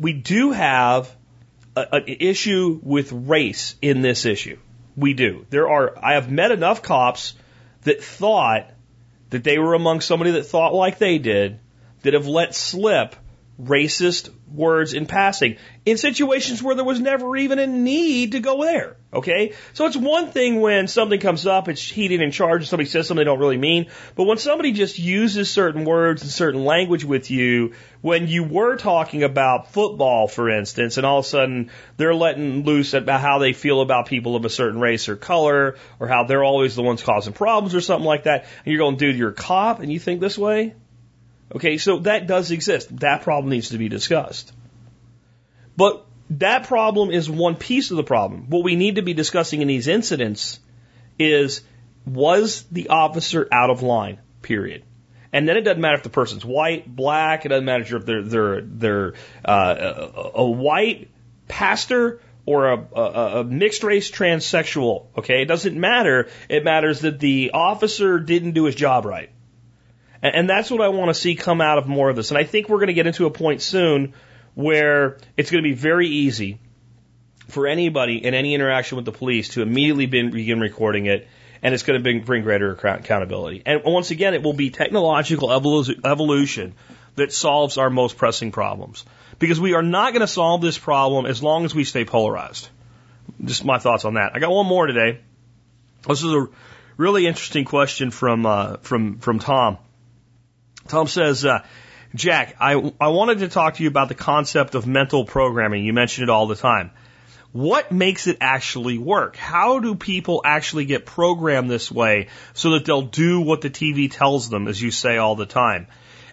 we 0.00 0.14
do 0.14 0.52
have 0.52 1.14
an 1.76 2.04
issue 2.06 2.80
with 2.82 3.12
race 3.12 3.74
in 3.82 4.00
this 4.00 4.24
issue. 4.24 4.58
We 4.96 5.12
do. 5.12 5.44
There 5.50 5.68
are, 5.68 5.94
I 6.02 6.14
have 6.14 6.30
met 6.30 6.50
enough 6.50 6.82
cops 6.82 7.34
that 7.82 8.02
thought 8.02 8.70
that 9.30 9.44
they 9.44 9.58
were 9.58 9.74
among 9.74 10.00
somebody 10.00 10.30
that 10.32 10.44
thought 10.44 10.72
like 10.72 10.98
they 10.98 11.18
did, 11.18 11.60
that 12.02 12.14
have 12.14 12.26
let 12.26 12.54
slip 12.54 13.14
racist 13.60 14.30
words 14.48 14.94
in 14.94 15.06
passing 15.06 15.56
in 15.84 15.96
situations 15.96 16.62
where 16.62 16.74
there 16.74 16.84
was 16.84 17.00
never 17.00 17.36
even 17.36 17.58
a 17.58 17.66
need 17.66 18.32
to 18.32 18.40
go 18.40 18.62
there. 18.62 18.96
Okay? 19.12 19.52
So 19.74 19.86
it's 19.86 19.96
one 19.96 20.30
thing 20.30 20.60
when 20.60 20.88
something 20.88 21.20
comes 21.20 21.46
up, 21.46 21.68
it's 21.68 21.82
heated 21.82 22.20
and 22.20 22.32
charged, 22.32 22.62
and 22.62 22.68
somebody 22.68 22.88
says 22.88 23.06
something 23.06 23.20
they 23.20 23.24
don't 23.24 23.38
really 23.38 23.58
mean. 23.58 23.86
But 24.16 24.24
when 24.24 24.38
somebody 24.38 24.72
just 24.72 24.98
uses 24.98 25.50
certain 25.50 25.84
words 25.84 26.22
and 26.22 26.30
certain 26.30 26.64
language 26.64 27.04
with 27.04 27.30
you, 27.30 27.74
when 28.00 28.26
you 28.26 28.44
were 28.44 28.76
talking 28.76 29.22
about 29.22 29.72
football, 29.72 30.26
for 30.26 30.50
instance, 30.50 30.96
and 30.96 31.06
all 31.06 31.20
of 31.20 31.24
a 31.24 31.28
sudden 31.28 31.70
they're 31.96 32.14
letting 32.14 32.64
loose 32.64 32.94
about 32.94 33.20
how 33.20 33.38
they 33.38 33.52
feel 33.52 33.80
about 33.80 34.06
people 34.06 34.36
of 34.36 34.44
a 34.44 34.50
certain 34.50 34.80
race 34.80 35.08
or 35.08 35.16
color, 35.16 35.76
or 36.00 36.08
how 36.08 36.24
they're 36.24 36.44
always 36.44 36.74
the 36.74 36.82
ones 36.82 37.02
causing 37.02 37.32
problems 37.32 37.74
or 37.74 37.80
something 37.80 38.06
like 38.06 38.24
that, 38.24 38.46
and 38.64 38.72
you're 38.72 38.78
going, 38.78 38.96
dude, 38.96 39.16
you're 39.16 39.30
a 39.30 39.34
cop 39.34 39.80
and 39.80 39.92
you 39.92 40.00
think 40.00 40.20
this 40.20 40.36
way? 40.36 40.74
Okay, 41.54 41.78
so 41.78 42.00
that 42.00 42.26
does 42.26 42.50
exist. 42.50 42.96
That 43.00 43.22
problem 43.22 43.50
needs 43.50 43.70
to 43.70 43.78
be 43.78 43.88
discussed. 43.88 44.52
But 45.76 46.04
that 46.30 46.66
problem 46.66 47.10
is 47.10 47.30
one 47.30 47.54
piece 47.56 47.90
of 47.90 47.96
the 47.96 48.04
problem. 48.04 48.48
What 48.48 48.64
we 48.64 48.76
need 48.76 48.96
to 48.96 49.02
be 49.02 49.14
discussing 49.14 49.62
in 49.62 49.68
these 49.68 49.86
incidents 49.88 50.58
is 51.18 51.62
was 52.06 52.64
the 52.70 52.88
officer 52.88 53.46
out 53.52 53.70
of 53.70 53.82
line? 53.82 54.18
Period. 54.42 54.82
And 55.32 55.48
then 55.48 55.56
it 55.56 55.62
doesn't 55.62 55.80
matter 55.80 55.96
if 55.96 56.02
the 56.02 56.10
person's 56.10 56.44
white, 56.44 56.86
black. 56.94 57.44
It 57.44 57.48
doesn't 57.48 57.64
matter 57.64 57.96
if 57.96 58.06
they're 58.06 58.22
they're 58.22 58.60
they're 58.60 59.14
uh, 59.44 60.08
a, 60.34 60.44
white 60.44 61.10
pastor 61.48 62.20
or 62.46 62.72
a, 62.72 62.88
a, 62.94 63.40
a 63.40 63.44
mixed 63.44 63.82
race 63.82 64.10
transsexual. 64.10 65.06
Okay, 65.18 65.42
it 65.42 65.46
doesn't 65.46 65.78
matter. 65.78 66.28
It 66.48 66.62
matters 66.62 67.00
that 67.00 67.18
the 67.18 67.50
officer 67.52 68.20
didn't 68.20 68.52
do 68.52 68.64
his 68.64 68.76
job 68.76 69.06
right. 69.06 69.30
And, 70.24 70.34
and 70.34 70.50
that's 70.50 70.70
what 70.70 70.80
I 70.80 70.88
want 70.88 71.10
to 71.10 71.14
see 71.14 71.36
come 71.36 71.60
out 71.60 71.78
of 71.78 71.86
more 71.86 72.10
of 72.10 72.16
this. 72.16 72.30
And 72.30 72.38
I 72.38 72.44
think 72.44 72.68
we're 72.68 72.78
going 72.78 72.88
to 72.88 72.94
get 72.94 73.06
into 73.06 73.26
a 73.26 73.30
point 73.30 73.62
soon 73.62 74.14
where 74.54 75.18
it's 75.36 75.50
going 75.50 75.62
to 75.62 75.68
be 75.68 75.74
very 75.74 76.08
easy 76.08 76.58
for 77.48 77.66
anybody 77.66 78.24
in 78.24 78.32
any 78.34 78.54
interaction 78.54 78.96
with 78.96 79.04
the 79.04 79.12
police 79.12 79.50
to 79.50 79.62
immediately 79.62 80.06
begin, 80.06 80.60
recording 80.60 81.06
it, 81.06 81.28
and 81.62 81.74
it's 81.74 81.82
going 81.82 81.98
to 81.98 82.02
bring, 82.02 82.22
bring 82.22 82.42
greater 82.42 82.72
accountability. 82.72 83.62
And 83.66 83.82
once 83.84 84.10
again, 84.10 84.34
it 84.34 84.42
will 84.42 84.54
be 84.54 84.70
technological 84.70 85.48
evolu- 85.48 86.00
evolution 86.04 86.74
that 87.16 87.32
solves 87.32 87.76
our 87.76 87.90
most 87.90 88.16
pressing 88.16 88.50
problems. 88.50 89.04
Because 89.38 89.60
we 89.60 89.74
are 89.74 89.82
not 89.82 90.12
going 90.12 90.20
to 90.20 90.26
solve 90.26 90.62
this 90.62 90.78
problem 90.78 91.26
as 91.26 91.42
long 91.42 91.64
as 91.64 91.74
we 91.74 91.84
stay 91.84 92.04
polarized. 92.04 92.68
Just 93.44 93.64
my 93.64 93.78
thoughts 93.78 94.04
on 94.04 94.14
that. 94.14 94.34
I 94.34 94.38
got 94.38 94.50
one 94.50 94.66
more 94.66 94.86
today. 94.86 95.20
This 96.08 96.22
is 96.22 96.32
a 96.32 96.46
really 96.96 97.26
interesting 97.26 97.64
question 97.64 98.10
from 98.10 98.46
uh, 98.46 98.76
from 98.78 99.18
from 99.18 99.38
Tom. 99.38 99.78
Tom 100.88 101.06
says, 101.06 101.44
uh, 101.44 101.64
Jack, 102.14 102.56
I, 102.60 102.92
I 103.00 103.08
wanted 103.08 103.40
to 103.40 103.48
talk 103.48 103.74
to 103.74 103.82
you 103.82 103.88
about 103.88 104.08
the 104.08 104.14
concept 104.14 104.74
of 104.74 104.86
mental 104.86 105.24
programming. 105.24 105.84
You 105.84 105.92
mention 105.92 106.24
it 106.24 106.30
all 106.30 106.46
the 106.46 106.54
time. 106.54 106.90
What 107.52 107.92
makes 107.92 108.26
it 108.26 108.38
actually 108.40 108.98
work? 108.98 109.36
How 109.36 109.78
do 109.78 109.94
people 109.94 110.42
actually 110.44 110.84
get 110.86 111.06
programmed 111.06 111.70
this 111.70 111.90
way 111.90 112.28
so 112.52 112.70
that 112.70 112.84
they'll 112.84 113.02
do 113.02 113.40
what 113.40 113.60
the 113.60 113.70
TV 113.70 114.10
tells 114.10 114.48
them, 114.48 114.68
as 114.68 114.80
you 114.80 114.90
say 114.90 115.18
all 115.18 115.36
the 115.36 115.46
time? 115.46 115.86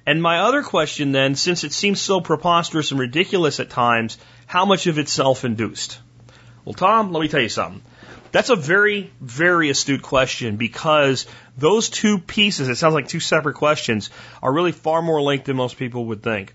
And 0.06 0.22
my 0.22 0.40
other 0.40 0.64
question 0.64 1.12
then, 1.12 1.36
since 1.36 1.64
it 1.64 1.74
seems 1.74 2.02
so 2.02 2.22
preposterous 2.22 2.92
and 2.92 3.00
ridiculous 3.00 3.60
at 3.60 3.70
times, 3.70 4.18
how 4.48 4.66
much 4.66 4.88
of 4.88 4.98
it's 4.98 5.14
self-induced? 5.14 6.00
Well, 6.66 6.74
Tom, 6.74 7.12
let 7.12 7.22
me 7.22 7.28
tell 7.28 7.42
you 7.42 7.50
something. 7.50 7.84
That's 8.32 8.50
a 8.50 8.56
very, 8.56 9.12
very 9.20 9.70
astute 9.70 10.02
question 10.02 10.56
because 10.56 11.26
those 11.58 11.90
two 11.90 12.20
pieces, 12.20 12.70
it 12.70 12.76
sounds 12.76 12.94
like 12.94 13.08
two 13.08 13.20
separate 13.20 13.56
questions, 13.56 14.10
are 14.42 14.52
really 14.52 14.72
far 14.72 15.02
more 15.02 15.22
linked 15.22 15.46
than 15.46 15.56
most 15.58 15.78
people 15.78 16.06
would 16.06 16.24
think. 16.24 16.54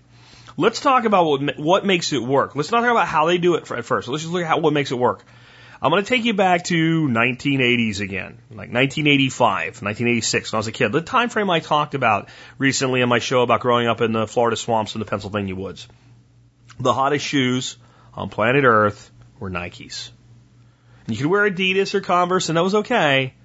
Let's 0.57 0.79
talk 0.79 1.05
about 1.05 1.25
what, 1.25 1.59
what 1.59 1.85
makes 1.85 2.13
it 2.13 2.21
work. 2.21 2.55
Let's 2.55 2.71
not 2.71 2.81
talk 2.81 2.89
about 2.89 3.07
how 3.07 3.27
they 3.27 3.37
do 3.37 3.55
it 3.55 3.69
at 3.71 3.85
first. 3.85 4.07
Let's 4.07 4.23
just 4.23 4.33
look 4.33 4.41
at 4.41 4.47
how, 4.47 4.59
what 4.59 4.73
makes 4.73 4.91
it 4.91 4.97
work. 4.97 5.23
I'm 5.79 5.91
going 5.91 6.03
to 6.03 6.09
take 6.09 6.25
you 6.25 6.33
back 6.33 6.63
to 6.65 7.07
1980s 7.07 7.99
again, 7.99 8.39
like 8.49 8.73
1985, 8.73 9.83
1986 9.83 10.51
when 10.51 10.57
I 10.57 10.59
was 10.59 10.67
a 10.67 10.71
kid. 10.71 10.91
The 10.91 11.01
time 11.01 11.29
frame 11.29 11.51
I 11.51 11.59
talked 11.59 11.93
about 11.93 12.29
recently 12.57 13.03
on 13.03 13.09
my 13.09 13.19
show 13.19 13.43
about 13.43 13.59
growing 13.59 13.87
up 13.87 14.01
in 14.01 14.11
the 14.11 14.25
Florida 14.25 14.57
swamps 14.57 14.95
and 14.95 15.01
the 15.01 15.05
Pennsylvania 15.05 15.55
woods. 15.55 15.87
The 16.79 16.93
hottest 16.93 17.23
shoes 17.23 17.77
on 18.15 18.29
planet 18.29 18.63
Earth 18.63 19.11
were 19.39 19.51
Nikes. 19.51 20.09
And 21.05 21.15
you 21.15 21.21
could 21.21 21.31
wear 21.31 21.49
Adidas 21.49 21.93
or 21.93 22.01
Converse 22.01 22.49
and 22.49 22.57
that 22.57 22.63
was 22.63 22.75
okay. 22.75 23.35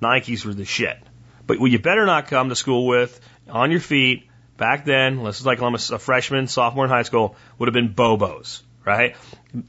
Nikes 0.00 0.44
were 0.44 0.54
the 0.54 0.64
shit. 0.64 0.98
But 1.46 1.60
you 1.60 1.78
better 1.78 2.06
not 2.06 2.28
come 2.28 2.48
to 2.48 2.56
school 2.56 2.86
with 2.86 3.20
on 3.48 3.70
your 3.70 3.80
feet 3.80 4.30
back 4.60 4.84
then, 4.84 5.24
this 5.24 5.40
is 5.40 5.46
like 5.46 5.60
I'm 5.60 5.74
a 5.74 5.78
freshman, 5.78 6.46
sophomore 6.46 6.84
in 6.84 6.90
high 6.90 7.02
school, 7.02 7.34
would 7.58 7.66
have 7.66 7.72
been 7.72 7.94
Bobos, 7.94 8.60
right? 8.84 9.16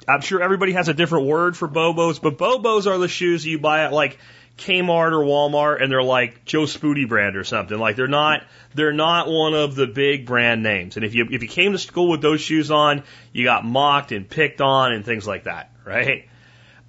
I'm 0.08 0.22
sure 0.22 0.44
everybody 0.44 0.74
has 0.74 0.90
a 0.90 0.94
different 0.94 1.26
word 1.26 1.58
for 1.58 1.68
Bobos, 1.68 2.22
but 2.22 2.38
Bobos 2.38 2.86
are 2.86 2.98
the 2.98 3.08
shoes 3.08 3.45
you 3.45 3.58
buy 3.58 3.86
at 3.86 3.94
like 3.94 4.20
Kmart 4.58 5.14
or 5.14 5.24
Walmart 5.24 5.82
and 5.82 5.91
they're 5.91 6.03
like 6.03 6.45
Joe 6.45 6.64
Spooty 6.64 7.08
brand 7.08 7.38
or 7.38 7.45
something. 7.45 7.80
Like 7.80 7.95
they're 7.95 8.08
not 8.08 8.44
they're 8.76 8.94
not 8.94 9.28
one 9.28 9.53
of 9.53 9.76
the 9.76 9.88
big 9.88 10.26
brand 10.26 10.62
names. 10.62 10.98
And 10.98 11.06
if 11.06 11.16
you 11.16 11.28
if 11.32 11.41
you 11.41 11.48
came 11.48 11.72
to 11.72 11.80
school 11.80 12.10
with 12.10 12.22
those 12.22 12.41
shoes 12.41 12.70
on, 12.70 13.03
you 13.32 13.45
got 13.45 13.66
mocked 13.66 14.12
and 14.12 14.30
picked 14.30 14.62
on 14.62 14.91
and 14.91 15.06
things 15.06 15.26
like 15.26 15.45
that, 15.45 15.72
right? 15.86 16.28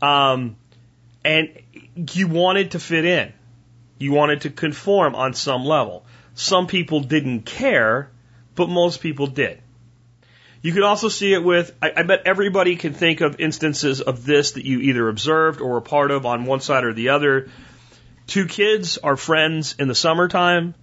Um, 0.02 0.56
and 1.24 1.56
you 1.96 2.28
wanted 2.28 2.72
to 2.72 2.78
fit 2.78 3.04
in. 3.04 3.32
You 3.98 4.12
wanted 4.12 4.42
to 4.42 4.50
conform 4.50 5.14
on 5.14 5.34
some 5.34 5.64
level. 5.64 6.04
Some 6.34 6.66
people 6.66 7.00
didn't 7.00 7.42
care, 7.42 8.10
but 8.54 8.68
most 8.68 9.00
people 9.00 9.26
did. 9.26 9.60
You 10.62 10.72
could 10.72 10.84
also 10.84 11.08
see 11.08 11.34
it 11.34 11.42
with, 11.42 11.76
I, 11.82 11.92
I 11.96 12.02
bet 12.04 12.22
everybody 12.24 12.76
can 12.76 12.94
think 12.94 13.20
of 13.20 13.40
instances 13.40 14.00
of 14.00 14.24
this 14.24 14.52
that 14.52 14.64
you 14.64 14.78
either 14.80 15.08
observed 15.08 15.60
or 15.60 15.72
were 15.72 15.80
part 15.80 16.10
of 16.10 16.24
on 16.24 16.44
one 16.44 16.60
side 16.60 16.84
or 16.84 16.92
the 16.92 17.10
other. 17.10 17.50
Two 18.28 18.46
kids 18.46 18.96
are 18.98 19.16
friends 19.16 19.74
in 19.78 19.88
the 19.88 19.94
summertime, 19.94 20.74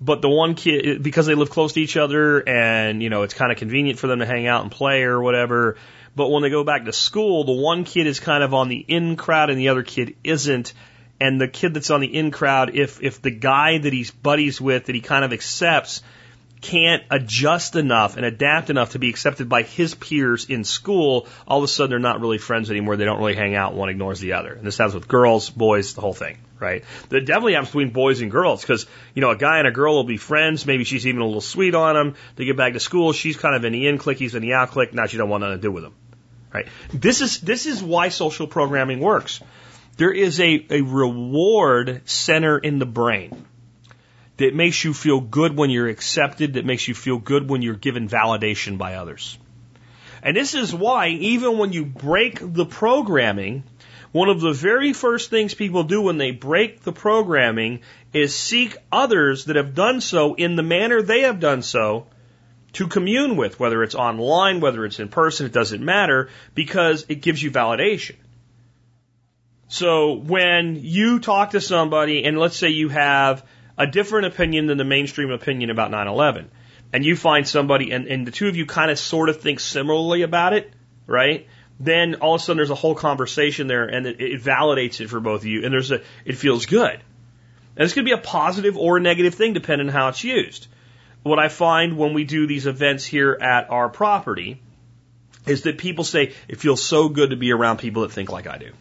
but 0.00 0.22
the 0.22 0.28
one 0.28 0.54
kid, 0.54 1.02
because 1.02 1.26
they 1.26 1.34
live 1.34 1.50
close 1.50 1.72
to 1.72 1.80
each 1.80 1.96
other 1.96 2.48
and, 2.48 3.02
you 3.02 3.10
know, 3.10 3.22
it's 3.22 3.34
kind 3.34 3.50
of 3.50 3.58
convenient 3.58 3.98
for 3.98 4.06
them 4.06 4.20
to 4.20 4.26
hang 4.26 4.46
out 4.46 4.62
and 4.62 4.70
play 4.70 5.02
or 5.02 5.20
whatever. 5.20 5.76
But 6.16 6.30
when 6.30 6.42
they 6.42 6.50
go 6.50 6.64
back 6.64 6.84
to 6.84 6.92
school, 6.92 7.44
the 7.44 7.52
one 7.52 7.84
kid 7.84 8.06
is 8.06 8.20
kind 8.20 8.44
of 8.44 8.54
on 8.54 8.68
the 8.68 8.76
in 8.76 9.16
crowd 9.16 9.50
and 9.50 9.58
the 9.58 9.68
other 9.68 9.82
kid 9.82 10.16
isn't. 10.22 10.72
And 11.20 11.40
the 11.40 11.48
kid 11.48 11.74
that's 11.74 11.90
on 11.90 12.00
the 12.00 12.14
in 12.14 12.30
crowd, 12.30 12.74
if, 12.74 13.02
if 13.02 13.22
the 13.22 13.30
guy 13.30 13.78
that 13.78 13.92
he's 13.92 14.10
buddies 14.10 14.60
with, 14.60 14.86
that 14.86 14.94
he 14.94 15.00
kind 15.00 15.24
of 15.24 15.32
accepts, 15.32 16.02
can't 16.64 17.02
adjust 17.10 17.76
enough 17.76 18.16
and 18.16 18.24
adapt 18.24 18.70
enough 18.70 18.92
to 18.92 18.98
be 18.98 19.10
accepted 19.10 19.50
by 19.50 19.62
his 19.62 19.94
peers 19.94 20.46
in 20.46 20.64
school, 20.64 21.28
all 21.46 21.58
of 21.58 21.64
a 21.64 21.68
sudden 21.68 21.90
they're 21.90 21.98
not 21.98 22.20
really 22.20 22.38
friends 22.38 22.70
anymore. 22.70 22.96
They 22.96 23.04
don't 23.04 23.18
really 23.18 23.34
hang 23.34 23.54
out. 23.54 23.74
One 23.74 23.90
ignores 23.90 24.18
the 24.18 24.32
other. 24.32 24.54
And 24.54 24.66
this 24.66 24.78
happens 24.78 24.94
with 24.94 25.06
girls, 25.06 25.50
boys, 25.50 25.92
the 25.92 26.00
whole 26.00 26.14
thing, 26.14 26.38
right? 26.58 26.82
That 27.10 27.26
definitely 27.26 27.52
happens 27.52 27.68
between 27.68 27.90
boys 27.90 28.22
and 28.22 28.30
girls 28.30 28.62
because, 28.62 28.86
you 29.14 29.20
know, 29.20 29.30
a 29.30 29.36
guy 29.36 29.58
and 29.58 29.68
a 29.68 29.72
girl 29.72 29.94
will 29.94 30.04
be 30.04 30.16
friends. 30.16 30.64
Maybe 30.64 30.84
she's 30.84 31.06
even 31.06 31.20
a 31.20 31.26
little 31.26 31.42
sweet 31.42 31.74
on 31.74 31.96
him. 31.96 32.14
They 32.36 32.46
get 32.46 32.56
back 32.56 32.72
to 32.72 32.80
school. 32.80 33.12
She's 33.12 33.36
kind 33.36 33.54
of 33.54 33.64
in 33.66 33.74
the 33.74 33.86
in 33.86 33.98
clique. 33.98 34.18
He's 34.18 34.34
in 34.34 34.40
the 34.40 34.54
out 34.54 34.70
clique. 34.70 34.94
Now 34.94 35.04
she 35.04 35.18
don't 35.18 35.28
want 35.28 35.42
nothing 35.42 35.58
to 35.58 35.62
do 35.62 35.70
with 35.70 35.84
him, 35.84 35.92
right? 36.54 36.68
This 36.92 37.20
is, 37.20 37.40
this 37.40 37.66
is 37.66 37.82
why 37.82 38.08
social 38.08 38.46
programming 38.46 39.00
works. 39.00 39.40
There 39.96 40.12
is 40.12 40.40
a, 40.40 40.66
a 40.70 40.80
reward 40.80 42.02
center 42.04 42.56
in 42.56 42.78
the 42.78 42.86
brain 42.86 43.44
that 44.36 44.54
makes 44.54 44.82
you 44.82 44.94
feel 44.94 45.20
good 45.20 45.56
when 45.56 45.70
you're 45.70 45.88
accepted, 45.88 46.54
that 46.54 46.64
makes 46.64 46.88
you 46.88 46.94
feel 46.94 47.18
good 47.18 47.48
when 47.48 47.62
you're 47.62 47.74
given 47.74 48.08
validation 48.08 48.78
by 48.78 48.94
others. 48.94 49.38
And 50.22 50.36
this 50.36 50.54
is 50.54 50.74
why, 50.74 51.08
even 51.08 51.58
when 51.58 51.72
you 51.72 51.84
break 51.84 52.38
the 52.40 52.64
programming, 52.64 53.64
one 54.10 54.28
of 54.28 54.40
the 54.40 54.52
very 54.52 54.92
first 54.92 55.28
things 55.28 55.54
people 55.54 55.84
do 55.84 56.02
when 56.02 56.18
they 56.18 56.30
break 56.30 56.82
the 56.82 56.92
programming 56.92 57.80
is 58.12 58.34
seek 58.34 58.76
others 58.90 59.46
that 59.46 59.56
have 59.56 59.74
done 59.74 60.00
so 60.00 60.34
in 60.34 60.56
the 60.56 60.62
manner 60.62 61.02
they 61.02 61.22
have 61.22 61.40
done 61.40 61.62
so 61.62 62.06
to 62.74 62.88
commune 62.88 63.36
with, 63.36 63.58
whether 63.58 63.82
it's 63.82 63.94
online, 63.94 64.60
whether 64.60 64.84
it's 64.84 65.00
in 65.00 65.08
person, 65.08 65.46
it 65.46 65.52
doesn't 65.52 65.84
matter, 65.84 66.28
because 66.54 67.06
it 67.08 67.16
gives 67.16 67.42
you 67.42 67.50
validation. 67.50 68.16
So 69.68 70.12
when 70.12 70.76
you 70.82 71.20
talk 71.20 71.50
to 71.50 71.60
somebody, 71.60 72.24
and 72.24 72.38
let's 72.38 72.56
say 72.56 72.68
you 72.68 72.88
have 72.90 73.44
a 73.78 73.86
different 73.86 74.26
opinion 74.26 74.66
than 74.66 74.78
the 74.78 74.84
mainstream 74.84 75.30
opinion 75.30 75.70
about 75.70 75.90
9 75.90 76.06
11, 76.06 76.50
and 76.92 77.04
you 77.04 77.16
find 77.16 77.46
somebody, 77.46 77.90
and, 77.90 78.06
and 78.06 78.26
the 78.26 78.30
two 78.30 78.48
of 78.48 78.56
you 78.56 78.66
kind 78.66 78.90
of 78.90 78.98
sort 78.98 79.28
of 79.28 79.40
think 79.40 79.58
similarly 79.60 80.22
about 80.22 80.52
it, 80.52 80.72
right? 81.06 81.48
Then 81.80 82.16
all 82.16 82.36
of 82.36 82.40
a 82.40 82.44
sudden 82.44 82.58
there's 82.58 82.70
a 82.70 82.76
whole 82.76 82.94
conversation 82.94 83.66
there, 83.66 83.84
and 83.84 84.06
it, 84.06 84.20
it 84.20 84.42
validates 84.42 85.00
it 85.00 85.08
for 85.08 85.20
both 85.20 85.40
of 85.40 85.46
you, 85.46 85.64
and 85.64 85.72
there's 85.72 85.90
a, 85.90 86.02
it 86.24 86.36
feels 86.36 86.66
good. 86.66 87.00
And 87.76 87.84
this 87.84 87.94
could 87.94 88.04
be 88.04 88.12
a 88.12 88.18
positive 88.18 88.76
or 88.76 88.98
a 88.98 89.00
negative 89.00 89.34
thing 89.34 89.52
depending 89.52 89.88
on 89.88 89.92
how 89.92 90.08
it's 90.08 90.22
used. 90.22 90.68
What 91.24 91.38
I 91.38 91.48
find 91.48 91.96
when 91.96 92.12
we 92.12 92.24
do 92.24 92.46
these 92.46 92.66
events 92.66 93.04
here 93.04 93.32
at 93.32 93.70
our 93.70 93.88
property 93.88 94.60
is 95.46 95.62
that 95.62 95.78
people 95.78 96.04
say, 96.04 96.34
it 96.48 96.60
feels 96.60 96.84
so 96.84 97.08
good 97.08 97.30
to 97.30 97.36
be 97.36 97.50
around 97.50 97.78
people 97.78 98.02
that 98.02 98.12
think 98.12 98.30
like 98.30 98.46
I 98.46 98.58
do. 98.58 98.72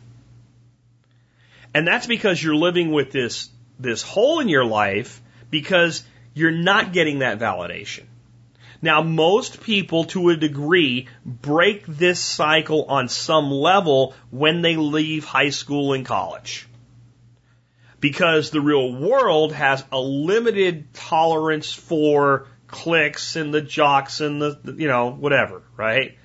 And 1.74 1.88
that's 1.88 2.06
because 2.06 2.44
you're 2.44 2.56
living 2.56 2.92
with 2.92 3.12
this, 3.12 3.50
this 3.80 4.02
hole 4.02 4.42
in 4.42 4.50
your 4.50 4.66
life 4.66 5.22
because 5.50 6.04
you're 6.34 6.52
not 6.52 6.92
getting 6.92 7.20
that 7.20 7.40
validation. 7.40 8.04
Now, 8.82 9.02
most 9.02 9.62
people, 9.64 10.04
to 10.06 10.28
a 10.30 10.36
degree, 10.36 11.08
break 11.26 11.86
this 11.88 12.20
cycle 12.20 12.84
on 12.84 13.08
some 13.08 13.52
level 13.52 14.14
when 14.32 14.62
they 14.62 14.76
leave 14.76 15.24
high 15.24 15.52
school 15.52 15.94
and 15.94 16.06
college. 16.06 16.68
Because 18.04 18.50
the 18.50 18.60
real 18.60 18.94
world 18.94 19.54
has 19.54 19.82
a 19.90 19.98
limited 19.98 20.94
tolerance 20.94 21.72
for 21.72 22.48
cliques 22.68 23.38
and 23.38 23.54
the 23.54 23.62
jocks 23.62 24.20
and 24.20 24.42
the, 24.42 24.76
you 24.78 24.90
know, 24.90 25.12
whatever, 25.12 25.62
right? 25.78 26.18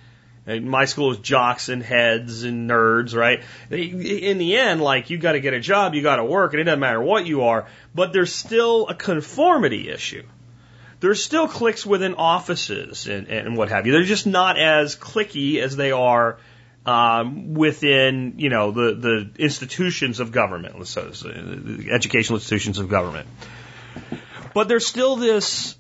And 0.44 0.68
my 0.68 0.86
school 0.86 1.12
is 1.12 1.18
jocks 1.18 1.68
and 1.68 1.80
heads 1.80 2.42
and 2.42 2.68
nerds, 2.68 3.14
right? 3.14 3.44
In 3.70 4.38
the 4.38 4.56
end, 4.56 4.80
like, 4.82 5.10
you 5.10 5.18
gotta 5.18 5.38
get 5.38 5.55
a 5.55 5.60
job, 5.60 5.94
you 5.94 6.02
gotta 6.02 6.24
work, 6.24 6.52
and 6.52 6.60
it 6.60 6.64
doesn't 6.64 6.80
matter 6.80 7.00
what 7.00 7.26
you 7.26 7.42
are, 7.42 7.68
but 7.94 8.12
there's 8.12 8.34
still 8.34 8.88
a 8.88 8.94
conformity 8.96 9.88
issue. 9.88 10.24
There's 10.98 11.22
still 11.22 11.46
cliques 11.46 11.86
within 11.86 12.14
offices 12.14 13.06
and, 13.06 13.28
and 13.28 13.56
what 13.56 13.68
have 13.68 13.86
you. 13.86 13.92
They're 13.92 14.02
just 14.02 14.26
not 14.26 14.59
as 14.59 14.96
clicky 14.96 15.62
as 15.62 15.76
they 15.76 15.92
are 15.92 16.38
um, 16.89 17.52
within, 17.52 18.35
you 18.39 18.48
know, 18.48 18.70
the, 18.70 18.94
the 18.94 19.31
institutions 19.39 20.20
of 20.20 20.32
government, 20.32 20.78
let's 20.78 20.90
say, 20.90 21.02
the 21.02 21.90
educational 21.90 22.39
institutions 22.39 22.78
of 22.78 22.89
government. 22.89 23.28
But 24.55 24.69
there's 24.69 24.86
still 24.86 25.16
this 25.16 25.77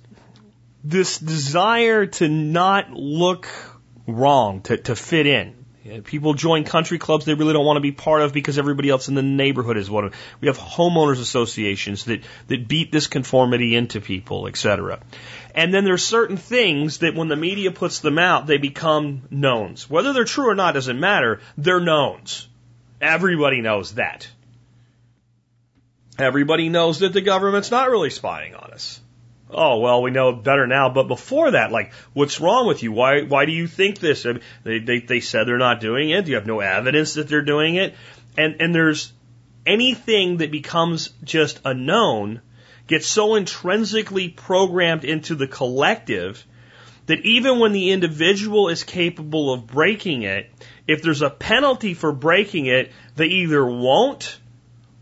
this 0.84 1.18
desire 1.18 2.04
to 2.06 2.28
not 2.28 2.92
look 2.92 3.48
wrong, 4.06 4.60
to, 4.62 4.76
to 4.76 4.94
fit 4.94 5.26
in. 5.26 5.64
Uh, 5.88 6.00
people 6.04 6.34
join 6.34 6.64
country 6.64 6.98
clubs 6.98 7.24
they 7.24 7.34
really 7.34 7.52
don't 7.52 7.64
want 7.64 7.76
to 7.76 7.80
be 7.80 7.92
part 7.92 8.22
of 8.22 8.32
because 8.32 8.58
everybody 8.58 8.90
else 8.90 9.08
in 9.08 9.14
the 9.14 9.22
neighborhood 9.22 9.76
is 9.76 9.88
one 9.90 10.04
of. 10.04 10.10
them. 10.10 10.20
We 10.40 10.48
have 10.48 10.58
homeowners 10.58 11.20
associations 11.20 12.04
that 12.06 12.22
that 12.48 12.68
beat 12.68 12.92
this 12.92 13.06
conformity 13.06 13.74
into 13.74 14.00
people, 14.00 14.46
etc. 14.46 15.00
And 15.54 15.72
then 15.72 15.84
there's 15.84 16.04
certain 16.04 16.36
things 16.36 16.98
that 16.98 17.14
when 17.14 17.28
the 17.28 17.36
media 17.36 17.70
puts 17.70 18.00
them 18.00 18.18
out, 18.18 18.46
they 18.46 18.58
become 18.58 19.22
knowns. 19.30 19.88
Whether 19.88 20.12
they're 20.12 20.24
true 20.24 20.50
or 20.50 20.54
not 20.54 20.74
doesn't 20.74 21.00
matter. 21.00 21.40
They're 21.56 21.80
knowns. 21.80 22.48
Everybody 23.00 23.60
knows 23.60 23.94
that. 23.94 24.28
Everybody 26.18 26.68
knows 26.68 26.98
that 26.98 27.12
the 27.12 27.20
government's 27.20 27.70
not 27.70 27.90
really 27.90 28.10
spying 28.10 28.54
on 28.54 28.72
us. 28.72 29.00
Oh 29.50 29.78
well, 29.78 30.02
we 30.02 30.10
know 30.10 30.32
better 30.32 30.66
now. 30.66 30.90
But 30.90 31.08
before 31.08 31.52
that, 31.52 31.72
like, 31.72 31.92
what's 32.12 32.40
wrong 32.40 32.66
with 32.66 32.82
you? 32.82 32.92
Why 32.92 33.22
why 33.22 33.46
do 33.46 33.52
you 33.52 33.66
think 33.66 33.98
this? 33.98 34.26
I 34.26 34.32
mean, 34.32 34.42
they, 34.62 34.78
they 34.78 35.00
they 35.00 35.20
said 35.20 35.46
they're 35.46 35.58
not 35.58 35.80
doing 35.80 36.10
it. 36.10 36.28
You 36.28 36.34
have 36.34 36.46
no 36.46 36.60
evidence 36.60 37.14
that 37.14 37.28
they're 37.28 37.42
doing 37.42 37.76
it, 37.76 37.94
and 38.36 38.60
and 38.60 38.74
there's 38.74 39.12
anything 39.66 40.38
that 40.38 40.50
becomes 40.50 41.10
just 41.24 41.60
a 41.64 41.74
known 41.74 42.40
gets 42.86 43.06
so 43.06 43.34
intrinsically 43.34 44.28
programmed 44.28 45.04
into 45.04 45.34
the 45.34 45.46
collective 45.46 46.44
that 47.06 47.20
even 47.20 47.58
when 47.58 47.72
the 47.72 47.90
individual 47.90 48.68
is 48.68 48.84
capable 48.84 49.52
of 49.52 49.66
breaking 49.66 50.22
it, 50.22 50.50
if 50.86 51.02
there's 51.02 51.22
a 51.22 51.30
penalty 51.30 51.94
for 51.94 52.12
breaking 52.12 52.66
it, 52.66 52.92
they 53.16 53.26
either 53.26 53.64
won't 53.64 54.38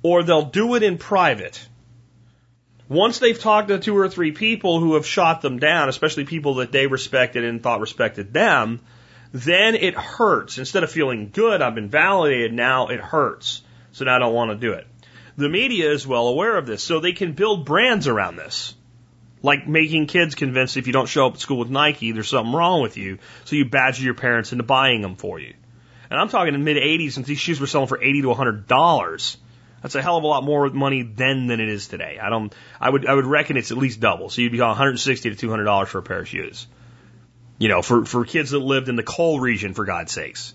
or 0.03 0.23
they'll 0.23 0.51
do 0.51 0.75
it 0.77 0.83
in 0.83 0.99
private. 0.99 1.67
Once 2.89 3.19
they've 3.19 3.41
talked 3.41 3.69
to 3.69 3.79
two 3.79 3.97
or 3.97 4.09
three 4.09 4.31
people 4.31 4.79
who 4.79 4.95
have 4.95 5.07
shot 5.07 5.43
them 5.43 5.59
down, 5.59 5.89
especially 5.89 6.25
people 6.25 6.55
that 6.57 6.71
they 6.71 6.87
respected 6.87 7.45
and 7.45 7.63
thought 7.63 7.81
respected 7.81 8.33
them, 8.33 8.81
then 9.33 9.75
it 9.75 9.95
hurts. 9.95 10.59
Instead 10.59 10.85
of 10.85 10.91
feeling 10.91 11.31
good, 11.33 11.61
I've 11.61 11.75
been 11.75 11.89
validated, 11.89 12.53
now 12.53 12.89
it 12.89 13.01
hurts. 13.01 13.63
So 13.93 14.05
now 14.05 14.17
I 14.17 14.19
don't 14.21 14.35
want 14.35 14.53
to 14.53 14.57
do 14.57 14.73
it. 14.75 14.87
The 15.37 15.49
media 15.49 15.91
is 15.91 16.07
well 16.07 16.29
aware 16.29 16.57
of 16.57 16.67
this, 16.67 16.83
so 16.83 17.01
they 17.01 17.13
can 17.13 17.33
build 17.33 17.67
brands 17.67 18.07
around 18.07 18.37
this. 18.37 18.75
Like 19.43 19.67
making 19.67 20.07
kids 20.07 20.35
convinced 20.35 20.77
if 20.77 20.87
you 20.87 20.93
don't 20.93 21.09
show 21.09 21.27
up 21.27 21.35
at 21.35 21.41
school 21.41 21.59
with 21.59 21.71
Nike, 21.71 22.13
there's 22.13 22.29
something 22.29 22.55
wrong 22.55 22.83
with 22.83 22.97
you, 22.97 23.19
so 23.45 23.57
you 23.57 23.65
badger 23.65 24.03
your 24.03 24.15
parents 24.15 24.53
into 24.53 24.65
buying 24.65 25.03
them 25.03 25.17
for 25.17 25.39
you. 25.39 25.55
And 26.09 26.21
I'm 26.21 26.29
talking 26.29 26.55
in 26.55 26.65
mid 26.65 26.77
80s, 26.77 27.17
and 27.17 27.27
these 27.27 27.39
shoes 27.39 27.61
were 27.61 27.67
selling 27.67 27.89
for 27.89 28.03
80 28.03 28.23
to 28.23 28.29
100 28.29 28.67
dollars. 28.67 29.37
That's 29.87 29.95
a 29.95 30.03
hell 30.03 30.17
of 30.17 30.25
a 30.25 30.27
lot 30.27 30.43
more 30.43 30.69
money 30.69 31.03
then 31.03 31.47
than 31.47 31.61
it 31.61 31.69
is 31.69 31.87
today. 31.87 32.19
I 32.21 32.29
don't. 32.29 32.53
I 32.81 32.91
would. 32.91 33.07
I 33.07 33.15
would 33.15 33.25
reckon 33.25 33.57
it's 33.57 33.71
at 33.71 33.79
least 33.79 34.01
double. 34.01 34.31
So 34.31 34.43
you'd 34.43 34.51
be 34.51 34.59
160 34.59 35.31
to 35.31 35.37
200 35.37 35.63
dollars 35.63 35.89
for 35.89 35.99
a 35.99 36.03
pair 36.03 36.19
of 36.19 36.27
shoes. 36.27 36.67
You 37.59 37.69
know, 37.69 37.83
for 37.83 38.05
for 38.05 38.25
kids 38.25 38.51
that 38.51 38.59
lived 38.59 38.89
in 38.89 38.97
the 38.97 39.05
coal 39.05 39.39
region, 39.39 39.75
for 39.75 39.85
God's 39.85 40.11
sakes. 40.11 40.55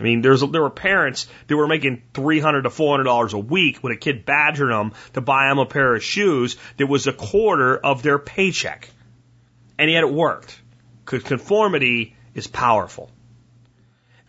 I 0.00 0.02
mean, 0.02 0.20
there's 0.20 0.40
there 0.40 0.62
were 0.62 0.68
parents 0.68 1.28
that 1.46 1.56
were 1.56 1.68
making 1.68 2.02
300 2.12 2.62
to 2.62 2.70
400 2.70 3.04
dollars 3.04 3.34
a 3.34 3.38
week 3.38 3.78
when 3.84 3.92
a 3.92 3.96
kid 3.96 4.24
badgered 4.24 4.72
them 4.72 4.94
to 5.12 5.20
buy 5.20 5.46
them 5.46 5.60
a 5.60 5.66
pair 5.66 5.94
of 5.94 6.02
shoes 6.02 6.56
that 6.78 6.88
was 6.88 7.06
a 7.06 7.12
quarter 7.12 7.76
of 7.76 8.02
their 8.02 8.18
paycheck, 8.18 8.90
and 9.78 9.92
yet 9.92 10.02
it 10.02 10.12
worked 10.12 10.60
because 11.04 11.22
conformity 11.22 12.16
is 12.34 12.48
powerful. 12.48 13.12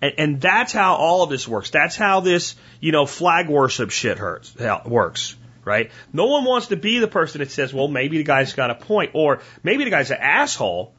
And, 0.03 0.13
and 0.17 0.41
that's 0.41 0.73
how 0.73 0.95
all 0.95 1.23
of 1.23 1.29
this 1.29 1.47
works. 1.47 1.69
That's 1.69 1.95
how 1.95 2.19
this, 2.19 2.55
you 2.81 2.91
know, 2.91 3.05
flag 3.05 3.47
worship 3.47 3.89
shit 3.89 4.17
hurts, 4.17 4.53
works, 4.85 5.37
right? 5.63 5.91
No 6.11 6.25
one 6.25 6.43
wants 6.43 6.67
to 6.67 6.75
be 6.75 6.99
the 6.99 7.07
person 7.07 7.39
that 7.39 7.51
says, 7.51 7.73
well, 7.73 7.87
maybe 7.87 8.17
the 8.17 8.25
guy's 8.25 8.51
got 8.51 8.69
a 8.69 8.75
point, 8.75 9.11
or 9.13 9.39
maybe 9.63 9.85
the 9.85 9.89
guy's 9.89 10.11
an 10.11 10.17
asshole, 10.19 10.93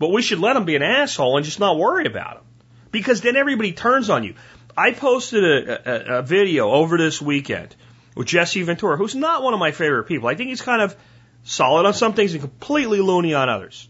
but 0.00 0.10
we 0.10 0.20
should 0.20 0.40
let 0.40 0.56
him 0.56 0.64
be 0.64 0.74
an 0.74 0.82
asshole 0.82 1.36
and 1.36 1.44
just 1.46 1.60
not 1.60 1.78
worry 1.78 2.06
about 2.06 2.38
him. 2.38 2.42
Because 2.90 3.20
then 3.20 3.36
everybody 3.36 3.70
turns 3.72 4.10
on 4.10 4.24
you. 4.24 4.34
I 4.76 4.90
posted 4.90 5.44
a, 5.44 6.16
a, 6.16 6.18
a 6.18 6.22
video 6.22 6.70
over 6.70 6.98
this 6.98 7.22
weekend 7.22 7.76
with 8.16 8.26
Jesse 8.26 8.64
Ventura, 8.64 8.96
who's 8.96 9.14
not 9.14 9.44
one 9.44 9.54
of 9.54 9.60
my 9.60 9.70
favorite 9.70 10.08
people. 10.08 10.28
I 10.28 10.34
think 10.34 10.48
he's 10.48 10.60
kind 10.60 10.82
of 10.82 10.96
solid 11.44 11.86
on 11.86 11.94
some 11.94 12.14
things 12.14 12.32
and 12.32 12.40
completely 12.40 13.00
loony 13.00 13.32
on 13.32 13.48
others. 13.48 13.88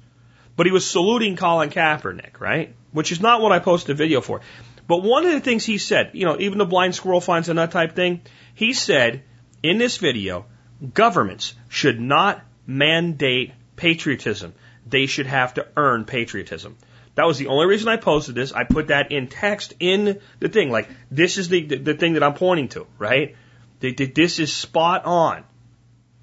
But 0.55 0.67
he 0.67 0.73
was 0.73 0.85
saluting 0.85 1.37
Colin 1.37 1.71
Kaepernick, 1.71 2.41
right? 2.41 2.75
Which 2.93 3.13
is 3.13 3.21
not 3.21 3.41
what 3.41 3.53
I 3.53 3.59
posted 3.59 3.91
a 3.91 3.95
video 3.95 4.21
for. 4.21 4.41
But 4.87 5.03
one 5.03 5.25
of 5.25 5.33
the 5.33 5.41
things 5.41 5.65
he 5.65 5.79
said, 5.79 6.11
you 6.15 6.27
know, 6.27 6.37
even 6.39 6.59
the 6.59 6.65
blind 6.65 6.95
squirrel 6.95 7.21
finds 7.21 7.49
a 7.49 7.55
nut 7.55 7.71
type 7.71 7.95
thing, 7.95 8.23
he 8.55 8.73
said 8.73 9.23
in 9.63 9.79
this 9.79 9.99
video, 9.99 10.47
governments 10.95 11.55
should 11.69 12.01
not 12.01 12.43
mandate 12.67 13.53
patriotism. 13.77 14.55
They 14.87 15.07
should 15.07 15.27
have 15.27 15.55
to 15.55 15.67
earn 15.77 16.05
patriotism. 16.05 16.77
That 17.15 17.27
was 17.27 17.39
the 17.39 17.49
only 17.49 17.67
reason 17.67 17.89
I 17.89 17.97
posted 17.97 18.35
this. 18.35 18.53
I 18.53 18.65
put 18.65 18.89
that 18.89 19.13
in 19.13 19.29
text 19.29 19.75
in 19.79 20.21
the 20.39 20.49
thing. 20.49 20.71
Like, 20.71 20.89
this 21.11 21.39
is 21.39 21.49
the, 21.49 21.65
the, 21.65 21.77
the 21.77 21.95
thing 21.95 22.15
that 22.15 22.23
I'm 22.23 22.35
pointing 22.35 22.69
to, 22.71 22.87
right? 22.99 23.37
This 23.81 24.39
is 24.39 24.53
spot 24.53 25.05
on. 25.05 25.45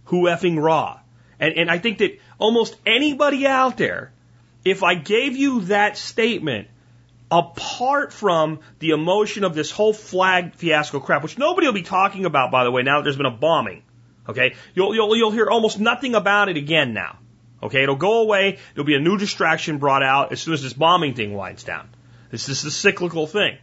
Who 0.06 0.24
effing 0.24 0.62
raw. 0.62 1.00
And, 1.40 1.54
and 1.58 1.70
I 1.70 1.78
think 1.78 2.00
that 2.00 2.20
almost 2.38 2.76
anybody 2.86 3.46
out 3.46 3.78
there 3.78 4.12
if 4.70 4.84
I 4.84 4.96
gave 4.96 5.36
you 5.36 5.62
that 5.62 5.98
statement, 5.98 6.68
apart 7.32 8.14
from 8.14 8.60
the 8.80 8.92
emotion 8.92 9.44
of 9.44 9.54
this 9.54 9.72
whole 9.72 9.94
flag 9.94 10.56
fiasco 10.56 11.00
crap, 11.00 11.24
which 11.24 11.38
nobody 11.38 11.68
will 11.68 11.74
be 11.74 11.84
talking 11.84 12.26
about, 12.26 12.52
by 12.52 12.64
the 12.64 12.72
way, 12.72 12.84
now 12.84 12.98
that 12.98 13.04
there's 13.04 13.18
been 13.18 13.26
a 13.26 13.32
bombing. 13.32 13.84
Okay? 14.28 14.56
You'll, 14.74 14.94
you'll, 14.96 15.16
you'll 15.16 15.32
hear 15.32 15.48
almost 15.48 15.80
nothing 15.80 16.16
about 16.16 16.50
it 16.50 16.58
again 16.58 16.94
now. 16.94 17.18
Okay? 17.62 17.84
It'll 17.84 17.96
go 17.96 18.22
away. 18.22 18.60
There'll 18.74 18.86
be 18.86 18.96
a 18.96 19.00
new 19.00 19.18
distraction 19.18 19.78
brought 19.78 20.04
out 20.04 20.32
as 20.32 20.42
soon 20.42 20.54
as 20.54 20.64
this 20.64 20.74
bombing 20.74 21.14
thing 21.16 21.34
winds 21.34 21.64
down. 21.64 21.90
This 22.32 22.50
is 22.50 22.64
a 22.64 22.72
cyclical 22.72 23.28
thing. 23.28 23.58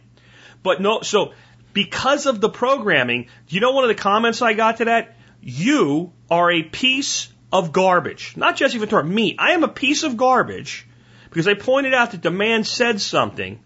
But 0.63 0.81
no, 0.81 1.01
so 1.01 1.33
because 1.73 2.25
of 2.25 2.41
the 2.41 2.49
programming, 2.49 3.27
you 3.47 3.59
know 3.59 3.71
one 3.71 3.83
of 3.83 3.89
the 3.89 4.01
comments 4.01 4.41
I 4.41 4.53
got 4.53 4.77
to 4.77 4.85
that? 4.85 5.15
You 5.41 6.11
are 6.29 6.51
a 6.51 6.63
piece 6.63 7.31
of 7.51 7.71
garbage. 7.71 8.33
Not 8.35 8.55
Jesse 8.55 8.79
Ventura, 8.79 9.03
me. 9.03 9.35
I 9.37 9.51
am 9.51 9.63
a 9.63 9.67
piece 9.67 10.03
of 10.03 10.17
garbage 10.17 10.87
Because 11.35 11.47
they 11.47 11.55
pointed 11.55 11.93
out 11.93 12.11
that 12.11 12.21
the 12.21 12.31
man 12.31 12.63
said 12.63 13.01
something 13.01 13.59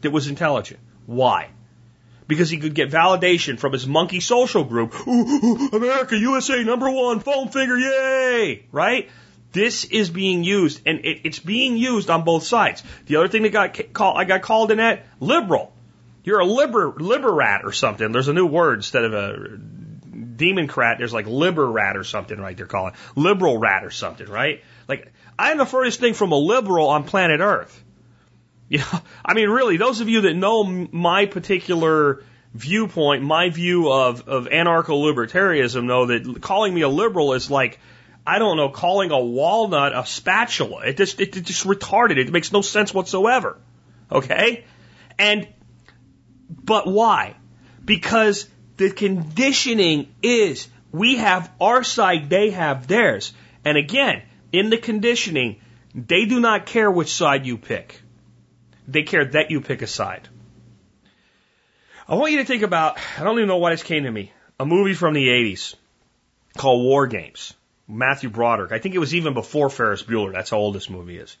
that 0.00 0.12
was 0.12 0.28
intelligent. 0.28 0.78
Why? 1.06 1.48
Because 2.28 2.48
he 2.50 2.58
could 2.58 2.72
get 2.72 2.88
validation 2.88 3.58
from 3.58 3.72
his 3.72 3.84
monkey 3.84 4.20
social 4.20 4.62
group. 4.62 4.94
Ooh, 5.08 5.26
ooh, 5.26 5.70
America, 5.72 6.16
USA, 6.16 6.62
number 6.62 6.88
one, 6.88 7.18
foam 7.18 7.48
finger, 7.48 7.76
yay! 7.76 8.64
Right? 8.70 9.10
This 9.50 9.86
is 9.86 10.08
being 10.08 10.44
used, 10.44 10.82
and 10.86 11.00
it, 11.00 11.22
it's 11.24 11.40
being 11.40 11.76
used 11.76 12.10
on 12.10 12.22
both 12.22 12.44
sides. 12.44 12.84
The 13.06 13.16
other 13.16 13.26
thing 13.26 13.42
that 13.42 13.50
got 13.50 13.74
ca- 13.74 13.88
called, 13.92 14.16
I 14.16 14.22
got 14.22 14.42
called 14.42 14.70
in 14.70 14.78
at 14.78 15.04
liberal. 15.18 15.72
You're 16.22 16.38
a 16.38 16.46
liber 16.46 16.92
liberat 16.92 17.64
or 17.64 17.72
something. 17.72 18.12
There's 18.12 18.28
a 18.28 18.32
new 18.32 18.46
word 18.46 18.74
instead 18.78 19.02
of 19.02 19.14
a 19.14 19.56
democrat. 19.56 20.98
There's 20.98 21.12
like 21.12 21.26
liber 21.26 21.68
rat 21.68 21.96
or 21.96 22.04
something, 22.04 22.38
right? 22.38 22.56
They're 22.56 22.66
calling 22.66 22.94
liberal 23.16 23.58
rat 23.58 23.82
or 23.82 23.90
something, 23.90 24.28
right? 24.28 24.62
Like 24.86 25.12
I'm 25.40 25.56
the 25.56 25.64
furthest 25.64 26.00
thing 26.00 26.12
from 26.12 26.32
a 26.32 26.36
liberal 26.36 26.88
on 26.88 27.04
planet 27.04 27.40
Earth. 27.40 27.84
You 28.72 28.78
know, 28.78 29.00
I 29.24 29.34
mean, 29.34 29.48
really, 29.48 29.78
those 29.78 30.00
of 30.00 30.08
you 30.08 30.20
that 30.20 30.34
know 30.34 30.62
my 30.62 31.26
particular 31.26 32.22
viewpoint, 32.54 33.24
my 33.24 33.50
view 33.50 33.90
of, 33.90 34.28
of 34.28 34.44
anarcho-libertarianism 34.44 35.82
know 35.86 36.06
that 36.06 36.40
calling 36.40 36.72
me 36.72 36.82
a 36.82 36.88
liberal 36.88 37.32
is 37.32 37.50
like, 37.50 37.80
I 38.24 38.38
don't 38.38 38.56
know, 38.56 38.68
calling 38.68 39.10
a 39.10 39.18
walnut 39.18 39.92
a 39.92 40.06
spatula. 40.06 40.86
It 40.86 40.96
just, 40.96 41.20
it, 41.20 41.36
it 41.36 41.40
just 41.40 41.66
retarded. 41.66 42.18
It 42.18 42.30
makes 42.30 42.52
no 42.52 42.60
sense 42.60 42.94
whatsoever. 42.94 43.58
Okay? 44.12 44.64
And, 45.18 45.48
but 46.48 46.86
why? 46.86 47.34
Because 47.84 48.48
the 48.76 48.92
conditioning 48.92 50.14
is 50.22 50.68
we 50.92 51.16
have 51.16 51.50
our 51.60 51.82
side, 51.82 52.30
they 52.30 52.50
have 52.50 52.86
theirs. 52.86 53.32
And 53.64 53.76
again, 53.76 54.22
in 54.52 54.70
the 54.70 54.78
conditioning, 54.78 55.60
they 55.94 56.24
do 56.26 56.40
not 56.40 56.66
care 56.66 56.90
which 56.90 57.12
side 57.12 57.46
you 57.46 57.58
pick. 57.58 58.00
They 58.88 59.02
care 59.02 59.24
that 59.24 59.50
you 59.50 59.60
pick 59.60 59.82
a 59.82 59.86
side. 59.86 60.28
I 62.08 62.14
want 62.14 62.32
you 62.32 62.38
to 62.38 62.44
think 62.44 62.62
about, 62.62 62.98
I 63.18 63.24
don't 63.24 63.38
even 63.38 63.48
know 63.48 63.58
why 63.58 63.70
this 63.70 63.82
came 63.82 64.04
to 64.04 64.10
me, 64.10 64.32
a 64.58 64.66
movie 64.66 64.94
from 64.94 65.14
the 65.14 65.28
80s 65.28 65.74
called 66.56 66.82
War 66.82 67.06
Games. 67.06 67.54
Matthew 67.90 68.30
Broderick. 68.30 68.72
I 68.72 68.78
think 68.78 68.94
it 68.94 68.98
was 68.98 69.14
even 69.14 69.34
before 69.34 69.68
Ferris 69.68 70.02
Bueller. 70.02 70.32
That's 70.32 70.50
how 70.50 70.58
old 70.58 70.74
this 70.74 70.88
movie 70.88 71.18
is. 71.18 71.36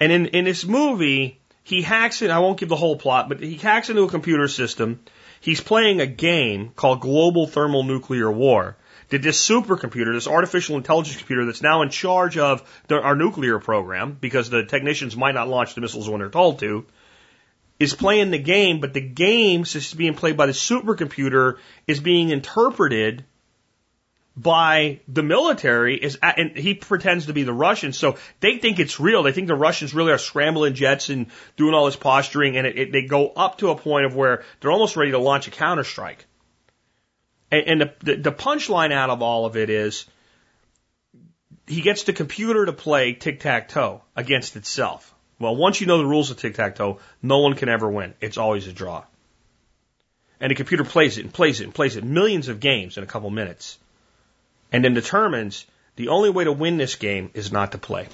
And 0.00 0.12
in, 0.12 0.26
in 0.26 0.44
this 0.44 0.64
movie, 0.64 1.40
he 1.62 1.82
hacks 1.82 2.22
it, 2.22 2.30
I 2.30 2.38
won't 2.38 2.60
give 2.60 2.68
the 2.68 2.76
whole 2.76 2.96
plot, 2.96 3.28
but 3.28 3.40
he 3.40 3.56
hacks 3.56 3.90
into 3.90 4.02
a 4.02 4.08
computer 4.08 4.46
system. 4.48 5.00
He's 5.40 5.60
playing 5.60 6.00
a 6.00 6.06
game 6.06 6.70
called 6.70 7.00
Global 7.00 7.46
Thermonuclear 7.46 8.30
War. 8.30 8.76
That 9.10 9.22
this 9.22 9.48
supercomputer, 9.48 10.12
this 10.12 10.26
artificial 10.26 10.76
intelligence 10.76 11.16
computer 11.16 11.44
that's 11.44 11.62
now 11.62 11.82
in 11.82 11.90
charge 11.90 12.38
of 12.38 12.68
the, 12.88 13.00
our 13.00 13.14
nuclear 13.14 13.58
program, 13.58 14.16
because 14.20 14.50
the 14.50 14.64
technicians 14.64 15.16
might 15.16 15.34
not 15.34 15.48
launch 15.48 15.74
the 15.74 15.80
missiles 15.80 16.08
when 16.08 16.20
they're 16.20 16.28
told 16.28 16.58
to, 16.60 16.86
is 17.78 17.94
playing 17.94 18.30
the 18.30 18.38
game, 18.38 18.80
but 18.80 18.94
the 18.94 19.00
game, 19.00 19.64
since 19.64 19.84
it's 19.84 19.94
being 19.94 20.14
played 20.14 20.36
by 20.36 20.46
the 20.46 20.52
supercomputer, 20.52 21.58
is 21.86 22.00
being 22.00 22.30
interpreted 22.30 23.24
by 24.36 25.00
the 25.08 25.22
military 25.22 25.96
is 25.96 26.18
and 26.20 26.56
he 26.56 26.74
pretends 26.74 27.26
to 27.26 27.32
be 27.32 27.42
the 27.42 27.54
Russians, 27.54 27.96
so 27.96 28.16
they 28.40 28.58
think 28.58 28.78
it's 28.78 29.00
real. 29.00 29.22
They 29.22 29.32
think 29.32 29.46
the 29.46 29.54
Russians 29.54 29.94
really 29.94 30.12
are 30.12 30.18
scrambling 30.18 30.74
jets 30.74 31.08
and 31.08 31.26
doing 31.56 31.72
all 31.72 31.86
this 31.86 31.96
posturing, 31.96 32.58
and 32.58 32.66
it, 32.66 32.78
it, 32.78 32.92
they 32.92 33.02
go 33.02 33.28
up 33.28 33.58
to 33.58 33.70
a 33.70 33.76
point 33.76 34.04
of 34.04 34.14
where 34.14 34.44
they're 34.60 34.70
almost 34.70 34.96
ready 34.96 35.12
to 35.12 35.18
launch 35.18 35.48
a 35.48 35.50
counterstrike. 35.50 36.18
And, 37.50 37.82
and 37.82 37.90
the, 38.00 38.16
the, 38.16 38.32
punchline 38.32 38.92
out 38.92 39.10
of 39.10 39.22
all 39.22 39.46
of 39.46 39.56
it 39.56 39.70
is 39.70 40.06
he 41.66 41.80
gets 41.80 42.04
the 42.04 42.12
computer 42.12 42.66
to 42.66 42.72
play 42.72 43.12
tic 43.12 43.40
tac 43.40 43.68
toe 43.68 44.02
against 44.14 44.56
itself. 44.56 45.14
Well, 45.38 45.54
once 45.54 45.80
you 45.80 45.86
know 45.86 45.98
the 45.98 46.06
rules 46.06 46.30
of 46.30 46.38
tic 46.38 46.54
tac 46.54 46.76
toe, 46.76 47.00
no 47.22 47.38
one 47.38 47.54
can 47.54 47.68
ever 47.68 47.88
win. 47.88 48.14
It's 48.20 48.38
always 48.38 48.66
a 48.66 48.72
draw. 48.72 49.04
And 50.40 50.50
the 50.50 50.54
computer 50.54 50.84
plays 50.84 51.18
it 51.18 51.24
and 51.24 51.32
plays 51.32 51.60
it 51.60 51.64
and 51.64 51.74
plays 51.74 51.96
it 51.96 52.04
millions 52.04 52.48
of 52.48 52.60
games 52.60 52.98
in 52.98 53.04
a 53.04 53.06
couple 53.06 53.30
minutes 53.30 53.78
and 54.72 54.84
then 54.84 54.94
determines 54.94 55.66
the 55.96 56.08
only 56.08 56.30
way 56.30 56.44
to 56.44 56.52
win 56.52 56.76
this 56.76 56.96
game 56.96 57.30
is 57.34 57.52
not 57.52 57.72
to 57.72 57.78
play. 57.78 58.08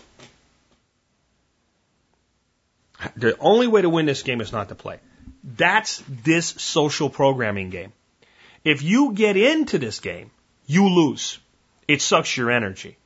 The 3.16 3.36
only 3.38 3.66
way 3.66 3.82
to 3.82 3.88
win 3.88 4.06
this 4.06 4.22
game 4.22 4.40
is 4.40 4.52
not 4.52 4.68
to 4.68 4.76
play. 4.76 5.00
That's 5.42 6.02
this 6.08 6.46
social 6.46 7.10
programming 7.10 7.70
game. 7.70 7.92
If 8.64 8.82
you 8.82 9.12
get 9.12 9.36
into 9.36 9.78
this 9.78 10.00
game, 10.00 10.30
you 10.66 10.88
lose. 10.88 11.38
It 11.88 12.00
sucks 12.00 12.36
your 12.36 12.50
energy. 12.50 12.96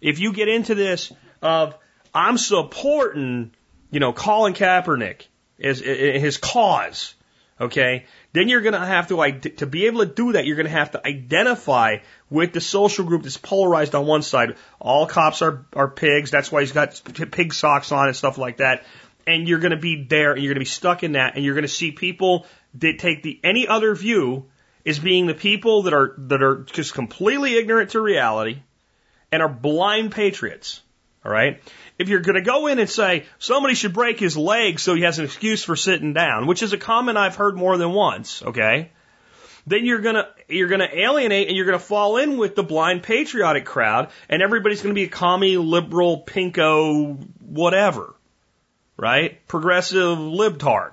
If 0.00 0.18
you 0.18 0.32
get 0.32 0.48
into 0.48 0.74
this 0.74 1.12
of, 1.42 1.76
I'm 2.14 2.38
supporting, 2.38 3.52
you 3.90 4.00
know, 4.00 4.12
Colin 4.12 4.54
Kaepernick, 4.54 5.22
as, 5.62 5.80
his 5.80 6.38
cause, 6.38 7.14
okay, 7.60 8.06
then 8.32 8.48
you're 8.48 8.62
going 8.62 8.74
to 8.74 8.84
have 8.84 9.08
to, 9.08 9.50
to 9.56 9.66
be 9.66 9.86
able 9.86 10.00
to 10.00 10.12
do 10.12 10.32
that, 10.32 10.46
you're 10.46 10.56
going 10.56 10.66
to 10.66 10.72
have 10.72 10.92
to 10.92 11.06
identify 11.06 11.98
with 12.30 12.52
the 12.52 12.60
social 12.60 13.04
group 13.04 13.22
that's 13.22 13.36
polarized 13.36 13.94
on 13.94 14.06
one 14.06 14.22
side. 14.22 14.56
All 14.80 15.06
cops 15.06 15.42
are, 15.42 15.66
are 15.74 15.88
pigs. 15.88 16.30
That's 16.30 16.50
why 16.50 16.60
he's 16.60 16.72
got 16.72 17.00
pig 17.30 17.54
socks 17.54 17.92
on 17.92 18.08
and 18.08 18.16
stuff 18.16 18.38
like 18.38 18.58
that. 18.58 18.84
And 19.26 19.48
you're 19.48 19.60
going 19.60 19.70
to 19.70 19.78
be 19.78 20.04
there 20.04 20.32
and 20.32 20.42
you're 20.42 20.50
going 20.50 20.56
to 20.56 20.60
be 20.60 20.66
stuck 20.66 21.02
in 21.02 21.12
that 21.12 21.36
and 21.36 21.44
you're 21.44 21.54
going 21.54 21.62
to 21.62 21.68
see 21.68 21.92
people 21.92 22.46
that 22.74 22.98
take 22.98 23.22
the, 23.22 23.40
any 23.42 23.68
other 23.68 23.94
view 23.94 24.46
as 24.86 24.98
being 24.98 25.26
the 25.26 25.34
people 25.34 25.82
that 25.82 25.94
are, 25.94 26.14
that 26.18 26.42
are 26.42 26.64
just 26.64 26.94
completely 26.94 27.56
ignorant 27.56 27.90
to 27.90 28.00
reality 28.00 28.60
and 29.32 29.42
are 29.42 29.48
blind 29.48 30.12
patriots. 30.12 30.82
All 31.24 31.32
right. 31.32 31.62
If 31.98 32.08
you're 32.08 32.20
going 32.20 32.34
to 32.34 32.42
go 32.42 32.66
in 32.66 32.78
and 32.78 32.90
say 32.90 33.24
somebody 33.38 33.74
should 33.74 33.94
break 33.94 34.20
his 34.20 34.36
leg 34.36 34.78
so 34.78 34.94
he 34.94 35.02
has 35.02 35.18
an 35.18 35.24
excuse 35.24 35.64
for 35.64 35.76
sitting 35.76 36.12
down, 36.12 36.46
which 36.46 36.62
is 36.62 36.72
a 36.72 36.78
comment 36.78 37.16
I've 37.16 37.36
heard 37.36 37.56
more 37.56 37.78
than 37.78 37.92
once, 37.92 38.42
okay? 38.42 38.90
Then 39.66 39.86
you're 39.86 40.00
gonna 40.00 40.28
you're 40.46 40.68
gonna 40.68 40.90
alienate 40.92 41.48
and 41.48 41.56
you're 41.56 41.64
gonna 41.64 41.78
fall 41.78 42.18
in 42.18 42.36
with 42.36 42.54
the 42.54 42.62
blind 42.62 43.02
patriotic 43.02 43.64
crowd, 43.64 44.10
and 44.28 44.42
everybody's 44.42 44.82
gonna 44.82 44.94
be 44.94 45.04
a 45.04 45.08
commie, 45.08 45.56
liberal, 45.56 46.22
pinko, 46.22 47.16
whatever, 47.40 48.14
right? 48.98 49.46
Progressive 49.46 50.18
libtard. 50.18 50.92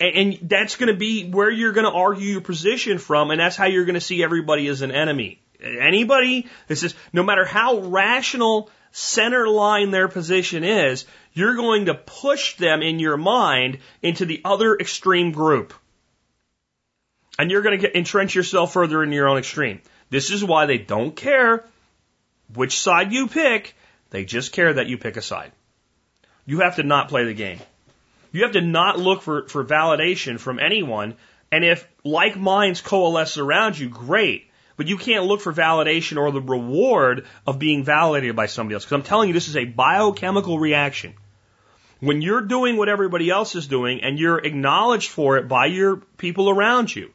And, 0.00 0.16
and 0.16 0.48
that's 0.48 0.76
gonna 0.76 0.94
be 0.94 1.28
where 1.30 1.50
you're 1.50 1.72
gonna 1.72 1.94
argue 1.94 2.32
your 2.32 2.40
position 2.40 2.98
from, 2.98 3.30
and 3.30 3.40
that's 3.40 3.56
how 3.56 3.66
you're 3.66 3.84
gonna 3.84 4.00
see 4.00 4.22
everybody 4.22 4.68
as 4.68 4.82
an 4.82 4.90
enemy. 4.90 5.40
Anybody 5.60 6.46
that 6.66 6.76
says, 6.76 6.94
no 7.12 7.22
matter 7.22 7.44
how 7.44 7.78
rational 7.78 8.70
center 8.90 9.48
line 9.48 9.90
their 9.90 10.08
position 10.08 10.62
is, 10.62 11.04
you're 11.32 11.56
going 11.56 11.86
to 11.86 11.94
push 11.94 12.56
them 12.56 12.80
in 12.80 12.98
your 12.98 13.16
mind 13.16 13.78
into 14.02 14.24
the 14.24 14.40
other 14.44 14.76
extreme 14.76 15.32
group. 15.32 15.74
And 17.38 17.50
you're 17.50 17.62
going 17.62 17.78
to 17.78 17.86
get, 17.86 17.96
entrench 17.96 18.34
yourself 18.34 18.72
further 18.72 19.02
in 19.02 19.10
your 19.10 19.28
own 19.28 19.38
extreme. 19.38 19.80
This 20.10 20.30
is 20.30 20.44
why 20.44 20.66
they 20.66 20.78
don't 20.78 21.16
care 21.16 21.64
which 22.54 22.78
side 22.78 23.12
you 23.12 23.26
pick. 23.26 23.74
They 24.10 24.24
just 24.24 24.52
care 24.52 24.74
that 24.74 24.86
you 24.86 24.96
pick 24.96 25.16
a 25.16 25.22
side. 25.22 25.50
You 26.46 26.60
have 26.60 26.76
to 26.76 26.84
not 26.84 27.08
play 27.08 27.24
the 27.24 27.34
game. 27.34 27.58
You 28.34 28.42
have 28.42 28.52
to 28.52 28.60
not 28.60 28.98
look 28.98 29.22
for, 29.22 29.46
for 29.46 29.64
validation 29.64 30.40
from 30.40 30.58
anyone. 30.58 31.14
And 31.52 31.64
if 31.64 31.86
like 32.02 32.36
minds 32.36 32.80
coalesce 32.80 33.38
around 33.38 33.78
you, 33.78 33.88
great. 33.88 34.50
But 34.76 34.88
you 34.88 34.98
can't 34.98 35.26
look 35.26 35.40
for 35.40 35.52
validation 35.52 36.18
or 36.18 36.32
the 36.32 36.40
reward 36.40 37.26
of 37.46 37.60
being 37.60 37.84
validated 37.84 38.34
by 38.34 38.46
somebody 38.46 38.74
else. 38.74 38.84
Because 38.84 38.96
I'm 38.96 39.02
telling 39.04 39.28
you, 39.28 39.34
this 39.34 39.46
is 39.46 39.56
a 39.56 39.64
biochemical 39.64 40.58
reaction. 40.58 41.14
When 42.00 42.22
you're 42.22 42.40
doing 42.40 42.76
what 42.76 42.88
everybody 42.88 43.30
else 43.30 43.54
is 43.54 43.68
doing 43.68 44.02
and 44.02 44.18
you're 44.18 44.44
acknowledged 44.44 45.12
for 45.12 45.36
it 45.36 45.46
by 45.46 45.66
your 45.66 45.98
people 46.18 46.50
around 46.50 46.92
you, 46.92 47.12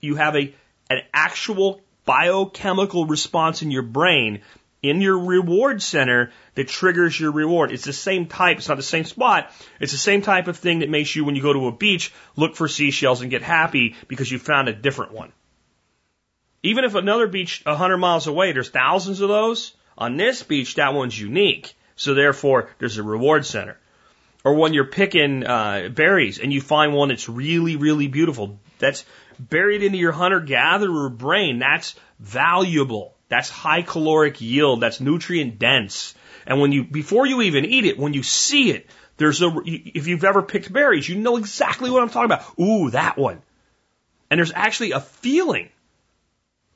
you 0.00 0.16
have 0.16 0.34
a, 0.34 0.52
an 0.90 0.98
actual 1.14 1.80
biochemical 2.06 3.06
response 3.06 3.62
in 3.62 3.70
your 3.70 3.82
brain 3.82 4.42
in 4.86 5.00
your 5.00 5.18
reward 5.18 5.82
center 5.82 6.32
that 6.54 6.68
triggers 6.68 7.18
your 7.18 7.32
reward. 7.32 7.72
It's 7.72 7.84
the 7.84 7.92
same 7.92 8.26
type, 8.26 8.58
it's 8.58 8.68
not 8.68 8.76
the 8.76 8.82
same 8.82 9.04
spot. 9.04 9.52
It's 9.80 9.92
the 9.92 9.98
same 9.98 10.22
type 10.22 10.48
of 10.48 10.56
thing 10.56 10.80
that 10.80 10.90
makes 10.90 11.14
you, 11.14 11.24
when 11.24 11.36
you 11.36 11.42
go 11.42 11.52
to 11.52 11.68
a 11.68 11.72
beach, 11.72 12.12
look 12.36 12.56
for 12.56 12.68
seashells 12.68 13.20
and 13.20 13.30
get 13.30 13.42
happy 13.42 13.96
because 14.08 14.30
you 14.30 14.38
found 14.38 14.68
a 14.68 14.72
different 14.72 15.12
one. 15.12 15.32
Even 16.62 16.84
if 16.84 16.94
another 16.94 17.26
beach 17.26 17.62
a 17.66 17.76
hundred 17.76 17.98
miles 17.98 18.26
away, 18.26 18.52
there's 18.52 18.70
thousands 18.70 19.20
of 19.20 19.28
those. 19.28 19.74
On 19.98 20.16
this 20.16 20.42
beach, 20.42 20.74
that 20.74 20.94
one's 20.94 21.18
unique. 21.18 21.74
So 21.96 22.14
therefore, 22.14 22.70
there's 22.78 22.98
a 22.98 23.02
reward 23.02 23.46
center. 23.46 23.78
Or 24.44 24.54
when 24.54 24.74
you're 24.74 24.84
picking 24.84 25.44
uh, 25.44 25.88
berries 25.92 26.38
and 26.38 26.52
you 26.52 26.60
find 26.60 26.92
one 26.92 27.08
that's 27.08 27.28
really, 27.28 27.76
really 27.76 28.06
beautiful, 28.06 28.60
that's 28.78 29.04
buried 29.40 29.82
into 29.82 29.98
your 29.98 30.12
hunter 30.12 30.40
gatherer 30.40 31.08
brain. 31.08 31.58
That's 31.58 31.96
valuable. 32.20 33.15
That's 33.28 33.50
high 33.50 33.82
caloric 33.82 34.40
yield. 34.40 34.80
That's 34.80 35.00
nutrient 35.00 35.58
dense. 35.58 36.14
And 36.46 36.60
when 36.60 36.72
you, 36.72 36.84
before 36.84 37.26
you 37.26 37.42
even 37.42 37.64
eat 37.64 37.84
it, 37.84 37.98
when 37.98 38.14
you 38.14 38.22
see 38.22 38.70
it, 38.70 38.88
there's 39.16 39.42
a, 39.42 39.52
if 39.64 40.06
you've 40.06 40.24
ever 40.24 40.42
picked 40.42 40.72
berries, 40.72 41.08
you 41.08 41.16
know 41.16 41.36
exactly 41.36 41.90
what 41.90 42.02
I'm 42.02 42.10
talking 42.10 42.26
about. 42.30 42.44
Ooh, 42.60 42.90
that 42.90 43.16
one. 43.16 43.42
And 44.30 44.38
there's 44.38 44.52
actually 44.52 44.92
a 44.92 45.00
feeling 45.00 45.70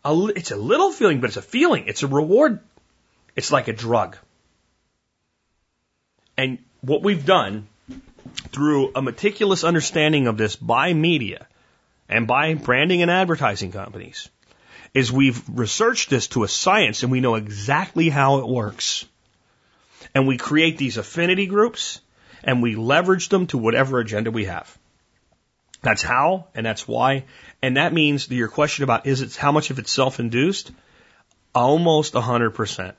a, 0.05 0.27
it's 0.35 0.51
a 0.51 0.57
little 0.57 0.93
feeling, 0.93 1.21
but 1.21 1.29
it's 1.29 1.37
a 1.37 1.43
feeling. 1.43 1.85
It's 1.87 2.03
a 2.03 2.07
reward. 2.07 2.61
It's 3.37 3.53
like 3.53 3.69
a 3.69 3.73
drug. 3.73 4.17
And 6.37 6.59
what 6.81 7.03
we've 7.03 7.25
done 7.25 7.69
through 8.51 8.93
a 8.95 9.03
meticulous 9.03 9.65
understanding 9.65 10.27
of 10.27 10.37
this 10.37 10.57
by 10.57 10.95
media 10.95 11.47
and 12.09 12.27
by 12.27 12.55
branding 12.55 13.03
and 13.03 13.11
advertising 13.11 13.73
companies 13.73 14.29
is 14.93 15.12
we've 15.12 15.43
researched 15.49 16.11
this 16.11 16.29
to 16.29 16.43
a 16.43 16.49
science 16.49 17.03
and 17.03 17.12
we 17.12 17.21
know 17.21 17.37
exactly 17.37 18.09
how 18.09 18.39
it 18.39 18.49
works. 18.49 19.05
And 20.15 20.27
we 20.27 20.37
create 20.37 20.79
these 20.79 20.97
affinity 20.97 21.47
groups 21.47 22.01
and 22.43 22.62
we 22.62 22.75
leverage 22.75 23.29
them 23.29 23.47
to 23.49 23.59
whatever 23.59 24.01
agenda 24.01 24.31
we 24.31 24.47
have. 24.47 24.77
That's 25.83 26.03
how 26.03 26.49
and 26.55 26.67
that's 26.67 26.89
why. 26.89 27.25
And 27.62 27.77
that 27.77 27.93
means 27.93 28.27
that 28.27 28.35
your 28.35 28.49
question 28.49 28.85
about 28.85 29.07
is 29.07 29.23
it 29.23 29.37
how 29.37 29.53
much 29.53 29.71
of 29.71 29.79
it's 29.79 29.93
self-induced? 29.93 30.73
Almost 31.55 32.15
100%. 32.15 32.95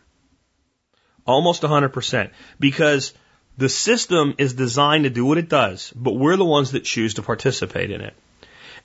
Almost 1.25 1.61
100%. 1.61 2.31
Because 2.59 3.13
the 3.57 3.69
system 3.69 4.35
is 4.37 4.53
designed 4.53 5.03
to 5.03 5.09
do 5.09 5.25
what 5.25 5.37
it 5.37 5.49
does, 5.49 5.91
but 5.95 6.13
we're 6.13 6.37
the 6.37 6.45
ones 6.45 6.71
that 6.71 6.83
choose 6.83 7.15
to 7.15 7.21
participate 7.21 7.91
in 7.91 8.01
it. 8.01 8.15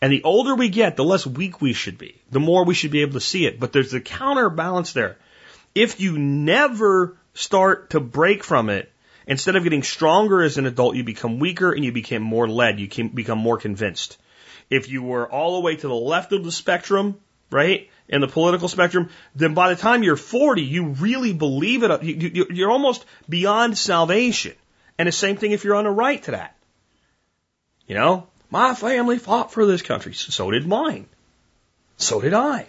And 0.00 0.12
the 0.12 0.22
older 0.24 0.54
we 0.54 0.68
get, 0.68 0.96
the 0.96 1.04
less 1.04 1.26
weak 1.26 1.60
we 1.60 1.72
should 1.72 1.98
be, 1.98 2.20
the 2.30 2.40
more 2.40 2.64
we 2.64 2.74
should 2.74 2.90
be 2.90 3.02
able 3.02 3.14
to 3.14 3.20
see 3.20 3.46
it. 3.46 3.58
But 3.58 3.72
there's 3.72 3.94
a 3.94 4.00
counterbalance 4.00 4.92
there. 4.92 5.16
If 5.74 6.00
you 6.00 6.18
never 6.18 7.16
start 7.34 7.90
to 7.90 8.00
break 8.00 8.44
from 8.44 8.70
it, 8.70 8.92
instead 9.26 9.56
of 9.56 9.64
getting 9.64 9.82
stronger 9.82 10.42
as 10.42 10.58
an 10.58 10.66
adult, 10.66 10.96
you 10.96 11.04
become 11.04 11.38
weaker 11.38 11.72
and 11.72 11.84
you 11.84 11.92
become 11.92 12.22
more 12.22 12.48
led. 12.48 12.78
You 12.80 12.88
can 12.88 13.08
become 13.08 13.38
more 13.38 13.58
convinced. 13.58 14.18
If 14.68 14.88
you 14.88 15.02
were 15.02 15.30
all 15.30 15.54
the 15.54 15.60
way 15.60 15.76
to 15.76 15.88
the 15.88 15.94
left 15.94 16.32
of 16.32 16.44
the 16.44 16.52
spectrum, 16.52 17.20
right, 17.50 17.88
in 18.08 18.20
the 18.20 18.28
political 18.28 18.68
spectrum, 18.68 19.10
then 19.34 19.54
by 19.54 19.72
the 19.72 19.80
time 19.80 20.02
you're 20.02 20.16
40, 20.16 20.62
you 20.62 20.88
really 20.88 21.32
believe 21.32 21.82
it. 21.82 22.02
You're 22.02 22.70
almost 22.70 23.04
beyond 23.28 23.76
salvation. 23.78 24.54
And 24.98 25.08
the 25.08 25.12
same 25.12 25.36
thing 25.36 25.52
if 25.52 25.64
you're 25.64 25.74
on 25.74 25.84
the 25.84 25.90
right 25.90 26.22
to 26.24 26.32
that. 26.32 26.56
You 27.86 27.94
know, 27.94 28.26
my 28.50 28.74
family 28.74 29.18
fought 29.18 29.52
for 29.52 29.66
this 29.66 29.82
country. 29.82 30.14
So 30.14 30.50
did 30.50 30.66
mine. 30.66 31.06
So 31.96 32.20
did 32.20 32.34
I. 32.34 32.66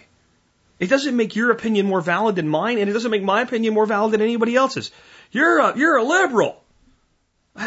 It 0.78 0.88
doesn't 0.88 1.16
make 1.16 1.34
your 1.34 1.50
opinion 1.50 1.86
more 1.86 2.00
valid 2.00 2.36
than 2.36 2.48
mine, 2.48 2.78
and 2.78 2.88
it 2.88 2.92
doesn't 2.92 3.10
make 3.10 3.22
my 3.22 3.42
opinion 3.42 3.74
more 3.74 3.86
valid 3.86 4.12
than 4.12 4.20
anybody 4.22 4.54
else's. 4.54 4.90
You're 5.32 5.58
a, 5.58 5.76
you're 5.76 5.96
a 5.96 6.04
liberal. 6.04 6.62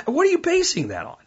What 0.06 0.28
are 0.28 0.32
you 0.32 0.40
basing 0.40 0.90
that 0.90 1.06
on? 1.06 1.18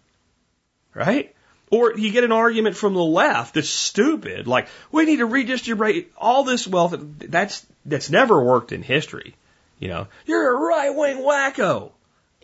Right? 0.95 1.35
Or 1.71 1.93
you 1.95 2.11
get 2.13 2.25
an 2.25 2.33
argument 2.33 2.77
from 2.77 2.95
the 2.95 3.03
left 3.03 3.55
that's 3.55 3.69
stupid, 3.69 4.47
like, 4.47 4.69
we 4.93 5.05
need 5.05 5.17
to 5.17 5.27
redistribute 5.27 6.13
all 6.17 6.45
this 6.45 6.67
wealth. 6.67 6.95
That's, 7.19 7.67
that's 7.85 8.11
never 8.11 8.43
worked 8.43 8.73
in 8.73 8.83
history. 8.83 9.35
You 9.79 9.89
know, 9.89 10.07
you're 10.25 10.55
a 10.55 10.59
right 10.59 10.95
wing 10.95 11.19
wacko. 11.19 11.91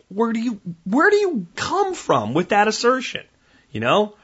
Where 0.09 0.33
do 0.33 0.41
you, 0.41 0.61
where 0.85 1.11
do 1.11 1.17
you 1.17 1.47
come 1.55 1.95
from 1.95 2.35
with 2.35 2.49
that 2.49 2.69
assertion? 2.69 3.25
You 3.71 3.81
know, 3.81 4.15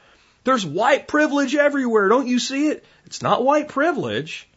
there's 0.47 0.65
white 0.65 1.09
privilege 1.09 1.55
everywhere. 1.55 2.07
Don't 2.07 2.27
you 2.27 2.39
see 2.39 2.69
it? 2.69 2.85
It's 3.05 3.21
not 3.21 3.43
white 3.43 3.67
privilege. 3.67 4.47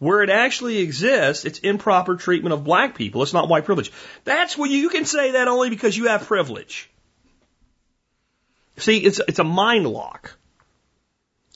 Where 0.00 0.22
it 0.22 0.28
actually 0.28 0.78
exists, 0.78 1.44
it's 1.44 1.60
improper 1.60 2.16
treatment 2.16 2.52
of 2.52 2.64
black 2.64 2.96
people. 2.96 3.22
It's 3.22 3.32
not 3.32 3.48
white 3.48 3.64
privilege. 3.64 3.92
That's 4.24 4.58
what 4.58 4.70
you, 4.70 4.88
can 4.88 5.04
say 5.04 5.30
that 5.30 5.46
only 5.46 5.70
because 5.70 5.96
you 5.96 6.08
have 6.08 6.26
privilege. 6.26 6.90
See, 8.78 8.98
it's, 8.98 9.20
it's 9.28 9.38
a 9.38 9.44
mind 9.44 9.86
lock. 9.86 10.36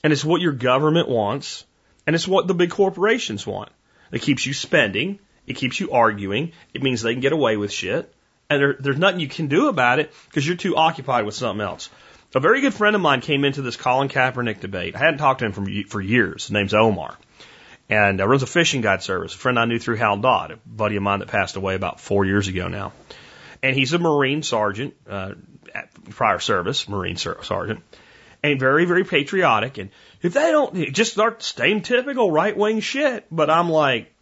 And 0.05 0.13
it's 0.13 0.23
what 0.23 0.41
your 0.41 0.53
government 0.53 1.09
wants. 1.09 1.65
And 2.07 2.15
it's 2.15 2.27
what 2.27 2.47
the 2.47 2.55
big 2.55 2.71
corporations 2.71 3.45
want. 3.45 3.69
It 4.13 4.21
keeps 4.21 4.45
you 4.45 4.53
spending. 4.53 5.19
It 5.45 5.57
keeps 5.57 5.81
you 5.81 5.91
arguing. 5.91 6.53
It 6.73 6.81
means 6.81 7.01
they 7.01 7.13
can 7.13 7.21
get 7.21 7.33
away 7.33 7.57
with 7.57 7.73
shit. 7.73 8.11
And 8.49 8.61
there, 8.61 8.75
there's 8.79 8.97
nothing 8.97 9.19
you 9.19 9.27
can 9.27 9.47
do 9.47 9.67
about 9.67 9.99
it 9.99 10.13
because 10.29 10.47
you're 10.47 10.55
too 10.55 10.77
occupied 10.77 11.25
with 11.25 11.35
something 11.35 11.61
else. 11.61 11.89
A 12.33 12.39
very 12.39 12.61
good 12.61 12.73
friend 12.73 12.95
of 12.95 13.01
mine 13.01 13.19
came 13.19 13.43
into 13.43 13.61
this 13.61 13.75
Colin 13.75 14.07
Kaepernick 14.07 14.61
debate. 14.61 14.95
I 14.95 14.99
hadn't 14.99 15.17
talked 15.17 15.39
to 15.39 15.45
him 15.45 15.51
for, 15.51 15.65
for 15.89 15.99
years. 15.99 16.43
His 16.43 16.51
name's 16.51 16.73
Omar. 16.73 17.17
And 17.89 18.21
uh, 18.21 18.27
runs 18.27 18.41
a 18.41 18.47
fishing 18.47 18.79
guide 18.79 19.03
service. 19.03 19.35
A 19.35 19.37
friend 19.37 19.59
I 19.59 19.65
knew 19.65 19.79
through 19.79 19.97
Hal 19.97 20.15
Dodd, 20.17 20.51
a 20.51 20.59
buddy 20.65 20.95
of 20.95 21.03
mine 21.03 21.19
that 21.19 21.27
passed 21.27 21.57
away 21.57 21.75
about 21.75 21.99
four 21.99 22.23
years 22.23 22.47
ago 22.47 22.69
now. 22.69 22.93
And 23.61 23.75
he's 23.75 23.91
a 23.91 23.99
Marine 23.99 24.43
sergeant, 24.43 24.93
uh, 25.09 25.33
prior 26.09 26.39
service, 26.39 26.87
Marine 26.87 27.17
sergeant, 27.17 27.83
and 28.41 28.59
very, 28.59 28.85
very 28.85 29.03
patriotic. 29.03 29.77
And 29.77 29.89
if 30.21 30.33
they 30.33 30.51
don't, 30.51 30.93
just 30.93 31.11
start 31.11 31.39
the 31.39 31.45
same 31.45 31.81
typical 31.81 32.31
right 32.31 32.55
wing 32.55 32.79
shit. 32.79 33.25
But 33.29 33.49
I'm 33.49 33.69
like, 33.69 34.13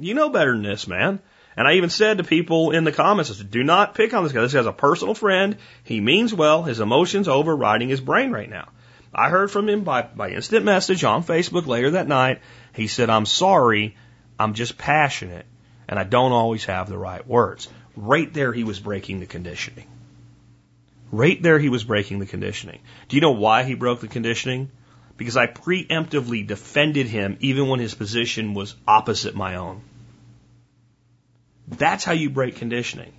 you 0.00 0.14
know 0.14 0.28
better 0.28 0.52
than 0.52 0.62
this, 0.62 0.88
man. 0.88 1.20
And 1.56 1.68
I 1.68 1.74
even 1.74 1.90
said 1.90 2.18
to 2.18 2.24
people 2.24 2.72
in 2.72 2.84
the 2.84 2.92
comments, 2.92 3.30
I 3.30 3.34
said, 3.34 3.50
do 3.50 3.62
not 3.62 3.94
pick 3.94 4.12
on 4.12 4.24
this 4.24 4.32
guy. 4.32 4.40
This 4.40 4.54
guy's 4.54 4.66
a 4.66 4.72
personal 4.72 5.14
friend. 5.14 5.56
He 5.84 6.00
means 6.00 6.34
well. 6.34 6.62
His 6.62 6.80
emotions 6.80 7.28
overriding 7.28 7.88
his 7.88 8.00
brain 8.00 8.32
right 8.32 8.50
now. 8.50 8.68
I 9.14 9.28
heard 9.28 9.50
from 9.50 9.68
him 9.68 9.84
by, 9.84 10.02
by 10.02 10.30
instant 10.30 10.64
message 10.64 11.04
on 11.04 11.22
Facebook 11.22 11.66
later 11.66 11.92
that 11.92 12.08
night. 12.08 12.40
He 12.74 12.88
said, 12.88 13.10
I'm 13.10 13.26
sorry. 13.26 13.96
I'm 14.38 14.54
just 14.54 14.76
passionate 14.76 15.46
and 15.88 15.98
I 15.98 16.04
don't 16.04 16.32
always 16.32 16.64
have 16.64 16.88
the 16.88 16.98
right 16.98 17.26
words. 17.26 17.68
Right 17.96 18.32
there, 18.32 18.52
he 18.52 18.64
was 18.64 18.80
breaking 18.80 19.20
the 19.20 19.26
conditioning. 19.26 19.86
Right 21.12 21.40
there, 21.40 21.58
he 21.58 21.68
was 21.68 21.84
breaking 21.84 22.18
the 22.18 22.26
conditioning. 22.26 22.80
Do 23.08 23.16
you 23.16 23.20
know 23.20 23.32
why 23.32 23.62
he 23.62 23.74
broke 23.74 24.00
the 24.00 24.08
conditioning? 24.08 24.70
Because 25.16 25.36
I 25.36 25.46
preemptively 25.46 26.44
defended 26.44 27.06
him 27.06 27.36
even 27.40 27.68
when 27.68 27.78
his 27.78 27.94
position 27.94 28.54
was 28.54 28.74
opposite 28.88 29.36
my 29.36 29.56
own. 29.56 29.82
That's 31.68 32.04
how 32.04 32.12
you 32.12 32.30
break 32.30 32.56
conditioning. 32.56 33.12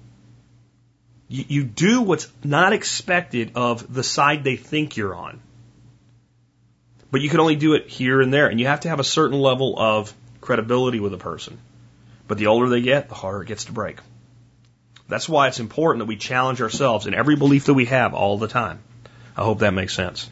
You, 1.28 1.46
you 1.48 1.64
do 1.64 2.02
what's 2.02 2.28
not 2.44 2.74
expected 2.74 3.52
of 3.56 3.92
the 3.92 4.04
side 4.04 4.44
they 4.44 4.56
think 4.56 4.98
you're 4.98 5.16
on. 5.16 5.42
But 7.12 7.22
you 7.22 7.30
can 7.30 7.40
only 7.40 7.56
do 7.56 7.74
it 7.74 7.88
here 7.88 8.22
and 8.22 8.34
there, 8.34 8.48
and 8.48 8.60
you 8.60 8.68
have 8.68 8.82
to 8.82 8.90
have 8.90 9.00
a 9.00 9.04
certain 9.04 9.40
level 9.40 9.80
of 9.80 10.14
credibility 10.42 11.00
with 11.00 11.14
a 11.14 11.18
person. 11.18 11.58
But 12.28 12.38
the 12.38 12.48
older 12.48 12.70
they 12.70 12.82
get, 12.82 13.10
the 13.10 13.16
harder 13.16 13.42
it 13.42 13.48
gets 13.48 13.66
to 13.66 13.72
break. 13.72 13.98
That's 15.08 15.30
why 15.30 15.48
it's 15.48 15.60
important 15.60 16.00
that 16.00 16.08
we 16.08 16.18
challenge 16.18 16.62
ourselves 16.62 17.06
in 17.06 17.14
every 17.14 17.36
belief 17.36 17.66
that 17.66 17.74
we 17.74 17.86
have 17.86 18.14
all 18.14 18.38
the 18.38 18.48
time. 18.48 18.80
I 19.38 19.44
hope 19.44 19.60
that 19.60 19.74
makes 19.74 19.94
sense. 19.94 20.30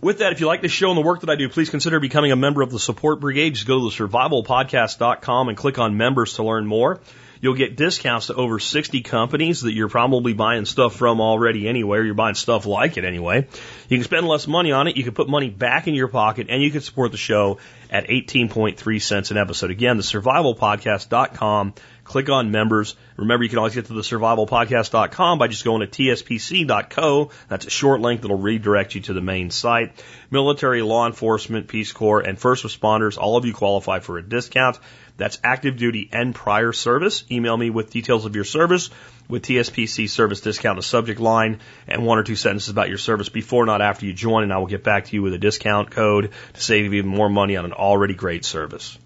With 0.00 0.18
that, 0.18 0.32
if 0.32 0.40
you 0.40 0.46
like 0.46 0.62
the 0.62 0.68
show 0.68 0.90
and 0.90 0.96
the 0.96 1.02
work 1.02 1.20
that 1.20 1.30
I 1.30 1.36
do, 1.36 1.48
please 1.48 1.70
consider 1.70 1.98
becoming 1.98 2.30
a 2.30 2.36
member 2.36 2.62
of 2.62 2.70
the 2.70 2.78
support 2.78 3.20
brigade. 3.20 3.54
Just 3.54 3.66
go 3.66 3.78
to 3.78 3.96
the 3.96 4.08
survivalpodcast.com 4.08 5.48
and 5.48 5.56
click 5.56 5.78
on 5.78 5.96
members 5.96 6.34
to 6.34 6.44
learn 6.44 6.66
more. 6.66 7.00
You'll 7.40 7.54
get 7.54 7.76
discounts 7.76 8.26
to 8.28 8.34
over 8.34 8.58
60 8.58 9.02
companies 9.02 9.62
that 9.62 9.72
you're 9.72 9.88
probably 9.88 10.32
buying 10.32 10.64
stuff 10.64 10.96
from 10.96 11.20
already 11.20 11.68
anyway, 11.68 11.98
or 11.98 12.02
you're 12.02 12.14
buying 12.14 12.34
stuff 12.34 12.66
like 12.66 12.96
it 12.96 13.04
anyway. 13.04 13.46
You 13.88 13.96
can 13.96 14.04
spend 14.04 14.26
less 14.26 14.46
money 14.46 14.72
on 14.72 14.88
it, 14.88 14.96
you 14.96 15.04
can 15.04 15.14
put 15.14 15.28
money 15.28 15.50
back 15.50 15.88
in 15.88 15.94
your 15.94 16.08
pocket, 16.08 16.48
and 16.50 16.62
you 16.62 16.70
can 16.70 16.80
support 16.80 17.12
the 17.12 17.18
show 17.18 17.58
at 17.90 18.08
18.3 18.08 19.02
cents 19.02 19.30
an 19.30 19.36
episode. 19.36 19.70
Again, 19.70 19.96
the 19.96 20.02
survivalpodcast.com 20.02 21.74
click 22.08 22.30
on 22.30 22.50
members. 22.50 22.96
Remember, 23.16 23.44
you 23.44 23.50
can 23.50 23.58
always 23.58 23.74
get 23.74 23.86
to 23.86 23.92
the 23.92 24.00
survivalpodcast.com 24.00 25.38
by 25.38 25.48
just 25.48 25.64
going 25.64 25.80
to 25.80 25.86
tspc.co. 25.86 27.30
That's 27.48 27.66
a 27.66 27.70
short 27.70 28.00
link 28.00 28.22
that'll 28.22 28.38
redirect 28.38 28.94
you 28.94 29.02
to 29.02 29.12
the 29.12 29.20
main 29.20 29.50
site. 29.50 29.92
Military, 30.30 30.82
law 30.82 31.06
enforcement, 31.06 31.68
Peace 31.68 31.92
Corps, 31.92 32.20
and 32.20 32.38
first 32.38 32.64
responders, 32.64 33.18
all 33.18 33.36
of 33.36 33.44
you 33.44 33.52
qualify 33.52 34.00
for 34.00 34.18
a 34.18 34.22
discount. 34.22 34.78
That's 35.18 35.38
active 35.44 35.76
duty 35.76 36.08
and 36.10 36.34
prior 36.34 36.72
service. 36.72 37.24
Email 37.30 37.56
me 37.56 37.68
with 37.68 37.90
details 37.90 38.24
of 38.24 38.34
your 38.34 38.44
service 38.44 38.88
with 39.28 39.42
TSPC 39.42 40.08
service 40.08 40.40
discount, 40.40 40.78
a 40.78 40.82
subject 40.82 41.20
line, 41.20 41.60
and 41.86 42.04
one 42.04 42.18
or 42.18 42.22
two 42.22 42.36
sentences 42.36 42.70
about 42.70 42.88
your 42.88 42.98
service 42.98 43.28
before, 43.28 43.66
not 43.66 43.82
after 43.82 44.06
you 44.06 44.12
join, 44.12 44.42
and 44.42 44.52
I 44.52 44.58
will 44.58 44.66
get 44.66 44.82
back 44.82 45.06
to 45.06 45.14
you 45.14 45.22
with 45.22 45.34
a 45.34 45.38
discount 45.38 45.90
code 45.90 46.32
to 46.54 46.60
save 46.60 46.86
you 46.86 46.92
even 46.94 47.10
more 47.10 47.28
money 47.28 47.56
on 47.56 47.64
an 47.64 47.72
already 47.72 48.14
great 48.14 48.44
service. 48.44 48.98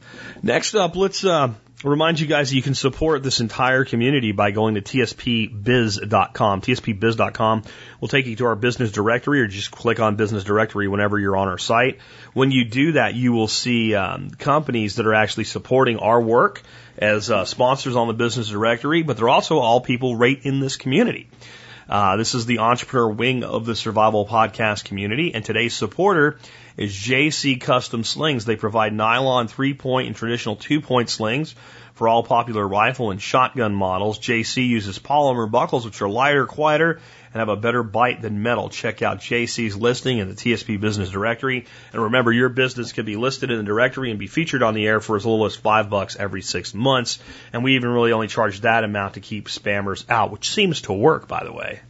Next 0.43 0.74
up, 0.74 0.94
let's 0.94 1.24
uh, 1.24 1.52
remind 1.90 2.20
you 2.20 2.26
guys 2.26 2.50
that 2.50 2.56
you 2.56 2.62
can 2.62 2.74
support 2.74 3.22
this 3.22 3.40
entire 3.40 3.84
community 3.84 4.32
by 4.32 4.50
going 4.50 4.74
to 4.74 4.82
tspbiz.com. 4.82 6.60
tspbiz.com 6.60 7.62
will 8.00 8.09
take 8.09 8.26
you 8.26 8.36
to 8.36 8.46
our 8.46 8.56
business 8.56 8.92
directory 8.92 9.40
or 9.40 9.46
just 9.46 9.70
click 9.70 10.00
on 10.00 10.16
business 10.16 10.44
directory 10.44 10.88
whenever 10.88 11.18
you're 11.18 11.36
on 11.36 11.48
our 11.48 11.59
site. 11.59 11.98
When 12.32 12.50
you 12.50 12.64
do 12.64 12.92
that, 12.92 13.14
you 13.14 13.32
will 13.32 13.48
see 13.48 13.94
um, 13.94 14.30
companies 14.30 14.96
that 14.96 15.06
are 15.06 15.14
actually 15.14 15.44
supporting 15.44 15.98
our 15.98 16.20
work 16.20 16.62
as 16.98 17.30
uh, 17.30 17.44
sponsors 17.44 17.96
on 17.96 18.06
the 18.06 18.14
business 18.14 18.48
directory, 18.48 19.02
but 19.02 19.16
they're 19.16 19.28
also 19.28 19.59
all 19.59 19.80
people 19.80 20.16
right 20.16 20.38
in 20.42 20.60
this 20.60 20.76
community. 20.76 21.28
Uh, 21.88 22.16
this 22.16 22.34
is 22.34 22.46
the 22.46 22.60
entrepreneur 22.60 23.09
wing 23.09 23.44
of 23.44 23.66
the 23.66 23.74
survival 23.74 24.26
podcast 24.26 24.84
community, 24.84 25.34
and 25.34 25.44
today's 25.44 25.74
supporter 25.74 26.38
is 26.76 26.94
JC 26.94 27.60
Custom 27.60 28.04
Slings. 28.04 28.44
They 28.44 28.56
provide 28.56 28.92
nylon 28.92 29.48
three 29.48 29.74
point 29.74 30.06
and 30.06 30.16
traditional 30.16 30.56
two 30.56 30.80
point 30.80 31.10
slings 31.10 31.54
for 31.94 32.08
all 32.08 32.22
popular 32.22 32.66
rifle 32.66 33.10
and 33.10 33.20
shotgun 33.20 33.74
models. 33.74 34.18
JC 34.18 34.66
uses 34.66 34.98
polymer 34.98 35.50
buckles, 35.50 35.84
which 35.84 36.00
are 36.00 36.08
lighter, 36.08 36.46
quieter, 36.46 37.00
and 37.32 37.40
have 37.40 37.48
a 37.48 37.56
better 37.56 37.82
bite 37.82 38.20
than 38.20 38.42
metal, 38.42 38.68
check 38.68 39.02
out 39.02 39.20
JC's 39.20 39.76
listing 39.76 40.18
in 40.18 40.28
the 40.28 40.34
TSP 40.34 40.80
Business 40.80 41.10
Directory. 41.10 41.66
And 41.92 42.02
remember, 42.02 42.32
your 42.32 42.48
business 42.48 42.92
can 42.92 43.06
be 43.06 43.16
listed 43.16 43.50
in 43.50 43.58
the 43.58 43.64
directory 43.64 44.10
and 44.10 44.18
be 44.18 44.26
featured 44.26 44.62
on 44.62 44.74
the 44.74 44.86
air 44.86 45.00
for 45.00 45.16
as 45.16 45.24
little 45.24 45.44
as 45.46 45.56
five 45.56 45.90
bucks 45.90 46.16
every 46.16 46.42
six 46.42 46.74
months. 46.74 47.18
And 47.52 47.64
we 47.64 47.76
even 47.76 47.90
really 47.90 48.12
only 48.12 48.28
charge 48.28 48.60
that 48.60 48.84
amount 48.84 49.14
to 49.14 49.20
keep 49.20 49.48
spammers 49.48 50.04
out, 50.10 50.30
which 50.30 50.50
seems 50.50 50.82
to 50.82 50.92
work, 50.92 51.28
by 51.28 51.44
the 51.44 51.52
way. 51.52 51.80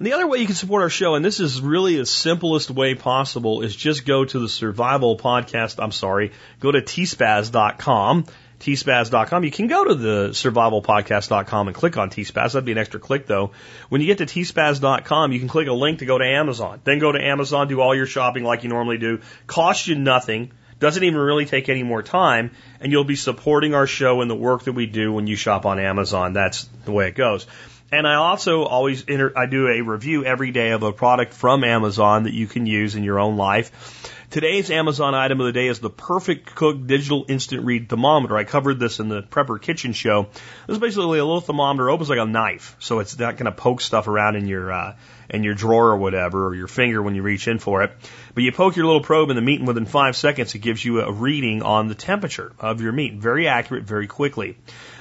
And 0.00 0.06
the 0.06 0.14
other 0.14 0.26
way 0.26 0.38
you 0.38 0.46
can 0.46 0.54
support 0.54 0.80
our 0.80 0.88
show, 0.88 1.14
and 1.14 1.22
this 1.22 1.40
is 1.40 1.60
really 1.60 1.98
the 1.98 2.06
simplest 2.06 2.70
way 2.70 2.94
possible, 2.94 3.60
is 3.60 3.76
just 3.76 4.06
go 4.06 4.24
to 4.24 4.38
the 4.38 4.48
survival 4.48 5.18
podcast. 5.18 5.74
I'm 5.78 5.92
sorry, 5.92 6.32
go 6.58 6.72
to 6.72 6.80
tspaz.com 6.80 8.24
tspaz.com. 8.60 9.44
You 9.44 9.50
can 9.50 9.66
go 9.66 9.84
to 9.84 9.94
the 9.94 10.28
survivalpodcast.com 10.30 11.68
and 11.68 11.74
click 11.74 11.96
on 11.96 12.10
tspaz. 12.10 12.52
That'd 12.52 12.64
be 12.64 12.72
an 12.72 12.78
extra 12.78 13.00
click 13.00 13.26
though. 13.26 13.52
When 13.88 14.00
you 14.00 14.06
get 14.06 14.18
to 14.18 14.26
tspaz.com, 14.26 15.32
you 15.32 15.38
can 15.38 15.48
click 15.48 15.68
a 15.68 15.72
link 15.72 15.98
to 15.98 16.06
go 16.06 16.18
to 16.18 16.24
Amazon. 16.24 16.80
Then 16.84 16.98
go 16.98 17.12
to 17.12 17.22
Amazon, 17.22 17.68
do 17.68 17.80
all 17.80 17.94
your 17.94 18.06
shopping 18.06 18.44
like 18.44 18.62
you 18.62 18.68
normally 18.68 18.98
do. 18.98 19.20
Costs 19.46 19.86
you 19.86 19.96
nothing. 19.96 20.50
Doesn't 20.78 21.04
even 21.04 21.18
really 21.18 21.44
take 21.44 21.68
any 21.68 21.82
more 21.82 22.02
time, 22.02 22.52
and 22.80 22.90
you'll 22.90 23.04
be 23.04 23.16
supporting 23.16 23.74
our 23.74 23.86
show 23.86 24.22
and 24.22 24.30
the 24.30 24.34
work 24.34 24.64
that 24.64 24.72
we 24.72 24.86
do 24.86 25.12
when 25.12 25.26
you 25.26 25.36
shop 25.36 25.66
on 25.66 25.78
Amazon. 25.78 26.32
That's 26.32 26.64
the 26.86 26.92
way 26.92 27.08
it 27.08 27.14
goes. 27.14 27.46
And 27.92 28.06
I 28.06 28.14
also 28.14 28.62
always 28.62 29.04
enter, 29.08 29.36
I 29.36 29.46
do 29.46 29.66
a 29.66 29.80
review 29.80 30.24
every 30.24 30.52
day 30.52 30.70
of 30.70 30.82
a 30.84 30.92
product 30.92 31.34
from 31.34 31.64
Amazon 31.64 32.22
that 32.22 32.32
you 32.32 32.46
can 32.46 32.64
use 32.64 32.94
in 32.94 33.02
your 33.02 33.18
own 33.18 33.36
life. 33.36 34.16
Today's 34.30 34.70
Amazon 34.70 35.12
item 35.16 35.40
of 35.40 35.46
the 35.46 35.52
day 35.52 35.66
is 35.66 35.80
the 35.80 35.90
Perfect 35.90 36.54
Cook 36.54 36.86
Digital 36.86 37.24
Instant 37.26 37.64
Read 37.64 37.88
Thermometer. 37.88 38.36
I 38.36 38.44
covered 38.44 38.78
this 38.78 39.00
in 39.00 39.08
the 39.08 39.22
Prepper 39.22 39.60
Kitchen 39.60 39.92
Show. 39.92 40.28
This 40.68 40.74
is 40.74 40.78
basically 40.78 41.18
a 41.18 41.24
little 41.24 41.40
thermometer, 41.40 41.90
opens 41.90 42.08
like 42.08 42.20
a 42.20 42.26
knife, 42.26 42.76
so 42.78 43.00
it's 43.00 43.18
not 43.18 43.36
going 43.36 43.46
to 43.46 43.52
poke 43.52 43.80
stuff 43.80 44.06
around 44.06 44.36
in 44.36 44.46
your 44.46 44.70
uh, 44.70 44.94
in 45.28 45.42
your 45.42 45.54
drawer 45.54 45.88
or 45.88 45.96
whatever, 45.96 46.46
or 46.46 46.54
your 46.54 46.68
finger 46.68 47.02
when 47.02 47.16
you 47.16 47.22
reach 47.22 47.48
in 47.48 47.58
for 47.58 47.82
it. 47.82 47.90
But 48.32 48.44
you 48.44 48.52
poke 48.52 48.76
your 48.76 48.86
little 48.86 49.02
probe 49.02 49.30
in 49.30 49.36
the 49.36 49.42
meat, 49.42 49.58
and 49.58 49.66
within 49.66 49.84
five 49.84 50.14
seconds, 50.14 50.54
it 50.54 50.60
gives 50.60 50.84
you 50.84 51.00
a 51.00 51.10
reading 51.10 51.62
on 51.62 51.88
the 51.88 51.96
temperature 51.96 52.52
of 52.60 52.80
your 52.80 52.92
meat. 52.92 53.14
Very 53.14 53.48
accurate, 53.48 53.82
very 53.82 54.06
quickly. 54.06 54.56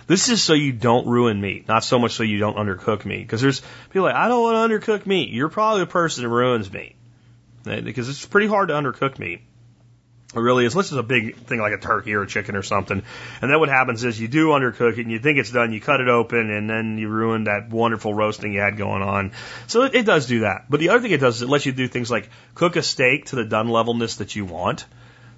This 0.09 0.27
is 0.27 0.41
so 0.41 0.55
you 0.55 0.71
don't 0.71 1.05
ruin 1.05 1.39
meat, 1.39 1.67
not 1.67 1.83
so 1.83 1.99
much 1.99 2.13
so 2.13 2.23
you 2.23 2.39
don't 2.39 2.57
undercook 2.57 3.05
meat. 3.05 3.21
Because 3.21 3.41
there's 3.41 3.61
people 3.91 4.05
like, 4.05 4.15
I 4.15 4.27
don't 4.27 4.41
want 4.41 4.71
to 4.71 4.75
undercook 4.75 5.05
meat. 5.05 5.29
You're 5.29 5.49
probably 5.49 5.81
the 5.81 5.85
person 5.85 6.23
that 6.23 6.29
ruins 6.29 6.73
meat. 6.73 6.95
Because 7.63 8.09
it's 8.09 8.25
pretty 8.25 8.47
hard 8.47 8.69
to 8.69 8.73
undercook 8.73 9.19
meat. 9.19 9.41
It 10.33 10.39
really 10.39 10.65
is. 10.65 10.73
Unless 10.73 10.87
it's 10.87 10.99
a 10.99 11.03
big 11.03 11.35
thing 11.35 11.59
like 11.59 11.73
a 11.73 11.77
turkey 11.77 12.15
or 12.15 12.23
a 12.23 12.27
chicken 12.27 12.55
or 12.55 12.63
something. 12.63 13.03
And 13.39 13.51
then 13.51 13.59
what 13.59 13.69
happens 13.69 14.03
is 14.03 14.19
you 14.19 14.27
do 14.27 14.47
undercook 14.47 14.97
it 14.97 15.01
and 15.01 15.11
you 15.11 15.19
think 15.19 15.37
it's 15.37 15.51
done, 15.51 15.73
you 15.73 15.79
cut 15.79 16.01
it 16.01 16.07
open 16.07 16.49
and 16.49 16.67
then 16.67 16.97
you 16.97 17.07
ruin 17.07 17.43
that 17.43 17.69
wonderful 17.69 18.11
roasting 18.11 18.53
you 18.53 18.61
had 18.61 18.77
going 18.77 19.03
on. 19.03 19.33
So 19.67 19.83
it, 19.83 19.93
it 19.93 20.07
does 20.07 20.25
do 20.25 20.39
that. 20.39 20.65
But 20.71 20.79
the 20.79 20.89
other 20.89 21.01
thing 21.01 21.11
it 21.11 21.19
does 21.19 21.35
is 21.35 21.41
it 21.43 21.49
lets 21.49 21.67
you 21.67 21.71
do 21.71 21.87
things 21.87 22.09
like 22.09 22.31
cook 22.55 22.77
a 22.77 22.81
steak 22.81 23.25
to 23.27 23.35
the 23.35 23.45
done 23.45 23.69
levelness 23.69 24.15
that 24.15 24.35
you 24.35 24.45
want. 24.45 24.87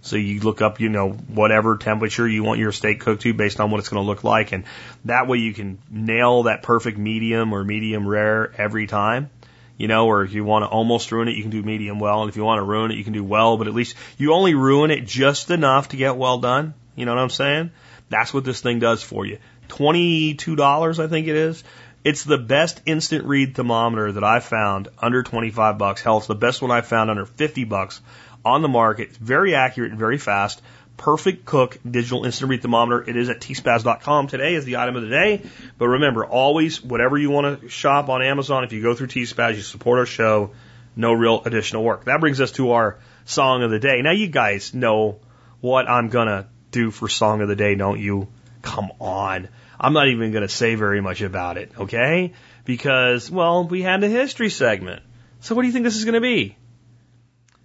So 0.01 0.15
you 0.15 0.39
look 0.39 0.61
up, 0.61 0.79
you 0.79 0.89
know, 0.89 1.11
whatever 1.11 1.77
temperature 1.77 2.27
you 2.27 2.43
want 2.43 2.59
your 2.59 2.71
steak 2.71 2.99
cooked 3.01 3.21
to 3.21 3.33
based 3.33 3.59
on 3.59 3.69
what 3.69 3.79
it's 3.79 3.89
going 3.89 4.03
to 4.03 4.07
look 4.07 4.23
like. 4.23 4.51
And 4.51 4.63
that 5.05 5.27
way 5.27 5.37
you 5.37 5.53
can 5.53 5.77
nail 5.89 6.43
that 6.43 6.63
perfect 6.63 6.97
medium 6.97 7.53
or 7.53 7.63
medium 7.63 8.07
rare 8.07 8.51
every 8.57 8.87
time. 8.87 9.29
You 9.77 9.87
know, 9.87 10.07
or 10.07 10.23
if 10.23 10.33
you 10.33 10.43
want 10.43 10.63
to 10.63 10.69
almost 10.69 11.11
ruin 11.11 11.27
it, 11.27 11.35
you 11.35 11.41
can 11.41 11.51
do 11.51 11.63
medium 11.63 11.99
well. 11.99 12.21
And 12.21 12.29
if 12.29 12.35
you 12.35 12.43
want 12.43 12.59
to 12.59 12.63
ruin 12.63 12.91
it, 12.91 12.97
you 12.97 13.03
can 13.03 13.13
do 13.13 13.23
well, 13.23 13.57
but 13.57 13.67
at 13.67 13.73
least 13.73 13.95
you 14.17 14.33
only 14.33 14.53
ruin 14.53 14.91
it 14.91 15.07
just 15.07 15.49
enough 15.49 15.89
to 15.89 15.97
get 15.97 16.17
well 16.17 16.37
done. 16.37 16.75
You 16.95 17.05
know 17.05 17.15
what 17.15 17.21
I'm 17.21 17.29
saying? 17.29 17.71
That's 18.09 18.33
what 18.33 18.43
this 18.43 18.61
thing 18.61 18.79
does 18.79 19.01
for 19.01 19.25
you. 19.25 19.39
$22, 19.69 20.99
I 20.99 21.07
think 21.07 21.27
it 21.27 21.35
is. 21.35 21.63
It's 22.03 22.23
the 22.23 22.37
best 22.37 22.81
instant 22.85 23.25
read 23.25 23.55
thermometer 23.55 24.11
that 24.11 24.23
I've 24.23 24.43
found 24.43 24.89
under 24.99 25.23
25 25.23 25.77
bucks. 25.77 26.01
Hell, 26.01 26.17
it's 26.17 26.27
the 26.27 26.35
best 26.35 26.61
one 26.61 26.71
I've 26.71 26.87
found 26.87 27.09
under 27.09 27.25
50 27.25 27.63
bucks 27.63 28.01
on 28.43 28.61
the 28.61 28.67
market. 28.67 29.09
It's 29.09 29.17
very 29.17 29.55
accurate 29.55 29.91
and 29.91 29.99
very 29.99 30.17
fast. 30.17 30.61
Perfect 30.97 31.45
Cook 31.45 31.79
digital 31.89 32.25
instant 32.25 32.49
read 32.49 32.61
thermometer. 32.61 33.01
It 33.09 33.15
is 33.15 33.29
at 33.29 33.39
tspaz.com 33.39 34.27
today 34.27 34.53
is 34.53 34.65
the 34.65 34.77
item 34.77 34.95
of 34.95 35.01
the 35.01 35.09
day. 35.09 35.41
But 35.77 35.87
remember, 35.87 36.25
always, 36.25 36.83
whatever 36.83 37.17
you 37.17 37.31
want 37.31 37.61
to 37.61 37.69
shop 37.69 38.09
on 38.09 38.21
Amazon, 38.21 38.63
if 38.63 38.71
you 38.71 38.83
go 38.83 38.93
through 38.93 39.07
tspaz, 39.07 39.55
you 39.55 39.61
support 39.61 39.99
our 39.99 40.05
show, 40.05 40.51
no 40.95 41.13
real 41.13 41.41
additional 41.43 41.83
work. 41.83 42.05
That 42.05 42.19
brings 42.19 42.39
us 42.39 42.51
to 42.53 42.71
our 42.73 42.99
song 43.25 43.63
of 43.63 43.71
the 43.71 43.79
day. 43.79 44.01
Now 44.01 44.11
you 44.11 44.27
guys 44.27 44.73
know 44.73 45.19
what 45.59 45.89
I'm 45.89 46.09
gonna 46.09 46.47
do 46.69 46.91
for 46.91 47.07
song 47.07 47.41
of 47.41 47.47
the 47.47 47.55
day, 47.55 47.75
don't 47.75 47.99
you? 47.99 48.27
Come 48.61 48.91
on. 48.99 49.49
I'm 49.79 49.93
not 49.93 50.07
even 50.07 50.31
gonna 50.31 50.47
say 50.47 50.75
very 50.75 51.01
much 51.01 51.21
about 51.21 51.57
it, 51.57 51.71
okay? 51.79 52.33
Because, 52.63 53.31
well, 53.31 53.67
we 53.67 53.81
had 53.81 54.03
a 54.03 54.07
history 54.07 54.49
segment. 54.49 55.01
So 55.39 55.55
what 55.55 55.63
do 55.63 55.67
you 55.67 55.73
think 55.73 55.85
this 55.85 55.97
is 55.97 56.05
gonna 56.05 56.21
be? 56.21 56.57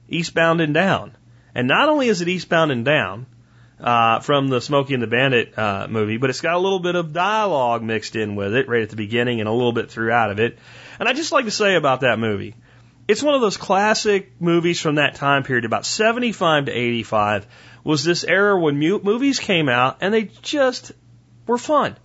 Eastbound 0.09 0.61
and 0.61 0.75
Down. 0.75 1.17
And 1.55 1.69
not 1.69 1.89
only 1.89 2.09
is 2.09 2.21
it 2.21 2.29
Eastbound 2.29 2.71
and 2.71 2.85
Down 2.85 3.27
uh, 3.81 4.21
from 4.21 4.49
the 4.49 4.61
Smokey 4.61 4.95
and 4.95 5.03
the 5.03 5.07
Bandit 5.07 5.59
uh, 5.59 5.87
movie, 5.89 6.17
but 6.17 6.31
it's 6.31 6.41
got 6.41 6.55
a 6.55 6.59
little 6.59 6.81
bit 6.81 6.95
of 6.95 7.13
dialogue 7.13 7.83
mixed 7.83 8.17
in 8.17 8.37
with 8.37 8.55
it 8.55 8.69
right 8.69 8.83
at 8.83 8.91
the 8.91 8.97
beginning 8.97 9.41
and 9.41 9.49
a 9.49 9.53
little 9.53 9.73
bit 9.73 9.91
throughout 9.91 10.31
of 10.31 10.41
it. 10.41 10.59
And 10.99 11.09
I 11.09 11.13
just 11.13 11.33
like 11.33 11.45
to 11.45 11.51
say 11.51 11.75
about 11.75 12.01
that 12.01 12.19
movie, 12.19 12.55
it's 13.09 13.23
one 13.23 13.35
of 13.35 13.41
those 13.41 13.57
classic 13.57 14.33
movies 14.41 14.81
from 14.81 14.97
that 14.97 15.15
time 15.15 15.45
period, 15.45 15.65
about 15.65 15.87
75 15.87 16.67
to 16.67 16.73
85, 16.73 17.47
was 17.85 18.03
this 18.03 18.25
era 18.25 18.59
when 18.59 18.79
movies 18.79 19.39
came 19.39 19.69
out 19.69 19.99
and 20.01 20.13
they 20.13 20.25
just 20.43 20.93
were 21.47 21.59
fun. 21.59 21.97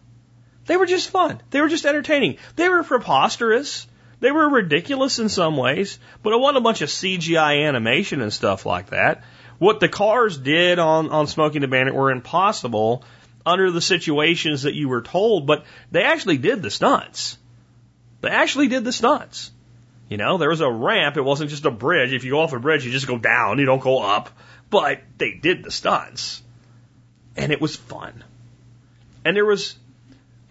They 0.67 0.77
were 0.77 0.85
just 0.85 1.09
fun. 1.09 1.41
They 1.49 1.59
were 1.59 1.69
just 1.69 1.85
entertaining. 1.85 2.37
They 2.55 2.69
were 2.69 2.83
preposterous. 2.83 3.87
They 4.22 4.31
were 4.31 4.48
ridiculous 4.48 5.18
in 5.19 5.30
some 5.30 5.57
ways, 5.57 5.99
but 6.22 6.31
it 6.31 6.39
wasn't 6.39 6.60
a 6.60 6.61
bunch 6.61 6.81
of 6.81 6.89
CGI 6.89 7.68
animation 7.68 8.22
and 8.22 8.31
stuff 8.31 8.65
like 8.65 8.91
that. 8.91 9.23
What 9.57 9.80
the 9.80 9.89
cars 9.89 10.38
did 10.38 10.80
on, 10.80 11.10
on 11.10 11.27
Smokey 11.27 11.57
and 11.57 11.64
the 11.64 11.68
Bandit 11.68 11.95
were 11.95 12.11
impossible 12.11 13.03
under 13.45 13.72
the 13.72 13.81
situations 13.81 14.64
that 14.64 14.76
you 14.76 14.89
were 14.89 15.02
told, 15.02 15.48
but 15.48 15.65
they 15.91 16.03
actually 16.03 16.38
did 16.38 16.61
the 16.61 16.69
stunts. 16.69 17.38
They 18.22 18.30
actually 18.30 18.68
did 18.68 18.84
the 18.84 18.91
stunts. 18.91 19.52
You 20.07 20.18
know, 20.18 20.38
there 20.38 20.49
was 20.49 20.61
a 20.61 20.72
ramp. 20.72 21.18
It 21.18 21.22
wasn't 21.22 21.49
just 21.49 21.65
a 21.65 21.72
bridge. 21.72 22.14
If 22.14 22.23
you 22.23 22.31
go 22.31 22.41
off 22.41 22.53
a 22.53 22.60
bridge, 22.60 22.85
you 22.85 22.91
just 22.91 23.07
go 23.07 23.18
down. 23.18 23.57
You 23.57 23.65
don't 23.65 23.81
go 23.81 24.03
up. 24.03 24.30
But 24.69 25.02
they 25.18 25.31
did 25.31 25.64
the 25.64 25.72
stunts. 25.72 26.43
And 27.35 27.52
it 27.52 27.61
was 27.61 27.76
fun. 27.76 28.23
And 29.26 29.35
there 29.35 29.45
was 29.45 29.76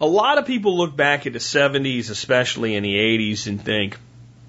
a 0.01 0.07
lot 0.07 0.39
of 0.39 0.47
people 0.47 0.77
look 0.77 0.95
back 0.95 1.27
at 1.27 1.33
the 1.33 1.39
70s, 1.39 2.09
especially 2.09 2.73
in 2.75 2.81
the 2.81 2.95
80s, 2.95 3.45
and 3.45 3.63
think, 3.63 3.99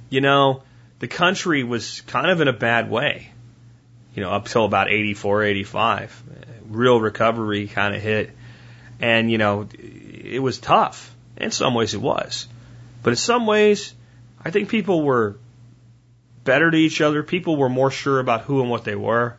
you 0.09 0.23
know, 0.23 0.63
the 0.99 1.09
country 1.09 1.63
was 1.63 2.01
kind 2.03 2.31
of 2.31 2.41
in 2.41 2.49
a 2.49 2.55
bad 2.55 2.91
way. 2.91 3.31
You 4.15 4.23
know, 4.23 4.31
up 4.31 4.47
till 4.47 4.65
about 4.65 4.91
84, 4.91 5.45
85. 5.45 6.23
Real 6.69 6.99
recovery 6.99 7.69
kind 7.69 7.95
of 7.95 8.01
hit. 8.01 8.31
And, 8.99 9.31
you 9.31 9.37
know, 9.37 9.69
it 9.73 10.41
was 10.41 10.59
tough. 10.59 11.15
In 11.37 11.51
some 11.51 11.75
ways 11.75 11.93
it 11.93 12.01
was. 12.01 12.47
But 13.03 13.11
in 13.11 13.17
some 13.17 13.47
ways, 13.47 13.95
I 14.43 14.51
think 14.51 14.71
people 14.71 15.03
were 15.03 15.37
better 16.45 16.71
to 16.71 16.77
each 16.77 17.01
other. 17.01 17.23
People 17.23 17.57
were 17.57 17.69
more 17.69 17.91
sure 17.91 18.21
about 18.21 18.43
who 18.43 18.63
and 18.63 18.71
what 18.71 18.85
they 18.85 18.97
were. 18.97 19.37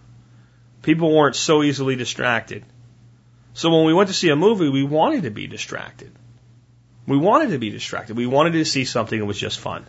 People 0.84 1.15
weren't 1.15 1.35
so 1.35 1.64
easily 1.64 1.95
distracted. 1.95 2.65
So 3.54 3.70
when 3.70 3.86
we 3.86 3.94
went 3.94 4.10
to 4.10 4.14
see 4.14 4.30
a 4.30 4.36
movie, 4.36 4.70
we 4.70 4.84
wanted 4.84 5.24
to 5.24 5.30
be 5.30 5.48
distracted. 5.48 6.12
We 7.08 7.18
wanted 7.18 7.52
to 7.52 7.60
be 7.60 7.70
distracted. 7.70 8.18
We 8.18 8.28
wanted 8.28 8.54
to 8.54 8.66
see 8.66 8.86
something 8.86 9.20
that 9.20 9.26
was 9.26 9.40
just 9.40 9.60
fun. 9.60 9.86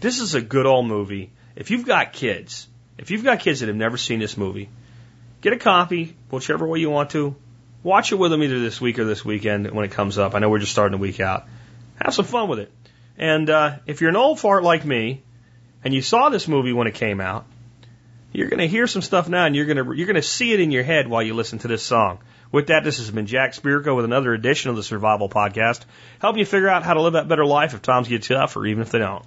This 0.00 0.20
is 0.20 0.34
a 0.34 0.40
good 0.40 0.66
old 0.66 0.86
movie. 0.86 1.30
If 1.56 1.70
you've 1.70 1.86
got 1.86 2.12
kids, 2.12 2.66
if 2.98 3.10
you've 3.10 3.24
got 3.24 3.40
kids 3.40 3.60
that 3.60 3.66
have 3.66 3.76
never 3.76 3.96
seen 3.96 4.20
this 4.20 4.36
movie, 4.36 4.68
get 5.40 5.52
a 5.52 5.58
copy, 5.58 6.16
whichever 6.30 6.66
way 6.66 6.78
you 6.78 6.90
want 6.90 7.10
to. 7.10 7.36
Watch 7.82 8.12
it 8.12 8.16
with 8.16 8.30
them 8.30 8.42
either 8.42 8.60
this 8.60 8.80
week 8.80 8.98
or 8.98 9.04
this 9.04 9.24
weekend 9.24 9.70
when 9.70 9.84
it 9.84 9.90
comes 9.90 10.16
up. 10.16 10.34
I 10.34 10.38
know 10.38 10.48
we're 10.48 10.58
just 10.58 10.72
starting 10.72 10.96
the 10.96 11.02
week 11.02 11.20
out. 11.20 11.46
Have 12.02 12.14
some 12.14 12.24
fun 12.24 12.48
with 12.48 12.60
it. 12.60 12.72
And 13.18 13.50
uh, 13.50 13.76
if 13.86 14.00
you're 14.00 14.10
an 14.10 14.16
old 14.16 14.40
fart 14.40 14.62
like 14.62 14.84
me, 14.84 15.22
and 15.84 15.92
you 15.92 16.00
saw 16.00 16.30
this 16.30 16.48
movie 16.48 16.72
when 16.72 16.86
it 16.86 16.94
came 16.94 17.20
out, 17.20 17.44
you're 18.32 18.48
going 18.48 18.60
to 18.60 18.66
hear 18.66 18.86
some 18.86 19.02
stuff 19.02 19.28
now, 19.28 19.44
and 19.44 19.54
you're 19.54 19.66
going 19.66 19.76
to 19.76 19.92
you're 19.92 20.06
going 20.06 20.16
to 20.16 20.22
see 20.22 20.52
it 20.52 20.60
in 20.60 20.70
your 20.70 20.82
head 20.82 21.06
while 21.06 21.22
you 21.22 21.34
listen 21.34 21.58
to 21.60 21.68
this 21.68 21.82
song. 21.82 22.18
With 22.54 22.68
that, 22.68 22.84
this 22.84 22.98
has 22.98 23.10
been 23.10 23.26
Jack 23.26 23.54
Spirko 23.54 23.96
with 23.96 24.04
another 24.04 24.32
edition 24.32 24.70
of 24.70 24.76
the 24.76 24.84
Survival 24.84 25.28
Podcast, 25.28 25.80
helping 26.20 26.38
you 26.38 26.46
figure 26.46 26.68
out 26.68 26.84
how 26.84 26.94
to 26.94 27.02
live 27.02 27.14
that 27.14 27.26
better 27.26 27.44
life 27.44 27.74
if 27.74 27.82
times 27.82 28.06
get 28.06 28.22
tough 28.22 28.56
or 28.56 28.64
even 28.64 28.80
if 28.80 28.92
they 28.92 29.00
don't. 29.00 29.24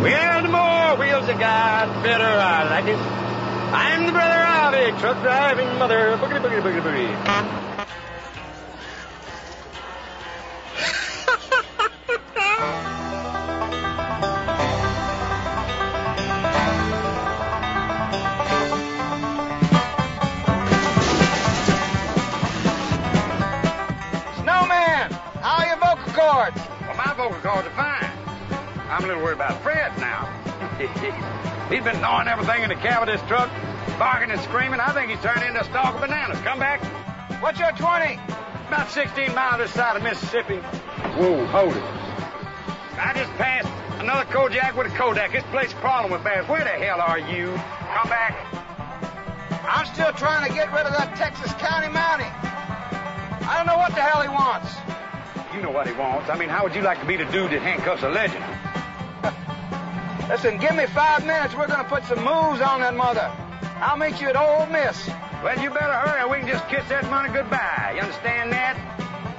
Well, 0.00 0.42
the 0.44 0.48
more 0.48 0.96
wheels 1.04 1.28
I 1.28 1.36
got, 1.36 1.96
the 1.96 2.02
better 2.08 2.22
I 2.22 2.70
like 2.70 2.84
it. 2.84 2.98
I'm 3.74 4.06
the 4.06 4.12
brother 4.12 4.46
of 4.46 4.72
a 4.72 4.92
truck 5.00 5.20
driving 5.24 5.66
mother. 5.80 6.16
Boogity, 6.16 6.42
boogity, 6.42 6.62
boogity, 6.62 7.24
boogity. 7.24 7.86
local 27.26 27.40
cause 27.40 27.66
of 27.66 27.72
fine. 27.72 28.10
I'm 28.88 29.02
a 29.02 29.06
little 29.08 29.22
worried 29.22 29.34
about 29.34 29.60
Fred 29.62 29.90
now. 29.98 30.30
he's 31.68 31.82
been 31.82 32.00
gnawing 32.00 32.28
everything 32.28 32.62
in 32.62 32.68
the 32.68 32.76
cab 32.76 33.02
of 33.02 33.08
this 33.08 33.20
truck, 33.26 33.50
barking 33.98 34.30
and 34.30 34.40
screaming. 34.42 34.78
I 34.78 34.92
think 34.92 35.10
he's 35.10 35.20
turned 35.20 35.42
into 35.42 35.60
a 35.60 35.64
stalk 35.64 35.96
of 35.96 36.02
bananas. 36.02 36.38
Come 36.42 36.60
back. 36.60 36.84
What's 37.42 37.58
your 37.58 37.72
20? 37.72 38.14
About 38.68 38.90
16 38.90 39.34
miles 39.34 39.58
this 39.58 39.72
side 39.72 39.96
of 39.96 40.04
Mississippi. 40.04 40.58
Whoa, 41.18 41.44
hold 41.46 41.74
it. 41.74 41.82
I 42.94 43.12
just 43.16 43.32
passed 43.32 43.68
another 43.98 44.24
Kojak 44.30 44.76
with 44.76 44.86
a 44.86 44.96
Kodak. 44.96 45.32
This 45.32 45.42
place 45.50 45.68
is 45.68 45.74
crawling 45.74 46.12
with 46.12 46.22
bears. 46.22 46.46
Where 46.48 46.62
the 46.62 46.70
hell 46.70 47.00
are 47.00 47.18
you? 47.18 47.46
Come 47.90 48.08
back. 48.08 48.38
I'm 49.66 49.86
still 49.92 50.12
trying 50.12 50.46
to 50.46 50.54
get 50.54 50.72
rid 50.72 50.86
of 50.86 50.92
that 50.92 51.16
Texas 51.16 51.52
County 51.54 51.88
Mountie. 51.88 52.30
I 53.48 53.56
don't 53.56 53.66
know 53.66 53.78
what 53.78 53.96
the 53.96 54.02
hell 54.02 54.22
he 54.22 54.28
wants. 54.28 54.70
You 55.56 55.62
know 55.62 55.70
what 55.70 55.86
he 55.86 55.94
wants. 55.94 56.28
I 56.28 56.36
mean, 56.36 56.50
how 56.50 56.64
would 56.64 56.74
you 56.74 56.82
like 56.82 57.00
to 57.00 57.06
be 57.06 57.16
the 57.16 57.24
dude 57.24 57.50
that 57.50 57.62
handcuffs 57.62 58.02
a 58.02 58.10
legend? 58.12 58.44
Listen, 60.28 60.58
give 60.58 60.76
me 60.76 60.84
five 60.84 61.24
minutes. 61.24 61.56
We're 61.56 61.66
going 61.66 61.80
to 61.80 61.88
put 61.88 62.04
some 62.04 62.18
moves 62.18 62.60
on 62.60 62.84
that 62.84 62.94
mother. 62.94 63.32
I'll 63.80 63.96
meet 63.96 64.20
you 64.20 64.28
at 64.28 64.36
Ole 64.36 64.66
Miss. 64.66 65.08
Well, 65.40 65.56
you 65.56 65.70
better 65.70 65.96
hurry 65.96 66.20
or 66.20 66.28
we 66.28 66.44
can 66.44 66.48
just 66.48 66.68
kiss 66.68 66.86
that 66.92 67.08
money 67.08 67.32
goodbye. 67.32 67.96
You 67.96 68.02
understand 68.04 68.52
that? 68.52 68.76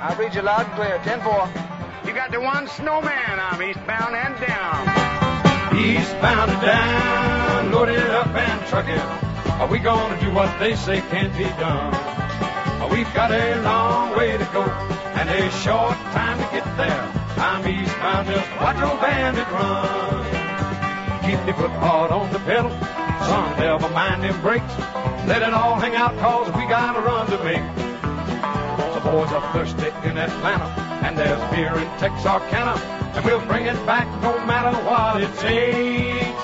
I'll 0.01 0.17
read 0.17 0.33
you 0.33 0.41
loud 0.41 0.65
and 0.65 0.73
clear. 0.73 0.97
10-4. 1.05 2.09
You 2.09 2.13
got 2.17 2.31
the 2.31 2.41
one 2.41 2.65
snowman. 2.65 3.37
I'm 3.37 3.61
eastbound 3.61 4.17
and 4.17 4.33
down. 4.41 4.89
Eastbound 5.77 6.49
and 6.49 6.61
down, 6.65 7.71
load 7.71 7.89
it 7.89 8.09
up 8.09 8.33
and 8.33 8.65
truck 8.65 8.89
it. 8.89 8.97
Are 9.61 9.67
we 9.67 9.77
gonna 9.77 10.19
do 10.19 10.33
what 10.33 10.49
they 10.57 10.75
say 10.75 10.99
can't 11.13 11.35
be 11.37 11.45
done? 11.61 11.93
We've 12.89 13.13
got 13.13 13.29
a 13.29 13.61
long 13.61 14.17
way 14.17 14.31
to 14.35 14.45
go 14.45 14.96
and 15.17 15.29
a 15.29 15.51
short 15.65 15.97
time 16.13 16.37
to 16.37 16.47
get 16.53 16.65
there. 16.77 17.03
I'm 17.37 17.67
eastbound, 17.67 18.27
just 18.27 18.49
watch 18.61 18.77
old 18.83 19.01
bandit 19.01 19.49
run. 19.49 20.23
Keep 21.25 21.45
your 21.45 21.55
foot 21.55 21.71
hard 21.81 22.11
on 22.11 22.31
the 22.31 22.39
pedal, 22.39 22.69
son, 23.25 23.59
never 23.59 23.89
mind 23.89 24.23
them 24.23 24.39
brakes. 24.41 24.77
Let 25.25 25.41
it 25.41 25.53
all 25.53 25.79
hang 25.79 25.95
out, 25.95 26.15
cause 26.19 26.47
we 26.55 26.67
got 26.67 26.95
a 26.95 27.01
run 27.01 27.25
to 27.31 27.43
make. 27.43 27.65
The 28.93 29.01
boys 29.01 29.31
are 29.33 29.53
thirsty 29.53 29.89
in 30.07 30.17
Atlanta, 30.17 30.69
and 31.03 31.17
there's 31.17 31.41
beer 31.51 31.75
in 31.75 31.89
Texarkana, 31.97 32.79
and 33.15 33.25
we'll 33.25 33.45
bring 33.47 33.65
it 33.65 33.85
back 33.87 34.07
no 34.21 34.37
matter 34.45 34.77
what 34.85 35.21
it 35.21 35.33
takes. 35.39 36.43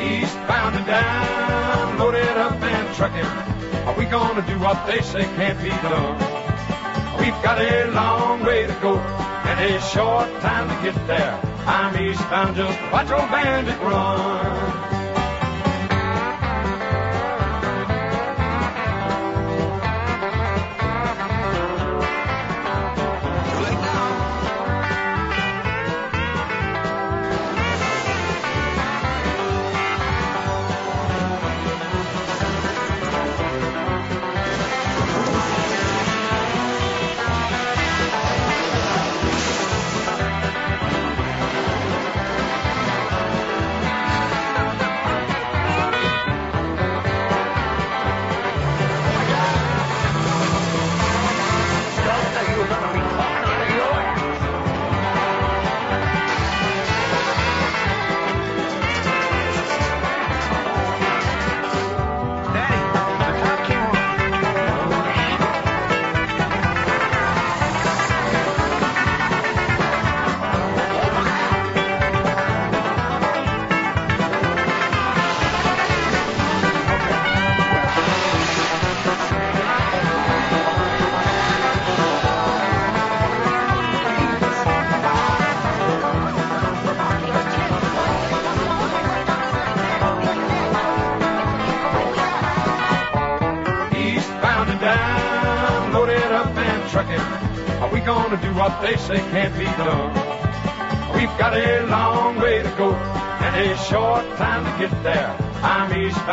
Eastbound 0.00 0.76
and 0.76 0.86
down, 0.86 1.98
loaded 1.98 2.36
up 2.38 2.62
and 2.62 2.96
truck 2.96 3.12
it. 3.14 3.86
Are 3.86 3.98
we 3.98 4.04
gonna 4.04 4.46
do 4.46 4.56
what 4.60 4.86
they 4.86 5.00
say 5.00 5.24
can't 5.34 5.60
be 5.60 5.70
done? 5.70 6.45
We've 7.26 7.42
got 7.42 7.60
a 7.60 7.90
long 7.90 8.44
way 8.44 8.68
to 8.68 8.72
go 8.74 8.98
and 8.98 9.58
a 9.58 9.80
short 9.80 10.30
time 10.42 10.68
to 10.68 10.92
get 10.92 11.06
there. 11.08 11.40
I'm 11.66 12.00
eastbound, 12.00 12.54
just 12.54 12.80
watch 12.92 13.10
old 13.10 13.28
bandit 13.32 13.80
run. 13.80 14.85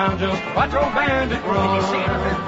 I'm 0.03 0.11
eastbound, 0.11 0.19
just 0.19 0.55
watch 0.55 0.73
old 0.73 0.93
bandit 0.93 1.43
run. 1.45 2.42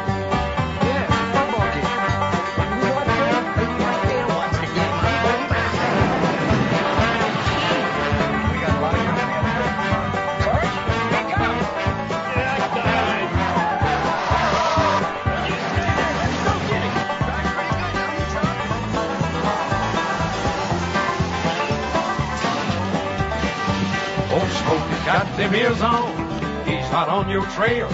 Trail. 27.56 27.88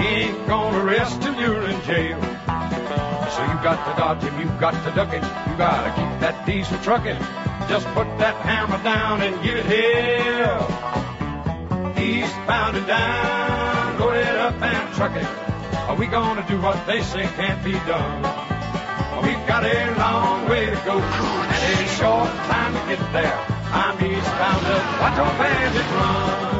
He 0.00 0.06
ain't 0.06 0.46
gonna 0.48 0.82
rest 0.82 1.20
till 1.20 1.34
you're 1.38 1.62
in 1.68 1.78
jail. 1.82 2.18
So 3.34 3.44
you 3.44 3.56
got 3.60 3.78
to 3.84 3.92
dodge 4.00 4.22
him, 4.22 4.40
you 4.40 4.48
got 4.58 4.72
to 4.72 4.90
duck 4.96 5.12
him, 5.12 5.22
you 5.22 5.56
gotta 5.58 5.90
keep 5.90 6.20
that 6.24 6.46
diesel 6.46 6.78
trucking. 6.78 7.18
Just 7.68 7.86
put 7.88 8.08
that 8.16 8.34
hammer 8.36 8.82
down 8.82 9.20
and 9.20 9.42
give 9.42 9.56
it 9.58 9.66
hell. 9.66 10.64
Eastbound 12.00 12.78
and 12.78 12.86
down, 12.86 14.00
load 14.00 14.16
it 14.16 14.36
up 14.36 14.54
and 14.62 14.94
truck 14.94 15.14
it. 15.14 15.28
Are 15.88 15.96
we 15.96 16.06
gonna 16.06 16.46
do 16.48 16.58
what 16.58 16.86
they 16.86 17.02
say 17.02 17.24
can't 17.36 17.62
be 17.62 17.72
done? 17.72 18.22
We've 19.22 19.46
got 19.46 19.64
a 19.64 19.94
long 19.98 20.48
way 20.48 20.64
to 20.64 20.80
go 20.86 20.98
and 20.98 21.84
a 21.84 21.88
short 22.00 22.30
time 22.48 22.72
to 22.72 22.96
get 22.96 23.12
there. 23.12 23.38
I'm 23.70 23.96
eastbound 24.00 24.64
watch 24.98 25.18
old 25.18 25.36
bandit 25.36 25.90
run. 25.92 26.57